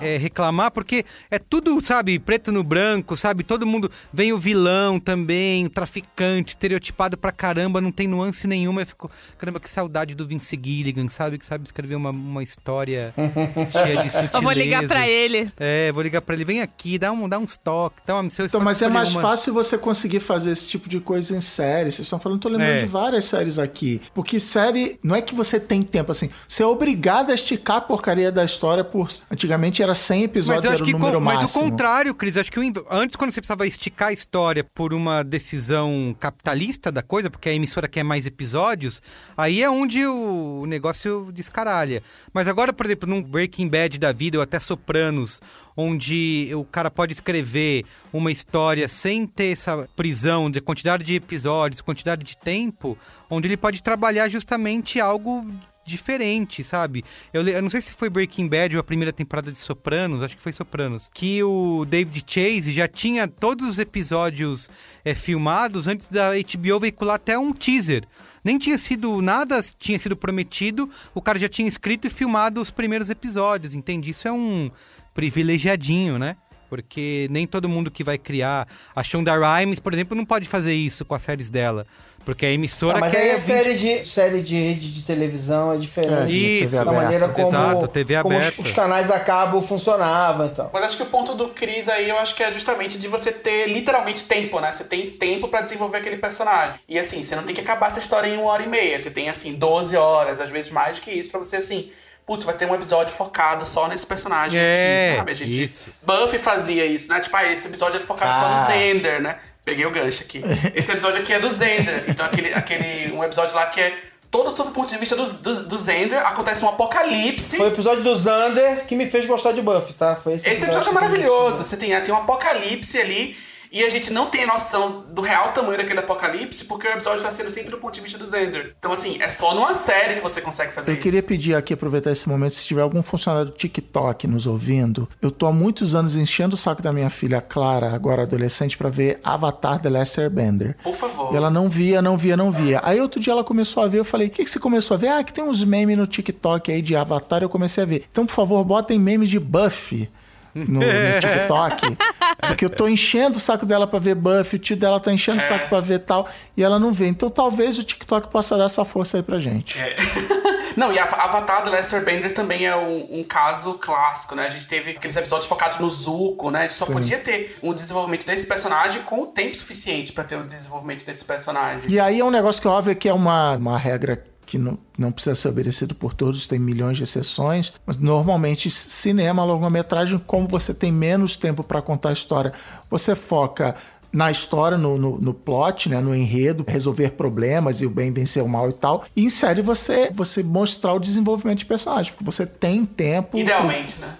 é, 0.00 0.16
reclamar, 0.16 0.70
porque 0.70 1.04
é 1.30 1.38
tudo, 1.38 1.80
sabe, 1.80 2.18
preto 2.18 2.52
no 2.52 2.62
branco, 2.62 3.16
sabe? 3.16 3.42
Todo 3.42 3.66
mundo. 3.66 3.90
Vem 4.12 4.32
o 4.32 4.38
vilão 4.38 5.00
também, 5.00 5.66
o 5.66 5.70
traficante, 5.70 6.50
estereotipado 6.54 7.16
pra 7.18 7.32
caramba, 7.32 7.80
não 7.80 7.90
tem 7.90 8.06
nuance 8.06 8.46
nenhuma. 8.46 8.82
Eu 8.82 8.86
fico, 8.86 9.10
caramba, 9.36 9.58
que 9.58 9.68
saudade 9.68 10.14
do 10.14 10.26
Vince 10.26 10.58
Gilligan, 10.62 11.08
sabe? 11.08 11.38
Que 11.38 11.46
sabe 11.46 11.64
escrever 11.64 11.96
uma, 11.96 12.10
uma 12.10 12.42
história 12.42 13.12
cheia 13.72 14.02
de 14.04 14.10
sutileza. 14.10 14.30
Eu 14.34 14.42
vou 14.42 14.52
ligar 14.52 14.86
pra 14.86 15.08
ele. 15.08 15.50
É, 15.58 15.90
vou 15.92 16.02
ligar 16.02 16.20
pra 16.20 16.34
ele. 16.34 16.44
Vem 16.44 16.60
aqui, 16.60 16.98
dá, 16.98 17.10
um, 17.10 17.28
dá 17.28 17.38
uns 17.38 17.56
toques. 17.56 18.02
Dá 18.06 18.14
uma, 18.14 18.28
Então, 18.38 18.60
mas 18.60 18.80
é 18.82 18.88
mais 18.88 19.10
uma- 19.10 19.20
fácil 19.20 19.52
você 19.52 19.76
conseguir 19.76 20.20
fazer 20.20 20.52
esse 20.52 20.66
tipo 20.66 20.88
de 20.88 21.00
coisa 21.00 21.36
em 21.36 21.40
série. 21.40 21.90
Vocês 21.90 22.06
estão 22.06 22.20
falando, 22.20 22.40
tô 22.40 22.48
lembrando 22.48 22.70
É. 22.70 22.80
de 22.82 22.86
várias 22.86 23.24
séries 23.24 23.58
aqui. 23.58 24.00
Porque 24.14 24.38
série, 24.38 24.98
não 25.02 25.16
é 25.16 25.22
que 25.22 25.34
você 25.34 25.58
tem 25.58 25.82
tempo 25.82 26.12
assim, 26.12 26.30
você 26.46 26.62
é 26.62 26.66
obrigado 26.66 26.99
obrigada 27.00 27.32
a 27.32 27.34
esticar 27.34 27.76
a 27.78 27.80
porcaria 27.80 28.30
da 28.30 28.44
história 28.44 28.84
por. 28.84 29.08
Antigamente 29.30 29.82
era 29.82 29.94
100 29.94 30.24
episódios, 30.24 30.64
Mas 30.64 30.74
era 30.74 30.84
o 30.84 30.86
número 30.86 31.18
co- 31.18 31.20
mas 31.24 31.40
máximo. 31.40 31.64
o 31.64 31.70
contrário, 31.70 32.14
Cris, 32.14 32.36
acho 32.36 32.52
que 32.52 32.60
antes 32.90 33.16
quando 33.16 33.32
você 33.32 33.40
precisava 33.40 33.66
esticar 33.66 34.08
a 34.08 34.12
história 34.12 34.62
por 34.62 34.92
uma 34.92 35.22
decisão 35.24 36.14
capitalista 36.20 36.92
da 36.92 37.02
coisa, 37.02 37.30
porque 37.30 37.48
a 37.48 37.54
emissora 37.54 37.88
quer 37.88 38.02
mais 38.04 38.26
episódios, 38.26 39.00
aí 39.36 39.62
é 39.62 39.70
onde 39.70 40.04
o 40.06 40.64
negócio 40.66 41.30
descaralha. 41.32 42.02
Mas 42.34 42.46
agora, 42.46 42.72
por 42.72 42.84
exemplo, 42.84 43.08
num 43.08 43.22
Breaking 43.22 43.68
Bad 43.68 43.98
da 43.98 44.12
vida 44.12 44.36
ou 44.36 44.42
até 44.42 44.60
Sopranos, 44.60 45.40
onde 45.76 46.50
o 46.54 46.64
cara 46.64 46.90
pode 46.90 47.14
escrever 47.14 47.84
uma 48.12 48.30
história 48.30 48.86
sem 48.88 49.26
ter 49.26 49.52
essa 49.52 49.88
prisão 49.96 50.50
de 50.50 50.60
quantidade 50.60 51.02
de 51.02 51.14
episódios, 51.14 51.80
quantidade 51.80 52.22
de 52.24 52.36
tempo, 52.36 52.98
onde 53.30 53.48
ele 53.48 53.56
pode 53.56 53.82
trabalhar 53.82 54.28
justamente 54.28 55.00
algo 55.00 55.46
diferente, 55.84 56.62
sabe? 56.62 57.04
Eu, 57.32 57.46
eu 57.46 57.62
não 57.62 57.70
sei 57.70 57.80
se 57.80 57.92
foi 57.92 58.08
Breaking 58.08 58.48
Bad 58.48 58.76
ou 58.76 58.80
a 58.80 58.84
primeira 58.84 59.12
temporada 59.12 59.52
de 59.52 59.58
Sopranos, 59.58 60.22
acho 60.22 60.36
que 60.36 60.42
foi 60.42 60.52
Sopranos, 60.52 61.10
que 61.12 61.42
o 61.42 61.84
David 61.84 62.24
Chase 62.26 62.72
já 62.72 62.86
tinha 62.86 63.26
todos 63.26 63.66
os 63.66 63.78
episódios 63.78 64.68
é, 65.04 65.14
filmados 65.14 65.86
antes 65.86 66.08
da 66.08 66.30
HBO 66.32 66.80
veicular 66.80 67.16
até 67.16 67.38
um 67.38 67.52
teaser. 67.52 68.04
Nem 68.42 68.58
tinha 68.58 68.78
sido 68.78 69.20
nada, 69.20 69.62
tinha 69.78 69.98
sido 69.98 70.16
prometido, 70.16 70.88
o 71.14 71.20
cara 71.20 71.38
já 71.38 71.48
tinha 71.48 71.68
escrito 71.68 72.06
e 72.06 72.10
filmado 72.10 72.60
os 72.60 72.70
primeiros 72.70 73.10
episódios, 73.10 73.74
entende? 73.74 74.10
Isso 74.10 74.26
é 74.26 74.32
um 74.32 74.70
privilegiadinho, 75.12 76.18
né? 76.18 76.36
Porque 76.70 77.26
nem 77.30 77.46
todo 77.48 77.68
mundo 77.68 77.90
que 77.90 78.04
vai 78.04 78.16
criar. 78.16 78.66
A 78.94 79.02
Shonda 79.02 79.32
Rhimes, 79.36 79.80
por 79.80 79.92
exemplo, 79.92 80.16
não 80.16 80.24
pode 80.24 80.46
fazer 80.48 80.72
isso 80.72 81.04
com 81.04 81.14
as 81.16 81.22
séries 81.22 81.50
dela. 81.50 81.84
Porque 82.24 82.44
a 82.44 82.50
emissora 82.50 82.98
Ah, 82.98 83.00
mas 83.00 83.12
quer. 83.12 83.18
aí 83.22 83.30
a 83.30 83.36
20 83.36 83.40
série 83.42 83.74
de, 83.74 84.06
série 84.08 84.42
de 84.42 84.54
rede 84.54 84.92
de 84.92 85.02
televisão 85.02 85.72
é 85.72 85.76
É, 85.76 85.78
diferente. 85.78 86.26
de 86.30 86.62
Isso, 86.64 86.72
da 86.72 86.82
aberta. 86.82 87.00
maneira 87.02 87.28
como, 87.30 87.48
Exato, 87.48 87.88
TV 87.88 88.22
como 88.22 88.36
os, 88.36 88.44
aberta. 88.44 88.62
os 88.62 88.70
canais 88.72 89.10
a 89.10 89.18
cabo 89.18 89.60
funcionavam 89.62 90.44
então. 90.46 90.66
e 90.66 90.68
tal. 90.68 90.70
Mas 90.72 90.84
acho 90.84 90.96
que 90.98 91.02
o 91.02 91.06
ponto 91.06 91.34
do 91.34 91.48
Chris 91.48 91.88
aí, 91.88 92.08
eu 92.10 92.18
acho 92.18 92.34
que 92.34 92.42
é 92.42 92.52
justamente 92.52 92.98
de 92.98 93.08
você 93.08 93.32
ter 93.32 93.68
literalmente 93.72 94.24
tempo, 94.24 94.60
né? 94.60 94.70
Você 94.70 94.84
tem 94.84 95.10
tempo 95.12 95.48
pra 95.48 95.62
desenvolver 95.62 95.96
aquele 95.96 96.18
personagem. 96.18 96.78
E 96.86 96.98
assim, 96.98 97.22
você 97.22 97.34
não 97.34 97.42
tem 97.42 97.54
que 97.54 97.60
acabar 97.62 97.86
essa 97.88 97.98
história 97.98 98.28
em 98.28 98.36
uma 98.36 98.50
hora 98.50 98.62
e 98.64 98.68
meia. 98.68 98.98
Você 98.98 99.10
tem, 99.10 99.30
assim, 99.30 99.54
12 99.54 99.96
horas, 99.96 100.42
às 100.42 100.50
vezes 100.50 100.70
mais 100.70 100.98
que 101.00 101.10
isso, 101.10 101.30
pra 101.30 101.38
você, 101.38 101.56
assim... 101.56 101.90
Putz, 102.26 102.44
vai 102.44 102.54
ter 102.54 102.70
um 102.70 102.74
episódio 102.74 103.12
focado 103.14 103.64
só 103.64 103.88
nesse 103.88 104.06
personagem 104.06 104.60
É, 104.62 105.08
aqui. 105.08 105.18
sabe? 105.18 105.30
A 105.30 105.34
gente, 105.34 105.64
isso. 105.64 105.90
Buffy 106.02 106.38
fazia 106.38 106.86
isso, 106.86 107.08
né? 107.10 107.18
Tipo, 107.20 107.36
ah, 107.36 107.44
esse 107.50 107.66
episódio 107.66 107.96
é 107.96 108.00
focado 108.00 108.32
só 108.32 108.46
Ah. 108.46 108.60
no 108.60 108.66
Zender, 108.68 109.20
né? 109.20 109.36
Peguei 109.64 109.84
o 109.84 109.90
gancho 109.90 110.22
aqui. 110.22 110.40
Esse 110.74 110.90
episódio 110.92 111.20
aqui 111.20 111.32
é 111.32 111.40
do 111.40 111.50
Zender, 111.50 111.94
assim. 111.94 112.12
Então, 112.12 112.24
aquele, 112.24 112.54
aquele... 112.54 113.12
Um 113.12 113.22
episódio 113.24 113.54
lá 113.56 113.66
que 113.66 113.80
é 113.80 113.98
todo 114.30 114.54
sob 114.56 114.70
o 114.70 114.72
ponto 114.72 114.88
de 114.88 114.96
vista 114.96 115.16
do, 115.16 115.24
do, 115.24 115.64
do 115.64 115.76
Zender. 115.76 116.24
Acontece 116.24 116.64
um 116.64 116.68
apocalipse. 116.68 117.56
Foi 117.56 117.66
o 117.66 117.72
episódio 117.72 118.02
do 118.04 118.16
Xander 118.16 118.84
que 118.86 118.94
me 118.94 119.06
fez 119.06 119.26
gostar 119.26 119.50
de 119.52 119.60
Buffy, 119.60 119.92
tá? 119.94 120.14
Foi 120.14 120.34
esse, 120.34 120.48
Esse 120.48 120.62
episódio 120.64 120.90
é 120.90 120.92
maravilhoso. 120.92 121.64
Você 121.64 121.76
tem, 121.76 122.00
tem 122.00 122.14
um 122.14 122.18
apocalipse 122.18 122.96
ali. 122.98 123.36
E 123.72 123.84
a 123.84 123.88
gente 123.88 124.10
não 124.12 124.26
tem 124.26 124.44
noção 124.46 125.04
do 125.12 125.20
real 125.22 125.52
tamanho 125.52 125.78
daquele 125.78 126.00
apocalipse, 126.00 126.64
porque 126.64 126.88
o 126.88 126.90
episódio 126.90 127.18
está 127.18 127.30
sendo 127.30 127.48
sempre 127.50 127.70
do 127.70 127.78
ponto 127.78 127.94
de 127.94 128.00
vista 128.00 128.18
do 128.18 128.26
Zender. 128.26 128.74
Então, 128.78 128.90
assim, 128.90 129.18
é 129.22 129.28
só 129.28 129.54
numa 129.54 129.74
série 129.74 130.14
que 130.14 130.20
você 130.20 130.40
consegue 130.40 130.72
fazer 130.72 130.90
Eu 130.90 130.94
isso. 130.94 131.02
queria 131.02 131.22
pedir 131.22 131.54
aqui, 131.54 131.72
aproveitar 131.74 132.10
esse 132.10 132.28
momento, 132.28 132.54
se 132.54 132.64
tiver 132.66 132.82
algum 132.82 133.00
funcionário 133.02 133.50
do 133.50 133.56
TikTok 133.56 134.26
nos 134.26 134.46
ouvindo, 134.46 135.08
eu 135.22 135.30
tô 135.30 135.46
há 135.46 135.52
muitos 135.52 135.94
anos 135.94 136.16
enchendo 136.16 136.54
o 136.54 136.58
saco 136.58 136.82
da 136.82 136.92
minha 136.92 137.08
filha 137.10 137.40
Clara, 137.40 137.94
agora 137.94 138.22
adolescente, 138.22 138.76
pra 138.76 138.88
ver 138.88 139.20
Avatar 139.22 139.80
The 139.80 139.88
Last 139.88 140.20
Airbender. 140.20 140.76
Por 140.82 140.94
favor. 140.96 141.32
E 141.32 141.36
ela 141.36 141.48
não 141.50 141.68
via, 141.68 142.02
não 142.02 142.16
via, 142.16 142.36
não 142.36 142.50
via. 142.50 142.80
Aí 142.82 143.00
outro 143.00 143.20
dia 143.20 143.32
ela 143.32 143.44
começou 143.44 143.84
a 143.84 143.86
ver, 143.88 143.98
eu 144.00 144.04
falei, 144.04 144.26
o 144.26 144.30
que, 144.30 144.42
que 144.44 144.50
você 144.50 144.58
começou 144.58 144.96
a 144.96 144.98
ver? 144.98 145.08
Ah, 145.08 145.22
que 145.22 145.32
tem 145.32 145.44
uns 145.44 145.62
memes 145.62 145.96
no 145.96 146.08
TikTok 146.08 146.72
aí 146.72 146.82
de 146.82 146.96
Avatar, 146.96 147.42
eu 147.42 147.48
comecei 147.48 147.84
a 147.84 147.86
ver. 147.86 148.04
Então, 148.10 148.26
por 148.26 148.34
favor, 148.34 148.64
botem 148.64 148.98
memes 148.98 149.28
de 149.28 149.38
Buffy. 149.38 150.10
No, 150.52 150.80
no 150.80 150.80
TikTok, 151.20 151.96
porque 152.40 152.64
eu 152.64 152.70
tô 152.70 152.88
enchendo 152.88 153.36
o 153.36 153.40
saco 153.40 153.66
dela 153.66 153.86
pra 153.86 153.98
ver 153.98 154.14
Buffy, 154.14 154.56
o 154.56 154.58
tio 154.58 154.76
dela 154.76 154.98
tá 154.98 155.12
enchendo 155.12 155.42
o 155.42 155.46
saco 155.46 155.68
pra 155.68 155.80
ver 155.80 156.00
tal, 156.00 156.28
e 156.56 156.62
ela 156.62 156.78
não 156.78 156.92
vê. 156.92 157.06
Então 157.06 157.30
talvez 157.30 157.78
o 157.78 157.82
TikTok 157.82 158.28
possa 158.28 158.56
dar 158.56 158.64
essa 158.64 158.84
força 158.84 159.18
aí 159.18 159.22
pra 159.22 159.38
gente. 159.38 159.78
É. 159.78 159.96
Não, 160.76 160.92
e 160.92 160.98
a 160.98 161.04
Avatar 161.04 161.64
do 161.64 161.70
Lester 161.70 162.04
Bender 162.04 162.32
também 162.32 162.64
é 162.64 162.76
um, 162.76 163.20
um 163.20 163.24
caso 163.24 163.74
clássico, 163.74 164.34
né? 164.34 164.46
A 164.46 164.48
gente 164.48 164.68
teve 164.68 164.92
aqueles 164.92 165.16
episódios 165.16 165.48
focados 165.48 165.78
no 165.78 165.90
Zuko, 165.90 166.50
né? 166.50 166.60
A 166.60 166.62
gente 166.62 166.74
só 166.74 166.86
podia 166.86 167.18
ter 167.18 167.58
um 167.62 167.74
desenvolvimento 167.74 168.24
desse 168.24 168.46
personagem 168.46 169.02
com 169.02 169.22
o 169.22 169.26
tempo 169.26 169.54
suficiente 169.56 170.12
pra 170.12 170.24
ter 170.24 170.36
o 170.36 170.44
desenvolvimento 170.44 171.04
desse 171.04 171.24
personagem. 171.24 171.90
E 171.90 171.98
aí 171.98 172.20
é 172.20 172.24
um 172.24 172.30
negócio 172.30 172.62
que 172.62 172.68
óbvio 172.68 172.94
que 172.94 173.08
é 173.08 173.12
uma, 173.12 173.56
uma 173.56 173.76
regra 173.76 174.24
que 174.50 174.58
não, 174.58 174.76
não 174.98 175.12
precisa 175.12 175.36
ser 175.36 175.48
obedecido 175.48 175.94
por 175.94 176.12
todos, 176.12 176.48
tem 176.48 176.58
milhões 176.58 176.96
de 176.96 177.04
exceções, 177.04 177.72
mas 177.86 177.96
normalmente 177.98 178.68
cinema, 178.68 179.44
longa-metragem, 179.44 180.18
como 180.26 180.48
você 180.48 180.74
tem 180.74 180.90
menos 180.90 181.36
tempo 181.36 181.62
para 181.62 181.80
contar 181.80 182.08
a 182.08 182.12
história, 182.12 182.52
você 182.90 183.14
foca 183.14 183.76
na 184.12 184.28
história, 184.28 184.76
no, 184.76 184.98
no, 184.98 185.20
no 185.20 185.32
plot, 185.32 185.88
né, 185.88 186.00
no 186.00 186.12
enredo, 186.12 186.64
resolver 186.66 187.10
problemas 187.10 187.80
e 187.80 187.86
o 187.86 187.90
bem 187.90 188.12
vencer 188.12 188.42
o 188.42 188.48
mal 188.48 188.68
e 188.68 188.72
tal. 188.72 189.04
E 189.14 189.24
em 189.24 189.30
série 189.30 189.62
você, 189.62 190.10
você 190.12 190.42
mostrar 190.42 190.94
o 190.94 190.98
desenvolvimento 190.98 191.58
de 191.58 191.66
personagem, 191.66 192.12
porque 192.12 192.24
você 192.24 192.44
tem 192.44 192.84
tempo. 192.84 193.38
Idealmente, 193.38 194.00
né? 194.00 194.16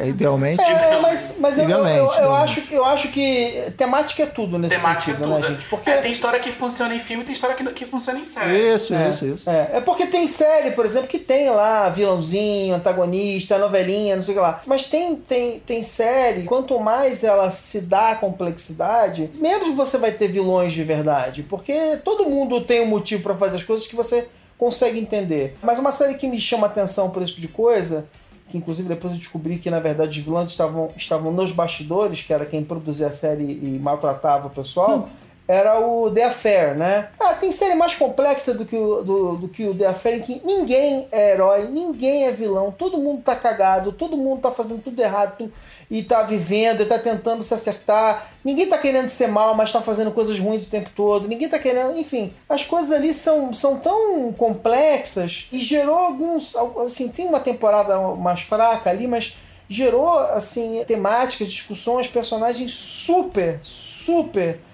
É, 0.00 0.08
idealmente. 0.08 0.62
É, 0.62 0.98
mas, 1.00 1.34
mas 1.38 1.58
eu, 1.58 1.64
eu, 1.64 1.70
eu, 1.70 1.80
Idealmente, 1.82 1.98
eu 1.98 2.12
idealmente. 2.12 2.60
acho, 2.60 2.74
eu 2.74 2.84
acho 2.86 3.08
que 3.08 3.70
temática 3.76 4.22
é 4.22 4.26
tudo 4.26 4.58
nesse 4.58 4.76
Temática 4.76 5.10
é 5.10 5.14
sentido, 5.14 5.28
tudo. 5.28 5.40
né, 5.40 5.42
gente? 5.46 5.64
Porque 5.66 5.90
É, 5.90 5.98
tem 5.98 6.10
história 6.10 6.40
que 6.40 6.50
funciona 6.50 6.94
em 6.94 6.98
filme 6.98 7.22
e 7.22 7.26
tem 7.26 7.34
história 7.34 7.54
que, 7.54 7.62
que 7.72 7.84
funciona 7.84 8.18
em 8.18 8.24
série. 8.24 8.74
Isso, 8.74 8.94
É, 8.94 9.10
isso, 9.10 9.26
isso. 9.26 9.50
É, 9.50 9.70
é 9.74 9.80
porque 9.82 10.06
tem 10.06 10.26
série, 10.26 10.70
por 10.70 10.86
exemplo, 10.86 11.06
que 11.06 11.18
tem 11.18 11.50
lá 11.50 11.90
vilãozinho, 11.90 12.74
antagonista, 12.74 13.58
novelinha, 13.58 14.16
não 14.16 14.22
sei 14.22 14.32
o 14.32 14.36
que 14.38 14.42
lá. 14.42 14.60
Mas 14.66 14.86
tem, 14.86 15.16
tem, 15.16 15.60
tem 15.60 15.82
série, 15.82 16.44
quanto 16.44 16.80
mais 16.80 17.22
ela 17.22 17.50
se 17.50 17.82
dá 17.82 18.14
complexidade, 18.16 19.30
menos 19.34 19.74
você 19.76 19.98
vai 19.98 20.12
ter 20.12 20.28
vilões 20.28 20.72
de 20.72 20.82
verdade. 20.82 21.42
Porque 21.42 21.98
todo 22.04 22.24
mundo 22.24 22.60
tem 22.62 22.80
um 22.80 22.86
motivo 22.86 23.22
pra 23.22 23.34
fazer 23.34 23.56
as 23.56 23.64
coisas 23.64 23.86
que 23.86 23.94
você 23.96 24.26
consegue 24.56 24.98
entender. 24.98 25.56
Mas 25.62 25.78
uma 25.78 25.90
série 25.92 26.14
que 26.14 26.26
me 26.26 26.40
chama 26.40 26.66
atenção 26.68 27.10
por 27.10 27.22
esse 27.22 27.32
tipo 27.32 27.40
de 27.42 27.48
coisa, 27.48 28.06
que 28.52 28.58
inclusive 28.58 28.86
depois 28.86 29.14
eu 29.14 29.18
descobri 29.18 29.58
que 29.58 29.70
na 29.70 29.80
verdade 29.80 30.20
os 30.20 30.24
vilões 30.24 30.50
estavam, 30.50 30.90
estavam 30.94 31.32
nos 31.32 31.50
bastidores, 31.50 32.20
que 32.20 32.34
era 32.34 32.44
quem 32.44 32.62
produzia 32.62 33.06
a 33.06 33.10
série 33.10 33.44
e 33.44 33.80
maltratava 33.82 34.48
o 34.48 34.50
pessoal. 34.50 35.08
Era 35.48 35.80
o 35.80 36.10
The 36.10 36.24
Affair, 36.24 36.76
né? 36.76 37.08
Ah, 37.18 37.34
tem 37.34 37.50
série 37.50 37.74
mais 37.74 37.94
complexa 37.94 38.54
do 38.54 38.64
que, 38.64 38.76
o, 38.76 39.02
do, 39.02 39.36
do 39.36 39.48
que 39.48 39.66
o 39.66 39.74
The 39.74 39.86
Affair, 39.86 40.18
em 40.18 40.20
que 40.20 40.40
ninguém 40.44 41.08
é 41.10 41.32
herói, 41.32 41.64
ninguém 41.68 42.26
é 42.26 42.30
vilão, 42.30 42.70
todo 42.70 42.98
mundo 42.98 43.22
tá 43.22 43.34
cagado, 43.34 43.90
todo 43.90 44.16
mundo 44.16 44.40
tá 44.40 44.52
fazendo 44.52 44.82
tudo 44.82 45.00
errado 45.00 45.52
e 45.90 46.02
tá 46.02 46.22
vivendo 46.22 46.82
e 46.82 46.86
tá 46.86 46.98
tentando 46.98 47.42
se 47.42 47.52
acertar. 47.52 48.28
Ninguém 48.44 48.66
tá 48.66 48.78
querendo 48.78 49.08
ser 49.08 49.28
mal, 49.28 49.54
mas 49.54 49.72
tá 49.72 49.80
fazendo 49.80 50.10
coisas 50.10 50.38
ruins 50.38 50.66
o 50.66 50.70
tempo 50.70 50.90
todo. 50.94 51.28
Ninguém 51.28 51.48
tá 51.48 51.58
querendo. 51.58 51.96
Enfim, 51.96 52.32
as 52.48 52.64
coisas 52.64 52.90
ali 52.90 53.12
são, 53.14 53.52
são 53.52 53.78
tão 53.78 54.32
complexas 54.32 55.48
e 55.52 55.58
gerou 55.60 55.96
alguns. 55.96 56.54
Assim, 56.84 57.08
tem 57.08 57.26
uma 57.26 57.40
temporada 57.40 57.98
mais 58.16 58.40
fraca 58.40 58.90
ali, 58.90 59.06
mas 59.06 59.36
gerou, 59.68 60.18
assim, 60.18 60.82
temáticas, 60.86 61.50
discussões, 61.50 62.06
personagens 62.06 62.72
super, 62.72 63.58
super 63.62 63.91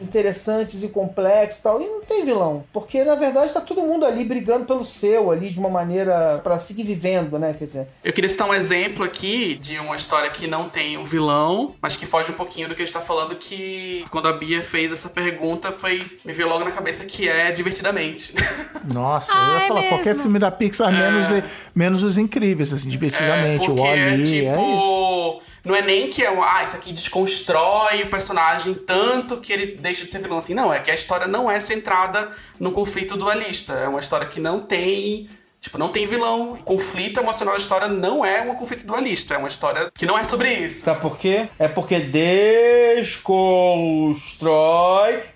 interessantes 0.00 0.82
e 0.82 0.88
complexos 0.88 1.60
e 1.60 1.62
tal. 1.62 1.80
E 1.80 1.84
não 1.84 2.00
tem 2.02 2.24
vilão. 2.24 2.64
Porque, 2.72 3.04
na 3.04 3.14
verdade, 3.14 3.52
tá 3.52 3.60
todo 3.60 3.82
mundo 3.82 4.06
ali 4.06 4.24
brigando 4.24 4.64
pelo 4.64 4.84
seu, 4.84 5.30
ali, 5.30 5.50
de 5.50 5.58
uma 5.58 5.68
maneira 5.68 6.40
para 6.42 6.58
seguir 6.58 6.84
vivendo, 6.84 7.38
né? 7.38 7.54
Quer 7.58 7.64
dizer, 7.64 7.88
Eu 8.02 8.12
queria 8.12 8.28
citar 8.28 8.48
um 8.48 8.54
exemplo 8.54 9.04
aqui 9.04 9.54
de 9.54 9.78
uma 9.78 9.96
história 9.96 10.30
que 10.30 10.46
não 10.46 10.68
tem 10.68 10.96
um 10.96 11.04
vilão, 11.04 11.74
mas 11.80 11.96
que 11.96 12.06
foge 12.06 12.30
um 12.30 12.34
pouquinho 12.34 12.68
do 12.68 12.74
que 12.74 12.82
a 12.82 12.84
gente 12.84 12.94
tá 12.94 13.00
falando, 13.00 13.36
que 13.36 14.04
quando 14.10 14.28
a 14.28 14.32
Bia 14.32 14.62
fez 14.62 14.92
essa 14.92 15.08
pergunta, 15.08 15.72
foi 15.72 15.98
me 16.24 16.32
veio 16.32 16.48
logo 16.48 16.64
na 16.64 16.70
cabeça 16.70 17.04
que 17.04 17.28
é 17.28 17.50
Divertidamente. 17.50 18.32
Nossa, 18.92 19.32
Ah, 19.32 19.52
eu 19.52 19.58
ia 19.58 19.64
é 19.64 19.68
falar 19.68 19.82
qualquer 19.88 20.16
filme 20.16 20.38
da 20.38 20.50
Pixar, 20.50 20.92
menos, 20.92 21.26
menos 21.74 22.02
os 22.02 22.16
incríveis, 22.16 22.72
assim, 22.72 22.88
divertidamente, 22.88 23.70
o 23.70 23.74
porque 23.74 23.88
é 23.88 24.10
Wall-E, 24.10 24.22
tipo. 24.22 24.48
é 24.48 24.76
isso. 24.76 25.57
Não 25.68 25.76
é 25.76 25.82
nem 25.82 26.08
que 26.08 26.24
é 26.24 26.30
um, 26.30 26.42
ah, 26.42 26.64
isso 26.64 26.74
aqui 26.74 26.94
desconstrói 26.94 28.02
o 28.02 28.08
personagem 28.08 28.72
tanto 28.72 29.36
que 29.36 29.52
ele 29.52 29.76
deixa 29.76 30.02
de 30.02 30.10
ser 30.10 30.18
vilão 30.18 30.38
assim. 30.38 30.54
Não, 30.54 30.72
é 30.72 30.78
que 30.78 30.90
a 30.90 30.94
história 30.94 31.26
não 31.26 31.50
é 31.50 31.60
centrada 31.60 32.30
no 32.58 32.72
conflito 32.72 33.18
dualista. 33.18 33.74
É 33.74 33.86
uma 33.86 33.98
história 33.98 34.26
que 34.26 34.40
não 34.40 34.60
tem. 34.60 35.28
Tipo, 35.60 35.76
não 35.76 35.90
tem 35.90 36.06
vilão. 36.06 36.54
O 36.54 36.62
conflito 36.62 37.20
emocional 37.20 37.52
da 37.52 37.60
história 37.60 37.86
não 37.86 38.24
é 38.24 38.40
um 38.40 38.54
conflito 38.54 38.86
dualista. 38.86 39.34
É 39.34 39.36
uma 39.36 39.48
história 39.48 39.90
que 39.92 40.06
não 40.06 40.18
é 40.18 40.24
sobre 40.24 40.54
isso. 40.54 40.86
sabe 40.86 41.02
por 41.02 41.18
quê? 41.18 41.48
É 41.58 41.68
porque 41.68 42.00
desconstrói 42.00 43.28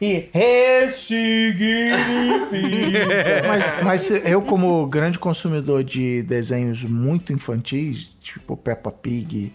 e 0.00 0.30
ressignifica. 0.32 1.92
Mas, 3.46 3.84
mas 3.84 4.10
eu, 4.24 4.40
como 4.40 4.86
grande 4.86 5.18
consumidor 5.18 5.84
de 5.84 6.22
desenhos 6.22 6.84
muito 6.84 7.34
infantis, 7.34 8.08
tipo 8.22 8.56
Peppa 8.56 8.90
Pig 8.90 9.52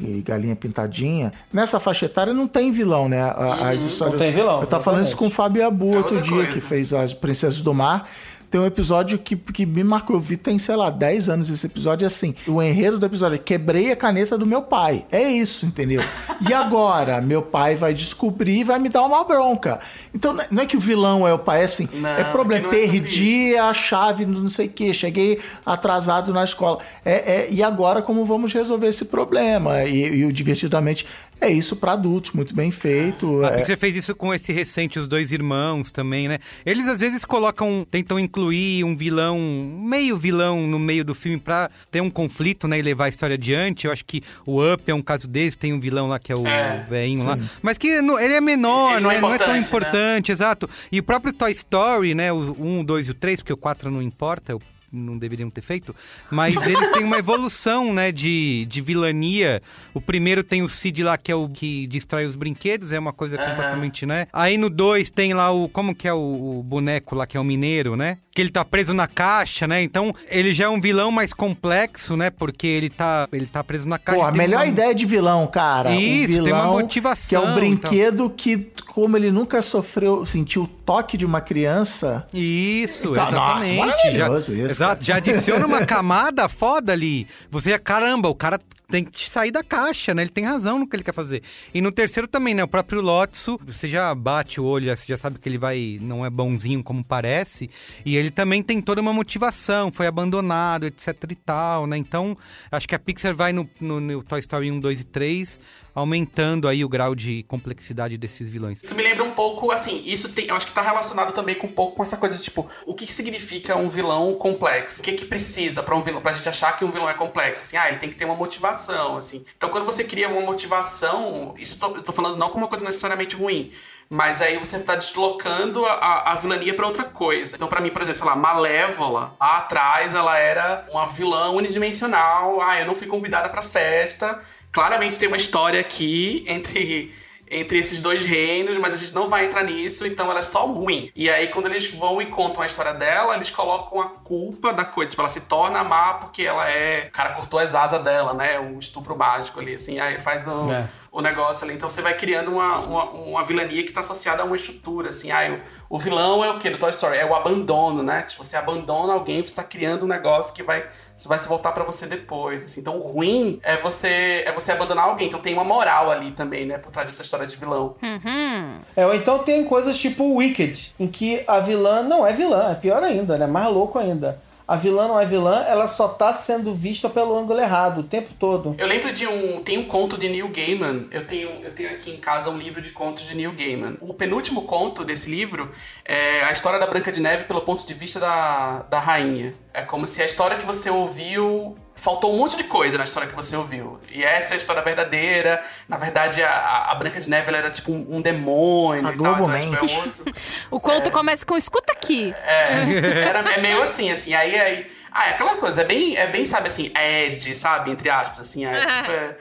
e, 0.00 0.18
e 0.18 0.22
Galinha 0.22 0.56
Pintadinha, 0.56 1.32
nessa 1.52 1.78
faixa 1.80 2.06
etária 2.06 2.32
não 2.32 2.46
tem 2.46 2.70
vilão, 2.72 3.08
né? 3.08 3.22
As 3.22 3.80
histórias... 3.80 4.18
Não 4.18 4.26
tem 4.26 4.32
vilão, 4.32 4.60
Eu 4.60 4.66
tava 4.66 4.82
falando 4.82 5.04
isso 5.04 5.16
com 5.16 5.26
o 5.26 5.30
Fábio 5.30 5.66
Abu 5.66 5.94
É 5.94 5.98
outro 5.98 6.20
dia, 6.20 6.32
coisa. 6.36 6.50
que 6.50 6.60
fez 6.60 6.92
as 6.92 7.12
Princesas 7.14 7.60
do 7.60 7.72
Mar. 7.74 8.08
Tem 8.52 8.60
um 8.60 8.66
episódio 8.66 9.18
que, 9.18 9.34
que 9.34 9.64
me 9.64 9.82
marcou. 9.82 10.14
Eu 10.14 10.20
vi 10.20 10.36
tem, 10.36 10.58
sei 10.58 10.76
lá, 10.76 10.90
10 10.90 11.30
anos 11.30 11.48
esse 11.48 11.64
episódio. 11.64 12.06
assim, 12.06 12.34
o 12.46 12.62
enredo 12.62 12.98
do 12.98 13.06
episódio 13.06 13.36
é 13.36 13.38
quebrei 13.38 13.90
a 13.90 13.96
caneta 13.96 14.36
do 14.36 14.44
meu 14.44 14.60
pai. 14.60 15.06
É 15.10 15.22
isso, 15.22 15.64
entendeu? 15.64 16.02
E 16.46 16.52
agora? 16.52 17.22
meu 17.22 17.40
pai 17.40 17.76
vai 17.76 17.94
descobrir 17.94 18.60
e 18.60 18.64
vai 18.64 18.78
me 18.78 18.90
dar 18.90 19.04
uma 19.04 19.24
bronca. 19.24 19.80
Então 20.14 20.36
não 20.50 20.62
é 20.62 20.66
que 20.66 20.76
o 20.76 20.80
vilão 20.80 21.26
é 21.26 21.32
o 21.32 21.38
pai, 21.38 21.62
é 21.62 21.64
assim. 21.64 21.88
Não, 21.94 22.10
é 22.10 22.24
problema. 22.24 22.68
que 22.68 22.76
não 22.76 22.82
é 22.82 22.86
Perdi 22.86 23.56
a 23.56 23.72
chave, 23.72 24.26
não 24.26 24.50
sei 24.50 24.66
o 24.66 24.70
que. 24.70 24.92
Cheguei 24.92 25.40
atrasado 25.64 26.30
na 26.30 26.44
escola. 26.44 26.78
É, 27.06 27.12
é, 27.12 27.48
e 27.50 27.62
agora 27.62 28.02
como 28.02 28.22
vamos 28.26 28.52
resolver 28.52 28.88
esse 28.88 29.06
problema? 29.06 29.82
E, 29.84 30.18
e 30.18 30.24
o 30.26 30.32
Divertidamente 30.32 31.06
é 31.40 31.50
isso 31.50 31.74
para 31.74 31.92
adultos, 31.92 32.30
muito 32.32 32.54
bem 32.54 32.70
feito. 32.70 33.44
A 33.44 33.48
é- 33.48 33.56
Pixar 33.58 33.76
fez 33.76 33.96
isso 33.96 34.14
com 34.14 34.32
esse 34.32 34.52
recente 34.52 34.98
Os 34.98 35.08
Dois 35.08 35.32
Irmãos 35.32 35.90
também, 35.90 36.28
né? 36.28 36.38
Eles 36.64 36.86
às 36.86 37.00
vezes 37.00 37.24
colocam, 37.24 37.86
tentam 37.90 38.18
incluir 38.18 38.41
um 38.50 38.96
vilão, 38.96 39.38
meio 39.38 40.16
vilão 40.16 40.66
no 40.66 40.78
meio 40.78 41.04
do 41.04 41.14
filme 41.14 41.38
pra 41.38 41.70
ter 41.90 42.00
um 42.00 42.10
conflito, 42.10 42.66
né? 42.66 42.78
E 42.78 42.82
levar 42.82 43.04
a 43.04 43.08
história 43.08 43.34
adiante. 43.34 43.86
Eu 43.86 43.92
acho 43.92 44.04
que 44.04 44.22
o 44.46 44.60
Up 44.62 44.82
é 44.90 44.94
um 44.94 45.02
caso 45.02 45.28
desse, 45.28 45.56
tem 45.58 45.72
um 45.72 45.80
vilão 45.80 46.08
lá 46.08 46.18
que 46.18 46.32
é 46.32 46.36
o 46.36 46.46
É, 46.46 46.84
velhinho 46.88 47.24
lá. 47.24 47.38
Mas 47.60 47.78
que 47.78 48.00
no- 48.00 48.18
ele 48.18 48.34
é 48.34 48.40
menor, 48.40 48.92
Ele 48.96 49.00
não 49.02 49.10
é 49.10 49.14
né? 49.14 49.20
Não 49.20 49.34
é 49.34 49.38
tão 49.38 49.56
importante, 49.56 49.68
importante, 49.68 50.32
exato. 50.32 50.68
E 50.90 50.98
o 50.98 51.02
próprio 51.02 51.32
Toy 51.32 51.52
Story, 51.52 52.14
né? 52.14 52.32
O 52.32 52.56
1, 52.58 52.84
2 52.84 53.08
e 53.08 53.10
o 53.10 53.14
3, 53.14 53.40
porque 53.40 53.52
o 53.52 53.56
4 53.56 53.90
não 53.90 54.02
importa, 54.02 54.56
o 54.56 54.60
não 54.94 55.16
deveriam 55.16 55.48
ter 55.48 55.62
feito, 55.62 55.96
mas 56.30 56.54
eles 56.66 56.90
têm 56.90 57.02
uma 57.02 57.16
evolução, 57.16 57.94
né, 57.94 58.12
de, 58.12 58.66
de 58.68 58.82
vilania. 58.82 59.62
O 59.94 60.02
primeiro 60.02 60.44
tem 60.44 60.62
o 60.62 60.68
Cid 60.68 61.02
lá, 61.02 61.16
que 61.16 61.32
é 61.32 61.34
o 61.34 61.48
que 61.48 61.86
destrói 61.86 62.26
os 62.26 62.34
brinquedos, 62.34 62.92
é 62.92 62.98
uma 62.98 63.10
coisa 63.12 63.38
completamente, 63.38 64.04
né? 64.04 64.26
Aí 64.30 64.58
no 64.58 64.68
2 64.68 65.08
tem 65.10 65.32
lá 65.32 65.50
o, 65.50 65.66
como 65.66 65.94
que 65.94 66.06
é 66.06 66.12
o, 66.12 66.58
o 66.58 66.62
boneco 66.62 67.14
lá, 67.14 67.26
que 67.26 67.38
é 67.38 67.40
o 67.40 67.44
mineiro, 67.44 67.96
né? 67.96 68.18
Que 68.34 68.40
ele 68.40 68.50
tá 68.50 68.64
preso 68.64 68.94
na 68.94 69.06
caixa, 69.06 69.66
né? 69.66 69.82
Então, 69.82 70.14
ele 70.30 70.54
já 70.54 70.64
é 70.64 70.68
um 70.68 70.80
vilão 70.80 71.10
mais 71.12 71.34
complexo, 71.34 72.16
né? 72.16 72.30
Porque 72.30 72.66
ele 72.66 72.88
tá, 72.88 73.28
ele 73.30 73.44
tá 73.44 73.62
preso 73.62 73.86
na 73.86 73.98
caixa. 73.98 74.18
Pô, 74.20 74.24
a 74.26 74.32
melhor 74.32 74.60
uma- 74.60 74.66
ideia 74.66 74.94
de 74.94 75.04
vilão, 75.04 75.46
cara. 75.46 75.94
Isso, 75.94 76.40
um 76.40 76.44
tem 76.44 76.52
uma 76.52 76.62
vilão 76.62 76.72
motivação 76.80 77.28
Que 77.28 77.34
é 77.36 77.40
um 77.50 77.54
brinquedo 77.54 78.30
que, 78.30 78.72
como 78.86 79.18
ele 79.18 79.30
nunca 79.30 79.60
sofreu, 79.60 80.24
sentiu 80.24 80.62
o 80.62 80.66
toque 80.66 81.18
de 81.18 81.26
uma 81.26 81.42
criança. 81.42 82.26
Isso, 82.32 83.10
Então, 83.10 83.30
nossa, 83.32 83.66
exatamente. 83.68 83.76
já, 83.76 83.86
maravilhoso 83.86 84.52
isso, 84.54 84.64
exato, 84.64 85.04
já 85.04 85.16
adiciona 85.16 85.66
uma 85.66 85.84
camada 85.86 86.48
foda 86.48 86.90
ali. 86.92 87.26
Você, 87.50 87.78
caramba, 87.78 88.30
o 88.30 88.34
cara 88.34 88.58
tem 88.92 89.04
que 89.06 89.30
sair 89.30 89.50
da 89.50 89.64
caixa, 89.64 90.12
né? 90.12 90.20
Ele 90.20 90.30
tem 90.30 90.44
razão 90.44 90.78
no 90.78 90.86
que 90.86 90.94
ele 90.94 91.02
quer 91.02 91.14
fazer. 91.14 91.42
E 91.72 91.80
no 91.80 91.90
terceiro 91.90 92.28
também, 92.28 92.54
né? 92.54 92.62
O 92.62 92.68
próprio 92.68 93.00
Lotso, 93.00 93.58
você 93.64 93.88
já 93.88 94.14
bate 94.14 94.60
o 94.60 94.64
olho, 94.64 94.94
você 94.94 95.06
já 95.06 95.16
sabe 95.16 95.38
que 95.38 95.48
ele 95.48 95.56
vai 95.56 95.98
não 95.98 96.26
é 96.26 96.28
bonzinho 96.28 96.84
como 96.84 97.02
parece. 97.02 97.70
E 98.04 98.14
ele 98.16 98.30
também 98.30 98.62
tem 98.62 98.82
toda 98.82 99.00
uma 99.00 99.12
motivação, 99.12 99.90
foi 99.90 100.06
abandonado, 100.06 100.84
etc 100.84 101.08
e 101.30 101.34
tal, 101.34 101.86
né? 101.86 101.96
Então, 101.96 102.36
acho 102.70 102.86
que 102.86 102.94
a 102.94 102.98
Pixar 102.98 103.34
vai 103.34 103.50
no, 103.50 103.68
no, 103.80 103.98
no 103.98 104.22
Toy 104.22 104.40
Story 104.40 104.70
1, 104.70 104.78
2 104.78 105.00
e 105.00 105.04
3 105.04 105.58
aumentando 105.94 106.68
aí 106.68 106.84
o 106.84 106.88
grau 106.88 107.14
de 107.14 107.42
complexidade 107.44 108.16
desses 108.16 108.48
vilões. 108.48 108.80
Isso 108.82 108.94
me 108.94 109.02
lembra 109.02 109.24
um 109.24 109.32
pouco, 109.32 109.70
assim, 109.70 110.02
isso 110.04 110.28
tem, 110.28 110.46
eu 110.46 110.54
acho 110.54 110.66
que 110.66 110.72
tá 110.72 110.82
relacionado 110.82 111.32
também 111.32 111.54
com 111.54 111.66
um 111.66 111.72
pouco 111.72 111.96
com 111.96 112.02
essa 112.02 112.16
coisa 112.16 112.36
de, 112.36 112.42
tipo, 112.42 112.68
o 112.86 112.94
que, 112.94 113.06
significa 113.06 113.76
um 113.76 113.88
vilão 113.88 114.34
complexo? 114.34 115.00
O 115.00 115.02
que 115.02 115.12
que 115.12 115.24
precisa 115.26 115.82
pra 115.82 115.94
um 115.94 116.00
vilão, 116.00 116.20
pra 116.20 116.32
gente 116.32 116.48
achar 116.48 116.76
que 116.76 116.84
um 116.84 116.90
vilão 116.90 117.08
é 117.08 117.14
complexo? 117.14 117.62
Assim, 117.62 117.76
ah, 117.76 117.88
ele 117.88 117.98
tem 117.98 118.08
que 118.08 118.16
ter 118.16 118.24
uma 118.24 118.34
motivação, 118.34 119.16
assim. 119.18 119.44
Então, 119.56 119.68
quando 119.68 119.84
você 119.84 120.02
cria 120.02 120.28
uma 120.28 120.40
motivação, 120.40 121.54
isso 121.58 121.78
tô- 121.78 121.96
eu 121.96 122.02
tô 122.02 122.12
falando 122.12 122.36
não 122.36 122.48
como 122.48 122.64
uma 122.64 122.68
coisa 122.68 122.84
necessariamente 122.84 123.36
ruim, 123.36 123.70
mas 124.08 124.42
aí 124.42 124.58
você 124.58 124.78
tá 124.80 124.94
deslocando 124.94 125.84
a, 125.86 126.32
a, 126.32 126.34
vilania 126.34 126.74
pra 126.74 126.86
outra 126.86 127.04
coisa. 127.04 127.56
Então, 127.56 127.68
pra 127.68 127.80
mim, 127.80 127.90
por 127.90 128.02
exemplo, 128.02 128.18
sei 128.18 128.26
lá, 128.26 128.36
Malévola, 128.36 129.34
lá 129.40 129.58
atrás 129.58 130.14
ela 130.14 130.36
era 130.38 130.84
uma 130.90 131.06
vilã 131.06 131.50
unidimensional, 131.50 132.60
ah, 132.60 132.80
eu 132.80 132.86
não 132.86 132.94
fui 132.94 133.06
convidada 133.06 133.48
pra 133.48 133.62
festa. 133.62 134.38
Claramente 134.72 135.18
tem 135.18 135.28
uma 135.28 135.36
história 135.36 135.80
aqui 135.80 136.44
entre 136.48 137.12
entre 137.52 137.78
esses 137.78 138.00
dois 138.00 138.24
reinos, 138.24 138.78
mas 138.78 138.94
a 138.94 138.96
gente 138.96 139.14
não 139.14 139.28
vai 139.28 139.44
entrar 139.44 139.62
nisso, 139.62 140.06
então 140.06 140.30
ela 140.30 140.40
é 140.40 140.42
só 140.42 140.64
ruim. 140.64 141.12
E 141.14 141.28
aí, 141.28 141.48
quando 141.48 141.66
eles 141.66 141.86
vão 141.92 142.20
e 142.22 142.26
contam 142.26 142.62
a 142.62 142.66
história 142.66 142.94
dela, 142.94 143.36
eles 143.36 143.50
colocam 143.50 144.00
a 144.00 144.08
culpa 144.08 144.72
da 144.72 144.86
coisa. 144.86 145.10
Tipo, 145.10 145.20
ela 145.20 145.28
se 145.28 145.42
torna 145.42 145.84
má 145.84 146.14
porque 146.14 146.44
ela 146.44 146.68
é. 146.70 147.08
O 147.08 147.12
cara 147.12 147.30
cortou 147.34 147.60
as 147.60 147.74
asas 147.74 148.02
dela, 148.02 148.32
né? 148.32 148.58
Um 148.58 148.78
estupro 148.78 149.14
mágico 149.14 149.60
ali, 149.60 149.74
assim. 149.74 150.00
Aí 150.00 150.18
faz 150.18 150.46
o, 150.46 150.72
É. 150.72 150.88
o 151.12 151.20
negócio 151.20 151.64
ali. 151.64 151.74
Então 151.74 151.90
você 151.90 152.00
vai 152.00 152.16
criando 152.16 152.50
uma, 152.50 152.78
uma, 152.80 153.04
uma 153.10 153.44
vilania 153.44 153.84
que 153.84 153.92
tá 153.92 154.00
associada 154.00 154.42
a 154.42 154.46
uma 154.46 154.56
estrutura, 154.56 155.10
assim. 155.10 155.30
Ah, 155.30 155.60
o, 155.90 155.96
o 155.96 155.98
vilão 155.98 156.42
é 156.42 156.50
o 156.50 156.58
quê 156.58 156.70
do 156.70 156.78
Toy 156.78 156.88
Story? 156.88 157.18
É 157.18 157.26
o 157.26 157.34
abandono, 157.34 158.02
né? 158.02 158.22
Tipo, 158.22 158.42
você 158.42 158.56
abandona 158.56 159.12
alguém, 159.12 159.44
você 159.44 159.54
tá 159.54 159.62
criando 159.62 160.06
um 160.06 160.08
negócio 160.08 160.54
que 160.54 160.62
vai, 160.62 160.86
vai 161.26 161.38
se 161.38 161.46
voltar 161.46 161.72
pra 161.72 161.84
você 161.84 162.06
depois, 162.06 162.64
assim. 162.64 162.80
Então 162.80 162.96
o 162.96 163.02
ruim 163.02 163.60
é 163.62 163.76
você, 163.76 164.42
é 164.46 164.52
você 164.52 164.72
abandonar 164.72 165.08
alguém. 165.08 165.28
Então 165.28 165.38
tem 165.38 165.52
uma 165.52 165.64
moral 165.64 166.10
ali 166.10 166.30
também, 166.30 166.64
né? 166.64 166.78
Por 166.78 166.90
trás 166.90 167.06
dessa 167.06 167.22
história 167.22 167.46
de 167.46 167.56
vilão. 167.56 167.94
Uhum. 168.02 168.78
É, 168.96 169.06
ou 169.06 169.14
então 169.14 169.38
tem 169.40 169.66
coisas 169.66 169.98
tipo 169.98 170.36
Wicked, 170.36 170.94
em 170.98 171.06
que 171.06 171.44
a 171.46 171.60
vilã 171.60 172.02
não 172.02 172.26
é 172.26 172.32
vilã, 172.32 172.72
é 172.72 172.74
pior 172.74 173.02
ainda, 173.02 173.36
né? 173.36 173.46
Mais 173.46 173.68
louco 173.68 173.98
ainda. 173.98 174.40
A 174.72 174.76
vilã 174.76 175.06
não 175.06 175.20
é 175.20 175.26
vilã, 175.26 175.62
ela 175.68 175.86
só 175.86 176.08
tá 176.08 176.32
sendo 176.32 176.72
vista 176.72 177.06
pelo 177.06 177.38
ângulo 177.38 177.60
errado 177.60 177.98
o 177.98 178.02
tempo 178.02 178.30
todo. 178.38 178.74
Eu 178.78 178.86
lembro 178.86 179.12
de 179.12 179.26
um. 179.26 179.62
Tem 179.62 179.76
um 179.76 179.84
conto 179.84 180.16
de 180.16 180.30
Neil 180.30 180.48
Gaiman. 180.48 181.08
Eu 181.10 181.26
tenho, 181.26 181.50
eu 181.62 181.72
tenho 181.72 181.90
aqui 181.90 182.10
em 182.10 182.16
casa 182.16 182.48
um 182.48 182.56
livro 182.56 182.80
de 182.80 182.88
contos 182.88 183.28
de 183.28 183.34
Neil 183.34 183.52
Gaiman. 183.52 183.98
O 184.00 184.14
penúltimo 184.14 184.62
conto 184.62 185.04
desse 185.04 185.28
livro 185.28 185.70
é 186.06 186.42
a 186.42 186.50
história 186.52 186.78
da 186.78 186.86
Branca 186.86 187.12
de 187.12 187.20
Neve 187.20 187.44
pelo 187.44 187.60
ponto 187.60 187.86
de 187.86 187.92
vista 187.92 188.18
da, 188.18 188.78
da 188.88 188.98
rainha. 188.98 189.52
É 189.74 189.82
como 189.82 190.06
se 190.06 190.20
a 190.20 190.24
história 190.26 190.56
que 190.56 190.66
você 190.66 190.90
ouviu. 190.90 191.76
Faltou 191.94 192.32
um 192.32 192.38
monte 192.38 192.56
de 192.56 192.64
coisa 192.64 192.98
na 192.98 193.04
história 193.04 193.28
que 193.28 193.34
você 193.34 193.54
ouviu. 193.54 194.00
E 194.10 194.24
essa 194.24 194.52
é 194.52 194.54
a 194.54 194.56
história 194.56 194.82
verdadeira. 194.82 195.62
Na 195.88 195.96
verdade, 195.96 196.42
a, 196.42 196.86
a 196.90 196.94
Branca 196.94 197.20
de 197.20 197.28
Neve 197.28 197.48
ela 197.48 197.58
era 197.58 197.70
tipo 197.70 197.92
um, 197.92 198.16
um 198.16 198.20
demônio 198.20 199.06
A 199.06 199.12
e 199.12 199.16
tal. 199.16 199.34
Globo 199.36 199.56
então, 199.56 199.86
tipo, 199.86 199.92
é 199.92 199.98
outro. 199.98 200.24
O 200.70 200.80
conto 200.80 201.10
começa 201.10 201.44
com 201.46 201.56
escuta 201.56 201.92
aqui. 201.92 202.34
É, 202.44 203.22
era, 203.28 203.40
é 203.52 203.60
meio 203.60 203.82
assim, 203.82 204.10
assim, 204.10 204.34
aí, 204.34 204.58
aí... 204.58 204.86
Ah, 205.10 205.28
é 205.28 205.30
aquelas 205.30 205.58
coisas, 205.58 205.78
é 205.78 205.84
bem, 205.84 206.16
é 206.16 206.26
bem, 206.26 206.46
sabe, 206.46 206.68
assim, 206.68 206.90
Ed, 206.98 207.54
sabe, 207.54 207.90
entre 207.90 208.08
aspas, 208.08 208.40
assim, 208.40 208.64
é 208.64 208.80
super... 209.04 209.38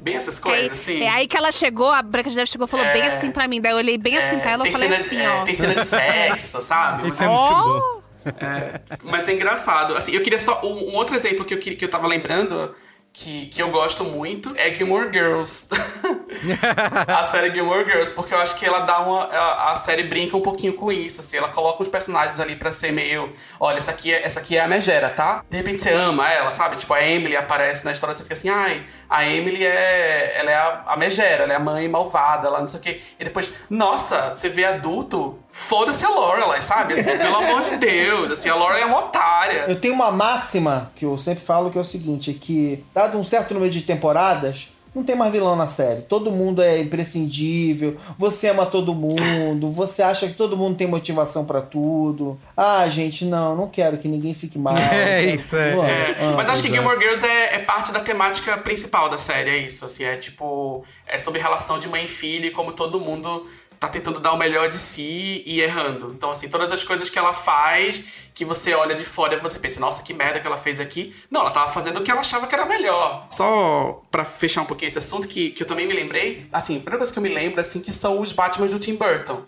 Bem 0.00 0.16
essas 0.16 0.36
coisas, 0.40 0.72
assim. 0.72 1.00
É 1.00 1.08
aí 1.08 1.28
que 1.28 1.36
ela 1.36 1.52
chegou, 1.52 1.88
a 1.88 2.02
Branca 2.02 2.28
de 2.28 2.34
Neve 2.34 2.50
chegou 2.50 2.66
e 2.66 2.70
falou 2.70 2.84
É. 2.84 2.92
bem 2.92 3.02
assim 3.02 3.30
pra 3.30 3.46
mim. 3.46 3.60
Daí 3.60 3.70
eu 3.70 3.76
olhei 3.76 3.96
bem 3.96 4.18
assim 4.18 4.40
pra 4.40 4.50
ela 4.50 4.62
e 4.62 4.64
tem 4.64 4.72
falei 4.72 4.88
cena, 4.88 5.00
assim, 5.04 5.16
é, 5.16 5.30
ó. 5.30 5.44
Tem 5.44 5.54
cena 5.54 5.74
de 5.76 5.84
sexo, 5.84 6.60
sabe? 6.60 7.08
Isso 7.08 7.22
é 7.22 7.26
muito 7.28 7.40
Ó. 7.40 7.62
bom. 7.78 8.01
É, 8.24 8.80
mas 9.02 9.28
é 9.28 9.32
engraçado. 9.32 9.96
Assim, 9.96 10.12
eu 10.12 10.22
queria 10.22 10.38
só. 10.38 10.60
Um, 10.64 10.90
um 10.90 10.94
outro 10.94 11.14
exemplo 11.14 11.44
que 11.44 11.54
eu, 11.54 11.58
que 11.58 11.84
eu 11.84 11.88
tava 11.88 12.06
lembrando, 12.06 12.74
que, 13.12 13.46
que 13.46 13.62
eu 13.62 13.70
gosto 13.70 14.04
muito, 14.04 14.54
é 14.56 14.74
Gilmore 14.74 15.12
Girls. 15.12 15.66
a 17.06 17.24
série 17.24 17.50
Gilmore 17.50 17.84
Girls, 17.84 18.12
porque 18.12 18.34
eu 18.34 18.38
acho 18.38 18.56
que 18.56 18.64
ela 18.64 18.80
dá 18.80 19.00
uma. 19.00 19.26
A, 19.26 19.74
série 19.76 20.04
brinca 20.04 20.36
um 20.36 20.40
pouquinho 20.40 20.74
com 20.74 20.90
isso, 20.90 21.20
assim. 21.20 21.36
Ela 21.36 21.48
coloca 21.48 21.82
os 21.82 21.88
personagens 21.88 22.38
ali 22.40 22.56
pra 22.56 22.72
ser 22.72 22.92
meio. 22.92 23.32
Olha, 23.58 23.76
essa 23.76 23.90
aqui 23.90 24.12
é, 24.12 24.24
essa 24.24 24.40
aqui 24.40 24.56
é 24.56 24.60
a 24.60 24.68
Megera, 24.68 25.10
tá? 25.10 25.44
De 25.48 25.56
repente 25.56 25.80
você 25.80 25.90
ama 25.90 26.30
ela, 26.30 26.50
sabe? 26.50 26.76
Tipo, 26.76 26.94
a 26.94 27.02
Emily 27.02 27.36
aparece 27.36 27.84
na 27.84 27.92
história, 27.92 28.14
você 28.14 28.22
fica 28.22 28.34
assim, 28.34 28.48
ai, 28.48 28.84
a 29.08 29.24
Emily 29.24 29.64
é. 29.64 30.34
Ela 30.36 30.50
é 30.50 30.54
a, 30.54 30.82
a 30.86 30.96
Megera, 30.96 31.44
ela 31.44 31.52
é 31.52 31.56
a 31.56 31.60
mãe 31.60 31.88
malvada, 31.88 32.48
lá 32.48 32.60
não 32.60 32.66
sei 32.66 32.80
o 32.80 32.82
quê. 32.82 33.00
E 33.18 33.24
depois, 33.24 33.52
nossa, 33.68 34.30
você 34.30 34.48
vê 34.48 34.64
adulto, 34.64 35.38
foda-se 35.48 36.04
a 36.04 36.08
Lorelai, 36.08 36.62
sabe? 36.62 36.94
Assim, 36.94 37.16
pelo 37.18 37.36
amor 37.36 37.62
de 37.62 37.76
Deus, 37.76 38.30
assim, 38.30 38.48
a 38.48 38.54
Lorelai 38.54 38.82
é 38.82 38.86
uma 38.86 38.98
otária. 38.98 39.64
Eu 39.68 39.80
tenho 39.80 39.94
uma 39.94 40.10
máxima 40.10 40.90
que 40.96 41.04
eu 41.04 41.16
sempre 41.18 41.44
falo 41.44 41.70
que 41.70 41.78
é 41.78 41.80
o 41.80 41.84
seguinte: 41.84 42.30
é 42.30 42.34
que, 42.34 42.84
dado 42.94 43.18
um 43.18 43.24
certo 43.24 43.54
número 43.54 43.72
de 43.72 43.82
temporadas, 43.82 44.71
não 44.94 45.02
tem 45.02 45.16
mais 45.16 45.32
vilão 45.32 45.56
na 45.56 45.68
série. 45.68 46.02
Todo 46.02 46.30
mundo 46.30 46.62
é 46.62 46.78
imprescindível, 46.78 47.96
você 48.18 48.48
ama 48.48 48.66
todo 48.66 48.94
mundo, 48.94 49.68
você 49.68 50.02
acha 50.02 50.26
que 50.26 50.34
todo 50.34 50.56
mundo 50.56 50.76
tem 50.76 50.86
motivação 50.86 51.44
pra 51.44 51.60
tudo. 51.60 52.38
Ah, 52.56 52.86
gente, 52.88 53.24
não, 53.24 53.56
não 53.56 53.68
quero 53.68 53.98
que 53.98 54.08
ninguém 54.08 54.34
fique 54.34 54.58
mal. 54.58 54.74
É 54.92 55.24
isso, 55.34 55.56
é. 55.56 55.70
É, 55.70 56.24
amo, 56.24 56.36
mas 56.36 56.48
acho 56.48 56.62
que 56.62 56.68
exato. 56.68 56.82
Gilmore 56.82 56.98
Girls 57.00 57.24
é, 57.24 57.56
é 57.56 57.58
parte 57.60 57.92
da 57.92 58.00
temática 58.00 58.56
principal 58.58 59.08
da 59.08 59.16
série, 59.16 59.50
é 59.50 59.56
isso, 59.56 59.84
assim, 59.84 60.04
é 60.04 60.16
tipo, 60.16 60.84
é 61.06 61.18
sobre 61.18 61.40
relação 61.40 61.78
de 61.78 61.88
mãe 61.88 62.04
e 62.04 62.08
filha 62.08 62.46
e 62.46 62.50
como 62.50 62.72
todo 62.72 63.00
mundo 63.00 63.46
tá 63.82 63.88
tentando 63.88 64.20
dar 64.20 64.32
o 64.32 64.38
melhor 64.38 64.68
de 64.68 64.76
si 64.76 65.42
e 65.44 65.60
errando. 65.60 66.12
Então, 66.16 66.30
assim, 66.30 66.48
todas 66.48 66.70
as 66.70 66.84
coisas 66.84 67.08
que 67.10 67.18
ela 67.18 67.32
faz, 67.32 68.00
que 68.34 68.44
você 68.44 68.72
olha 68.74 68.94
de 68.94 69.04
fora 69.04 69.34
e 69.34 69.38
você 69.38 69.58
pensa, 69.58 69.78
nossa, 69.80 70.02
que 70.02 70.14
merda 70.14 70.40
que 70.40 70.46
ela 70.46 70.56
fez 70.56 70.80
aqui. 70.80 71.14
Não, 71.30 71.42
ela 71.42 71.50
tava 71.50 71.70
fazendo 71.72 71.98
o 72.00 72.02
que 72.02 72.10
ela 72.10 72.20
achava 72.20 72.46
que 72.46 72.54
era 72.54 72.64
melhor. 72.64 73.26
Só 73.30 74.02
pra 74.10 74.24
fechar 74.24 74.62
um 74.62 74.64
pouquinho 74.64 74.88
esse 74.88 74.98
assunto, 74.98 75.26
que, 75.28 75.50
que 75.50 75.62
eu 75.62 75.66
também 75.66 75.86
me 75.86 75.92
lembrei, 75.92 76.46
assim, 76.52 76.76
a 76.76 76.80
primeira 76.80 76.98
coisa 76.98 77.12
que 77.12 77.18
eu 77.18 77.22
me 77.22 77.28
lembro, 77.28 77.60
assim, 77.60 77.80
que 77.80 77.92
são 77.92 78.20
os 78.20 78.32
Batman 78.32 78.66
do 78.66 78.78
Tim 78.78 78.94
Burton. 78.96 79.42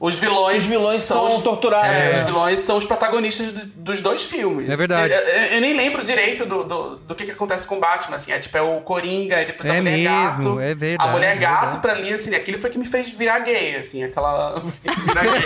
Os 0.00 0.14
vilões... 0.18 0.58
Os 0.58 0.64
vilões 0.64 1.02
são 1.02 1.36
os- 1.36 1.42
torturados, 1.42 1.88
É, 1.90 2.12
né? 2.12 2.20
Os 2.20 2.26
vilões 2.26 2.60
são 2.60 2.76
os 2.76 2.84
protagonistas 2.84 3.52
do- 3.52 3.66
dos 3.66 4.00
dois 4.00 4.22
filmes. 4.24 4.68
É 4.68 4.76
verdade. 4.76 5.12
Eu, 5.12 5.18
eu- 5.20 5.44
eu 5.54 5.60
nem 5.60 5.74
lembro 5.76 6.02
direito 6.02 6.46
do, 6.46 6.64
do, 6.64 6.96
do 6.96 7.14
que, 7.14 7.24
que 7.24 7.30
acontece 7.32 7.66
com 7.66 7.76
o 7.76 7.80
Batman, 7.80 8.16
assim. 8.16 8.32
É 8.32 8.38
tipo, 8.38 8.56
é 8.56 8.62
o 8.62 8.80
Coringa, 8.80 9.40
e 9.42 9.44
depois 9.46 9.68
a 9.68 9.74
É 9.76 9.78
Mulher 9.80 9.96
mesmo, 9.98 10.10
Gato. 10.56 10.60
é 10.60 10.74
verdade, 10.74 11.08
A 11.10 11.12
Mulher 11.12 11.36
é 11.36 11.38
Gato, 11.38 11.60
verdade. 11.62 11.78
pra 11.80 11.94
mim, 11.96 12.12
assim, 12.12 12.34
aquilo 12.34 12.58
foi 12.58 12.70
que 12.70 12.78
me 12.78 12.84
fez 12.86 13.10
virar 13.10 13.38
gay. 13.40 13.76
assim, 13.76 14.02
aquela. 14.04 14.58
vira 14.60 15.22
gay. 15.22 15.44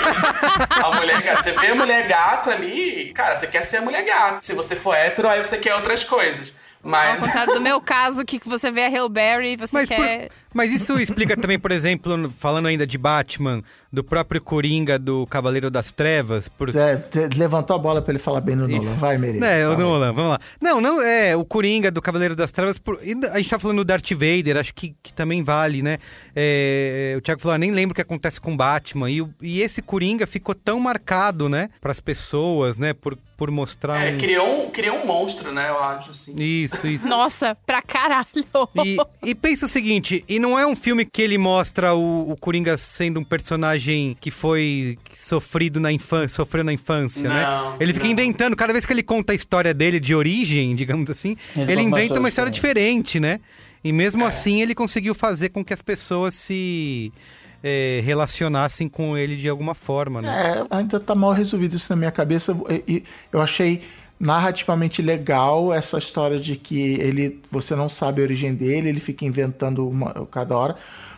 a 0.71 0.91
mulher 0.97 1.23
gato. 1.23 1.43
Você 1.45 1.53
vê 1.53 1.69
a 1.69 1.75
mulher 1.75 2.07
gato 2.07 2.51
ali, 2.51 2.84
cara, 3.15 3.35
você 3.35 3.47
quer 3.47 3.63
ser 3.63 3.79
a 3.79 3.81
mulher 3.83 4.05
gato. 4.05 4.45
Se 4.45 4.53
você 4.53 4.75
for 4.77 4.95
hétero, 4.95 5.29
aí 5.29 5.43
você 5.43 5.59
quer 5.59 5.75
outras 5.75 6.05
coisas. 6.05 6.53
Ao 6.85 6.91
Mas. 6.91 7.21
contrário 7.23 7.55
do 7.55 7.61
meu 7.61 7.81
caso, 7.81 8.25
que 8.25 8.39
você 8.45 8.71
vê 8.71 8.83
a 8.85 8.89
Hail 8.89 9.09
Berry 9.09 9.53
e 9.53 9.57
você 9.57 9.79
Mas, 9.79 9.89
por- 9.89 9.97
quer... 9.97 10.31
mas 10.53 10.71
isso 10.73 11.01
explica 11.01 11.35
também, 11.37 11.59
por 11.59 11.71
exemplo, 11.73 12.31
falando 12.39 12.67
ainda 12.67 12.87
de 12.87 12.99
Batman, 12.99 13.63
do 13.91 14.05
próprio 14.05 14.41
Coringa 14.41 14.99
do 14.99 15.27
Cavaleiro 15.27 15.71
das 15.71 15.91
Trevas. 15.93 16.49
Por... 16.49 16.69
É, 16.77 17.03
levantou 17.37 17.75
a 17.77 17.79
bola 17.79 18.03
pra 18.03 18.13
ele 18.13 18.19
falar 18.19 18.41
bem 18.41 18.55
no 18.57 18.69
Nolan. 18.69 18.93
Vai, 18.95 19.17
Meri. 19.17 19.43
É, 19.43 19.67
o. 19.69 19.79
Nolan, 19.79 20.13
vamos 20.13 20.31
lá. 20.33 20.39
Não, 20.61 20.81
não, 20.81 21.01
é, 21.01 21.35
o 21.37 21.45
Coringa 21.45 21.91
do 21.91 22.03
Cavaleiro 22.03 22.37
das 22.37 22.51
Trevas, 22.53 22.77
por- 22.77 22.99
a 23.01 23.37
gente 23.39 23.49
tá 23.49 23.59
falando 23.59 23.79
do 23.79 23.85
Darth 23.85 24.11
Vader, 24.13 24.57
acho 24.59 24.75
que, 24.75 24.95
que 25.03 25.13
também 25.13 25.43
vale, 25.43 25.81
né? 25.83 25.99
É, 26.37 27.15
o 27.17 27.21
Thiago 27.23 27.41
falou, 27.41 27.55
ah, 27.55 27.59
nem 27.59 27.71
lembro 27.71 27.93
o 27.93 27.95
que 27.95 28.03
acontece 28.03 28.41
com 28.41 28.57
Batman, 28.57 29.11
e, 29.11 29.25
e 29.41 29.61
esse 29.63 29.81
Coringa 29.81 30.27
ficou 30.27 30.55
tão 30.55 30.79
marcado, 30.81 31.49
né, 31.49 31.71
pras 31.81 32.01
pessoas, 32.01 32.77
né, 32.77 32.93
por, 32.93 33.17
por 33.45 33.51
mostrar 33.51 34.03
É, 34.07 34.15
um... 34.15 34.19
criou 34.19 34.67
um, 34.67 34.71
criou 34.71 34.97
um 35.03 35.07
monstro, 35.07 35.53
né? 35.53 35.69
Eu 35.69 35.79
acho, 35.79 36.11
assim. 36.13 36.35
Isso, 36.39 36.87
isso. 36.87 37.07
Nossa, 37.09 37.55
pra 37.67 37.83
caralho. 37.83 38.27
E, 38.83 38.97
e 39.23 39.35
pensa 39.35 39.67
o 39.67 39.69
seguinte, 39.69 40.25
e 40.27 40.39
não 40.39 40.59
é 40.59 40.67
um 40.67 40.75
filme 40.75 41.05
que 41.05 41.21
ele 41.21 41.37
mostra 41.37 41.95
o, 41.95 42.31
o 42.33 42.37
Coringa 42.39 42.79
sendo 42.79 43.21
um 43.21 43.25
personagem 43.25 44.17
que 44.19 44.31
foi 44.31 44.99
sofrido 45.15 45.79
na 45.79 45.93
infância, 45.93 46.37
sofreu 46.37 46.65
na 46.65 46.73
infância, 46.73 47.29
né? 47.29 47.45
Não, 47.45 47.77
Ele 47.79 47.93
fica 47.93 48.07
não. 48.07 48.13
inventando, 48.13 48.57
cada 48.57 48.73
vez 48.73 48.87
que 48.87 48.93
ele 48.95 49.03
conta 49.03 49.33
a 49.33 49.35
história 49.37 49.75
dele 49.75 50.01
de 50.01 50.15
origem, 50.15 50.75
digamos 50.75 51.11
assim, 51.11 51.37
Ele 51.55 51.73
ele, 51.73 51.83
inventa 51.83 52.03
história 52.05 52.21
uma 52.23 52.29
história 52.31 52.51
diferente, 52.51 53.21
né? 53.21 53.41
E 53.83 53.93
mesmo 53.93 54.25
É. 54.25 54.29
assim 54.29 54.63
ele 54.63 54.75
conseguiu 54.75 55.15
fazer 55.15 55.51
com 55.51 55.63
que 55.63 55.75
as 55.75 55.83
pessoas 55.83 56.33
se 56.33 57.13
eh, 57.67 58.03
relacionassem 58.05 58.89
com 58.91 59.17
ele 59.17 59.37
de 59.37 59.49
alguma 59.49 59.75
forma, 59.75 60.21
né? 60.21 60.29
É, 60.71 60.77
ainda 60.77 61.01
tá 61.01 61.15
mal 61.15 61.33
resolvido 61.33 61.75
isso 61.75 61.87
na 61.91 61.97
minha 61.97 62.13
cabeça. 62.13 62.55
E- 62.69 62.85
e 62.87 63.05
eu 63.33 63.41
achei 63.41 63.81
narrativamente 64.21 65.01
legal 65.03 65.73
essa 65.73 65.99
história 65.99 66.39
de 66.39 66.57
que 66.57 66.95
ele 67.01 67.41
você 67.51 67.75
não 67.75 67.89
sabe 67.89 68.21
a 68.21 68.25
origem 68.25 68.55
dele, 68.55 68.89
ele 68.91 69.01
fica 69.01 69.25
inventando 69.25 69.89
uma, 69.89 70.13
cada 70.31 70.57
hora. 70.57 70.77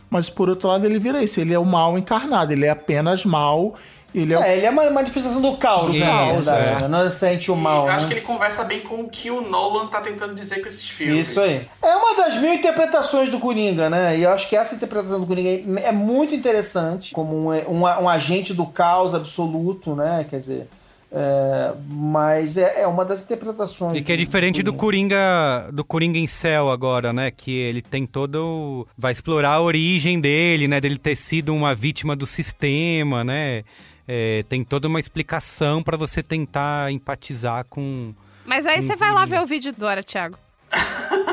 Mas 0.09 0.31
por 0.31 0.49
outro 0.49 0.69
lado, 0.69 0.87
ele 0.87 1.01
vira 1.01 1.23
isso, 1.23 1.41
ele 1.41 1.53
é 1.53 1.59
o 1.59 1.65
mal 1.65 1.99
encarnado, 1.99 2.53
ele 2.53 2.65
é 2.65 2.71
apenas 2.71 3.25
mal, 3.25 3.75
ele 4.15 4.33
é, 4.35 4.37
É, 4.39 4.57
ele 4.57 4.67
é 4.67 4.71
uma 4.71 4.89
manifestação 4.91 5.41
do 5.43 5.57
caos, 5.57 5.95
Isso, 5.95 6.05
né? 6.05 6.81
É. 6.85 6.89
Não 6.89 7.05
necessariamente 7.05 7.51
o 7.51 7.57
mal, 7.57 7.87
E 7.87 7.91
acho 7.91 8.05
né? 8.05 8.09
que 8.09 8.15
ele 8.19 8.27
conversa 8.27 8.65
bem 8.65 8.81
com 8.81 9.03
o 9.03 9.09
que 9.09 9.31
o 9.31 9.41
Nolan 9.43 9.87
tá 9.89 10.01
tentando 10.01 10.35
dizer 10.35 10.61
com 10.61 10.67
esses 10.67 10.89
filmes. 10.89 11.29
Isso 11.29 11.41
aí. 11.41 11.67
É 11.83 11.95
uma 11.97 12.15
das 12.17 12.37
mil 12.41 12.53
interpretações 12.55 13.29
do 13.31 13.39
Coringa, 13.39 13.91
né? 13.91 14.17
E 14.17 14.23
eu 14.23 14.31
acho 14.33 14.49
que 14.49 14.57
essa 14.57 14.75
interpretação 14.75 15.21
do 15.21 15.27
Coringa 15.27 15.51
é 15.81 15.93
muito 15.93 16.35
interessante, 16.35 17.13
como 17.13 17.51
um, 17.51 17.55
um, 17.71 17.81
um 17.83 18.09
agente 18.09 18.55
do 18.55 18.65
caos 18.67 19.15
absoluto, 19.15 19.95
né? 19.95 20.25
Quer 20.29 20.37
dizer. 20.39 20.69
é, 21.13 21.73
mas 21.89 22.57
é, 22.57 22.83
é 22.83 22.87
uma 22.87 23.05
das 23.05 23.23
interpretações. 23.23 23.97
E 23.99 24.03
que 24.03 24.13
é 24.13 24.17
diferente 24.17 24.63
do 24.63 24.73
Coringa, 24.73 25.69
do 25.73 25.85
Coringa 25.85 26.19
em 26.19 26.27
céu 26.27 26.69
agora, 26.71 27.13
né? 27.13 27.31
Que 27.31 27.53
ele 27.53 27.81
tem 27.83 28.05
todo. 28.07 28.37
o- 28.37 28.87
Vai 28.99 29.13
explorar 29.13 29.51
a 29.53 29.61
origem 29.61 30.21
dele, 30.21 30.67
né? 30.67 30.81
Dele 30.81 30.99
ter 30.99 31.17
sido 31.17 31.55
uma 31.55 31.75
vítima 31.75 32.17
do 32.17 32.27
sistema, 32.27 33.23
né? 33.23 33.63
É, 34.09 34.45
tem 34.49 34.65
toda 34.65 34.89
uma 34.89 35.01
explicação 35.01 35.83
pra 35.83 35.97
você 35.97 36.23
tentar 36.23 36.93
empatizar 36.93 37.65
com. 37.69 38.15
Mas 38.45 38.67
aí 38.67 38.81
você 38.81 38.95
vai 38.95 39.13
lá 39.13 39.25
ver 39.25 39.41
o 39.41 39.47
vídeo 39.47 39.73
do 39.73 39.85
Hora, 39.85 40.03
Thiago. 40.03 40.39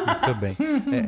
Muito 0.06 0.36
bem. 0.36 0.56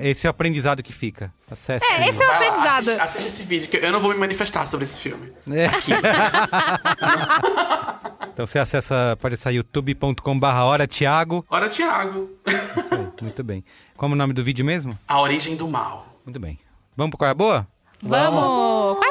É, 0.02 0.10
esse 0.10 0.26
é 0.26 0.30
o 0.30 0.32
aprendizado 0.32 0.82
que 0.84 0.94
fica. 0.94 1.32
Acesse. 1.50 1.86
É, 1.86 2.10
esse 2.10 2.22
é 2.22 2.26
o 2.26 2.28
Vai 2.28 2.36
aprendizado. 2.36 2.90
assiste, 2.90 3.02
assiste 3.02 3.28
esse 3.28 3.44
vídeo, 3.44 3.70
que 3.70 3.78
eu 3.78 3.92
não 3.92 4.00
vou 4.00 4.12
me 4.12 4.18
manifestar 4.18 4.66
sobre 4.66 4.84
esse 4.84 4.98
filme. 4.98 5.32
É. 5.52 5.66
então 8.34 8.46
você 8.46 8.60
acessa, 8.60 9.18
pode 9.20 9.36
acessar 9.36 9.54
youtube.com/barra 9.54 10.66
hora 10.66 10.88
Thiago. 10.88 11.46
Ora, 11.50 11.70
Thiago. 11.70 12.30
Isso 12.78 12.94
aí, 12.94 13.08
muito 13.22 13.44
bem. 13.44 13.64
Como 13.96 14.14
é 14.14 14.16
o 14.16 14.18
nome 14.18 14.34
do 14.34 14.44
vídeo 14.44 14.66
mesmo? 14.66 14.92
A 15.08 15.20
origem 15.20 15.56
do 15.56 15.68
mal. 15.68 16.08
Muito 16.26 16.40
bem. 16.40 16.60
Vamos 16.96 17.12
pro 17.12 17.18
Qual 17.20 17.28
é 17.28 17.32
a 17.32 17.36
Boa? 17.36 17.68
Vamos! 18.02 18.98
Qual 18.98 19.04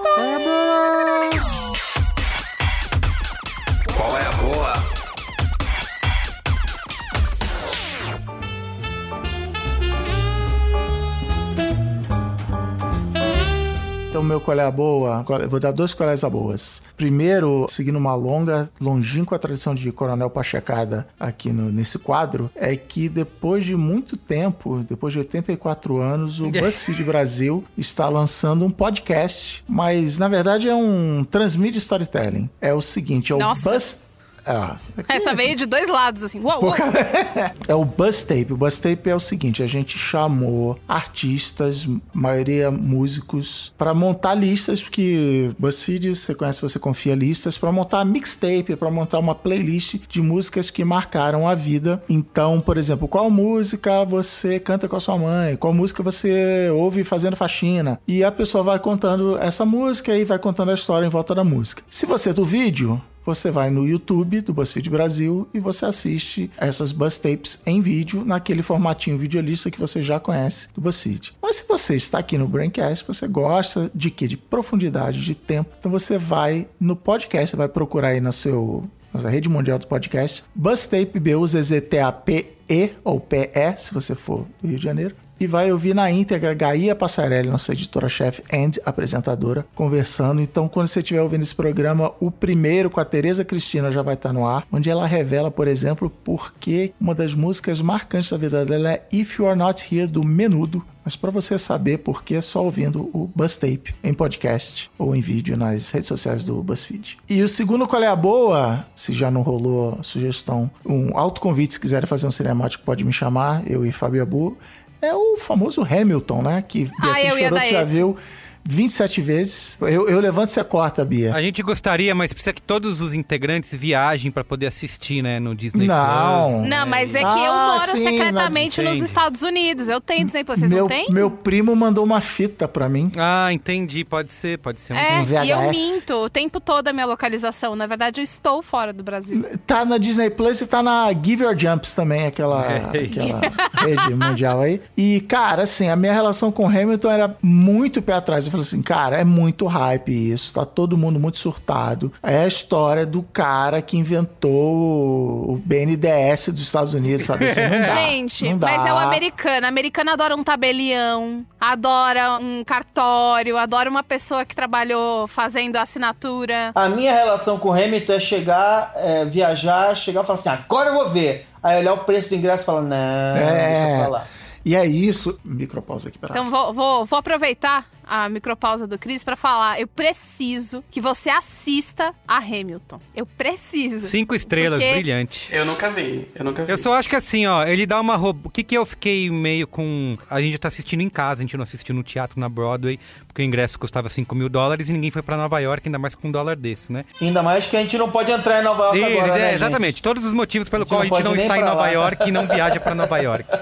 meu 14.24 14.40
qual 14.40 14.59
é 14.59 14.64
a 14.64 14.70
boa? 14.70 15.24
Eu 15.42 15.48
Vou 15.48 15.60
dar 15.60 15.72
dois 15.72 15.94
colégios 15.94 16.24
a 16.24 16.30
boas. 16.30 16.82
Primeiro, 16.96 17.66
seguindo 17.68 17.96
uma 17.96 18.14
longa, 18.14 18.70
longínqua 18.80 19.38
tradição 19.38 19.74
de 19.74 19.90
Coronel 19.92 20.30
Pachecada 20.30 21.06
aqui 21.18 21.52
no, 21.52 21.70
nesse 21.70 21.98
quadro, 21.98 22.51
é 22.55 22.76
que 22.76 23.09
depois 23.09 23.64
de 23.64 23.76
muito 23.76 24.16
tempo, 24.16 24.84
depois 24.88 25.12
de 25.12 25.20
84 25.20 25.98
anos, 25.98 26.40
o 26.40 26.51
BuzzFeed 26.52 27.05
Brasil 27.05 27.64
está 27.76 28.09
lançando 28.09 28.64
um 28.64 28.70
podcast, 28.70 29.64
mas 29.68 30.18
na 30.18 30.28
verdade 30.28 30.68
é 30.68 30.74
um 30.74 31.24
transmídia 31.28 31.78
storytelling. 31.78 32.48
É 32.60 32.72
o 32.72 32.80
seguinte, 32.80 33.32
é 33.32 33.34
o 33.34 33.38
Nossa. 33.38 33.70
Buzz... 33.70 34.03
Ah, 34.47 34.77
aqui 34.97 35.12
Essa 35.12 35.31
é- 35.31 35.35
veio 35.35 35.57
de 35.57 35.66
dois 35.66 35.89
lados, 35.89 36.23
assim. 36.23 36.41
Uou, 36.41 36.65
uou. 36.65 36.75
é 37.66 37.75
o 37.75 37.85
Buzz 37.85 38.23
Tape. 38.23 38.53
O 38.53 38.57
Buzz 38.57 38.79
Tape 38.79 39.09
é 39.09 39.15
o 39.15 39.21
seguinte: 39.21 39.62
a 39.62 39.66
gente 39.66 39.97
chamou 39.99 40.79
artistas, 40.87 41.87
maioria 42.12 42.71
músicos, 42.71 43.73
para 43.77 43.95
montar 43.95 44.35
listas, 44.35 44.81
porque 44.83 45.51
BuzzFeed, 45.59 46.15
você 46.15 46.35
conhece, 46.35 46.61
você 46.61 46.79
confia 46.79 47.15
listas, 47.15 47.57
para 47.57 47.73
montar 47.73 48.05
mixtape, 48.05 48.77
para 48.77 48.91
montar 48.91 49.19
uma 49.19 49.35
playlist 49.35 49.97
de 50.09 50.21
músicas 50.21 50.71
que 50.71 50.85
marcaram 50.85 51.49
a 51.49 51.55
vida. 51.55 52.03
Então, 52.09 52.61
por 52.61 52.77
exemplo, 52.77 53.09
qual 53.09 53.31
música 53.31 54.05
você 54.05 54.59
canta 54.59 54.89
com 54.89 54.97
a 54.97 55.01
sua 55.01 55.19
mãe? 55.19 55.57
Qual 55.57 55.73
música 55.73 56.03
você 56.03 56.71
ouve 56.75 57.05
fazendo 57.05 57.37
faxina? 57.37 58.01
E 58.07 58.23
a 58.23 58.31
pessoa 58.31 58.62
vai 58.62 58.79
contando 58.79 59.39
essa 59.39 59.65
música 59.65 60.16
e 60.16 60.25
vai 60.25 60.39
contando 60.39 60.71
a 60.71 60.75
história 60.75 61.07
em 61.07 61.11
volta 61.11 61.35
da 61.35 61.45
música. 61.45 61.83
Se 61.89 62.07
você 62.07 62.31
é 62.31 62.33
do 62.33 62.45
vídeo, 62.45 63.01
você 63.24 63.51
vai 63.51 63.70
no 63.70 63.86
YouTube 63.86 64.40
do 64.40 64.52
BuzzFeed 64.52 64.90
Brasil 64.90 65.48
e 65.52 65.60
você 65.60 65.86
assiste 65.86 66.51
essas 66.56 66.92
Buzz 66.92 67.18
Tapes 67.18 67.59
em 67.66 67.80
vídeo, 67.80 68.24
naquele 68.24 68.62
formatinho 68.62 69.18
videolista 69.18 69.70
que 69.70 69.78
você 69.78 70.02
já 70.02 70.20
conhece 70.20 70.68
do 70.74 70.80
BuzzFeed. 70.80 71.34
Mas 71.42 71.56
se 71.56 71.68
você 71.68 71.94
está 71.94 72.18
aqui 72.18 72.36
no 72.36 72.48
Braincast, 72.48 73.06
você 73.06 73.26
gosta 73.26 73.90
de 73.94 74.10
quê? 74.10 74.26
De 74.26 74.36
profundidade, 74.36 75.20
de 75.20 75.34
tempo. 75.34 75.70
Então 75.78 75.90
você 75.90 76.18
vai 76.18 76.68
no 76.78 76.96
podcast, 76.96 77.51
você 77.51 77.56
vai 77.56 77.68
procurar 77.68 78.09
aí 78.09 78.20
no 78.20 78.32
seu 78.32 78.88
nossa 79.12 79.28
rede 79.28 79.48
mundial 79.48 79.78
do 79.78 79.86
podcast, 79.86 80.42
Buzztape 80.55 81.20
B-U-Z-Z-T-A-P-E 81.20 82.94
ou 83.05 83.20
P-E, 83.20 83.76
se 83.76 83.94
você 83.94 84.12
for 84.12 84.44
do 84.60 84.66
Rio 84.66 84.76
de 84.76 84.82
Janeiro. 84.82 85.14
E 85.39 85.47
vai 85.47 85.73
ouvir 85.73 85.94
na 85.94 86.11
íntegra 86.11 86.55
Gaia 86.55 86.94
Passarelli, 86.94 87.48
nossa 87.48 87.73
editora-chefe 87.73 88.43
and 88.52 88.73
apresentadora, 88.85 89.66
conversando. 89.74 90.40
Então, 90.40 90.69
quando 90.69 90.86
você 90.86 91.01
estiver 91.01 91.20
ouvindo 91.20 91.43
esse 91.43 91.55
programa, 91.55 92.12
o 92.20 92.31
primeiro 92.31 92.89
com 92.89 93.01
a 93.01 93.05
Tereza 93.05 93.44
Cristina 93.44 93.90
já 93.90 94.01
vai 94.01 94.15
estar 94.15 94.32
no 94.32 94.47
ar, 94.47 94.66
onde 94.73 94.89
ela 94.89 95.06
revela, 95.06 95.51
por 95.51 95.66
exemplo, 95.66 96.11
porque 96.23 96.93
uma 97.01 97.15
das 97.15 97.35
músicas 97.35 97.81
marcantes 97.81 98.31
da 98.31 98.36
vida 98.36 98.65
dela 98.65 98.93
é 98.93 99.02
If 99.12 99.39
You 99.39 99.48
Are 99.48 99.59
Not 99.59 99.85
Here, 99.93 100.06
do 100.06 100.24
Menudo. 100.24 100.85
Mas 101.05 101.14
para 101.16 101.31
você 101.31 101.59
saber 101.59 101.98
por 101.98 102.24
que, 102.24 102.35
é 102.35 102.40
só 102.40 102.64
ouvindo 102.64 103.10
o 103.12 103.31
Buzztape 103.35 103.94
em 104.02 104.14
podcast 104.14 104.90
ou 104.98 105.14
em 105.14 105.20
vídeo 105.20 105.56
nas 105.56 105.90
redes 105.90 106.09
sociais 106.09 106.43
do 106.43 106.62
BuzzFeed. 106.62 107.18
E 107.28 107.43
o 107.43 107.48
segundo 107.48 107.86
Qual 107.86 108.02
é 108.02 108.06
a 108.06 108.16
Boa, 108.16 108.86
se 108.97 109.12
já 109.12 109.31
não 109.31 109.43
rolou 109.43 109.98
sugestão, 110.02 110.70
um 110.85 111.16
autoconvite, 111.16 111.74
se 111.74 111.81
quiserem 111.81 112.06
fazer 112.06 112.26
um 112.26 112.31
cinemático, 112.31 112.85
pode 112.85 113.05
me 113.05 113.12
chamar, 113.12 113.62
eu 113.70 113.85
e 113.85 113.93
Fábio 113.93 114.22
Abu. 114.22 114.56
É 115.02 115.14
o 115.14 115.36
famoso 115.36 115.82
Hamilton, 115.82 116.40
né? 116.40 116.64
Que 116.66 116.90
Ah, 116.98 117.02
Beatriz 117.02 117.24
eu 117.24 117.39
ia 117.39 117.48
Fiorotto 117.48 117.55
dar 117.55 117.70
já 117.70 117.82
esse. 117.82 117.90
viu 117.90 118.16
27 118.65 119.20
vezes. 119.20 119.77
Eu, 119.81 120.09
eu 120.09 120.20
levanto 120.20 120.49
e 120.49 120.53
você 120.53 120.65
corta, 120.65 121.05
Bia. 121.05 121.35
A 121.35 121.43
gente 121.43 121.62
gostaria, 121.62 122.15
mas 122.15 122.32
precisa 122.32 122.53
que 122.53 122.62
todos 122.62 123.01
os 123.01 123.12
integrantes 123.12 123.74
viajem 123.74 124.31
pra 124.31 124.43
poder 124.43 124.66
assistir, 124.66 125.23
né, 125.23 125.39
no 125.39 125.55
Disney 125.55 125.86
Não. 125.86 126.59
Plus. 126.61 126.69
Não, 126.69 126.86
mas 126.86 127.15
é 127.15 127.19
que 127.19 127.24
eu 127.24 127.53
Ah, 127.53 127.77
moro 127.78 127.93
sim, 127.93 128.05
secretamente 128.05 128.81
nos. 128.82 128.99
Estados 129.05 129.43
Unidos. 129.43 129.89
Eu 129.89 130.01
tenho 130.01 130.24
Disney 130.24 130.45
Plus, 130.45 130.59
vocês 130.59 130.70
meu, 130.70 130.81
não 130.81 130.89
têm? 130.89 131.07
meu 131.11 131.31
primo 131.31 131.77
mandou 131.77 132.03
uma 132.05 132.20
fita 132.20 132.66
pra 132.66 132.89
mim. 132.89 133.12
Ah, 133.16 133.53
entendi. 133.53 134.05
Pode 134.05 134.32
ser, 134.32 134.59
pode 134.59 134.81
ser. 134.81 134.95
É, 134.95 135.19
um 135.20 135.45
e 135.45 135.51
eu 135.51 135.59
VHS. 135.59 135.77
minto 135.77 136.15
o 136.24 136.31
tempo 136.31 136.61
todo 136.61 136.89
a 136.89 136.93
minha 136.93 137.07
localização. 137.07 137.77
Na 137.77 137.86
verdade, 137.86 138.20
eu 138.20 138.24
estou 138.24 138.62
fora 138.62 138.93
do 138.93 139.03
Brasil. 139.03 139.45
Tá 139.66 139.85
na 139.85 139.99
Disney 139.99 140.31
Plus 140.31 140.61
e 140.61 140.66
tá 140.66 140.82
na 140.82 141.12
Give 141.12 141.45
Your 141.45 141.57
Jumps 141.59 141.93
também, 141.93 142.27
aquela, 142.27 142.65
É. 142.65 142.77
aquela 142.78 143.41
rede 143.74 144.15
mundial 144.15 144.61
aí. 144.62 144.81
E, 144.97 145.20
cara, 145.23 145.62
assim, 145.65 145.89
a 145.89 145.97
minha 145.97 146.12
relação 146.12 146.51
com 146.51 146.66
Hamilton 146.66 147.11
era 147.11 147.36
muito 147.43 148.01
pé 148.01 148.15
atrás. 148.15 148.47
Eu 148.47 148.53
falei 148.56 148.66
assim, 148.66 148.82
cara, 148.82 149.16
é 149.20 149.24
muito 149.24 149.66
hype 149.66 150.10
isso, 150.32 150.52
tá 150.55 150.64
todo 150.64 150.97
mundo 150.97 151.18
muito 151.20 151.39
surtado. 151.39 152.12
É 152.22 152.40
a 152.44 152.47
história 152.47 153.05
do 153.06 153.22
cara 153.22 153.81
que 153.82 153.97
inventou 153.97 155.52
o 155.52 155.62
BNDES 155.64 156.48
dos 156.48 156.62
Estados 156.62 156.94
Unidos, 156.94 157.26
sabe? 157.26 157.47
Assim, 157.48 157.60
não 157.62 157.81
dá, 157.86 157.94
Gente, 157.97 158.48
não 158.51 158.59
dá. 158.59 158.66
mas 158.68 158.86
é 158.86 158.93
o 158.93 158.97
americano. 158.97 159.66
O 159.66 159.68
americano 159.68 160.10
adora 160.10 160.36
um 160.36 160.44
tabelião, 160.44 161.44
adora 161.60 162.39
um 162.40 162.62
cartório, 162.64 163.56
adora 163.56 163.89
uma 163.90 164.02
pessoa 164.02 164.44
que 164.44 164.55
trabalhou 164.55 165.26
fazendo 165.26 165.76
assinatura. 165.76 166.72
A 166.74 166.89
minha 166.89 167.12
relação 167.12 167.59
com 167.59 167.68
o 167.68 167.72
Hamilton 167.72 168.12
é 168.14 168.20
chegar, 168.20 168.93
é, 168.97 169.24
viajar, 169.24 169.94
chegar 169.97 170.22
e 170.22 170.26
falar 170.26 170.39
assim, 170.39 170.48
agora 170.48 170.90
eu 170.90 170.94
vou 170.94 171.09
ver. 171.10 171.47
Aí 171.62 171.78
olhar 171.78 171.94
o 171.94 171.98
preço 171.98 172.28
do 172.28 172.35
ingresso 172.35 172.62
e 172.62 172.66
falar, 172.66 172.82
não, 172.82 172.97
É. 173.36 173.86
deixa 173.89 173.98
pra 174.01 174.09
lá. 174.09 174.24
E 174.66 174.74
é 174.76 174.86
isso. 174.86 175.39
Micropausa 175.44 176.09
aqui, 176.09 176.18
peraí. 176.18 176.36
Então 176.39 176.51
vou, 176.51 176.72
vou, 176.72 177.05
vou 177.05 177.18
aproveitar 177.18 177.86
a 178.06 178.28
micropausa 178.28 178.86
do 178.86 178.98
Cris 178.98 179.22
pra 179.24 179.36
falar. 179.36 179.81
Eu 179.81 179.86
preciso 179.86 180.85
que 180.90 181.01
você 181.01 181.31
assista 181.31 182.14
a 182.26 182.39
Hamilton. 182.39 183.01
Eu 183.14 183.26
preciso. 183.26 184.09
Cinco 184.09 184.35
estrelas, 184.35 184.78
Porque- 184.81 184.94
brilhante. 184.94 185.48
Eu 185.55 185.64
nunca 185.64 185.90
vi, 185.90 186.28
eu 186.35 186.44
nunca 186.44 186.64
vi. 186.64 186.70
Eu 186.72 186.78
só 186.78 186.94
acho 186.94 187.09
que 187.09 187.16
assim, 187.16 187.47
ó, 187.47 187.64
ele 187.64 187.86
dá 187.86 188.01
uma 188.01 188.16
roupa. 188.16 188.48
O 188.48 188.51
que 188.51 188.62
que 188.62 188.76
eu 188.76 188.85
fiquei 188.86 189.31
meio 189.31 189.66
com. 189.66 190.16
A 190.31 190.40
gente 190.40 190.56
tá 190.59 190.68
assistindo 190.68 191.01
em 191.01 191.09
casa, 191.10 191.40
a 191.40 191.44
gente 191.44 191.56
não 191.56 191.62
assistiu 191.62 191.94
no 191.94 192.02
teatro 192.02 192.39
na 192.40 192.48
Broadway, 192.48 192.98
porque 193.35 193.43
o 193.43 193.44
ingresso 193.44 193.77
custava 193.77 194.09
5 194.09 194.32
mil 194.32 194.48
dólares 194.48 194.89
e 194.89 194.93
ninguém 194.93 195.11
foi 195.11 195.20
pra 195.20 195.36
Nova 195.36 195.59
York, 195.59 195.89
ainda 195.89 195.98
mais 195.98 196.15
com 196.15 196.28
um 196.28 196.31
dólar 196.31 196.55
desse, 196.55 196.93
né? 196.93 197.05
Ainda 197.20 197.43
mais 197.43 197.66
que 197.66 197.77
a 197.77 197.81
gente 197.81 197.98
não 197.98 198.09
pode 198.09 198.31
entrar 198.31 198.61
em 198.61 198.62
Nova 198.62 198.85
York 198.85 199.02
agora, 199.02 199.27
é, 199.27 199.39
né, 199.39 199.47
gente? 199.47 199.55
exatamente. 199.56 200.02
Todos 200.02 200.24
os 200.24 200.32
motivos 200.32 200.69
pelo 200.69 200.85
A 200.85 200.86
gente 200.86 200.89
qual 200.90 201.01
a 201.01 201.05
gente 201.05 201.24
não 201.24 201.35
está 201.35 201.59
em 201.59 201.65
Nova 201.65 201.81
lá. 201.81 201.89
York 201.89 202.28
e 202.28 202.31
não 202.31 202.47
viaja 202.47 202.78
pra 202.78 202.94
Nova 202.94 203.19
York. 203.19 203.44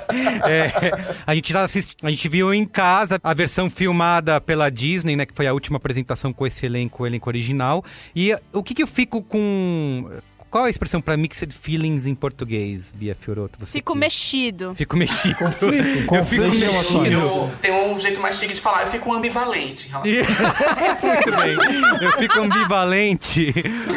É, 0.44 0.72
a 1.26 1.34
gente 1.34 1.52
tá 1.52 1.64
a 1.64 2.10
gente 2.10 2.28
viu 2.28 2.52
em 2.52 2.66
casa 2.66 3.18
a 3.22 3.32
versão 3.32 3.70
filmada 3.70 4.40
pela 4.40 4.70
Disney, 4.70 5.16
né, 5.16 5.24
que 5.24 5.34
foi 5.34 5.46
a 5.46 5.52
última 5.52 5.76
apresentação 5.76 6.32
com 6.32 6.46
esse 6.46 6.66
elenco, 6.66 7.04
o 7.04 7.06
elenco 7.06 7.30
original. 7.30 7.82
E 8.14 8.36
o 8.52 8.62
que 8.62 8.74
que 8.74 8.82
eu 8.82 8.86
fico 8.86 9.22
com 9.22 10.10
qual 10.52 10.64
é 10.64 10.68
a 10.68 10.70
expressão 10.70 11.00
pra 11.00 11.16
mixed 11.16 11.50
feelings 11.54 12.06
em 12.06 12.14
português, 12.14 12.92
Bia 12.94 13.14
Fioroto? 13.14 13.58
Você 13.58 13.72
Fico 13.72 13.94
que- 13.94 13.98
mexido. 13.98 14.74
Fico 14.74 14.96
mexido. 14.98 15.34
Conflito, 15.34 15.74
Eu 15.74 15.84
fico 15.96 16.06
conflito 16.06 16.42
mexido. 16.50 17.04
Eu 17.10 17.52
tenho 17.62 17.86
um 17.92 17.98
jeito 17.98 18.20
mais 18.20 18.36
chique 18.38 18.52
de 18.52 18.60
falar, 18.60 18.82
eu 18.82 18.88
fico 18.88 19.10
ambivalente 19.12 19.86
em 19.86 19.90
relação 19.90 20.12
Muito 21.02 21.36
bem. 21.36 22.04
Eu 22.04 22.12
fico 22.18 22.38
ambivalente, 22.38 23.54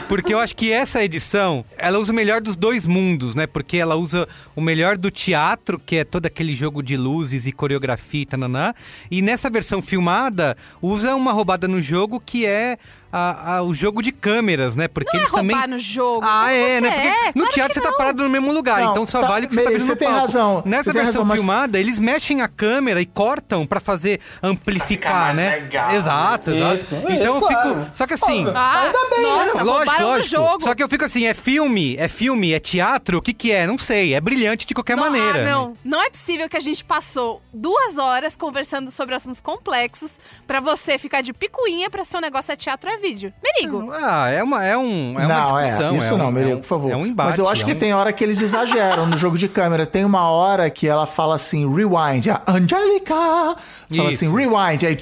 porque 0.08 0.34
eu 0.34 0.40
acho 0.40 0.56
que 0.56 0.72
essa 0.72 1.04
edição, 1.04 1.66
ela 1.78 2.00
usa 2.00 2.12
o 2.12 2.16
melhor 2.16 2.40
dos 2.40 2.56
dois 2.56 2.88
mundos, 2.88 3.36
né? 3.36 3.46
Porque 3.46 3.76
ela 3.78 3.96
usa 3.96 4.26
o 4.56 4.62
melhor 4.62 4.98
do 4.98 5.12
teatro, 5.12 5.78
que 5.78 5.98
é 5.98 6.04
todo 6.06 6.26
aquele 6.26 6.56
jogo 6.56 6.82
de 6.82 6.96
luzes 6.96 7.46
e 7.46 7.52
coreografia 7.52 8.22
e 8.22 8.26
tananã, 8.26 8.74
e 9.12 9.22
nessa 9.22 9.50
versão 9.50 9.82
filmada, 9.82 10.56
usa 10.82 11.16
uma 11.16 11.34
roubada 11.34 11.68
no 11.68 11.82
jogo 11.82 12.20
que 12.20 12.46
é 12.46 12.78
a- 13.18 13.56
a- 13.58 13.64
o 13.64 13.74
jogo 13.74 14.02
de 14.02 14.12
câmeras, 14.12 14.76
né? 14.76 14.88
Porque 14.88 15.12
Não 15.16 15.20
é 15.20 15.24
eles 15.24 15.32
também... 15.32 15.56
roubar 15.56 15.70
no 15.70 15.80
jogo. 15.80 16.26
Ah, 16.28 16.52
é, 16.52 16.82
né? 16.82 16.92
Porque 16.92 17.08
é, 17.08 17.28
no 17.28 17.34
claro 17.34 17.52
teatro 17.54 17.74
você 17.76 17.82
tá 17.82 17.92
parado 17.94 18.24
no 18.24 18.30
mesmo 18.30 18.52
lugar, 18.52 18.82
Não, 18.82 18.92
então 18.92 19.06
só 19.06 19.22
tá, 19.22 19.28
vale 19.28 19.46
o 19.46 19.50
que 19.50 19.56
você 19.56 19.64
tá 19.64 19.70
vendo 19.70 19.82
você 19.82 19.92
no 19.92 19.96
tem 19.98 20.08
palco. 20.08 20.22
razão, 20.26 20.64
Nessa 20.66 20.84
você 20.84 20.94
tem 20.94 21.04
versão 21.04 21.22
razão, 21.22 21.26
mas- 21.26 21.40
filmada, 21.40 21.80
eles 21.80 22.00
mexem 22.00 22.42
a 22.42 22.48
câmera 22.48 23.02
e 23.02 23.06
cortam 23.06 23.66
pra 23.66 23.80
fazer 23.80 24.20
amplificar, 24.44 25.26
mais 25.28 25.38
né? 25.38 25.50
legal. 25.58 25.92
Exato, 25.96 26.52
exato. 26.52 26.76
Isso, 26.76 26.96
então 26.96 27.10
isso, 27.14 27.24
eu 27.24 27.34
fico. 27.36 27.48
claro. 27.48 27.92
Só 27.94 28.08
que 28.08 28.14
assim. 28.16 28.46
Ah, 28.54 28.82
Ainda 28.82 29.00
bem, 29.10 29.22
né? 29.24 29.30
nossa, 29.30 29.64
Lógico, 29.64 29.66
roubaram 29.78 30.06
lógico. 30.08 30.30
jogo. 30.30 30.64
Só 30.64 30.76
que 30.76 30.84
eu 30.84 30.90
fico 30.90 31.06
assim, 31.06 31.26
é 31.26 31.34
filme, 31.34 31.96
é 31.98 32.08
filme, 32.08 32.54
é 32.54 32.60
teatro, 32.60 33.18
o 33.18 33.22
que 33.22 33.34
que 33.34 33.52
é? 33.52 33.68
Não 33.68 33.78
sei, 33.78 34.14
é 34.14 34.22
brilhante 34.22 34.66
de 34.66 34.74
qualquer 34.74 34.96
não, 34.98 35.04
maneira. 35.04 35.42
Ah, 35.42 35.46
não. 35.52 35.78
Não 35.84 36.02
é 36.04 36.10
possível 36.10 36.50
que 36.50 36.58
a 36.58 36.62
gente 36.62 36.84
passou 36.84 37.42
duas 37.54 37.98
horas 37.98 38.36
conversando 38.36 38.92
sobre 38.92 39.16
assuntos 39.16 39.40
complexos 39.42 40.20
pra 40.48 40.60
você 40.60 40.98
ficar 40.98 41.22
de 41.22 41.34
picuinha 41.34 41.90
pra 41.90 42.04
ser 42.04 42.18
um 42.18 42.22
negócio 42.22 42.52
é 42.52 42.56
teatro 42.56 42.90
é 42.90 42.98
vídeo. 43.08 43.34
Merigo. 43.44 43.92
Ah, 43.94 44.30
é 44.30 44.42
uma, 44.44 44.64
é 44.64 44.78
um, 44.78 45.20
é 45.20 45.26
uma 45.26 45.28
não, 45.28 45.42
discussão. 45.44 45.94
é. 45.94 45.98
Isso 45.98 46.14
é 46.14 46.18
não, 46.18 46.28
um, 46.28 46.32
Merigo, 46.32 46.52
é 46.52 46.56
um- 46.56 46.60
por 46.60 46.68
favor. 46.68 46.92
É 46.92 46.96
um 46.96 47.06
embate. 47.06 47.30
Mas 47.30 47.40
eu 47.40 47.48
acho 47.48 47.62
é 47.62 47.66
que 47.66 47.72
um- 47.74 47.76
tem 47.80 47.94
hora 47.94 48.12
que 48.12 48.24
eles 48.24 48.42
exageram 48.42 49.06
no 49.06 49.18
jogo 49.18 49.38
de 49.38 49.48
câmera. 49.48 49.86
Tem 49.86 50.04
uma 50.06 50.30
hora 50.30 50.70
que 50.70 50.88
ela 50.88 51.06
fala 51.06 51.36
assim, 51.36 51.62
rewind. 51.74 52.30
A 52.30 52.42
Angélica 52.48 53.16
fala 53.16 53.56
Isso. 53.90 54.02
assim, 54.26 54.36
rewind. 54.36 54.86
Aí 54.86 54.98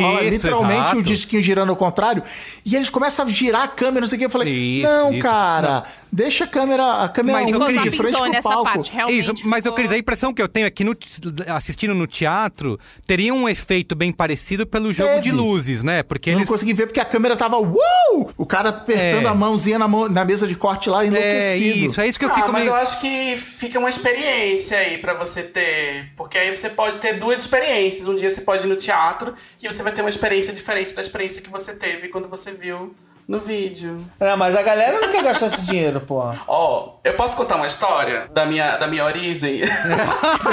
rola 0.00 0.20
literalmente 0.22 0.80
exato. 0.80 0.98
o 0.98 1.02
disquinho 1.02 1.42
girando 1.42 1.70
ao 1.70 1.76
contrário. 1.76 2.22
E 2.64 2.74
eles 2.74 2.90
começam 2.90 3.24
a 3.24 3.28
girar 3.28 3.62
a 3.62 3.68
câmera, 3.68 4.00
não 4.00 4.08
sei 4.08 4.16
o 4.16 4.18
que. 4.18 4.24
Eu 4.26 4.30
falei, 4.30 4.52
Isso, 4.52 4.92
não, 4.92 5.12
isso. 5.12 5.22
cara, 5.22 5.84
deixa 6.16 6.44
a 6.44 6.46
câmera, 6.46 7.04
a 7.04 7.08
câmera 7.08 7.40
Mas 7.42 7.52
eu 7.52 7.58
um 7.58 7.62
acredito- 7.62 7.90
de 7.90 7.96
frente 7.98 8.16
pro 8.16 8.26
essa 8.34 8.42
palco. 8.48 8.64
parte, 8.64 8.90
realmente. 8.90 9.20
Isso, 9.36 9.46
mas 9.48 9.64
eu 9.66 9.72
Cris, 9.74 9.92
a 9.92 9.98
impressão 9.98 10.32
que 10.32 10.40
eu 10.40 10.48
tenho 10.48 10.66
é 10.66 10.70
que 10.70 10.82
no- 10.82 10.96
assistindo 11.48 11.94
no 11.94 12.06
teatro 12.06 12.78
teria 13.06 13.34
um 13.34 13.48
efeito 13.48 13.94
bem 13.94 14.10
parecido 14.10 14.66
pelo 14.66 14.92
jogo 14.92 15.10
Teve. 15.10 15.22
de 15.22 15.32
luzes, 15.32 15.82
né? 15.82 16.02
Porque 16.02 16.30
Eu 16.30 16.34
eles 16.34 16.46
não 16.48 16.52
consegui 16.52 16.72
ver 16.72 16.86
porque 16.86 17.00
a 17.00 17.04
câmera 17.04 17.36
tava, 17.36 17.56
uou! 17.58 18.30
O 18.36 18.46
cara 18.46 18.70
apertando 18.70 19.26
É. 19.26 19.28
a 19.28 19.34
mãozinha 19.34 19.78
na, 19.78 19.86
mão- 19.86 20.08
na 20.08 20.24
mesa 20.24 20.46
de 20.46 20.54
corte 20.54 20.88
lá, 20.88 21.04
É 21.04 21.06
enlouquecido. 21.08 21.78
isso, 21.84 22.00
é 22.00 22.08
isso 22.08 22.18
que 22.18 22.24
eu 22.24 22.30
ah, 22.30 22.34
fico 22.34 22.52
mas 22.52 22.62
meio. 22.62 22.70
eu 22.70 22.74
acho 22.74 22.98
que 23.00 23.36
fica 23.36 23.78
uma 23.78 23.90
experiência 23.90 24.78
aí 24.78 24.98
pra 24.98 25.12
você 25.14 25.42
ter. 25.42 26.10
Porque 26.16 26.38
aí 26.38 26.54
você 26.56 26.70
pode 26.70 26.98
ter 26.98 27.18
duas 27.18 27.40
experiências. 27.42 28.08
Um 28.08 28.16
dia 28.16 28.30
você 28.30 28.40
pode 28.40 28.64
ir 28.64 28.68
no 28.68 28.76
teatro 28.76 29.34
e 29.62 29.66
você 29.70 29.82
vai 29.82 29.92
ter 29.92 30.00
uma 30.00 30.08
experiência 30.10 30.52
diferente 30.52 30.94
da 30.94 31.02
experiência 31.02 31.42
que 31.42 31.50
você 31.50 31.74
teve 31.74 32.08
quando 32.08 32.28
você 32.28 32.50
viu 32.52 32.94
no 33.28 33.40
vídeo. 33.40 34.04
É, 34.20 34.34
mas 34.36 34.54
a 34.56 34.62
galera 34.62 35.00
não 35.00 35.08
quer 35.10 35.22
gastar 35.22 35.46
esse 35.46 35.60
dinheiro, 35.62 36.00
pô. 36.00 36.22
Ó, 36.46 36.94
eu 37.02 37.14
posso 37.14 37.36
contar 37.36 37.56
uma 37.56 37.66
história 37.66 38.28
da 38.32 38.46
minha, 38.46 38.76
da 38.76 38.86
minha 38.86 39.04
origem? 39.04 39.60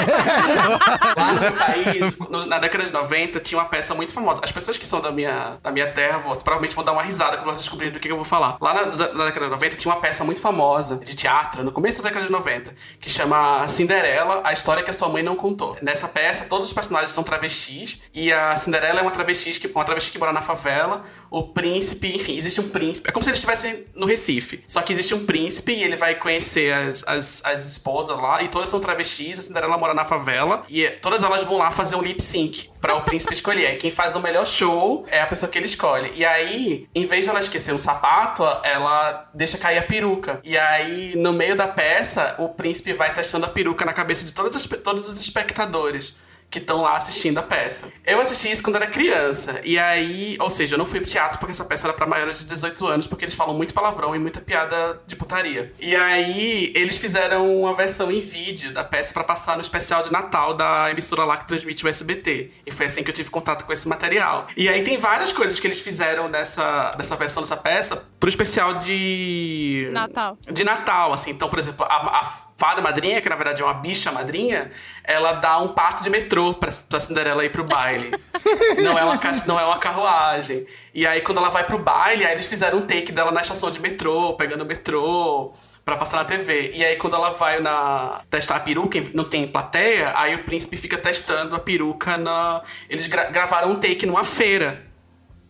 Lá 1.16 1.32
no 1.32 1.40
meu 1.40 1.52
país, 1.52 2.18
no- 2.28 2.46
na 2.46 2.58
década 2.58 2.84
de 2.84 2.92
90, 2.92 3.40
tinha 3.40 3.58
uma 3.60 3.68
peça 3.68 3.94
muito 3.94 4.12
famosa. 4.12 4.40
As 4.42 4.52
pessoas 4.52 4.76
que 4.76 4.86
são 4.86 5.00
da 5.00 5.10
minha, 5.10 5.58
da 5.62 5.70
minha 5.70 5.90
terra 5.92 6.18
vão, 6.18 6.32
provavelmente 6.34 6.74
vão 6.74 6.84
dar 6.84 6.92
uma 6.92 7.02
risada 7.02 7.36
quando 7.36 7.48
elas 7.50 7.60
descobrirem 7.60 7.92
do 7.92 8.00
que, 8.00 8.08
que 8.08 8.12
eu 8.12 8.16
vou 8.16 8.24
falar. 8.24 8.56
Lá 8.60 8.74
na, 8.74 8.82
na 8.86 9.24
década 9.26 9.46
de 9.46 9.50
90 9.52 9.76
tinha 9.76 9.92
uma 9.94 10.00
peça 10.00 10.24
muito 10.24 10.40
famosa 10.40 10.96
de 10.96 11.14
teatro, 11.14 11.62
no 11.62 11.72
começo 11.72 12.02
da 12.02 12.08
década 12.08 12.26
de 12.26 12.32
90, 12.32 12.74
que 13.00 13.08
chama 13.10 13.66
Cinderela, 13.68 14.40
a 14.44 14.52
história 14.52 14.82
que 14.82 14.90
a 14.90 14.94
sua 14.94 15.08
mãe 15.08 15.22
não 15.22 15.36
contou. 15.36 15.76
Nessa 15.82 16.08
peça, 16.08 16.44
todos 16.44 16.66
os 16.66 16.72
personagens 16.72 17.10
são 17.12 17.22
travestis, 17.22 18.00
e 18.12 18.32
a 18.32 18.54
Cinderela 18.56 18.98
é 18.98 19.02
uma 19.02 19.10
travesti 19.10 19.52
que, 19.60 19.66
uma 19.68 19.84
travesti 19.84 20.10
que 20.10 20.18
mora 20.18 20.32
na 20.32 20.42
favela. 20.42 21.02
O 21.34 21.42
príncipe, 21.42 22.14
enfim, 22.14 22.36
existe 22.38 22.60
um 22.60 22.68
príncipe. 22.68 23.08
É 23.08 23.12
como 23.12 23.24
se 23.24 23.28
eles 23.28 23.38
estivessem 23.38 23.86
no 23.92 24.06
Recife. 24.06 24.62
Só 24.68 24.80
que 24.82 24.92
existe 24.92 25.16
um 25.16 25.26
príncipe 25.26 25.72
e 25.72 25.82
ele 25.82 25.96
vai 25.96 26.14
conhecer 26.14 26.72
as, 26.72 27.02
as, 27.04 27.40
as 27.44 27.66
esposas 27.66 28.16
lá, 28.16 28.40
e 28.40 28.46
todas 28.46 28.68
são 28.68 28.78
travestis. 28.78 29.40
A 29.40 29.42
Cinderela 29.42 29.76
mora 29.76 29.92
na 29.94 30.04
favela, 30.04 30.62
e 30.68 30.88
todas 31.02 31.24
elas 31.24 31.42
vão 31.42 31.58
lá 31.58 31.72
fazer 31.72 31.96
um 31.96 32.02
lip 32.02 32.22
sync 32.22 32.70
para 32.80 32.94
o 32.94 33.02
príncipe 33.02 33.32
escolher. 33.32 33.72
E 33.72 33.76
quem 33.78 33.90
faz 33.90 34.14
o 34.14 34.20
melhor 34.20 34.46
show 34.46 35.04
é 35.08 35.20
a 35.20 35.26
pessoa 35.26 35.50
que 35.50 35.58
ele 35.58 35.66
escolhe. 35.66 36.12
E 36.14 36.24
aí, 36.24 36.86
em 36.94 37.04
vez 37.04 37.24
de 37.24 37.30
ela 37.30 37.40
esquecer 37.40 37.74
um 37.74 37.78
sapato, 37.78 38.44
ela 38.62 39.28
deixa 39.34 39.58
cair 39.58 39.78
a 39.78 39.82
peruca. 39.82 40.38
E 40.44 40.56
aí, 40.56 41.14
no 41.16 41.32
meio 41.32 41.56
da 41.56 41.66
peça, 41.66 42.36
o 42.38 42.50
príncipe 42.50 42.92
vai 42.92 43.12
testando 43.12 43.44
a 43.44 43.48
peruca 43.48 43.84
na 43.84 43.92
cabeça 43.92 44.24
de 44.24 44.32
todas 44.32 44.54
as, 44.54 44.66
todos 44.66 45.08
os 45.08 45.20
espectadores 45.20 46.14
que 46.54 46.60
estão 46.60 46.82
lá 46.82 46.94
assistindo 46.94 47.36
a 47.38 47.42
peça. 47.42 47.88
Eu 48.06 48.20
assisti 48.20 48.48
isso 48.48 48.62
quando 48.62 48.76
era 48.76 48.86
criança. 48.86 49.60
E 49.64 49.76
aí, 49.76 50.36
ou 50.38 50.48
seja, 50.48 50.76
eu 50.76 50.78
não 50.78 50.86
fui 50.86 51.00
pro 51.00 51.10
teatro 51.10 51.36
porque 51.40 51.50
essa 51.50 51.64
peça 51.64 51.88
era 51.88 51.92
pra 51.92 52.06
maiores 52.06 52.38
de 52.38 52.44
18 52.44 52.86
anos, 52.86 53.06
porque 53.08 53.24
eles 53.24 53.34
falam 53.34 53.56
muito 53.56 53.74
palavrão 53.74 54.14
e 54.14 54.20
muita 54.20 54.40
piada 54.40 55.02
de 55.04 55.16
putaria. 55.16 55.72
E 55.80 55.96
aí, 55.96 56.72
eles 56.76 56.96
fizeram 56.96 57.60
uma 57.60 57.74
versão 57.74 58.08
em 58.08 58.20
vídeo 58.20 58.72
da 58.72 58.84
peça 58.84 59.12
pra 59.12 59.24
passar 59.24 59.56
no 59.56 59.62
especial 59.62 60.04
de 60.04 60.12
Natal 60.12 60.54
da 60.54 60.88
emissora 60.92 61.24
lá 61.24 61.36
que 61.36 61.48
transmite 61.48 61.84
o 61.84 61.88
SBT. 61.88 62.52
E 62.64 62.70
foi 62.70 62.86
assim 62.86 63.02
que 63.02 63.10
eu 63.10 63.14
tive 63.14 63.30
contato 63.30 63.64
com 63.64 63.72
esse 63.72 63.88
material. 63.88 64.46
E 64.56 64.68
aí 64.68 64.84
tem 64.84 64.96
várias 64.96 65.32
coisas 65.32 65.58
que 65.58 65.66
eles 65.66 65.80
fizeram 65.80 66.28
nessa, 66.28 66.94
nessa 66.96 67.16
versão 67.16 67.42
dessa 67.42 67.56
peça 67.56 68.04
pro 68.20 68.28
especial 68.28 68.74
de 68.74 69.88
Natal. 69.90 70.38
de 70.48 70.62
Natal, 70.62 71.12
assim. 71.12 71.30
Então, 71.30 71.48
por 71.48 71.58
exemplo, 71.58 71.84
a, 71.84 72.20
a 72.20 72.24
fada 72.56 72.80
madrinha, 72.80 73.20
que 73.20 73.28
na 73.28 73.34
verdade 73.34 73.60
é 73.60 73.64
uma 73.64 73.74
bicha 73.74 74.12
madrinha, 74.12 74.70
ela 75.02 75.32
dá 75.32 75.58
um 75.58 75.68
passe 75.68 76.04
de 76.04 76.10
metrô 76.10 76.43
pra, 76.52 76.70
pra 76.88 77.00
Cinderela 77.00 77.44
ir 77.44 77.50
pro 77.50 77.64
baile. 77.64 78.10
não, 78.82 78.98
é 78.98 79.04
uma, 79.04 79.18
não 79.46 79.58
é 79.58 79.64
uma 79.64 79.78
carruagem. 79.78 80.66
E 80.92 81.06
aí, 81.06 81.22
quando 81.22 81.38
ela 81.38 81.48
vai 81.48 81.64
pro 81.64 81.78
baile, 81.78 82.26
aí 82.26 82.32
eles 82.32 82.46
fizeram 82.46 82.78
um 82.78 82.82
take 82.82 83.12
dela 83.12 83.30
na 83.32 83.40
estação 83.40 83.70
de 83.70 83.80
metrô, 83.80 84.34
pegando 84.34 84.62
o 84.62 84.66
metrô 84.66 85.52
pra 85.84 85.96
passar 85.96 86.18
na 86.18 86.24
TV. 86.24 86.72
E 86.74 86.84
aí, 86.84 86.96
quando 86.96 87.14
ela 87.14 87.30
vai 87.30 87.60
na 87.60 88.20
testar 88.28 88.56
a 88.56 88.60
peruca, 88.60 88.98
não 89.14 89.24
tem 89.24 89.46
plateia, 89.46 90.12
aí 90.14 90.34
o 90.34 90.44
príncipe 90.44 90.76
fica 90.76 90.98
testando 90.98 91.54
a 91.54 91.58
peruca 91.58 92.16
na... 92.18 92.62
Eles 92.90 93.06
gra- 93.06 93.30
gravaram 93.30 93.70
um 93.70 93.76
take 93.76 94.04
numa 94.04 94.24
feira. 94.24 94.84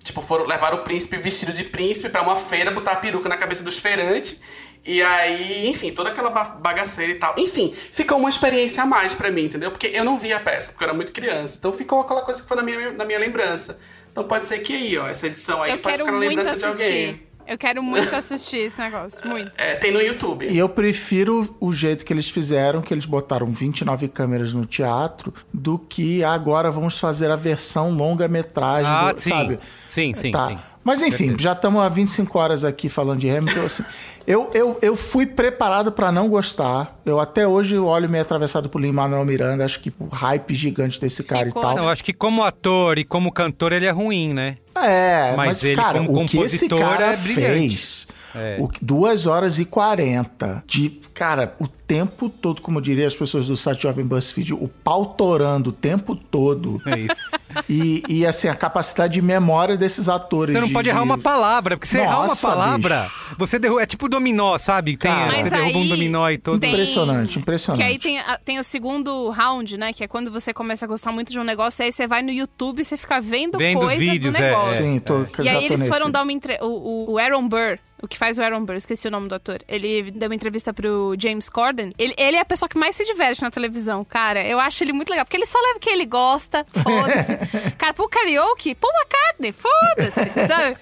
Tipo, 0.02 0.20
foram 0.20 0.44
levar 0.46 0.74
o 0.74 0.78
príncipe 0.78 1.16
vestido 1.16 1.50
de 1.52 1.64
príncipe 1.64 2.10
pra 2.10 2.20
uma 2.20 2.36
feira, 2.36 2.70
botar 2.70 2.92
a 2.92 2.96
peruca 2.96 3.26
na 3.26 3.38
cabeça 3.38 3.64
dos 3.64 3.78
feirantes. 3.78 4.38
E 4.86 5.00
aí, 5.02 5.68
enfim, 5.68 5.92
toda 5.92 6.10
aquela 6.10 6.28
ba- 6.30 6.44
bagaceira 6.60 7.10
e 7.12 7.14
tal. 7.14 7.34
Enfim, 7.38 7.72
ficou 7.90 8.18
uma 8.18 8.28
experiência 8.28 8.82
a 8.82 8.86
mais 8.86 9.14
pra 9.14 9.30
mim, 9.30 9.44
entendeu? 9.44 9.70
Porque 9.70 9.86
eu 9.86 10.04
não 10.04 10.18
vi 10.18 10.32
a 10.32 10.38
peça, 10.40 10.72
porque 10.72 10.84
eu 10.84 10.88
era 10.88 10.94
muito 10.96 11.12
criança. 11.12 11.56
Então 11.58 11.72
ficou 11.72 12.00
aquela 12.00 12.20
coisa 12.22 12.42
que 12.42 12.46
foi 12.48 12.56
na 12.56 12.62
minha, 12.62 12.92
na 12.92 13.04
minha 13.04 13.18
lembrança. 13.18 13.78
Então 14.12 14.24
pode 14.24 14.44
ser 14.46 14.58
que 14.58 14.74
aí, 14.74 14.98
ó, 14.98 15.08
essa 15.08 15.26
edição 15.26 15.62
aí 15.62 15.70
Eu 15.72 15.78
pode 15.78 15.94
quero 15.96 16.04
ficar 16.06 16.12
na 16.12 16.18
muito 16.24 16.36
lembrança 16.36 16.56
de 16.58 16.64
alguém. 16.64 17.04
assistir. 17.08 17.28
Eu 17.46 17.58
quero 17.58 17.82
muito 17.82 18.14
assistir 18.16 18.56
esse 18.58 18.78
negócio, 18.80 19.20
muito. 19.28 19.52
É, 19.58 19.74
tem 19.74 19.90
no 19.92 20.00
YouTube. 20.00 20.46
E 20.48 20.56
eu 20.58 20.68
prefiro 20.68 21.54
o 21.60 21.72
jeito 21.72 22.04
que 22.04 22.12
eles 22.12 22.28
fizeram, 22.30 22.80
que 22.80 22.92
eles 22.92 23.04
botaram 23.06 23.46
29 23.46 24.08
câmeras 24.08 24.52
no 24.54 24.64
teatro, 24.64 25.32
do 25.52 25.78
que 25.78 26.22
agora 26.24 26.70
vamos 26.70 26.98
fazer 26.98 27.30
a 27.30 27.36
versão 27.36 27.90
longa-metragem, 27.90 28.90
Ah, 28.90 29.12
do- 29.12 29.20
sim. 29.20 29.28
sabe? 29.30 29.58
Sim, 29.88 30.14
sim, 30.14 30.30
Tá. 30.30 30.48
sim. 30.48 30.58
Mas 30.84 31.00
enfim, 31.00 31.34
já 31.38 31.52
estamos 31.52 31.82
há 31.82 31.88
25 31.88 32.38
horas 32.38 32.62
aqui 32.62 32.90
falando 32.90 33.20
de 33.20 33.30
Hamilton. 33.30 33.64
assim, 33.64 33.84
eu, 34.26 34.50
eu, 34.52 34.78
eu 34.82 34.94
fui 34.94 35.26
preparado 35.26 35.90
pra 35.90 36.12
não 36.12 36.28
gostar. 36.28 37.00
Eu 37.06 37.18
até 37.18 37.48
hoje 37.48 37.78
olho 37.78 38.08
meio 38.08 38.22
atravessado 38.22 38.68
por 38.68 38.80
Lin-Manuel 38.80 39.24
Miranda. 39.24 39.64
Acho 39.64 39.80
que 39.80 39.92
o 39.98 40.06
hype 40.06 40.54
gigante 40.54 41.00
desse 41.00 41.24
cara 41.24 41.46
Ficou, 41.46 41.62
e 41.62 41.64
tal. 41.64 41.76
Não, 41.76 41.88
acho 41.88 42.04
que 42.04 42.12
como 42.12 42.44
ator 42.44 42.98
e 42.98 43.04
como 43.04 43.32
cantor 43.32 43.72
ele 43.72 43.86
é 43.86 43.90
ruim, 43.90 44.34
né? 44.34 44.58
É, 44.76 45.34
Mas 45.36 45.46
mas, 45.46 45.62
ele, 45.62 45.76
cara, 45.76 45.98
como 46.00 46.22
o 46.22 46.26
que 46.26 46.38
esse 46.38 46.68
compositor, 46.68 46.78
cara 46.80 47.12
é 47.12 47.16
brilhante. 47.16 47.76
fez... 47.76 48.04
É. 48.36 48.56
O, 48.58 48.68
2 48.82 49.26
horas 49.26 49.60
e 49.60 49.64
40 49.64 50.64
de, 50.66 51.00
cara, 51.14 51.54
o 51.60 51.66
tempo 51.68 52.28
todo, 52.28 52.60
como 52.60 52.80
diriam 52.82 53.06
as 53.06 53.14
pessoas 53.14 53.46
do 53.46 53.56
site 53.56 53.82
Jovem 53.82 54.04
BuzzFeed, 54.04 54.52
o 54.54 54.68
pau 54.68 55.06
torando 55.06 55.70
o 55.70 55.72
tempo 55.72 56.14
todo. 56.16 56.82
É 56.86 56.98
isso. 56.98 57.30
e, 57.68 58.02
e, 58.08 58.26
assim, 58.26 58.48
a 58.48 58.54
capacidade 58.54 59.14
de 59.14 59.22
memória 59.22 59.76
desses 59.76 60.08
atores. 60.08 60.52
Você 60.54 60.60
não 60.60 60.66
de- 60.68 60.72
pode 60.72 60.88
errar 60.88 61.00
de- 61.00 61.04
uma 61.04 61.18
palavra, 61.18 61.76
porque 61.76 61.86
se 61.86 61.96
errar 61.98 62.18
uma 62.20 62.26
Nossa, 62.28 62.46
palavra, 62.46 63.02
bicho. 63.02 63.36
você 63.38 63.58
derruba. 63.58 63.82
É 63.82 63.86
tipo 63.86 64.08
dominó, 64.08 64.58
sabe? 64.58 64.96
Tem, 64.96 65.10
Cara. 65.10 65.40
você 65.42 65.50
derruba 65.50 65.78
um 65.78 65.88
dominó 65.88 66.28
e 66.30 66.38
todo. 66.38 66.58
tem- 66.60 66.72
Impressionante, 66.72 67.38
impressionante. 67.38 67.82
Que 67.84 67.88
aí 67.92 67.98
tem, 67.98 68.18
tem 68.44 68.58
o 68.58 68.64
segundo 68.64 69.28
round, 69.30 69.76
né? 69.76 69.92
Que 69.92 70.04
é 70.04 70.08
quando 70.08 70.30
você 70.30 70.52
começa 70.52 70.84
a 70.84 70.88
gostar 70.88 71.12
muito 71.12 71.30
de 71.30 71.38
um 71.38 71.44
negócio, 71.44 71.84
aí 71.84 71.92
você 71.92 72.06
vai 72.06 72.22
no 72.22 72.30
YouTube 72.32 72.80
e 72.80 72.84
você 72.84 72.96
fica 72.96 73.20
vendo, 73.20 73.56
Vendo 73.58 73.78
os 73.80 73.84
coisa 73.86 74.00
vídeos, 74.00 74.34
do 74.34 74.38
é, 74.42 74.50
negócio. 74.50 74.74
é. 74.74 74.82
Sim, 74.82 74.98
tô, 74.98 75.22
E 75.22 75.44
já 75.44 75.52
aí 75.52 75.64
eles 75.66 75.80
nesse. 75.80 75.92
foram 75.92 76.10
dar 76.10 76.22
uma 76.22 76.32
entrevista. 76.32 76.64
O, 76.66 77.12
o 77.12 77.18
Aaron 77.18 77.46
Burr, 77.48 77.78
o 78.02 78.08
que 78.08 78.18
faz 78.18 78.38
o 78.38 78.42
Aaron 78.42 78.64
Burr, 78.64 78.76
esqueci 78.76 79.06
o 79.06 79.10
nome 79.10 79.28
do 79.28 79.34
ator. 79.34 79.60
Ele 79.68 80.10
deu 80.10 80.28
uma 80.28 80.34
entrevista 80.34 80.72
pro 80.72 81.03
James 81.18 81.48
Corden. 81.48 81.92
Ele, 81.98 82.14
ele 82.16 82.36
é 82.36 82.40
a 82.40 82.44
pessoa 82.44 82.68
que 82.68 82.78
mais 82.78 82.96
se 82.96 83.04
diverte 83.04 83.42
na 83.42 83.50
televisão, 83.50 84.04
cara. 84.04 84.46
Eu 84.46 84.58
acho 84.60 84.82
ele 84.82 84.92
muito 84.92 85.10
legal, 85.10 85.24
porque 85.24 85.36
ele 85.36 85.46
só 85.46 85.58
leva 85.60 85.76
o 85.76 85.80
que 85.80 85.90
ele 85.90 86.06
gosta, 86.06 86.64
foda-se. 86.82 87.72
cara, 87.76 87.92
pro 87.92 88.08
karaoke, 88.08 88.74
pô 88.74 88.88
McCartney, 88.88 89.52
foda-se, 89.52 90.30
sabe? 90.48 90.76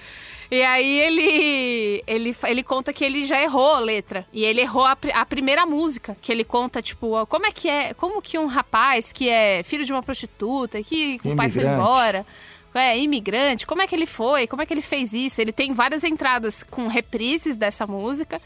E 0.53 0.62
aí 0.62 1.01
ele, 1.01 2.05
ele 2.07 2.36
ele 2.44 2.62
conta 2.62 2.93
que 2.93 3.03
ele 3.03 3.24
já 3.24 3.43
errou 3.43 3.73
a 3.73 3.78
letra. 3.81 4.27
E 4.31 4.44
ele 4.44 4.61
errou 4.61 4.85
a, 4.85 4.94
a 5.15 5.24
primeira 5.24 5.65
música. 5.65 6.15
Que 6.20 6.31
ele 6.31 6.44
conta, 6.44 6.82
tipo, 6.82 7.12
ó, 7.12 7.24
como 7.24 7.47
é 7.47 7.51
que 7.51 7.70
é. 7.70 7.94
Como 7.94 8.20
que 8.20 8.39
um 8.39 8.44
rapaz 8.44 9.15
que 9.15 9.31
é 9.31 9.62
filho 9.62 9.82
de 9.82 9.90
uma 9.90 10.03
prostituta, 10.03 10.82
que 10.82 11.19
o 11.24 11.35
pai 11.35 11.49
foi 11.49 11.65
embora. 11.65 12.27
É, 12.74 12.99
imigrante, 12.99 13.66
como 13.66 13.82
é 13.82 13.86
que 13.86 13.94
ele 13.94 14.07
foi? 14.07 14.47
Como 14.47 14.62
é 14.62 14.66
que 14.66 14.73
ele 14.73 14.82
fez 14.82 15.12
isso? 15.12 15.40
Ele 15.40 15.53
tem 15.53 15.74
várias 15.74 16.05
entradas 16.05 16.62
com 16.62 16.86
reprises 16.86 17.57
dessa 17.57 17.86
música. 17.86 18.40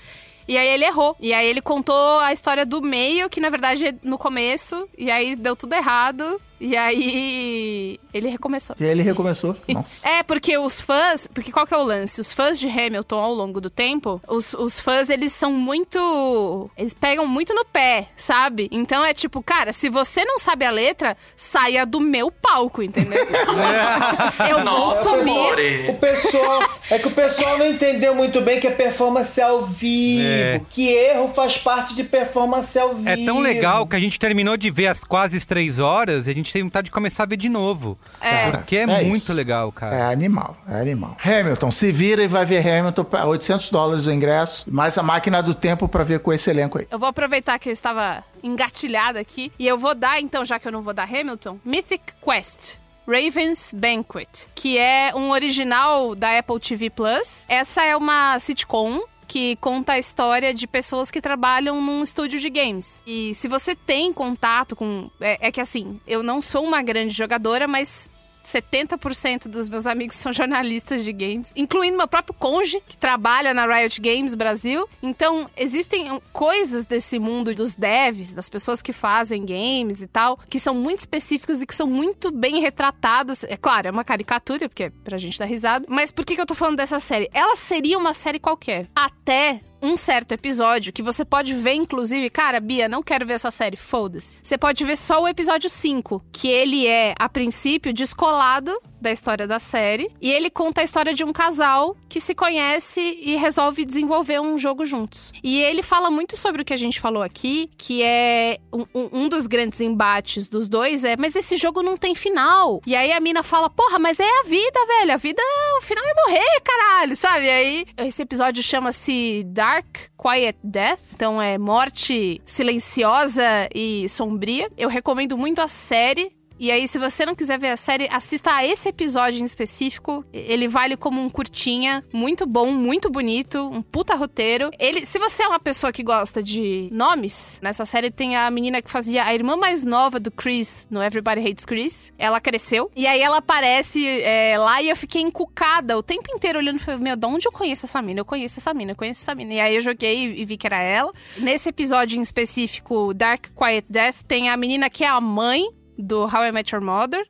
E 0.49 0.57
aí 0.57 0.69
ele 0.69 0.85
errou. 0.85 1.17
E 1.21 1.33
aí 1.33 1.47
ele 1.47 1.61
contou 1.61 2.21
a 2.21 2.33
história 2.33 2.65
do 2.65 2.81
meio, 2.81 3.29
que 3.29 3.41
na 3.41 3.51
verdade 3.51 3.97
no 4.03 4.19
começo, 4.19 4.89
e 4.97 5.11
aí 5.11 5.35
deu 5.35 5.57
tudo 5.57 5.75
errado. 5.75 6.41
E 6.61 6.77
aí 6.77 8.01
ele 8.13 8.29
recomeçou. 8.29 8.77
E 8.79 8.85
aí 8.85 8.91
ele 8.91 9.03
recomeçou. 9.03 9.57
Nossa. 9.69 10.09
É, 10.09 10.23
porque 10.23 10.57
os 10.57 10.81
fãs. 10.81 11.27
Porque 11.27 11.53
qual 11.53 11.67
que 11.67 11.75
é 11.75 11.77
o 11.77 11.83
lance? 11.83 12.21
Os 12.21 12.33
fãs 12.33 12.59
de 12.59 12.67
Hamilton 12.69 13.19
ao 13.19 13.35
longo 13.35 13.61
do 13.61 13.71
tempo, 13.71 14.21
os, 14.27 14.55
os 14.55 14.81
fãs, 14.81 15.11
eles 15.11 15.33
são 15.33 15.53
muito. 15.53 16.71
Eles 16.77 16.95
pegam 16.95 17.27
muito 17.27 17.55
no 17.55 17.65
pé, 17.65 18.09
sabe? 18.17 18.69
Então 18.73 19.05
é 19.05 19.13
tipo, 19.13 19.43
cara, 19.43 19.73
se 19.73 19.89
você 19.89 20.25
não 20.25 20.39
sabe 20.39 20.65
a 20.65 20.71
letra, 20.71 21.17
saia 21.37 21.85
do 21.85 22.01
meu 22.01 22.31
palco, 22.31 22.83
entendeu? 22.83 23.27
Eu 24.49 24.57
vou 24.57 24.65
Nossa, 24.65 25.03
sumir. 25.03 25.91
O 25.91 25.95
pessoal. 25.95 26.63
É 26.91 26.99
que 26.99 27.09
o 27.09 27.11
pessoal 27.11 27.59
não 27.59 27.67
entendeu 27.67 28.15
muito 28.15 28.41
bem 28.41 28.61
que 28.61 28.67
é 28.67 28.71
performance 28.71 29.41
ao 29.41 29.63
vivo. 29.67 30.27
É. 30.27 30.61
Que 30.71 30.89
erro 30.89 31.29
faz 31.29 31.57
parte 31.59 31.95
de 31.95 32.05
performance 32.05 32.79
ao 32.79 32.95
vivo. 32.95 33.09
É 33.09 33.17
tão 33.25 33.41
legal 33.41 33.87
que 33.87 33.97
a 33.97 34.01
gente 34.01 34.19
terminou 34.19 34.57
de 34.57 34.71
ver 34.71 34.87
as 34.87 35.03
quase 35.03 35.37
as 35.37 35.45
três 35.45 35.79
horas 35.79 36.27
e 36.27 36.31
a 36.31 36.35
gente 36.35 36.46
tem 36.53 36.63
vontade 36.63 36.87
de 36.87 36.91
começar 36.91 37.23
a 37.23 37.27
ver 37.27 37.37
de 37.37 37.49
novo. 37.49 37.99
É. 38.21 38.51
Porque 38.51 38.77
é, 38.77 38.83
É 38.83 39.03
muito 39.05 39.25
isso. 39.25 39.33
legal, 39.33 39.71
cara. 39.73 39.95
É 39.97 40.03
animal, 40.13 40.57
é 40.69 40.81
animal. 40.81 41.17
Hamilton, 41.25 41.71
se 41.71 41.93
vira 41.93 42.23
e 42.23 42.29
vai 42.29 42.45
ver 42.45 42.67
Hamilton 42.67 43.05
pra 43.05 43.27
800 43.27 43.71
dólares 43.71 44.07
o 44.07 44.13
ingresso, 44.13 44.65
mais 44.73 44.97
a 44.99 45.03
máquina 45.03 45.43
do 45.43 45.55
tempo 45.55 45.89
pra 45.89 46.03
ver 46.03 46.21
com 46.21 46.33
esse 46.33 46.49
elenco 46.51 46.79
aí. 46.79 46.87
Eu 46.91 46.99
vou 46.99 47.09
aproveitar 47.09 47.59
que 47.59 47.69
eu 47.69 47.73
estava 47.73 48.23
engatilhada 48.43 49.19
aqui 49.21 49.53
e 49.59 49.67
eu 49.67 49.77
vou 49.79 49.95
dar, 49.95 50.21
então, 50.21 50.45
já 50.45 50.59
que 50.59 50.67
eu 50.67 50.73
não 50.73 50.83
vou 50.83 50.95
dar 50.95 51.05
Hamilton, 51.05 51.59
Mythic 51.65 52.13
Quest. 52.25 52.79
Raven's 53.09 53.71
Banquet, 53.73 54.29
que 54.53 54.77
é 54.77 55.13
um 55.15 55.31
original 55.31 56.17
da 56.17 56.37
Apple 56.37 56.59
TV 56.59 56.91
Plus. 56.91 57.45
Essa 57.49 57.85
é 57.85 57.97
uma 57.97 58.37
sitcom 58.41 59.01
que 59.27 59.57
conta 59.57 59.95
a 59.95 59.99
história 59.99 60.55
de 60.55 60.67
pessoas 60.67 61.11
que 61.11 61.21
trabalham 61.21 61.81
num 61.83 62.03
estúdio 62.03 62.39
de 62.39 62.49
games. 62.49 63.03
E 63.07 63.35
se 63.35 63.49
você 63.49 63.75
tem 63.75 64.13
contato 64.13 64.77
com. 64.77 65.11
É, 65.21 65.49
é 65.49 65.53
que 65.53 65.61
assim, 65.61 66.01
eu 66.07 66.23
não 66.23 66.41
sou 66.41 66.65
uma 66.65 66.83
grande 66.83 67.15
jogadora, 67.15 67.67
mas 67.67 68.11
70% 68.47 69.49
dos 69.49 69.69
meus 69.69 69.87
amigos 69.87 70.17
são 70.17 70.33
jornalistas 70.33 71.05
de 71.05 71.13
games, 71.13 71.53
incluindo 71.57 71.97
meu 71.97 72.09
próprio 72.09 72.35
conge, 72.35 72.81
que 72.87 72.97
trabalha 72.97 73.53
na 73.53 73.67
Riot 73.67 74.01
Games 74.01 74.35
Brasil. 74.35 74.89
Então, 75.03 75.51
existem 75.57 76.21
coisas 76.33 76.85
desse 76.85 77.19
mundo 77.19 77.55
dos 77.55 77.75
devs, 77.75 78.33
das 78.33 78.49
pessoas 78.49 78.81
que 78.81 78.93
fazem 78.93 79.45
games 79.45 80.01
e 80.01 80.07
tal, 80.07 80.39
que 80.49 80.59
são 80.59 80.75
muito 80.75 81.01
específicas 81.01 81.61
e 81.61 81.67
que 81.67 81.75
são 81.75 81.87
muito 81.87 82.31
bem 82.31 82.61
retratadas. 82.61 83.45
É 83.45 83.57
claro, 83.57 83.89
é 83.89 83.91
uma 83.91 84.05
caricatura, 84.05 84.69
porque 84.69 84.85
é 84.85 84.91
pra 85.05 85.19
gente 85.19 85.39
dar 85.39 85.47
risada. 85.47 85.87
Mas 85.89 86.11
por 86.11 86.25
que, 86.25 86.35
que 86.35 86.41
eu 86.41 86.47
tô 86.47 86.55
falando 86.55 86.77
dessa 86.77 87.01
série? 87.01 87.29
Ela 87.33 87.57
seria 87.57 87.99
uma 87.99 88.15
série 88.15 88.39
qualquer. 88.39 88.89
Até 88.95 89.61
um 89.83 89.97
certo 89.97 90.33
episódio 90.33 90.93
que 90.93 91.03
você 91.03 91.25
pode 91.25 91.55
ver, 91.55 91.75
inclusive, 91.75 92.31
cara, 92.31 92.61
Bia, 92.61 92.89
não 92.89 93.03
quero 93.03 93.27
ver 93.27 93.35
essa 93.35 93.51
série, 93.51 93.77
foda-se. 93.77 94.39
Você 94.43 94.57
pode 94.57 94.85
ver 94.85 94.97
só 94.97 95.23
o 95.23 95.29
episódio 95.29 95.69
5, 95.69 96.25
que 96.33 96.49
ele 96.49 96.87
é, 96.87 97.15
a 97.19 97.29
princípio, 97.29 97.93
descolado 97.93 98.81
da 99.07 99.13
história 99.13 99.47
da 99.47 99.59
série. 99.61 100.11
E 100.21 100.33
ele 100.33 100.51
conta 100.51 100.81
a 100.81 100.85
história 100.85 101.15
de 101.15 101.23
um 101.23 101.33
casal 101.33 101.97
que 102.09 102.21
se 102.21 102.35
conhece 102.35 103.01
e 103.01 103.37
resolve 103.37 103.85
desenvolver 103.85 104.41
um 104.41 104.59
jogo 104.59 104.85
juntos. 104.85 105.33
E 105.45 105.59
ele 105.61 105.83
fala 105.83 106.11
muito 106.11 106.37
sobre 106.37 106.63
o 106.63 106.65
que 106.65 106.73
a 106.75 106.77
gente 106.77 107.01
falou 107.01 107.23
aqui, 107.23 107.71
que 107.79 108.03
é 108.03 108.59
um, 108.73 108.85
um- 109.13 109.29
dos 109.29 109.47
grandes 109.47 109.81
embates 109.81 110.49
dos 110.49 110.69
dois 110.69 111.05
é, 111.05 111.17
mas 111.17 111.35
esse 111.37 111.57
jogo 111.57 111.83
não 111.83 111.97
tem 111.97 112.15
final. 112.15 112.81
E 112.87 112.95
aí 112.97 113.13
a 113.13 113.21
mina 113.21 113.43
fala, 113.43 113.69
porra, 113.71 113.99
mas 113.99 114.19
é 114.21 114.25
a 114.41 114.43
vida, 114.45 114.87
velho. 114.87 115.13
A 115.13 115.17
vida, 115.17 115.43
o 115.79 115.83
final 115.83 116.05
é 116.05 116.15
morrer, 116.27 116.61
caralho, 116.65 117.17
sabe? 117.17 117.45
E 117.47 117.51
aí 117.51 117.87
esse 117.99 118.23
episódio 118.23 118.63
chama-se 118.63 119.43
Dark 119.47 119.87
Quiet 120.17 120.59
Death, 120.65 121.01
então 121.15 121.41
é 121.41 121.59
morte 121.59 122.41
silenciosa 122.45 123.69
e 123.75 124.09
sombria. 124.09 124.71
Eu 124.77 124.89
recomendo 124.89 125.37
muito 125.37 125.61
a 125.61 125.69
série. 125.69 126.33
E 126.59 126.71
aí, 126.71 126.89
se 126.89 126.99
você 126.99 127.27
não 127.27 127.35
quiser 127.35 127.59
ver 127.59 127.69
a 127.69 127.77
série, 127.77 128.09
assista 128.11 128.55
a 128.55 128.65
esse 128.65 128.89
episódio 128.89 129.41
em 129.41 129.45
específico. 129.45 130.25
Ele 130.33 130.69
vale 130.69 130.97
como 130.97 131.21
um 131.21 131.29
curtinha, 131.29 132.05
muito 132.13 132.47
bom, 132.47 132.71
muito 132.73 133.11
bonito, 133.11 133.69
um 133.69 133.83
puta 133.83 134.15
roteiro. 134.15 134.71
Ele, 134.79 135.05
se 135.05 135.19
você 135.19 135.43
é 135.43 135.49
uma 135.49 135.61
pessoa 135.61 135.93
que 135.93 136.03
gosta 136.03 136.43
de 136.43 136.89
nomes, 136.91 137.59
nessa 137.63 137.85
série 137.85 138.11
tem 138.11 138.37
a 138.37 138.51
menina 138.51 138.81
que 138.81 138.91
fazia 138.91 139.25
a 139.25 139.35
irmã 139.35 139.57
mais 139.57 139.85
nova 139.85 140.19
do 140.19 140.31
Chris 140.31 140.89
no 140.91 141.03
Everybody 141.03 141.41
Hates 141.41 141.65
Chris. 141.65 142.13
Ela 142.19 142.41
cresceu. 142.41 142.91
E 142.97 143.07
aí 143.07 143.21
ela 143.21 143.39
aparece 143.39 144.07
é, 144.07 144.59
lá 144.59 144.81
e 144.81 144.89
eu 144.89 144.97
fiquei 144.97 145.21
encucada 145.21 145.97
o 145.97 146.03
tempo 146.03 146.31
inteiro 146.35 146.59
olhando 146.59 146.79
falei, 146.79 147.01
meu, 147.01 147.17
de 147.17 147.27
onde 147.27 147.47
eu 147.47 147.53
conheço 147.53 147.87
essa 147.87 148.01
mina? 148.01 148.21
Eu 148.21 148.25
conheço 148.25 148.59
essa 148.59 148.73
mina, 148.73 148.93
eu 148.93 148.97
conheço 148.97 149.23
essa 149.23 149.35
mina. 149.35 149.53
E 149.55 149.61
aí 149.61 149.75
eu 149.75 149.81
joguei 149.81 150.41
e 150.41 150.45
vi 150.45 150.57
que 150.57 150.67
era 150.67 150.81
ela. 150.81 151.13
Nesse 151.37 151.69
episódio 151.69 152.19
em 152.19 152.23
específico, 152.23 153.13
Dark 153.13 153.47
Quiet 153.55 153.87
Death, 153.89 154.23
tem 154.27 154.49
a 154.49 154.57
menina 154.57 154.89
que 154.89 155.05
é 155.05 155.09
a 155.09 155.21
mãe 155.21 155.69
do 155.99 156.25
How 156.25 156.45
I 156.45 156.53
Met 156.53 156.75
Your 156.75 156.85
Mother. 156.85 157.27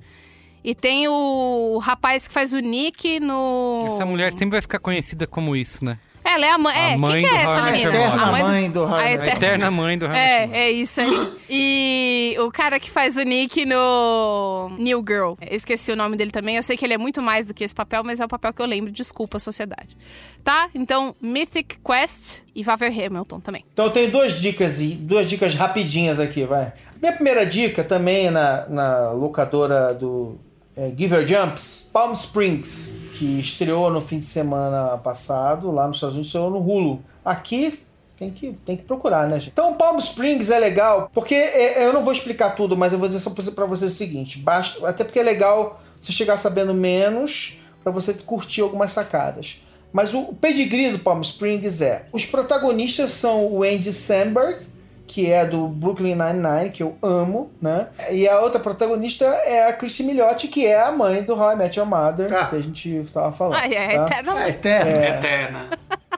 E 0.64 0.74
tem 0.74 1.06
o 1.06 1.78
rapaz 1.78 2.26
que 2.26 2.34
faz 2.34 2.52
o 2.52 2.58
Nick 2.58 3.20
no. 3.20 3.84
Essa 3.86 4.04
mulher 4.04 4.32
sempre 4.32 4.50
vai 4.50 4.62
ficar 4.62 4.78
conhecida 4.80 5.26
como 5.26 5.54
isso, 5.54 5.84
né? 5.84 5.98
Ela 6.24 6.44
é 6.44 6.50
a 6.50 6.58
mãe. 6.58 6.74
A 6.76 6.90
É, 6.90 6.96
mãe 6.96 7.22
que 7.22 7.28
do 7.28 7.34
é 7.36 7.42
essa 7.42 7.52
How 7.52 7.58
I 7.68 7.70
Met 7.70 7.86
menina? 7.86 8.16
Mother. 8.26 8.42
mãe 8.42 8.70
do 8.72 8.80
How 8.82 8.88
I 8.88 8.92
a 8.92 8.96
Met 8.96 9.06
A 9.06 9.14
eterna- 9.14 9.32
eterna 9.36 9.70
mãe 9.70 9.96
do 9.98 10.06
Hamilton. 10.06 10.20
É, 10.20 10.50
é 10.52 10.70
isso 10.72 11.00
aí. 11.00 11.32
E 11.48 12.36
o 12.40 12.50
cara 12.50 12.80
que 12.80 12.90
faz 12.90 13.16
o 13.16 13.22
Nick 13.22 13.64
no 13.64 14.70
New 14.76 15.04
Girl. 15.06 15.34
Eu 15.40 15.56
esqueci 15.56 15.92
o 15.92 15.96
nome 15.96 16.16
dele 16.16 16.32
também. 16.32 16.56
Eu 16.56 16.64
sei 16.64 16.76
que 16.76 16.84
ele 16.84 16.94
é 16.94 16.98
muito 16.98 17.22
mais 17.22 17.46
do 17.46 17.54
que 17.54 17.62
esse 17.62 17.74
papel, 17.74 18.02
mas 18.02 18.18
é 18.20 18.24
o 18.24 18.28
papel 18.28 18.52
que 18.52 18.60
eu 18.60 18.66
lembro. 18.66 18.90
Desculpa, 18.90 19.38
sociedade. 19.38 19.96
Tá? 20.42 20.68
Então, 20.74 21.14
Mythic 21.20 21.76
Quest 21.78 22.40
e 22.56 22.62
vá 22.64 22.74
ver 22.74 22.86
Hamilton 22.88 23.38
também. 23.38 23.64
Então 23.72 23.88
tem 23.88 24.10
duas 24.10 24.40
dicas 24.40 24.80
e 24.80 24.94
duas 24.94 25.28
dicas 25.30 25.54
rapidinhas 25.54 26.18
aqui, 26.18 26.44
vai. 26.44 26.72
Minha 27.00 27.12
primeira 27.12 27.44
dica 27.44 27.84
também 27.84 28.26
é 28.26 28.30
na, 28.30 28.66
na 28.68 29.10
locadora 29.10 29.94
do 29.94 30.38
é, 30.76 30.92
Giver 30.96 31.26
Jumps, 31.26 31.88
Palm 31.92 32.12
Springs, 32.12 32.92
que 33.14 33.40
estreou 33.40 33.90
no 33.90 34.00
fim 34.00 34.18
de 34.18 34.24
semana 34.24 34.98
passado, 34.98 35.70
lá 35.70 35.86
nos 35.86 35.96
Estados 35.96 36.14
Unidos, 36.14 36.28
estreou 36.28 36.50
no 36.50 36.58
Hulu. 36.58 37.02
Aqui 37.24 37.82
tem 38.16 38.30
que, 38.30 38.52
tem 38.52 38.76
que 38.76 38.82
procurar, 38.82 39.26
né, 39.26 39.38
gente? 39.38 39.52
Então, 39.52 39.74
Palm 39.74 39.98
Springs 39.98 40.50
é 40.50 40.58
legal, 40.58 41.10
porque 41.12 41.34
é, 41.34 41.86
eu 41.86 41.92
não 41.92 42.02
vou 42.02 42.12
explicar 42.12 42.50
tudo, 42.50 42.76
mas 42.76 42.92
eu 42.92 42.98
vou 42.98 43.08
dizer 43.08 43.20
só 43.20 43.30
pra 43.30 43.66
vocês 43.66 43.92
o 43.92 43.96
seguinte: 43.96 44.38
basta, 44.38 44.86
até 44.88 45.04
porque 45.04 45.18
é 45.18 45.22
legal 45.22 45.80
você 46.00 46.12
chegar 46.12 46.36
sabendo 46.36 46.72
menos 46.72 47.58
pra 47.82 47.92
você 47.92 48.14
curtir 48.14 48.62
algumas 48.62 48.90
sacadas. 48.90 49.60
Mas 49.92 50.12
o 50.12 50.24
pedigree 50.34 50.92
do 50.92 50.98
Palm 50.98 51.20
Springs 51.20 51.80
é: 51.80 52.06
os 52.12 52.24
protagonistas 52.24 53.10
são 53.10 53.46
o 53.46 53.62
Andy 53.62 53.92
Samberg, 53.92 54.66
que 55.06 55.30
é 55.30 55.44
do 55.46 55.68
Brooklyn 55.68 56.14
Nine-Nine, 56.14 56.70
que 56.70 56.82
eu 56.82 56.96
amo, 57.02 57.50
né? 57.62 57.88
E 58.10 58.28
a 58.28 58.40
outra 58.40 58.60
protagonista 58.60 59.24
é 59.24 59.68
a 59.68 59.72
Chrissy 59.72 60.02
Milliotti, 60.02 60.48
que 60.48 60.66
é 60.66 60.80
a 60.80 60.90
mãe 60.90 61.22
do 61.22 61.34
How 61.34 61.52
I 61.52 61.56
Met 61.56 61.78
Your 61.78 61.88
Mother, 61.88 62.32
Ah. 62.34 62.46
que 62.46 62.56
a 62.56 62.60
gente 62.60 63.06
tava 63.12 63.32
falando. 63.32 63.58
Ai, 63.58 63.74
é 63.74 63.96
tá? 63.96 64.04
eterna. 64.04 64.44
É 64.44 64.48
eterno. 64.48 64.90
Eterna. 64.90 65.58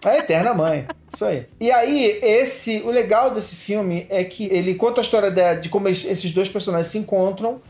A 0.05 0.17
eterna 0.17 0.55
mãe. 0.55 0.87
Isso 1.13 1.25
aí. 1.25 1.47
E 1.61 1.71
aí, 1.71 2.19
esse, 2.23 2.81
o 2.85 2.91
legal 2.91 3.31
desse 3.33 3.55
filme 3.57 4.07
é 4.09 4.23
que 4.25 4.45
ele 4.47 4.75
conta 4.75 5.01
a 5.01 5.03
história 5.03 5.31
de, 5.31 5.57
de 5.57 5.69
como 5.69 5.89
esses 5.89 6.33
dois 6.33 6.49
personagens 6.49 6.87
se 6.89 6.99
encontram. 6.99 7.61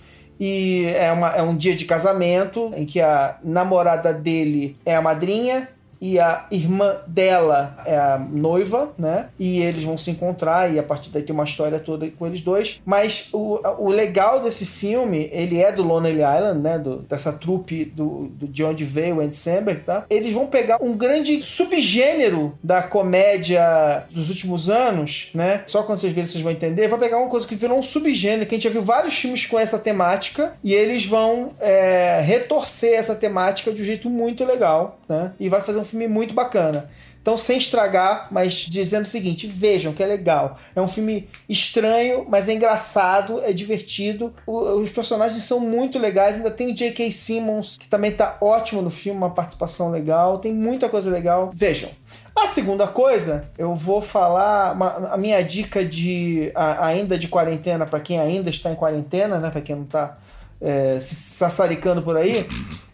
E 0.41 0.85
é, 0.95 1.11
uma, 1.11 1.31
é 1.31 1.43
um 1.43 1.57
dia 1.57 1.75
de 1.75 1.85
casamento 1.85 2.73
em 2.77 2.87
que 2.87 3.01
a 3.01 3.39
namorada 3.43 4.13
dele 4.13 4.77
é 4.87 4.95
a 4.95 5.03
madrinha 5.03 5.69
e 6.01 6.19
a 6.19 6.47
irmã 6.51 6.97
dela 7.07 7.79
é 7.85 7.97
a 7.97 8.19
noiva, 8.19 8.93
né? 8.99 9.29
E 9.39 9.61
eles 9.61 9.83
vão 9.83 9.99
se 9.99 10.11
encontrar 10.11 10.73
e 10.73 10.79
a 10.79 10.83
partir 10.83 11.11
daí 11.11 11.23
tem 11.23 11.35
uma 11.35 11.45
história 11.45 11.79
toda 11.79 12.09
com 12.11 12.27
eles 12.27 12.41
dois. 12.41 12.81
Mas 12.85 13.29
o, 13.33 13.61
o 13.79 13.91
legal 13.91 14.41
desse 14.41 14.65
filme, 14.65 15.29
ele 15.33 15.61
é 15.61 15.73
do 15.73 15.83
Lonely 15.83 16.21
Island, 16.21 16.61
né? 16.61 16.79
Do, 16.79 16.99
dessa 16.99 17.33
trupe 17.33 17.85
do, 17.85 18.29
do, 18.29 18.47
de 18.47 18.65
onde 18.65 18.85
veio 18.85 19.17
o 19.17 19.21
Andy 19.21 19.37
Samberg, 19.37 19.83
tá? 19.83 20.05
Eles 20.09 20.33
vão 20.33 20.47
pegar 20.47 20.83
um 20.83 20.97
grande 20.97 21.43
subgênero 21.43 22.57
da 22.63 22.83
comédia 22.83 24.05
dos 24.11 24.29
últimos 24.29 24.69
anos, 24.71 25.31
né? 25.35 25.63
Só 25.67 25.83
quando 25.83 25.99
vocês 25.99 26.13
verem 26.13 26.29
vocês 26.29 26.43
vão 26.43 26.53
entender. 26.53 26.89
Vai 26.89 26.99
pegar 26.99 27.19
uma 27.19 27.29
coisa 27.29 27.47
que 27.47 27.55
virou 27.55 27.79
um 27.79 27.83
subgênero, 27.83 28.47
que 28.47 28.55
a 28.55 28.59
gente 28.59 28.65
já 28.65 28.71
viu 28.71 28.83
vários 28.83 29.15
filmes 29.15 29.47
com 29.47 29.59
essa 29.59 29.79
temática 29.79 30.55
e 30.63 30.75
eles 30.75 31.05
vão 31.05 31.53
é, 31.61 32.21
retorcer 32.21 32.99
essa 32.99 33.15
temática 33.15 33.73
de 33.73 33.83
um 33.83 33.85
jeito 33.85 34.09
muito 34.09 34.45
legal, 34.45 34.99
né? 35.09 35.33
E 35.39 35.49
vai 35.49 35.61
fazer 35.61 35.79
um 35.79 35.85
filme 35.89 36.07
muito 36.09 36.35
bacana. 36.35 36.89
Então, 37.21 37.37
sem 37.37 37.59
estragar, 37.59 38.29
mas 38.31 38.55
dizendo 38.55 39.03
o 39.05 39.09
seguinte: 39.09 39.47
vejam 39.47 39.93
que 39.93 40.03
é 40.03 40.07
legal. 40.07 40.57
É 40.75 40.81
um 40.81 40.89
filme 40.89 41.29
estranho, 41.49 42.25
mas 42.29 42.49
é 42.49 42.55
engraçado, 42.55 43.41
é 43.45 43.53
divertido. 43.53 44.33
O- 44.47 44.81
os 44.81 44.89
personagens 44.91 45.43
são 45.43 45.61
muito 45.61 45.99
legais. 45.99 46.37
Ainda 46.37 46.51
tem 46.51 46.71
o 46.71 46.75
J.K. 46.75 47.11
Simmons, 47.13 47.77
que 47.79 47.87
também 47.89 48.13
tá 48.13 48.39
ótimo 48.41 48.81
no 48.81 48.89
filme, 48.89 49.19
uma 49.19 49.31
participação 49.31 49.91
legal. 49.91 50.39
Tem 50.39 50.55
muita 50.55 50.89
coisa 50.89 51.11
legal. 51.11 51.51
Vejam. 51.55 51.91
A 52.35 52.47
segunda 52.47 52.87
coisa, 52.87 53.51
eu 53.59 53.75
vou 53.75 54.01
falar 54.01 54.73
uma- 54.75 55.11
a 55.13 55.17
minha 55.19 55.43
dica 55.43 55.85
de 55.85 56.51
a- 56.55 56.87
ainda 56.87 57.19
de 57.19 57.29
quarentena 57.29 57.85
para 57.85 57.99
quem 58.01 58.19
ainda 58.21 58.49
está 58.49 58.71
em 58.71 58.77
quarentena, 58.77 59.39
né? 59.39 59.51
Para 59.51 59.61
quem 59.61 59.77
não 59.77 59.85
tá 59.85 60.17
é, 60.61 60.99
se 60.99 61.15
sassaricando 61.15 62.03
por 62.03 62.17
aí. 62.17 62.45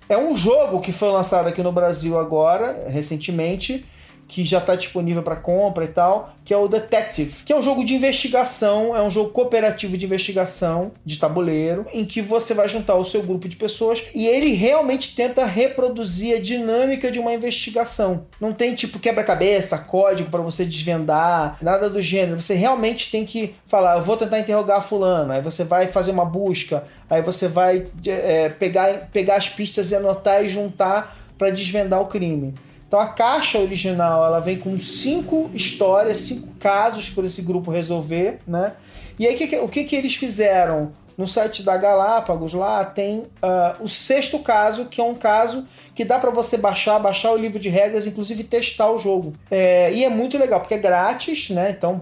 É 0.09 0.19
um 0.19 0.37
jogo 0.37 0.81
que 0.81 0.93
foi 0.93 1.09
lançado 1.09 1.49
aqui 1.49 1.63
no 1.63 1.73
Brasil 1.73 2.19
agora, 2.19 2.87
recentemente, 2.89 3.85
que 4.29 4.45
já 4.45 4.59
está 4.59 4.75
disponível 4.75 5.23
para 5.23 5.37
compra 5.37 5.85
e 5.85 5.89
tal, 5.89 6.35
que 6.45 6.53
é 6.53 6.57
o 6.57 6.69
Detective, 6.69 7.45
que 7.45 7.53
é 7.53 7.57
um 7.57 7.63
jogo 7.63 7.85
de 7.85 7.95
investigação, 7.95 8.95
é 8.97 9.03
um 9.03 9.11
jogo 9.11 9.31
cooperativo 9.31 9.97
de 9.97 10.05
investigação 10.05 10.93
de 11.05 11.17
tabuleiro, 11.17 11.87
em 11.93 12.05
que 12.05 12.21
você 12.21 12.53
vai 12.53 12.69
juntar 12.69 12.97
o 12.97 13.05
seu 13.05 13.23
grupo 13.23 13.49
de 13.49 13.57
pessoas 13.57 14.03
e 14.15 14.27
ele 14.27 14.53
realmente 14.53 15.15
tenta 15.15 15.45
reproduzir 15.45 16.37
a 16.37 16.41
dinâmica 16.41 17.11
de 17.11 17.19
uma 17.19 17.33
investigação. 17.33 18.27
Não 18.41 18.53
tem 18.53 18.75
tipo 18.75 18.99
quebra-cabeça, 18.99 19.79
código 19.79 20.31
para 20.31 20.43
você 20.43 20.65
desvendar, 20.65 21.57
nada 21.63 21.89
do 21.89 22.03
gênero. 22.03 22.41
Você 22.41 22.55
realmente 22.55 23.11
tem 23.11 23.25
que 23.25 23.55
falar, 23.67 23.97
eu 23.97 24.03
vou 24.03 24.17
tentar 24.17 24.39
interrogar 24.39 24.83
fulano, 24.83 25.33
aí 25.33 25.43
você 25.43 25.65
vai 25.65 25.87
fazer 25.87 26.11
uma 26.11 26.25
busca, 26.25 26.85
aí 27.09 27.23
você 27.23 27.49
vai 27.49 27.87
é, 28.07 28.49
pegar, 28.49 29.09
pegar 29.13 29.37
as 29.37 29.49
pistas 29.49 29.91
e 29.91 29.95
anotar 29.95 30.45
e 30.45 30.49
juntar 30.49 31.17
para 31.39 31.51
desvendar 31.51 32.01
o 32.01 32.07
crime. 32.07 32.55
Então 32.95 33.03
a 33.03 33.09
caixa 33.09 33.59
original 33.59 34.25
ela 34.25 34.39
vem 34.39 34.57
com 34.57 34.79
cinco 34.79 35.51
histórias, 35.53 36.19
cinco 36.19 36.47
casos 36.61 37.09
para 37.11 37.27
esse 37.27 37.43
grupo 37.43 37.73
resolver, 37.73 38.39
né? 38.47 38.75
E 39.19 39.27
aí 39.27 39.35
o 39.35 39.69
que 39.69 39.83
que- 39.83 39.97
eles 39.97 40.15
fizeram? 40.15 40.93
No 41.19 41.27
site 41.27 41.65
da 41.65 41.77
Galápagos 41.77 42.55
lá 42.55 42.85
tem 42.85 43.25
ah, 43.43 43.75
o 43.81 43.89
sexto 43.89 44.39
caso, 44.39 44.85
que 44.85 45.01
é 45.01 45.05
um 45.05 45.17
caso 45.17 45.67
que 45.93 46.05
dá 46.05 46.21
para 46.21 46.31
você 46.31 46.57
baixar, 46.57 47.01
baixar 47.01 47.33
o 47.33 47.37
livro 47.37 47.59
de 47.59 47.69
regras, 47.69 48.07
inclusive 48.07 48.45
testar 48.45 48.89
o 48.93 48.97
jogo. 48.97 49.33
É, 49.51 49.93
e 49.93 50.05
é 50.05 50.09
muito 50.09 50.39
legal, 50.39 50.61
porque 50.61 50.75
é 50.75 50.79
grátis, 50.79 51.51
né? 51.51 51.75
Então, 51.77 52.01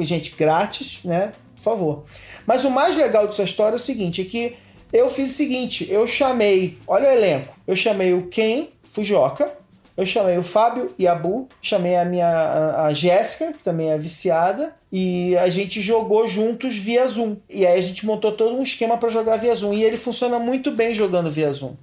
gente, 0.00 0.34
grátis, 0.36 1.00
né? 1.02 1.32
Por 1.54 1.62
favor. 1.62 2.04
Mas 2.46 2.62
o 2.62 2.70
mais 2.70 2.94
legal 2.94 3.26
dessa 3.26 3.42
história 3.42 3.72
é 3.72 3.76
o 3.76 3.78
seguinte, 3.78 4.20
é 4.20 4.24
que 4.26 4.54
eu 4.92 5.08
fiz 5.08 5.30
o 5.30 5.34
seguinte, 5.34 5.86
eu 5.90 6.06
chamei, 6.06 6.76
olha 6.86 7.08
o 7.08 7.12
elenco, 7.12 7.54
eu 7.66 7.74
chamei 7.74 8.12
o 8.12 8.26
Ken 8.26 8.68
Fujioka, 8.84 9.64
eu 9.96 10.04
chamei 10.04 10.36
o 10.36 10.42
Fábio 10.42 10.94
Yabu, 11.00 11.48
chamei 11.62 11.96
a 11.96 12.04
minha 12.04 12.28
a, 12.28 12.86
a 12.86 12.94
Jéssica, 12.94 13.52
que 13.52 13.64
também 13.64 13.90
é 13.90 13.96
viciada, 13.96 14.74
e 14.92 15.36
a 15.38 15.48
gente 15.48 15.80
jogou 15.80 16.28
juntos 16.28 16.76
via 16.76 17.06
Zoom. 17.06 17.36
E 17.48 17.66
aí 17.66 17.78
a 17.78 17.82
gente 17.82 18.04
montou 18.04 18.32
todo 18.32 18.54
um 18.56 18.62
esquema 18.62 18.98
para 18.98 19.08
jogar 19.08 19.36
via 19.36 19.54
Zoom. 19.54 19.72
E 19.72 19.82
ele 19.82 19.96
funciona 19.96 20.38
muito 20.38 20.70
bem 20.70 20.94
jogando 20.94 21.30
via 21.30 21.52
Zoom. 21.52 21.74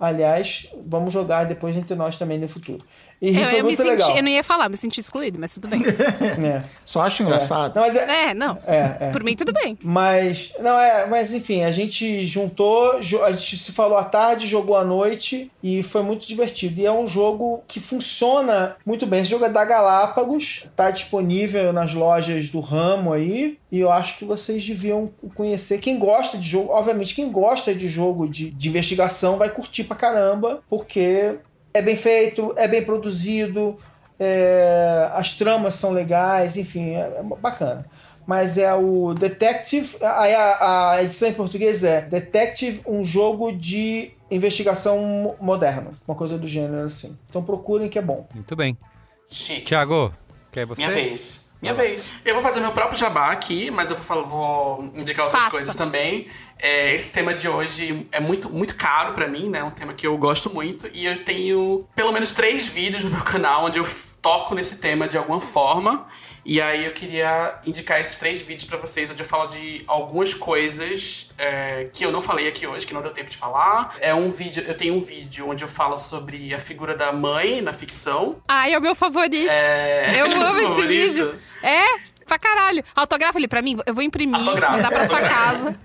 Aliás, 0.00 0.68
vamos 0.84 1.12
jogar 1.12 1.44
depois 1.44 1.76
entre 1.76 1.94
nós 1.94 2.16
também 2.16 2.38
no 2.38 2.48
futuro. 2.48 2.84
E 3.22 3.28
Eu, 3.28 3.44
foi 3.44 3.52
eu 3.52 3.56
me 3.58 3.62
muito 3.62 3.76
senti, 3.76 3.88
legal. 3.88 4.16
eu 4.16 4.22
não 4.24 4.28
ia 4.30 4.42
falar, 4.42 4.68
me 4.68 4.76
senti 4.76 4.98
excluído, 5.00 5.38
mas 5.38 5.54
tudo 5.54 5.68
bem. 5.68 5.80
É. 6.44 6.62
Só 6.84 7.02
acho 7.02 7.22
engraçado. 7.22 7.76
Não, 7.76 7.82
mas 7.82 7.94
é, 7.94 8.30
É, 8.30 8.34
não. 8.34 8.58
é, 8.66 8.96
é. 9.00 9.10
Por 9.12 9.22
mim, 9.22 9.36
tudo 9.36 9.52
bem. 9.52 9.78
Mas, 9.80 10.52
não, 10.58 10.76
é, 10.78 11.06
mas 11.06 11.32
enfim, 11.32 11.62
a 11.62 11.70
gente 11.70 12.26
juntou, 12.26 12.96
a 12.96 13.30
gente 13.32 13.56
se 13.56 13.70
falou 13.70 13.96
à 13.96 14.02
tarde, 14.02 14.46
jogou 14.48 14.76
à 14.76 14.84
noite 14.84 15.50
e 15.62 15.82
foi 15.84 16.02
muito 16.02 16.26
divertido. 16.26 16.80
E 16.80 16.84
é 16.86 16.90
um 16.92 17.06
jogo 17.06 17.62
que 17.68 17.78
funciona 17.78 18.74
muito 18.84 19.06
bem. 19.06 19.20
Esse 19.20 19.30
jogo 19.30 19.44
é 19.44 19.48
da 19.48 19.64
Galápagos, 19.64 20.66
tá 20.74 20.90
disponível 20.90 21.72
nas 21.72 21.94
lojas 21.94 22.48
do 22.50 22.58
ramo 22.58 23.12
aí, 23.12 23.56
e 23.70 23.78
eu 23.80 23.92
acho 23.92 24.18
que 24.18 24.24
vocês 24.24 24.66
deviam 24.66 25.10
conhecer. 25.34 25.78
Quem 25.78 25.96
gosta 25.98 26.36
de 26.36 26.48
jogo, 26.48 26.72
obviamente, 26.72 27.14
quem 27.14 27.30
gosta 27.30 27.72
de 27.74 27.86
jogo 27.88 28.28
de, 28.28 28.50
de 28.50 28.68
investigação 28.68 29.36
vai 29.36 29.48
curtir 29.48 29.84
pra 29.84 29.96
caramba, 29.96 30.60
porque 30.68 31.36
é 31.74 31.82
bem 31.82 31.96
feito, 31.96 32.52
é 32.56 32.66
bem 32.68 32.82
produzido, 32.82 33.78
é, 34.18 35.10
as 35.14 35.32
tramas 35.32 35.74
são 35.74 35.90
legais, 35.90 36.56
enfim, 36.56 36.94
é, 36.94 37.18
é 37.18 37.22
bacana. 37.22 37.86
Mas 38.24 38.56
é 38.56 38.72
o 38.72 39.14
Detective. 39.14 39.96
Aí 40.00 40.32
a, 40.32 40.90
a 40.92 41.02
edição 41.02 41.28
em 41.28 41.34
português 41.34 41.82
é 41.82 42.02
Detective, 42.02 42.80
um 42.86 43.04
jogo 43.04 43.50
de 43.50 44.12
investigação 44.30 44.98
mo- 45.00 45.36
moderno. 45.40 45.90
Uma 46.06 46.16
coisa 46.16 46.38
do 46.38 46.46
gênero 46.46 46.86
assim. 46.86 47.18
Então 47.28 47.42
procurem 47.42 47.88
que 47.88 47.98
é 47.98 48.02
bom. 48.02 48.28
Muito 48.32 48.54
bem. 48.54 48.78
Chique. 49.28 49.62
Tiago, 49.62 50.14
quer 50.52 50.66
você? 50.66 50.82
Minha 50.82 50.94
vez. 50.94 51.41
Minha 51.62 51.74
vez. 51.74 52.12
Eu 52.24 52.34
vou 52.34 52.42
fazer 52.42 52.58
meu 52.58 52.72
próprio 52.72 52.98
jabá 52.98 53.30
aqui, 53.30 53.70
mas 53.70 53.88
eu 53.88 53.94
vou, 53.96 54.04
falar- 54.04 54.22
vou 54.22 54.82
indicar 54.96 55.26
outras 55.26 55.44
Faça. 55.44 55.56
coisas 55.56 55.76
também. 55.76 56.26
É, 56.58 56.92
esse 56.92 57.12
tema 57.12 57.32
de 57.32 57.48
hoje 57.48 58.06
é 58.10 58.18
muito, 58.18 58.50
muito 58.50 58.74
caro 58.74 59.12
pra 59.12 59.28
mim, 59.28 59.48
né? 59.48 59.60
É 59.60 59.64
um 59.64 59.70
tema 59.70 59.92
que 59.92 60.04
eu 60.04 60.16
gosto 60.18 60.50
muito. 60.50 60.88
E 60.92 61.06
eu 61.06 61.22
tenho 61.24 61.86
pelo 61.94 62.10
menos 62.10 62.32
três 62.32 62.66
vídeos 62.66 63.04
no 63.04 63.10
meu 63.10 63.22
canal 63.22 63.64
onde 63.66 63.78
eu 63.78 63.86
toco 64.20 64.54
nesse 64.56 64.76
tema 64.78 65.06
de 65.06 65.16
alguma 65.16 65.40
forma. 65.40 66.06
E 66.44 66.60
aí 66.60 66.84
eu 66.86 66.92
queria 66.92 67.54
indicar 67.64 68.00
esses 68.00 68.18
três 68.18 68.44
vídeos 68.44 68.64
pra 68.64 68.76
vocês, 68.76 69.10
onde 69.10 69.22
eu 69.22 69.26
falo 69.26 69.46
de 69.46 69.84
algumas 69.86 70.34
coisas 70.34 71.30
é, 71.38 71.86
que 71.92 72.04
eu 72.04 72.10
não 72.10 72.20
falei 72.20 72.48
aqui 72.48 72.66
hoje, 72.66 72.84
que 72.86 72.92
não 72.92 73.00
deu 73.00 73.12
tempo 73.12 73.30
de 73.30 73.36
falar. 73.36 73.94
É 74.00 74.12
um 74.12 74.32
vídeo, 74.32 74.64
eu 74.66 74.74
tenho 74.76 74.94
um 74.94 75.00
vídeo 75.00 75.48
onde 75.48 75.62
eu 75.62 75.68
falo 75.68 75.96
sobre 75.96 76.52
a 76.52 76.58
figura 76.58 76.96
da 76.96 77.12
mãe 77.12 77.60
na 77.60 77.72
ficção. 77.72 78.36
Ai, 78.48 78.72
é 78.74 78.78
o 78.78 78.82
meu 78.82 78.94
favorito. 78.94 79.48
É, 79.50 80.14
Eu 80.18 80.26
amo 80.32 80.58
esse 80.58 80.62
favorito. 80.68 80.88
vídeo. 80.88 81.38
É, 81.62 81.84
pra 82.26 82.38
caralho. 82.38 82.82
Autografa 82.94 83.38
ele 83.38 83.46
pra 83.48 83.62
mim, 83.62 83.78
eu 83.86 83.94
vou 83.94 84.02
imprimir, 84.02 84.34
Autografa. 84.34 84.72
mandar 84.76 84.88
pra 84.88 85.06
sua 85.06 85.20
casa. 85.20 85.80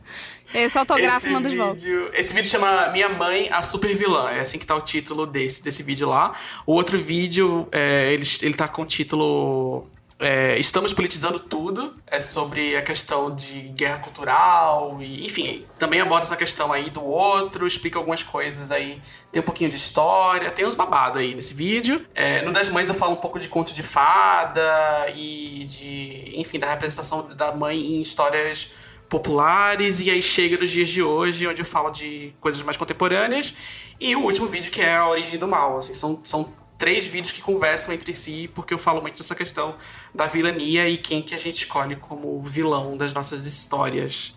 Esse 0.53 0.77
autografo 0.77 1.29
manda 1.29 1.49
de 1.49 1.57
volta. 1.57 1.81
esse 2.13 2.33
vídeo 2.33 2.49
chama 2.49 2.87
Minha 2.89 3.09
Mãe, 3.09 3.49
a 3.51 3.61
Super 3.61 3.93
Vilã. 3.93 4.31
É 4.31 4.39
assim 4.39 4.57
que 4.57 4.65
tá 4.65 4.75
o 4.75 4.81
título 4.81 5.27
desse, 5.27 5.61
desse 5.61 5.83
vídeo 5.83 6.07
lá. 6.07 6.33
O 6.65 6.73
outro 6.73 6.97
vídeo, 6.97 7.67
é, 7.71 8.13
ele, 8.13 8.25
ele 8.41 8.53
tá 8.53 8.65
com 8.67 8.81
o 8.81 8.85
título 8.85 9.85
é, 10.19 10.57
Estamos 10.57 10.93
Politizando 10.93 11.39
Tudo. 11.39 11.95
É 12.05 12.19
sobre 12.19 12.75
a 12.75 12.81
questão 12.81 13.33
de 13.33 13.61
guerra 13.69 13.99
cultural. 13.99 14.97
E, 15.01 15.25
enfim, 15.25 15.65
também 15.77 16.01
aborda 16.01 16.25
essa 16.25 16.35
questão 16.35 16.73
aí 16.73 16.89
do 16.89 17.03
outro, 17.03 17.67
explica 17.67 17.99
algumas 17.99 18.23
coisas 18.23 18.71
aí. 18.71 18.99
Tem 19.31 19.41
um 19.41 19.45
pouquinho 19.45 19.69
de 19.69 19.75
história, 19.75 20.49
tem 20.49 20.65
uns 20.65 20.75
babados 20.75 21.21
aí 21.21 21.35
nesse 21.35 21.53
vídeo. 21.53 22.05
É, 22.15 22.41
no 22.41 22.51
Das 22.51 22.69
Mães 22.69 22.89
eu 22.89 22.95
falo 22.95 23.13
um 23.13 23.17
pouco 23.17 23.39
de 23.39 23.47
conto 23.47 23.73
de 23.73 23.83
fada 23.83 25.07
e 25.15 25.65
de, 25.65 26.31
enfim, 26.35 26.59
da 26.59 26.67
representação 26.67 27.35
da 27.35 27.51
mãe 27.51 27.77
em 27.77 28.01
histórias 28.01 28.71
populares 29.07 30.01
e 30.01 30.09
aí 30.11 30.21
chega 30.21 30.57
nos 30.57 30.69
dias 30.69 30.89
de 30.89 31.01
hoje, 31.01 31.47
onde 31.47 31.61
eu 31.61 31.65
falo 31.65 31.89
de 31.91 32.33
coisas 32.41 32.61
mais 32.61 32.75
contemporâneas. 32.75 33.53
E 33.99 34.15
o 34.15 34.21
último 34.21 34.47
vídeo 34.47 34.71
que 34.71 34.81
é 34.81 34.95
a 34.95 35.07
origem 35.07 35.39
do 35.39 35.47
mal. 35.47 35.77
Assim, 35.77 35.93
são, 35.93 36.19
são 36.23 36.53
três 36.77 37.05
vídeos 37.05 37.31
que 37.31 37.41
conversam 37.41 37.93
entre 37.93 38.13
si, 38.13 38.49
porque 38.53 38.73
eu 38.73 38.77
falo 38.77 39.01
muito 39.01 39.17
dessa 39.17 39.35
questão 39.35 39.75
da 40.13 40.25
vilania 40.27 40.87
e 40.87 40.97
quem 40.97 41.21
que 41.21 41.33
a 41.33 41.37
gente 41.37 41.57
escolhe 41.57 41.95
como 41.95 42.41
vilão 42.43 42.95
das 42.95 43.13
nossas 43.13 43.45
histórias. 43.45 44.35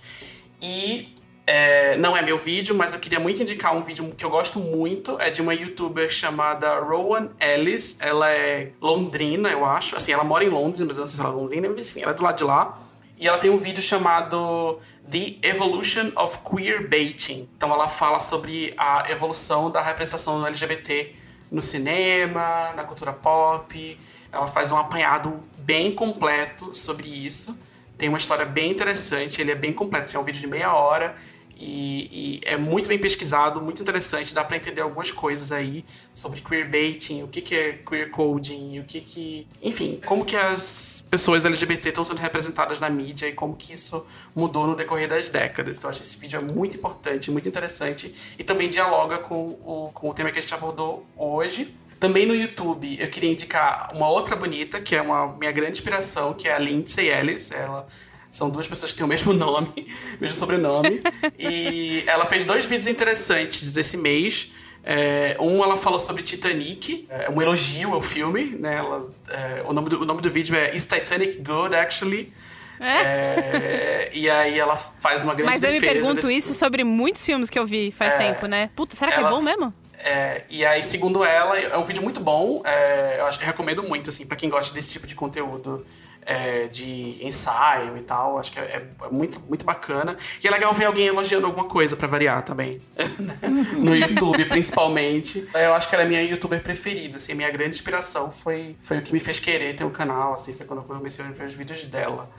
E 0.61 1.15
É, 1.47 1.97
não 1.97 2.17
é 2.17 2.23
meu 2.23 2.39
vídeo, 2.39 2.77
mas 2.77 2.95
eu 2.95 3.01
queria 3.01 3.19
muito 3.19 3.43
indicar 3.43 3.75
um 3.75 3.83
vídeo 3.83 4.09
que 4.17 4.25
eu 4.25 4.31
gosto 4.31 4.61
muito. 4.61 5.17
É 5.21 5.31
de 5.31 5.43
uma 5.43 5.53
youtuber 5.53 6.09
chamada 6.09 6.79
Rowan 6.79 7.31
Ellis. 7.41 7.97
Ela 7.99 8.31
é 8.31 8.71
londrina, 8.81 9.49
eu 9.51 9.65
acho. 9.65 9.97
Assim, 9.97 10.13
ela 10.13 10.23
mora 10.23 10.45
em 10.45 10.49
Londres, 10.49 10.85
mas 10.87 10.97
eu 10.97 11.01
não 11.01 11.09
sei 11.09 11.17
se 11.17 11.21
ela 11.21 11.31
é 11.31 11.37
londrina, 11.37 11.69
mas 11.69 11.91
enfim, 11.91 12.03
ela 12.03 12.13
é 12.13 12.15
do 12.15 12.23
lado 12.23 12.37
de 12.37 12.45
lá. 12.45 12.79
E 13.19 13.27
ela 13.27 13.37
tem 13.37 13.51
um 13.51 13.59
vídeo 13.59 13.83
chamado 13.83 14.79
The 15.11 15.39
Evolution 15.43 16.13
of 16.15 16.39
Queer 16.49 16.89
Baiting. 16.89 17.49
Então 17.57 17.73
ela 17.73 17.89
fala 17.89 18.21
sobre 18.21 18.73
a 18.79 19.11
evolução 19.11 19.73
da 19.73 19.83
representação 19.83 20.47
LGBT 20.47 21.17
no 21.51 21.63
cinema, 21.63 22.73
na 22.75 22.85
cultura 22.85 23.13
pop. 23.13 23.99
Ela 24.33 24.47
faz 24.47 24.71
um 24.71 24.77
apanhado 24.77 25.43
bem 25.59 25.93
completo 25.93 26.75
sobre 26.75 27.09
isso. 27.09 27.59
Tem 27.99 28.09
uma 28.09 28.19
história 28.19 28.47
bem 28.47 28.71
interessante, 28.71 29.41
ele 29.41 29.51
é 29.51 29.55
bem 29.55 29.73
completo, 29.73 30.07
assim, 30.07 30.17
é 30.17 30.21
um 30.21 30.25
vídeo 30.25 30.41
de 30.41 30.47
meia 30.47 30.73
hora 30.73 31.17
e, 31.61 32.09
e, 32.11 32.41
é 32.47 32.57
muito 32.57 32.89
bem 32.89 32.99
pesquisado, 32.99 33.61
muito 33.61 33.83
interessante, 33.83 34.33
dá 34.33 34.43
para 34.43 34.57
entender 34.57 34.81
algumas 34.81 35.11
coisas 35.11 35.53
aí 35.53 35.85
sobre 36.15 36.41
queerbaiting, 36.41 37.23
o 37.23 37.29
que, 37.29 37.43
que 37.43 37.55
é 37.55 37.73
queer 37.73 38.11
coding, 38.11 38.79
o 38.79 38.85
que 38.85 39.03
que... 39.03 39.47
Enfim, 39.63 40.01
como 40.07 40.25
que 40.25 40.35
as 40.35 41.00
pessoas 41.11 41.45
LGBT 41.45 41.89
estão 41.89 42.05
sendo 42.05 42.19
representadas 42.19 42.79
na 42.79 42.89
mídia 42.89 43.27
e 43.27 43.33
como 43.33 43.57
que 43.57 43.75
isso 43.75 44.07
mudou 44.35 44.67
no 44.67 44.77
decorrer 44.77 45.09
das 45.09 45.29
décadas. 45.29 45.79
Então, 45.79 45.91
acho 45.91 46.03
esse 46.03 46.17
vídeo 46.17 46.39
é 46.39 46.53
muito 46.53 46.77
importante, 46.77 47.31
muito 47.31 47.49
interessante 47.49 48.15
e 48.39 48.45
também 48.45 48.69
dialoga 48.69 49.19
com 49.19 49.59
o, 49.63 49.91
com 49.93 50.09
o 50.09 50.15
tema 50.15 50.31
que 50.31 50.39
a 50.39 50.43
gente 50.43 50.55
abordou 50.55 51.05
hoje. 51.17 51.75
Também 51.99 52.25
no 52.25 52.35
YouTube, 52.35 52.97
eu 52.99 53.09
queria 53.09 53.31
indicar 53.31 53.91
uma 53.93 54.09
outra 54.09 54.35
bonita, 54.37 54.81
que 54.81 54.95
é 54.95 55.03
uma 55.03 55.37
minha 55.37 55.53
grande 55.53 55.73
inspiração, 55.73 56.33
que 56.33 56.49
é 56.49 56.55
a 56.55 56.59
Lindsay 56.59 57.11
Ellis. 57.11 57.51
Ela 57.51 57.87
são 58.31 58.49
duas 58.49 58.67
pessoas 58.67 58.93
que 58.93 58.97
têm 58.97 59.05
o 59.05 59.09
mesmo 59.09 59.33
nome, 59.35 59.93
mesmo 60.21 60.37
sobrenome. 60.37 61.01
e 61.39 62.05
ela 62.07 62.25
fez 62.25 62.45
dois 62.45 62.65
vídeos 62.65 62.87
interessantes 62.87 63.77
esse 63.77 63.97
mês. 63.97 64.51
É, 64.85 65.37
um, 65.39 65.63
ela 65.63 65.77
falou 65.77 66.01
sobre 66.01 66.23
Titanic, 66.23 67.07
é 67.11 67.31
um 67.31 67.41
elogio 67.41 67.93
ao 67.95 68.01
filme. 68.01 68.57
Né? 68.59 68.77
Ela, 68.77 69.09
é, 69.29 69.63
o, 69.67 69.73
nome 69.73 69.91
do, 69.91 70.03
o 70.03 70.05
nome 70.05 70.21
do 70.21 70.31
vídeo 70.31 70.57
é 70.57 70.75
Is 70.75 70.85
Titanic 70.85 71.37
Good, 71.43 71.75
Actually? 71.75 72.33
É? 72.81 73.03
é 73.03 74.11
e 74.15 74.29
aí 74.29 74.59
ela 74.59 74.75
faz 74.75 75.23
uma 75.23 75.35
grande 75.35 75.53
Mas 75.53 75.63
eu 75.63 75.71
me 75.71 75.81
pergunto 75.81 76.27
desse... 76.27 76.37
isso 76.37 76.55
sobre 76.55 76.83
muitos 76.83 77.25
filmes 77.25 77.51
que 77.51 77.59
eu 77.59 77.67
vi 77.67 77.93
faz 77.93 78.15
é. 78.15 78.17
tempo, 78.17 78.47
né? 78.47 78.71
Puta, 78.75 78.97
será 78.97 79.13
que 79.13 79.19
é 79.19 79.21
ela... 79.21 79.29
é 79.29 79.33
bom 79.33 79.43
mesmo? 79.43 79.75
É, 80.03 80.45
e 80.49 80.65
aí, 80.65 80.83
segundo 80.83 81.23
ela, 81.23 81.59
é 81.59 81.77
um 81.77 81.85
vídeo 81.85 82.03
muito 82.03 82.21
bom. 82.21 82.63
É, 82.65 83.17
eu, 83.19 83.27
acho, 83.27 83.39
eu 83.41 83.45
recomendo 83.45 83.83
muito, 83.83 84.09
assim, 84.09 84.25
para 84.25 84.37
quem 84.37 84.49
gosta 84.49 84.73
desse 84.73 84.93
tipo 84.93 85.07
de 85.07 85.15
conteúdo 85.15 85.85
é, 86.31 86.69
de 86.69 87.19
ensaio 87.27 87.97
e 87.97 88.03
tal. 88.03 88.39
Acho 88.39 88.53
que 88.53 88.61
é, 88.61 88.63
é, 88.63 89.09
muito, 89.11 89.41
muito 89.49 89.65
bacana. 89.65 90.17
E 90.43 90.47
é 90.47 90.51
legal 90.51 90.73
ver 90.73 90.85
alguém 90.85 91.09
elogiando 91.09 91.45
alguma 91.45 91.67
coisa 91.67 91.97
para 91.97 92.07
variar 92.07 92.45
também. 92.45 92.81
no 93.77 93.97
YouTube, 93.97 94.45
principalmente. 94.45 95.49
Eu 95.53 95.75
acho 95.75 95.89
que 95.89 95.95
ela 95.97 96.05
é 96.05 96.07
minha 96.07 96.23
youtuber 96.23 96.63
preferida, 96.63 97.17
assim. 97.17 97.35
Minha 97.35 97.51
grande 97.51 97.75
inspiração 97.75 98.31
foi, 98.31 98.77
foi 98.79 98.99
o 98.99 99.03
que 99.03 99.13
me 99.13 99.19
fez 99.19 99.41
querer 99.41 99.75
ter 99.75 99.83
um 99.83 99.91
canal, 99.91 100.35
assim. 100.35 100.53
Foi 100.53 100.65
quando 100.65 100.81
eu 100.81 100.85
comecei 100.85 101.25
a 101.25 101.29
ver 101.29 101.47
os 101.47 101.55
vídeos 101.55 101.85
dela. 101.87 102.31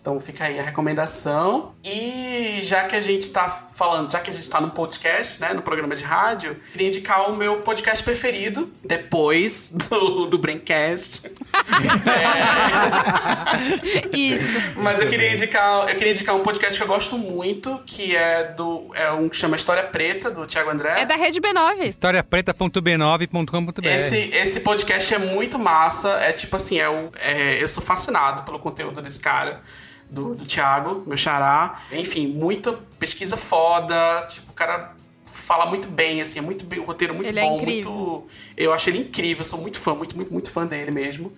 Então 0.00 0.18
fica 0.18 0.44
aí 0.44 0.58
a 0.58 0.62
recomendação. 0.62 1.74
E 1.84 2.60
já 2.62 2.84
que 2.84 2.96
a 2.96 3.00
gente 3.00 3.22
está 3.22 3.48
falando, 3.48 4.10
já 4.10 4.18
que 4.18 4.30
a 4.30 4.32
gente 4.32 4.42
está 4.42 4.60
no 4.60 4.70
podcast, 4.70 5.40
né, 5.40 5.52
no 5.52 5.60
programa 5.60 5.94
de 5.94 6.02
rádio, 6.02 6.56
queria 6.72 6.88
indicar 6.88 7.30
o 7.30 7.36
meu 7.36 7.58
podcast 7.58 8.02
preferido, 8.02 8.72
depois 8.82 9.70
do, 9.70 10.26
do 10.26 10.38
Braincast. 10.38 11.26
é... 14.12 14.16
Isso. 14.16 14.72
Mas 14.76 15.00
eu 15.00 15.08
queria 15.08 15.34
indicar, 15.34 15.88
eu 15.88 15.96
queria 15.96 16.12
indicar 16.12 16.34
um 16.34 16.42
podcast 16.42 16.78
que 16.78 16.82
eu 16.82 16.88
gosto 16.88 17.18
muito, 17.18 17.78
que 17.84 18.16
é 18.16 18.54
do 18.54 18.90
é 18.94 19.10
um 19.12 19.28
que 19.28 19.36
chama 19.36 19.56
História 19.56 19.82
Preta 19.82 20.30
do 20.30 20.46
Thiago 20.46 20.70
André. 20.70 21.02
É 21.02 21.06
da 21.06 21.16
Rede 21.16 21.38
B9. 21.40 21.86
historiapreta.b9.com.br. 21.86 23.86
Esse 23.86 24.16
esse 24.34 24.60
podcast 24.60 25.12
é 25.12 25.18
muito 25.18 25.58
massa, 25.58 26.08
é 26.20 26.32
tipo 26.32 26.56
assim, 26.56 26.78
é, 26.78 26.88
o, 26.88 27.10
é 27.16 27.62
eu 27.62 27.68
sou 27.68 27.82
fascinado 27.82 28.44
pelo 28.44 28.58
conteúdo 28.58 29.02
desse 29.02 29.20
cara 29.20 29.60
do, 30.10 30.34
do 30.34 30.44
Thiago, 30.44 31.04
meu 31.06 31.16
xará. 31.16 31.82
Enfim, 31.92 32.26
muita 32.26 32.72
pesquisa 32.98 33.36
foda. 33.36 34.26
Tipo, 34.28 34.50
o 34.50 34.54
cara 34.54 34.94
fala 35.24 35.66
muito 35.66 35.88
bem, 35.88 36.20
assim, 36.20 36.38
é 36.38 36.42
muito 36.42 36.64
bem, 36.64 36.80
o 36.80 36.84
roteiro 36.84 37.14
muito 37.14 37.28
ele 37.28 37.38
é 37.38 37.44
bom, 37.44 37.60
é 37.60 37.64
muito. 37.64 38.26
Eu 38.56 38.72
acho 38.72 38.90
ele 38.90 38.98
incrível, 38.98 39.44
sou 39.44 39.60
muito 39.60 39.78
fã, 39.78 39.94
muito, 39.94 40.16
muito, 40.16 40.32
muito 40.32 40.50
fã 40.50 40.66
dele 40.66 40.90
mesmo. 40.90 41.32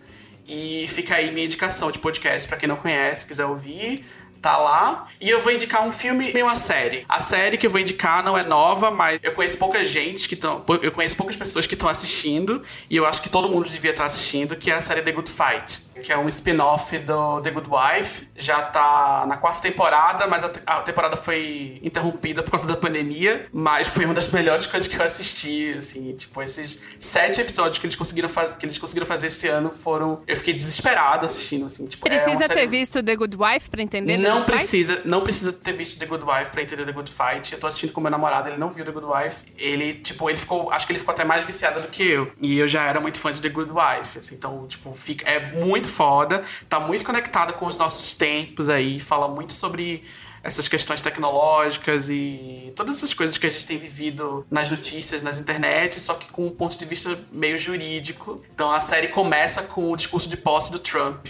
E 0.48 0.86
fica 0.88 1.16
aí 1.16 1.30
minha 1.30 1.46
indicação 1.46 1.90
de 1.90 1.98
podcast 1.98 2.48
para 2.48 2.56
quem 2.56 2.68
não 2.68 2.76
conhece, 2.76 3.26
quiser 3.26 3.44
ouvir 3.44 4.04
tá 4.42 4.56
lá. 4.56 5.06
E 5.20 5.30
eu 5.30 5.40
vou 5.40 5.52
indicar 5.52 5.86
um 5.86 5.92
filme 5.92 6.32
e 6.34 6.42
uma 6.42 6.56
série. 6.56 7.06
A 7.08 7.20
série 7.20 7.56
que 7.56 7.64
eu 7.64 7.70
vou 7.70 7.80
indicar 7.80 8.24
não 8.24 8.36
é 8.36 8.42
nova, 8.42 8.90
mas 8.90 9.20
eu 9.22 9.32
conheço 9.32 9.56
pouca 9.56 9.84
gente 9.84 10.28
que 10.28 10.34
estão. 10.34 10.64
Eu 10.82 10.90
conheço 10.90 11.16
poucas 11.16 11.36
pessoas 11.36 11.64
que 11.64 11.74
estão 11.74 11.88
assistindo. 11.88 12.60
E 12.90 12.96
eu 12.96 13.06
acho 13.06 13.22
que 13.22 13.28
todo 13.28 13.48
mundo 13.48 13.68
devia 13.68 13.92
estar 13.92 14.04
assistindo, 14.04 14.56
que 14.56 14.68
é 14.68 14.74
a 14.74 14.80
série 14.80 15.00
The 15.00 15.12
Good 15.12 15.30
Fight 15.30 15.81
que 16.00 16.12
é 16.12 16.18
um 16.18 16.28
spin-off 16.28 16.96
do 16.98 17.40
The 17.40 17.50
Good 17.50 17.68
Wife. 17.70 18.28
Já 18.36 18.62
tá 18.62 19.24
na 19.26 19.36
quarta 19.36 19.60
temporada, 19.60 20.26
mas 20.26 20.44
a, 20.44 20.52
a, 20.66 20.80
temporada 20.80 21.16
foi 21.16 21.80
interrompida 21.82 22.42
por 22.42 22.50
causa 22.50 22.66
da 22.66 22.76
pandemia. 22.76 23.46
Mas 23.52 23.88
foi 23.88 24.04
uma 24.04 24.14
das 24.14 24.28
melhores 24.28 24.66
coisas 24.66 24.88
que 24.88 24.96
eu 24.96 25.04
assisti, 25.04 25.74
assim. 25.76 26.14
Tipo, 26.14 26.42
esses 26.42 26.80
sete 26.98 27.40
episódios 27.40 27.78
que 27.78 27.86
eles 27.86 27.96
conseguiram, 27.96 28.28
faz, 28.28 28.54
que 28.54 28.64
eles 28.64 28.78
conseguiram 28.78 29.06
fazer 29.06 29.26
esse 29.26 29.48
ano 29.48 29.70
foram... 29.70 30.22
Eu 30.26 30.36
fiquei 30.36 30.54
desesperado 30.54 31.26
assistindo, 31.26 31.66
assim. 31.66 31.86
Tipo, 31.86 32.04
precisa 32.04 32.44
é 32.44 32.48
ter 32.48 32.66
visto 32.66 33.02
The 33.02 33.16
Good 33.16 33.36
Wife 33.36 33.70
pra 33.70 33.82
entender 33.82 34.16
Não 34.16 34.42
The 34.42 34.52
precisa. 34.52 34.94
Fight? 34.96 35.08
Não 35.08 35.20
precisa 35.22 35.52
ter 35.52 35.72
visto 35.72 35.98
The 35.98 36.06
Good 36.06 36.24
Wife 36.24 36.50
pra 36.50 36.62
entender 36.62 36.84
The 36.84 36.92
Good 36.92 37.10
Fight. 37.10 37.52
Eu 37.52 37.60
tô 37.60 37.66
assistindo 37.66 37.92
com 37.92 38.00
meu 38.00 38.10
namorado, 38.10 38.48
ele 38.48 38.58
não 38.58 38.70
viu 38.70 38.84
The 38.84 38.92
Good 38.92 39.06
Wife. 39.06 39.44
Ele, 39.58 39.94
tipo, 39.94 40.28
ele 40.28 40.38
ficou... 40.38 40.70
Acho 40.72 40.86
que 40.86 40.92
ele 40.92 40.98
ficou 40.98 41.12
até 41.12 41.24
mais 41.24 41.44
viciado 41.44 41.80
do 41.80 41.88
que 41.88 42.02
eu. 42.02 42.32
E 42.40 42.58
eu 42.58 42.66
já 42.66 42.84
era 42.86 43.00
muito 43.00 43.18
fã 43.18 43.30
de 43.32 43.40
The 43.40 43.48
Good 43.48 43.70
Wife, 43.70 44.18
assim. 44.18 44.34
Então, 44.34 44.66
tipo, 44.66 44.92
fica... 44.92 45.28
É 45.28 45.52
muito 45.52 45.81
foda, 45.88 46.42
tá 46.68 46.80
muito 46.80 47.04
conectada 47.04 47.52
com 47.52 47.66
os 47.66 47.76
nossos 47.76 48.14
tempos 48.14 48.68
aí, 48.68 49.00
fala 49.00 49.28
muito 49.28 49.52
sobre 49.52 50.04
essas 50.42 50.66
questões 50.66 51.00
tecnológicas 51.00 52.10
e 52.10 52.72
todas 52.74 52.96
essas 52.96 53.14
coisas 53.14 53.38
que 53.38 53.46
a 53.46 53.50
gente 53.50 53.64
tem 53.64 53.78
vivido 53.78 54.44
nas 54.50 54.70
notícias, 54.70 55.22
nas 55.22 55.38
internet, 55.38 56.00
só 56.00 56.14
que 56.14 56.30
com 56.32 56.46
um 56.46 56.50
ponto 56.50 56.76
de 56.76 56.84
vista 56.84 57.18
meio 57.30 57.56
jurídico. 57.56 58.42
Então 58.52 58.72
a 58.72 58.80
série 58.80 59.08
começa 59.08 59.62
com 59.62 59.92
o 59.92 59.96
discurso 59.96 60.28
de 60.28 60.36
posse 60.36 60.72
do 60.72 60.78
Trump. 60.78 61.28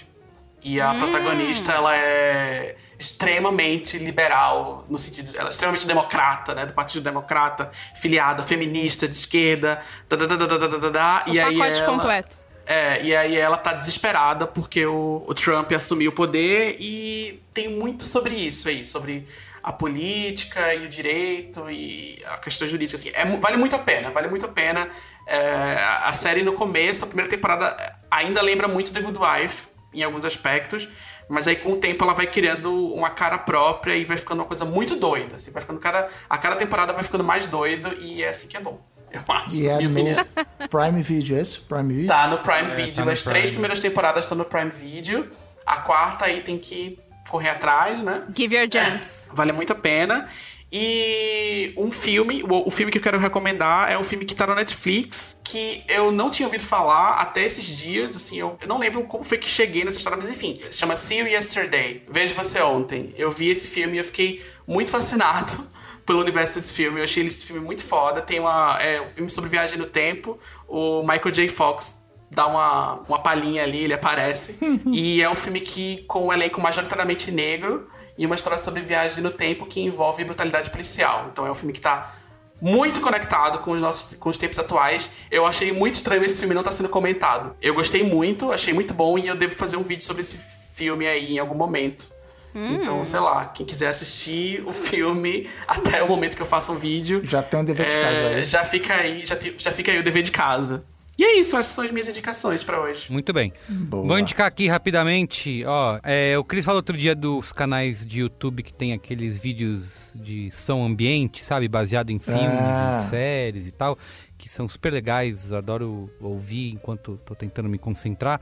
E 0.64 0.80
a 0.80 0.92
hum. 0.92 0.98
protagonista, 0.98 1.72
ela 1.72 1.94
é 1.96 2.76
extremamente 2.96 3.98
liberal, 3.98 4.84
no 4.88 4.96
sentido. 4.96 5.36
Ela 5.36 5.48
é 5.48 5.50
extremamente 5.50 5.86
democrata, 5.86 6.54
né? 6.54 6.64
Do 6.64 6.72
Partido 6.72 7.02
Democrata, 7.02 7.70
filiada, 7.96 8.44
feminista, 8.44 9.08
de 9.08 9.16
esquerda. 9.16 9.82
Da, 10.08 10.14
da, 10.16 10.26
da, 10.26 10.36
da, 10.36 10.46
da, 10.46 10.66
da, 10.68 10.88
da, 10.88 11.24
o 11.26 11.34
e 11.34 11.38
pacote 11.38 11.40
aí 11.40 11.60
ela, 11.60 11.84
completo. 11.84 12.41
É, 12.66 13.02
e 13.02 13.14
aí 13.14 13.36
ela 13.36 13.56
tá 13.56 13.72
desesperada 13.72 14.46
porque 14.46 14.86
o, 14.86 15.24
o 15.26 15.34
Trump 15.34 15.72
assumiu 15.72 16.10
o 16.10 16.14
poder 16.14 16.76
e 16.78 17.42
tem 17.52 17.68
muito 17.68 18.04
sobre 18.04 18.34
isso 18.34 18.68
aí, 18.68 18.84
sobre 18.84 19.26
a 19.62 19.72
política 19.72 20.74
e 20.74 20.86
o 20.86 20.88
direito 20.88 21.70
e 21.70 22.22
a 22.26 22.36
questão 22.38 22.66
jurídica. 22.66 22.98
Assim, 22.98 23.10
é, 23.12 23.24
vale 23.24 23.56
muito 23.56 23.76
a 23.76 23.78
pena, 23.78 24.10
vale 24.10 24.28
muito 24.28 24.46
a 24.46 24.48
pena. 24.48 24.88
É, 25.26 25.76
a 26.02 26.12
série 26.12 26.42
no 26.42 26.54
começo, 26.54 27.04
a 27.04 27.06
primeira 27.06 27.30
temporada, 27.30 27.96
ainda 28.10 28.42
lembra 28.42 28.66
muito 28.66 28.92
The 28.92 29.00
Good 29.00 29.18
Wife 29.18 29.68
em 29.94 30.02
alguns 30.02 30.24
aspectos, 30.24 30.88
mas 31.28 31.46
aí 31.46 31.56
com 31.56 31.72
o 31.72 31.76
tempo 31.76 32.02
ela 32.02 32.14
vai 32.14 32.26
criando 32.26 32.92
uma 32.92 33.10
cara 33.10 33.38
própria 33.38 33.94
e 33.94 34.04
vai 34.04 34.16
ficando 34.16 34.40
uma 34.40 34.46
coisa 34.46 34.64
muito 34.64 34.96
doida. 34.96 35.36
Assim, 35.36 35.50
vai 35.50 35.60
ficando 35.60 35.80
a 36.28 36.38
cada 36.38 36.56
temporada 36.56 36.92
vai 36.92 37.04
ficando 37.04 37.22
mais 37.22 37.46
doido 37.46 37.92
e 38.00 38.22
é 38.22 38.28
assim 38.28 38.48
que 38.48 38.56
é 38.56 38.60
bom. 38.60 38.80
Eu 39.12 39.22
acho. 39.28 39.54
E 39.56 39.66
é 39.68 39.78
no 39.80 39.90
opinião. 39.90 40.26
Prime 40.70 41.02
Video, 41.02 41.36
é 41.36 41.40
isso? 41.42 41.64
Prime 41.68 41.92
Video? 41.92 42.08
Tá 42.08 42.26
no 42.28 42.38
Prime 42.38 42.70
É, 42.72 42.74
Video. 42.74 42.94
tá 42.94 43.04
no 43.04 43.10
As 43.10 43.22
Prime. 43.22 43.34
três 43.34 43.50
primeiras 43.50 43.80
temporadas 43.80 44.24
estão 44.24 44.36
no 44.38 44.44
Prime 44.44 44.70
Video. 44.70 45.28
A 45.66 45.76
quarta 45.78 46.24
aí 46.26 46.40
tem 46.40 46.58
que 46.58 46.98
correr 47.28 47.50
atrás, 47.50 47.98
né? 48.00 48.22
Give 48.36 48.54
your 48.56 48.66
gems. 48.70 49.28
Vale 49.32 49.52
muito 49.52 49.72
a 49.72 49.76
pena. 49.76 50.28
E 50.74 51.74
um 51.76 51.90
filme, 51.90 52.42
o, 52.44 52.66
o 52.66 52.70
filme 52.70 52.90
que 52.90 52.96
eu 52.96 53.02
quero 53.02 53.18
recomendar 53.18 53.92
é 53.92 53.98
um 53.98 54.02
filme 54.02 54.24
que 54.24 54.34
tá 54.34 54.46
na 54.46 54.54
Netflix, 54.54 55.38
que 55.44 55.84
eu 55.86 56.10
não 56.10 56.30
tinha 56.30 56.46
ouvido 56.46 56.64
falar 56.64 57.16
até 57.20 57.44
esses 57.44 57.62
dias, 57.64 58.16
assim, 58.16 58.38
eu, 58.38 58.56
eu 58.58 58.66
não 58.66 58.78
lembro 58.78 59.02
como 59.04 59.22
foi 59.22 59.36
que 59.36 59.46
cheguei 59.50 59.84
nessa 59.84 59.98
história, 59.98 60.18
mas 60.18 60.30
enfim, 60.30 60.58
se 60.70 60.78
chama 60.78 60.96
See 60.96 61.18
You 61.18 61.26
Yesterday, 61.26 62.02
Vejo 62.08 62.32
Você 62.34 62.58
Ontem. 62.62 63.14
Eu 63.18 63.30
vi 63.30 63.50
esse 63.50 63.66
filme 63.66 63.96
e 63.96 63.98
eu 63.98 64.04
fiquei 64.04 64.42
muito 64.66 64.90
fascinado 64.90 65.70
pelo 66.04 66.20
universo 66.20 66.54
desse 66.54 66.72
filme, 66.72 67.00
eu 67.00 67.04
achei 67.04 67.26
esse 67.26 67.44
filme 67.44 67.62
muito 67.62 67.84
foda, 67.84 68.20
tem 68.20 68.40
uma, 68.40 68.78
é 68.80 69.00
um 69.00 69.06
filme 69.06 69.30
sobre 69.30 69.48
viagem 69.48 69.78
no 69.78 69.86
tempo, 69.86 70.38
o 70.68 71.02
Michael 71.02 71.30
J. 71.30 71.48
Fox 71.48 72.02
dá 72.30 72.46
uma, 72.46 72.94
uma 73.08 73.18
palhinha 73.18 73.62
ali, 73.62 73.84
ele 73.84 73.94
aparece, 73.94 74.56
e 74.92 75.22
é 75.22 75.30
um 75.30 75.34
filme 75.34 75.60
que, 75.60 76.04
com 76.08 76.26
um 76.26 76.32
elenco 76.32 76.60
majoritariamente 76.60 77.30
negro, 77.30 77.88
e 78.16 78.26
uma 78.26 78.34
história 78.34 78.58
sobre 78.58 78.80
viagem 78.82 79.22
no 79.22 79.30
tempo 79.30 79.66
que 79.66 79.80
envolve 79.80 80.24
brutalidade 80.24 80.70
policial. 80.70 81.28
Então 81.32 81.46
é 81.46 81.50
um 81.50 81.54
filme 81.54 81.72
que 81.72 81.80
tá 81.80 82.14
muito 82.60 83.00
conectado 83.00 83.58
com 83.58 83.72
os 83.72 83.82
nossos 83.82 84.14
com 84.14 84.28
os 84.28 84.38
tempos 84.38 84.58
atuais. 84.58 85.10
Eu 85.30 85.46
achei 85.46 85.72
muito 85.72 85.94
estranho 85.94 86.22
esse 86.22 86.38
filme 86.38 86.54
não 86.54 86.60
estar 86.60 86.72
sendo 86.72 86.88
comentado. 86.88 87.56
Eu 87.60 87.74
gostei 87.74 88.04
muito, 88.04 88.52
achei 88.52 88.72
muito 88.72 88.94
bom 88.94 89.18
e 89.18 89.26
eu 89.26 89.34
devo 89.34 89.54
fazer 89.54 89.76
um 89.76 89.82
vídeo 89.82 90.04
sobre 90.04 90.20
esse 90.20 90.38
filme 90.38 91.06
aí 91.06 91.34
em 91.34 91.38
algum 91.38 91.56
momento. 91.56 92.11
Então, 92.54 93.04
sei 93.04 93.20
lá, 93.20 93.44
quem 93.46 93.64
quiser 93.64 93.88
assistir 93.88 94.62
o 94.66 94.72
filme 94.72 95.48
até 95.66 96.02
o 96.02 96.08
momento 96.08 96.36
que 96.36 96.42
eu 96.42 96.46
faço 96.46 96.72
um 96.72 96.76
vídeo. 96.76 97.20
Já 97.24 97.42
tem 97.42 97.60
um 97.60 97.64
dever 97.64 97.86
de 97.88 97.94
é, 97.94 98.02
casa 98.02 98.26
aí. 98.28 98.44
Já 98.44 98.64
fica 98.64 98.94
aí, 98.94 99.24
já, 99.26 99.36
te- 99.36 99.54
já 99.56 99.72
fica 99.72 99.90
aí 99.92 99.98
o 99.98 100.02
dever 100.02 100.22
de 100.22 100.30
casa. 100.30 100.84
E 101.18 101.24
é 101.24 101.38
isso, 101.38 101.54
essas 101.56 101.74
são 101.74 101.84
as 101.84 101.90
minhas 101.90 102.08
indicações 102.08 102.64
pra 102.64 102.80
hoje. 102.80 103.12
Muito 103.12 103.32
bem. 103.34 103.52
Boa. 103.68 104.06
Vou 104.06 104.18
indicar 104.18 104.46
aqui 104.46 104.66
rapidamente, 104.66 105.62
ó, 105.66 106.00
é, 106.02 106.36
o 106.38 106.42
Cris 106.42 106.64
falou 106.64 106.78
outro 106.78 106.96
dia 106.96 107.14
dos 107.14 107.52
canais 107.52 108.04
de 108.04 108.20
YouTube 108.20 108.62
que 108.62 108.72
tem 108.72 108.94
aqueles 108.94 109.36
vídeos 109.38 110.12
de 110.16 110.50
som 110.50 110.82
ambiente, 110.84 111.44
sabe? 111.44 111.68
Baseado 111.68 112.10
em 112.10 112.18
filmes, 112.18 112.42
Ah. 112.50 113.02
em 113.06 113.10
séries 113.10 113.66
e 113.66 113.70
tal, 113.72 113.98
que 114.38 114.48
são 114.48 114.66
super 114.66 114.90
legais, 114.90 115.52
adoro 115.52 116.10
ouvir 116.18 116.72
enquanto 116.72 117.20
tô 117.26 117.34
tentando 117.34 117.68
me 117.68 117.78
concentrar. 117.78 118.40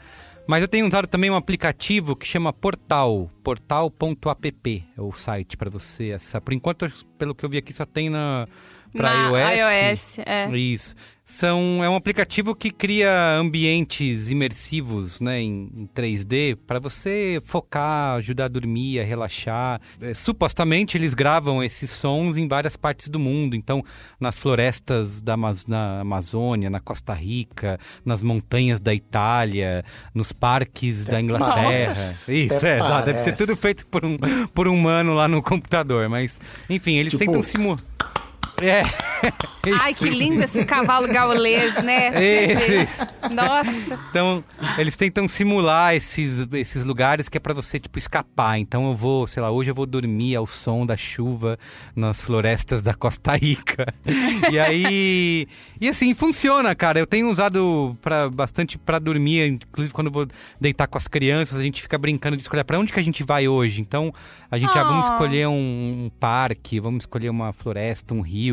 Mas 0.51 0.63
eu 0.63 0.67
tenho 0.67 0.85
usado 0.85 1.07
também 1.07 1.31
um 1.31 1.37
aplicativo 1.37 2.17
que 2.17 2.27
chama 2.27 2.53
Portal, 2.53 3.31
portal.app, 3.41 4.85
é 4.99 5.01
o 5.01 5.13
site 5.13 5.57
para 5.57 5.71
você 5.71 6.11
acessar. 6.11 6.43
Por 6.43 6.53
enquanto, 6.53 6.93
pelo 7.17 7.37
que 7.37 7.45
eu 7.45 7.49
vi 7.49 7.59
aqui, 7.59 7.73
só 7.73 7.87
tem 7.87 8.11
na 8.11 8.49
para 8.93 9.29
iOS. 9.29 10.17
iOS, 10.19 10.19
é. 10.27 10.51
Isso. 10.57 10.95
São, 11.25 11.81
é 11.81 11.89
um 11.89 11.95
aplicativo 11.95 12.57
que 12.57 12.73
cria 12.73 13.37
ambientes 13.39 14.29
imersivos 14.29 15.21
né, 15.21 15.41
em, 15.41 15.71
em 15.77 15.87
3D 15.95 16.57
para 16.67 16.81
você 16.81 17.41
focar, 17.45 18.17
ajudar 18.17 18.47
a 18.47 18.49
dormir, 18.49 18.99
a 18.99 19.05
relaxar. 19.05 19.81
É, 20.03 20.13
supostamente 20.13 20.99
eles 20.99 21.15
gravam 21.15 21.63
esses 21.63 21.89
sons 21.91 22.37
em 22.37 22.49
várias 22.49 22.77
partes 22.77 23.09
do 23.09 23.21
mundo. 23.21 23.55
Então, 23.55 23.81
nas 24.19 24.37
florestas 24.37 25.21
da 25.23 25.35
Amaz- 25.35 25.67
na 25.67 26.01
Amazônia, 26.01 26.69
na 26.69 26.81
Costa 26.81 27.15
Rica, 27.15 27.79
nas 28.05 28.23
montanhas 28.23 28.81
da 28.81 28.93
Itália, 28.93 29.85
nos 30.13 30.33
parques 30.33 31.05
da 31.07 31.21
Inglaterra. 31.21 31.89
Nossa, 31.91 32.35
Isso, 32.35 32.67
é, 32.67 32.77
exato. 32.81 33.07
Deve 33.07 33.19
ser 33.21 33.37
tudo 33.37 33.55
feito 33.57 33.87
por 33.87 34.05
um, 34.05 34.17
por 34.53 34.67
um 34.67 34.75
humano 34.75 35.15
lá 35.15 35.29
no 35.29 35.41
computador. 35.41 36.09
Mas, 36.09 36.41
enfim, 36.69 36.97
eles 36.97 37.13
Tipo- 37.13 37.25
tentam 37.27 37.43
simular. 37.45 37.79
É. 38.61 38.83
Ai, 39.81 39.93
que 39.95 40.09
lindo 40.09 40.43
esse 40.43 40.65
cavalo 40.65 41.07
gaulês, 41.09 41.75
né? 41.83 42.11
Nossa. 43.31 43.99
Então, 44.11 44.43
eles 44.79 44.97
tentam 44.97 45.29
simular 45.29 45.95
esses, 45.95 46.47
esses 46.53 46.85
lugares 46.85 47.29
que 47.29 47.37
é 47.37 47.41
pra 47.41 47.53
você, 47.53 47.79
tipo, 47.79 47.99
escapar. 47.99 48.59
Então 48.59 48.89
eu 48.89 48.97
vou, 48.97 49.27
sei 49.27 49.43
lá, 49.43 49.51
hoje 49.51 49.71
eu 49.71 49.75
vou 49.75 49.85
dormir 49.87 50.35
ao 50.37 50.47
som 50.47 50.87
da 50.87 50.97
chuva 50.97 51.59
nas 51.95 52.21
florestas 52.21 52.83
da 52.83 52.95
Costa 52.95 53.37
Rica. 53.37 53.87
e 54.51 54.59
aí... 54.59 55.47
E 55.81 55.89
assim, 55.89 56.13
funciona, 56.15 56.75
cara. 56.75 56.99
Eu 56.99 57.07
tenho 57.07 57.29
usado 57.31 57.97
pra, 58.01 58.29
bastante 58.31 58.79
pra 58.79 58.99
dormir. 58.99 59.47
Inclusive, 59.47 59.93
quando 59.93 60.07
eu 60.09 60.13
vou 60.13 60.27
deitar 60.61 60.87
com 60.87 60.97
as 60.99 61.07
crianças, 61.09 61.59
a 61.59 61.63
gente 61.63 61.81
fica 61.83 61.99
brincando 61.99 62.37
de 62.37 62.43
escolher 62.43 62.65
pra 62.65 62.79
onde 62.79 62.93
que 62.93 63.01
a 63.01 63.05
gente 63.05 63.23
vai 63.23 63.47
hoje. 63.49 63.81
Então, 63.81 64.13
a 64.51 64.59
gente, 64.59 64.77
ah, 64.77 64.85
vamos 64.85 65.09
Ah. 65.09 65.13
escolher 65.13 65.49
um, 65.49 65.53
um 66.07 66.11
parque, 66.19 66.81
vamos 66.81 67.03
escolher 67.03 67.29
uma 67.31 67.53
floresta, 67.53 68.15
um 68.15 68.21
rio, 68.21 68.50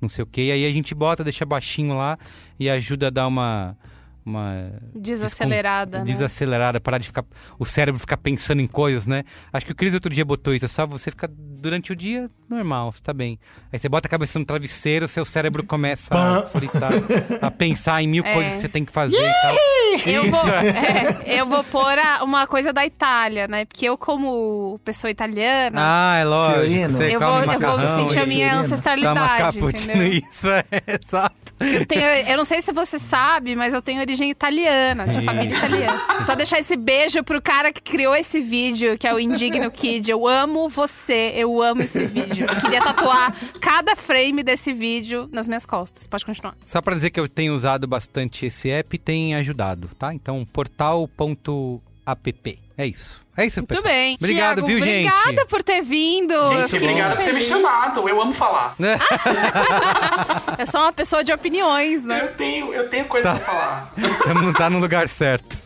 não 0.00 0.08
sei 0.08 0.22
o 0.22 0.26
quê. 0.26 0.42
E 0.42 0.52
aí 0.52 0.66
a 0.66 0.72
gente 0.72 0.94
bota, 0.94 1.24
deixa 1.24 1.44
baixinho 1.44 1.96
lá 1.96 2.18
e 2.58 2.68
ajuda 2.68 3.08
a 3.08 3.10
dar 3.10 3.26
uma... 3.26 3.76
Uma 4.26 4.70
Desacelerada, 4.94 5.98
né? 5.98 6.04
desacelerada, 6.04 6.80
parar 6.80 6.96
de 6.98 7.06
ficar. 7.06 7.24
O 7.58 7.66
cérebro 7.66 8.00
ficar 8.00 8.16
pensando 8.16 8.60
em 8.62 8.66
coisas, 8.66 9.06
né? 9.06 9.22
Acho 9.52 9.66
que 9.66 9.72
o 9.72 9.74
Cris 9.74 9.92
outro 9.92 10.12
dia 10.12 10.24
botou 10.24 10.54
isso. 10.54 10.64
É 10.64 10.68
só 10.68 10.86
você 10.86 11.10
ficar 11.10 11.28
durante 11.30 11.92
o 11.92 11.96
dia 11.96 12.30
normal, 12.48 12.90
você 12.92 13.02
tá 13.02 13.12
bem. 13.12 13.38
Aí 13.70 13.78
você 13.78 13.88
bota 13.88 14.08
a 14.08 14.10
cabeça 14.10 14.38
no 14.38 14.44
travesseiro, 14.46 15.06
seu 15.08 15.24
cérebro 15.26 15.62
começa 15.66 16.14
a 16.14 16.42
fritar, 16.46 16.92
a 17.42 17.50
pensar 17.50 18.02
em 18.02 18.06
mil 18.08 18.24
É. 18.24 18.32
coisas 18.32 18.54
que 18.54 18.60
você 18.62 18.68
tem 18.68 18.84
que 18.84 18.92
fazer 18.92 19.16
e 19.16 19.32
tal. 19.42 19.56
Eu 20.06 20.30
vou, 20.30 20.48
é. 20.48 21.40
eu 21.40 21.46
vou 21.46 21.62
pôr 21.62 21.98
a- 21.98 22.24
uma 22.24 22.46
coisa 22.46 22.72
da 22.72 22.84
Itália, 22.84 23.46
né? 23.46 23.64
Porque 23.66 23.86
eu, 23.86 23.96
como 23.98 24.80
pessoa 24.84 25.10
italiana, 25.10 25.76
Ah, 25.80 26.16
é 26.18 26.24
lógico. 26.24 26.60
Fiorino. 26.62 26.90
Você 26.92 27.14
eu, 27.14 27.20
vou, 27.20 27.28
eu 27.42 27.78
vou 27.78 27.96
sentir 28.08 28.18
a 28.18 28.26
minha 28.26 28.56
ancestralidade, 28.56 29.58
cappuccino, 29.58 29.92
entendeu? 29.92 30.18
isso 30.18 30.48
é, 30.50 30.64
exato. 30.88 31.43
Eu, 31.60 31.86
tenho, 31.86 32.02
eu 32.02 32.36
não 32.36 32.44
sei 32.44 32.60
se 32.60 32.72
você 32.72 32.98
sabe, 32.98 33.54
mas 33.54 33.72
eu 33.72 33.80
tenho 33.80 34.00
origem 34.00 34.30
italiana, 34.30 35.06
de 35.06 35.24
família 35.24 35.56
italiana. 35.56 36.22
Só 36.22 36.34
deixar 36.34 36.58
esse 36.58 36.76
beijo 36.76 37.22
pro 37.22 37.40
cara 37.40 37.72
que 37.72 37.80
criou 37.80 38.14
esse 38.14 38.40
vídeo, 38.40 38.98
que 38.98 39.06
é 39.06 39.14
o 39.14 39.18
Indigno 39.18 39.70
Kid. 39.70 40.10
Eu 40.10 40.26
amo 40.26 40.68
você, 40.68 41.32
eu 41.34 41.62
amo 41.62 41.82
esse 41.82 42.04
vídeo. 42.06 42.46
Eu 42.48 42.60
queria 42.60 42.80
tatuar 42.80 43.36
cada 43.60 43.94
frame 43.94 44.42
desse 44.42 44.72
vídeo 44.72 45.28
nas 45.32 45.46
minhas 45.46 45.64
costas. 45.64 46.06
Pode 46.06 46.24
continuar. 46.24 46.54
Só 46.66 46.80
pra 46.80 46.94
dizer 46.94 47.10
que 47.10 47.20
eu 47.20 47.28
tenho 47.28 47.54
usado 47.54 47.86
bastante 47.86 48.46
esse 48.46 48.70
app 48.70 48.94
e 48.94 48.98
tem 48.98 49.34
ajudado, 49.34 49.88
tá? 49.98 50.12
Então, 50.12 50.46
portal.app. 52.04 52.58
É 52.76 52.86
isso. 52.86 53.24
É 53.36 53.46
isso, 53.46 53.60
Muito 53.60 53.68
pessoal. 53.68 53.92
bem. 53.92 54.14
Obrigado, 54.14 54.62
Thiago, 54.62 54.66
viu, 54.66 54.80
gente? 54.80 55.08
Obrigada 55.08 55.46
por 55.46 55.62
ter 55.62 55.82
vindo. 55.82 56.34
Gente, 56.34 56.78
muito 56.80 57.02
por 57.16 57.24
ter 57.24 57.32
me 57.32 57.40
chamado. 57.40 58.08
Eu 58.08 58.20
amo 58.20 58.32
falar. 58.32 58.76
Eu 60.58 60.66
sou 60.66 60.80
uma 60.80 60.92
pessoa 60.92 61.24
de 61.24 61.32
opiniões, 61.32 62.04
né? 62.04 62.22
Eu 62.22 62.34
tenho, 62.34 62.72
eu 62.72 62.88
tenho 62.88 63.06
coisa 63.06 63.30
pra 63.30 63.40
falar. 63.40 63.92
Não 64.40 64.52
tá 64.52 64.70
no 64.70 64.78
lugar 64.78 65.08
certo. 65.08 65.58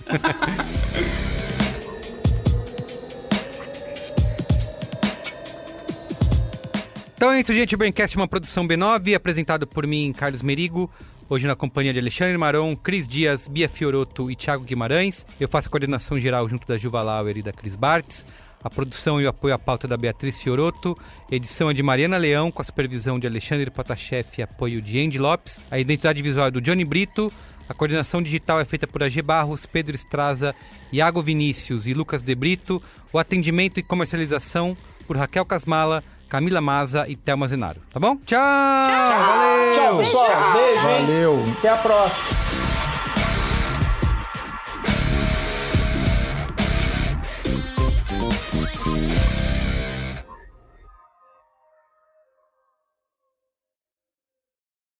Então 7.14 7.32
é 7.32 7.40
isso, 7.40 7.52
gente. 7.52 7.74
O 7.74 7.78
Braincast 7.78 8.16
é 8.16 8.20
uma 8.20 8.28
produção 8.28 8.66
B9, 8.66 9.14
apresentado 9.14 9.66
por 9.66 9.86
mim, 9.86 10.14
Carlos 10.16 10.40
Merigo. 10.40 10.90
Hoje 11.30 11.46
na 11.46 11.54
companhia 11.54 11.92
de 11.92 11.98
Alexandre 11.98 12.38
Maron, 12.38 12.74
Cris 12.74 13.06
Dias, 13.06 13.48
Bia 13.48 13.68
Fioroto 13.68 14.30
e 14.30 14.34
Thiago 14.34 14.64
Guimarães. 14.64 15.26
Eu 15.38 15.46
faço 15.46 15.68
a 15.68 15.70
coordenação 15.70 16.18
geral 16.18 16.48
junto 16.48 16.66
da 16.66 16.78
Juva 16.78 17.02
Lauer 17.02 17.36
e 17.36 17.42
da 17.42 17.52
Cris 17.52 17.76
Bartz. 17.76 18.24
A 18.64 18.70
produção 18.70 19.20
e 19.20 19.26
o 19.26 19.28
apoio 19.28 19.52
à 19.52 19.58
pauta 19.58 19.86
da 19.86 19.98
Beatriz 19.98 20.38
Fioroto. 20.38 20.96
Edição 21.30 21.68
é 21.68 21.74
de 21.74 21.82
Mariana 21.82 22.16
Leão, 22.16 22.50
com 22.50 22.62
a 22.62 22.64
supervisão 22.64 23.18
de 23.20 23.26
Alexandre 23.26 23.70
Potashev 23.70 24.26
e 24.38 24.42
apoio 24.42 24.80
de 24.80 24.98
Andy 25.04 25.18
Lopes. 25.18 25.60
A 25.70 25.78
identidade 25.78 26.22
visual 26.22 26.46
é 26.46 26.50
do 26.50 26.62
Johnny 26.62 26.82
Brito. 26.82 27.30
A 27.68 27.74
coordenação 27.74 28.22
digital 28.22 28.58
é 28.58 28.64
feita 28.64 28.86
por 28.86 29.02
AG 29.02 29.20
Barros, 29.20 29.66
Pedro 29.66 29.94
Estraza, 29.94 30.54
Iago 30.90 31.20
Vinícius 31.20 31.86
e 31.86 31.92
Lucas 31.92 32.22
De 32.22 32.34
Brito. 32.34 32.82
O 33.12 33.18
atendimento 33.18 33.78
e 33.78 33.82
comercialização 33.82 34.74
por 35.06 35.18
Raquel 35.18 35.44
Casmala, 35.44 36.02
Camila 36.28 36.60
Maza 36.60 37.06
e 37.08 37.16
Thelma 37.16 37.48
Zenaro. 37.48 37.80
Tá 37.92 37.98
bom? 37.98 38.16
Tchau! 38.26 38.38
Valeu! 38.38 39.74
Tchau, 39.74 39.98
pessoal. 39.98 40.52
Beijo? 40.52 40.82
Valeu. 40.82 41.44
Até 41.58 41.68
a 41.70 41.76
próxima. 41.76 42.67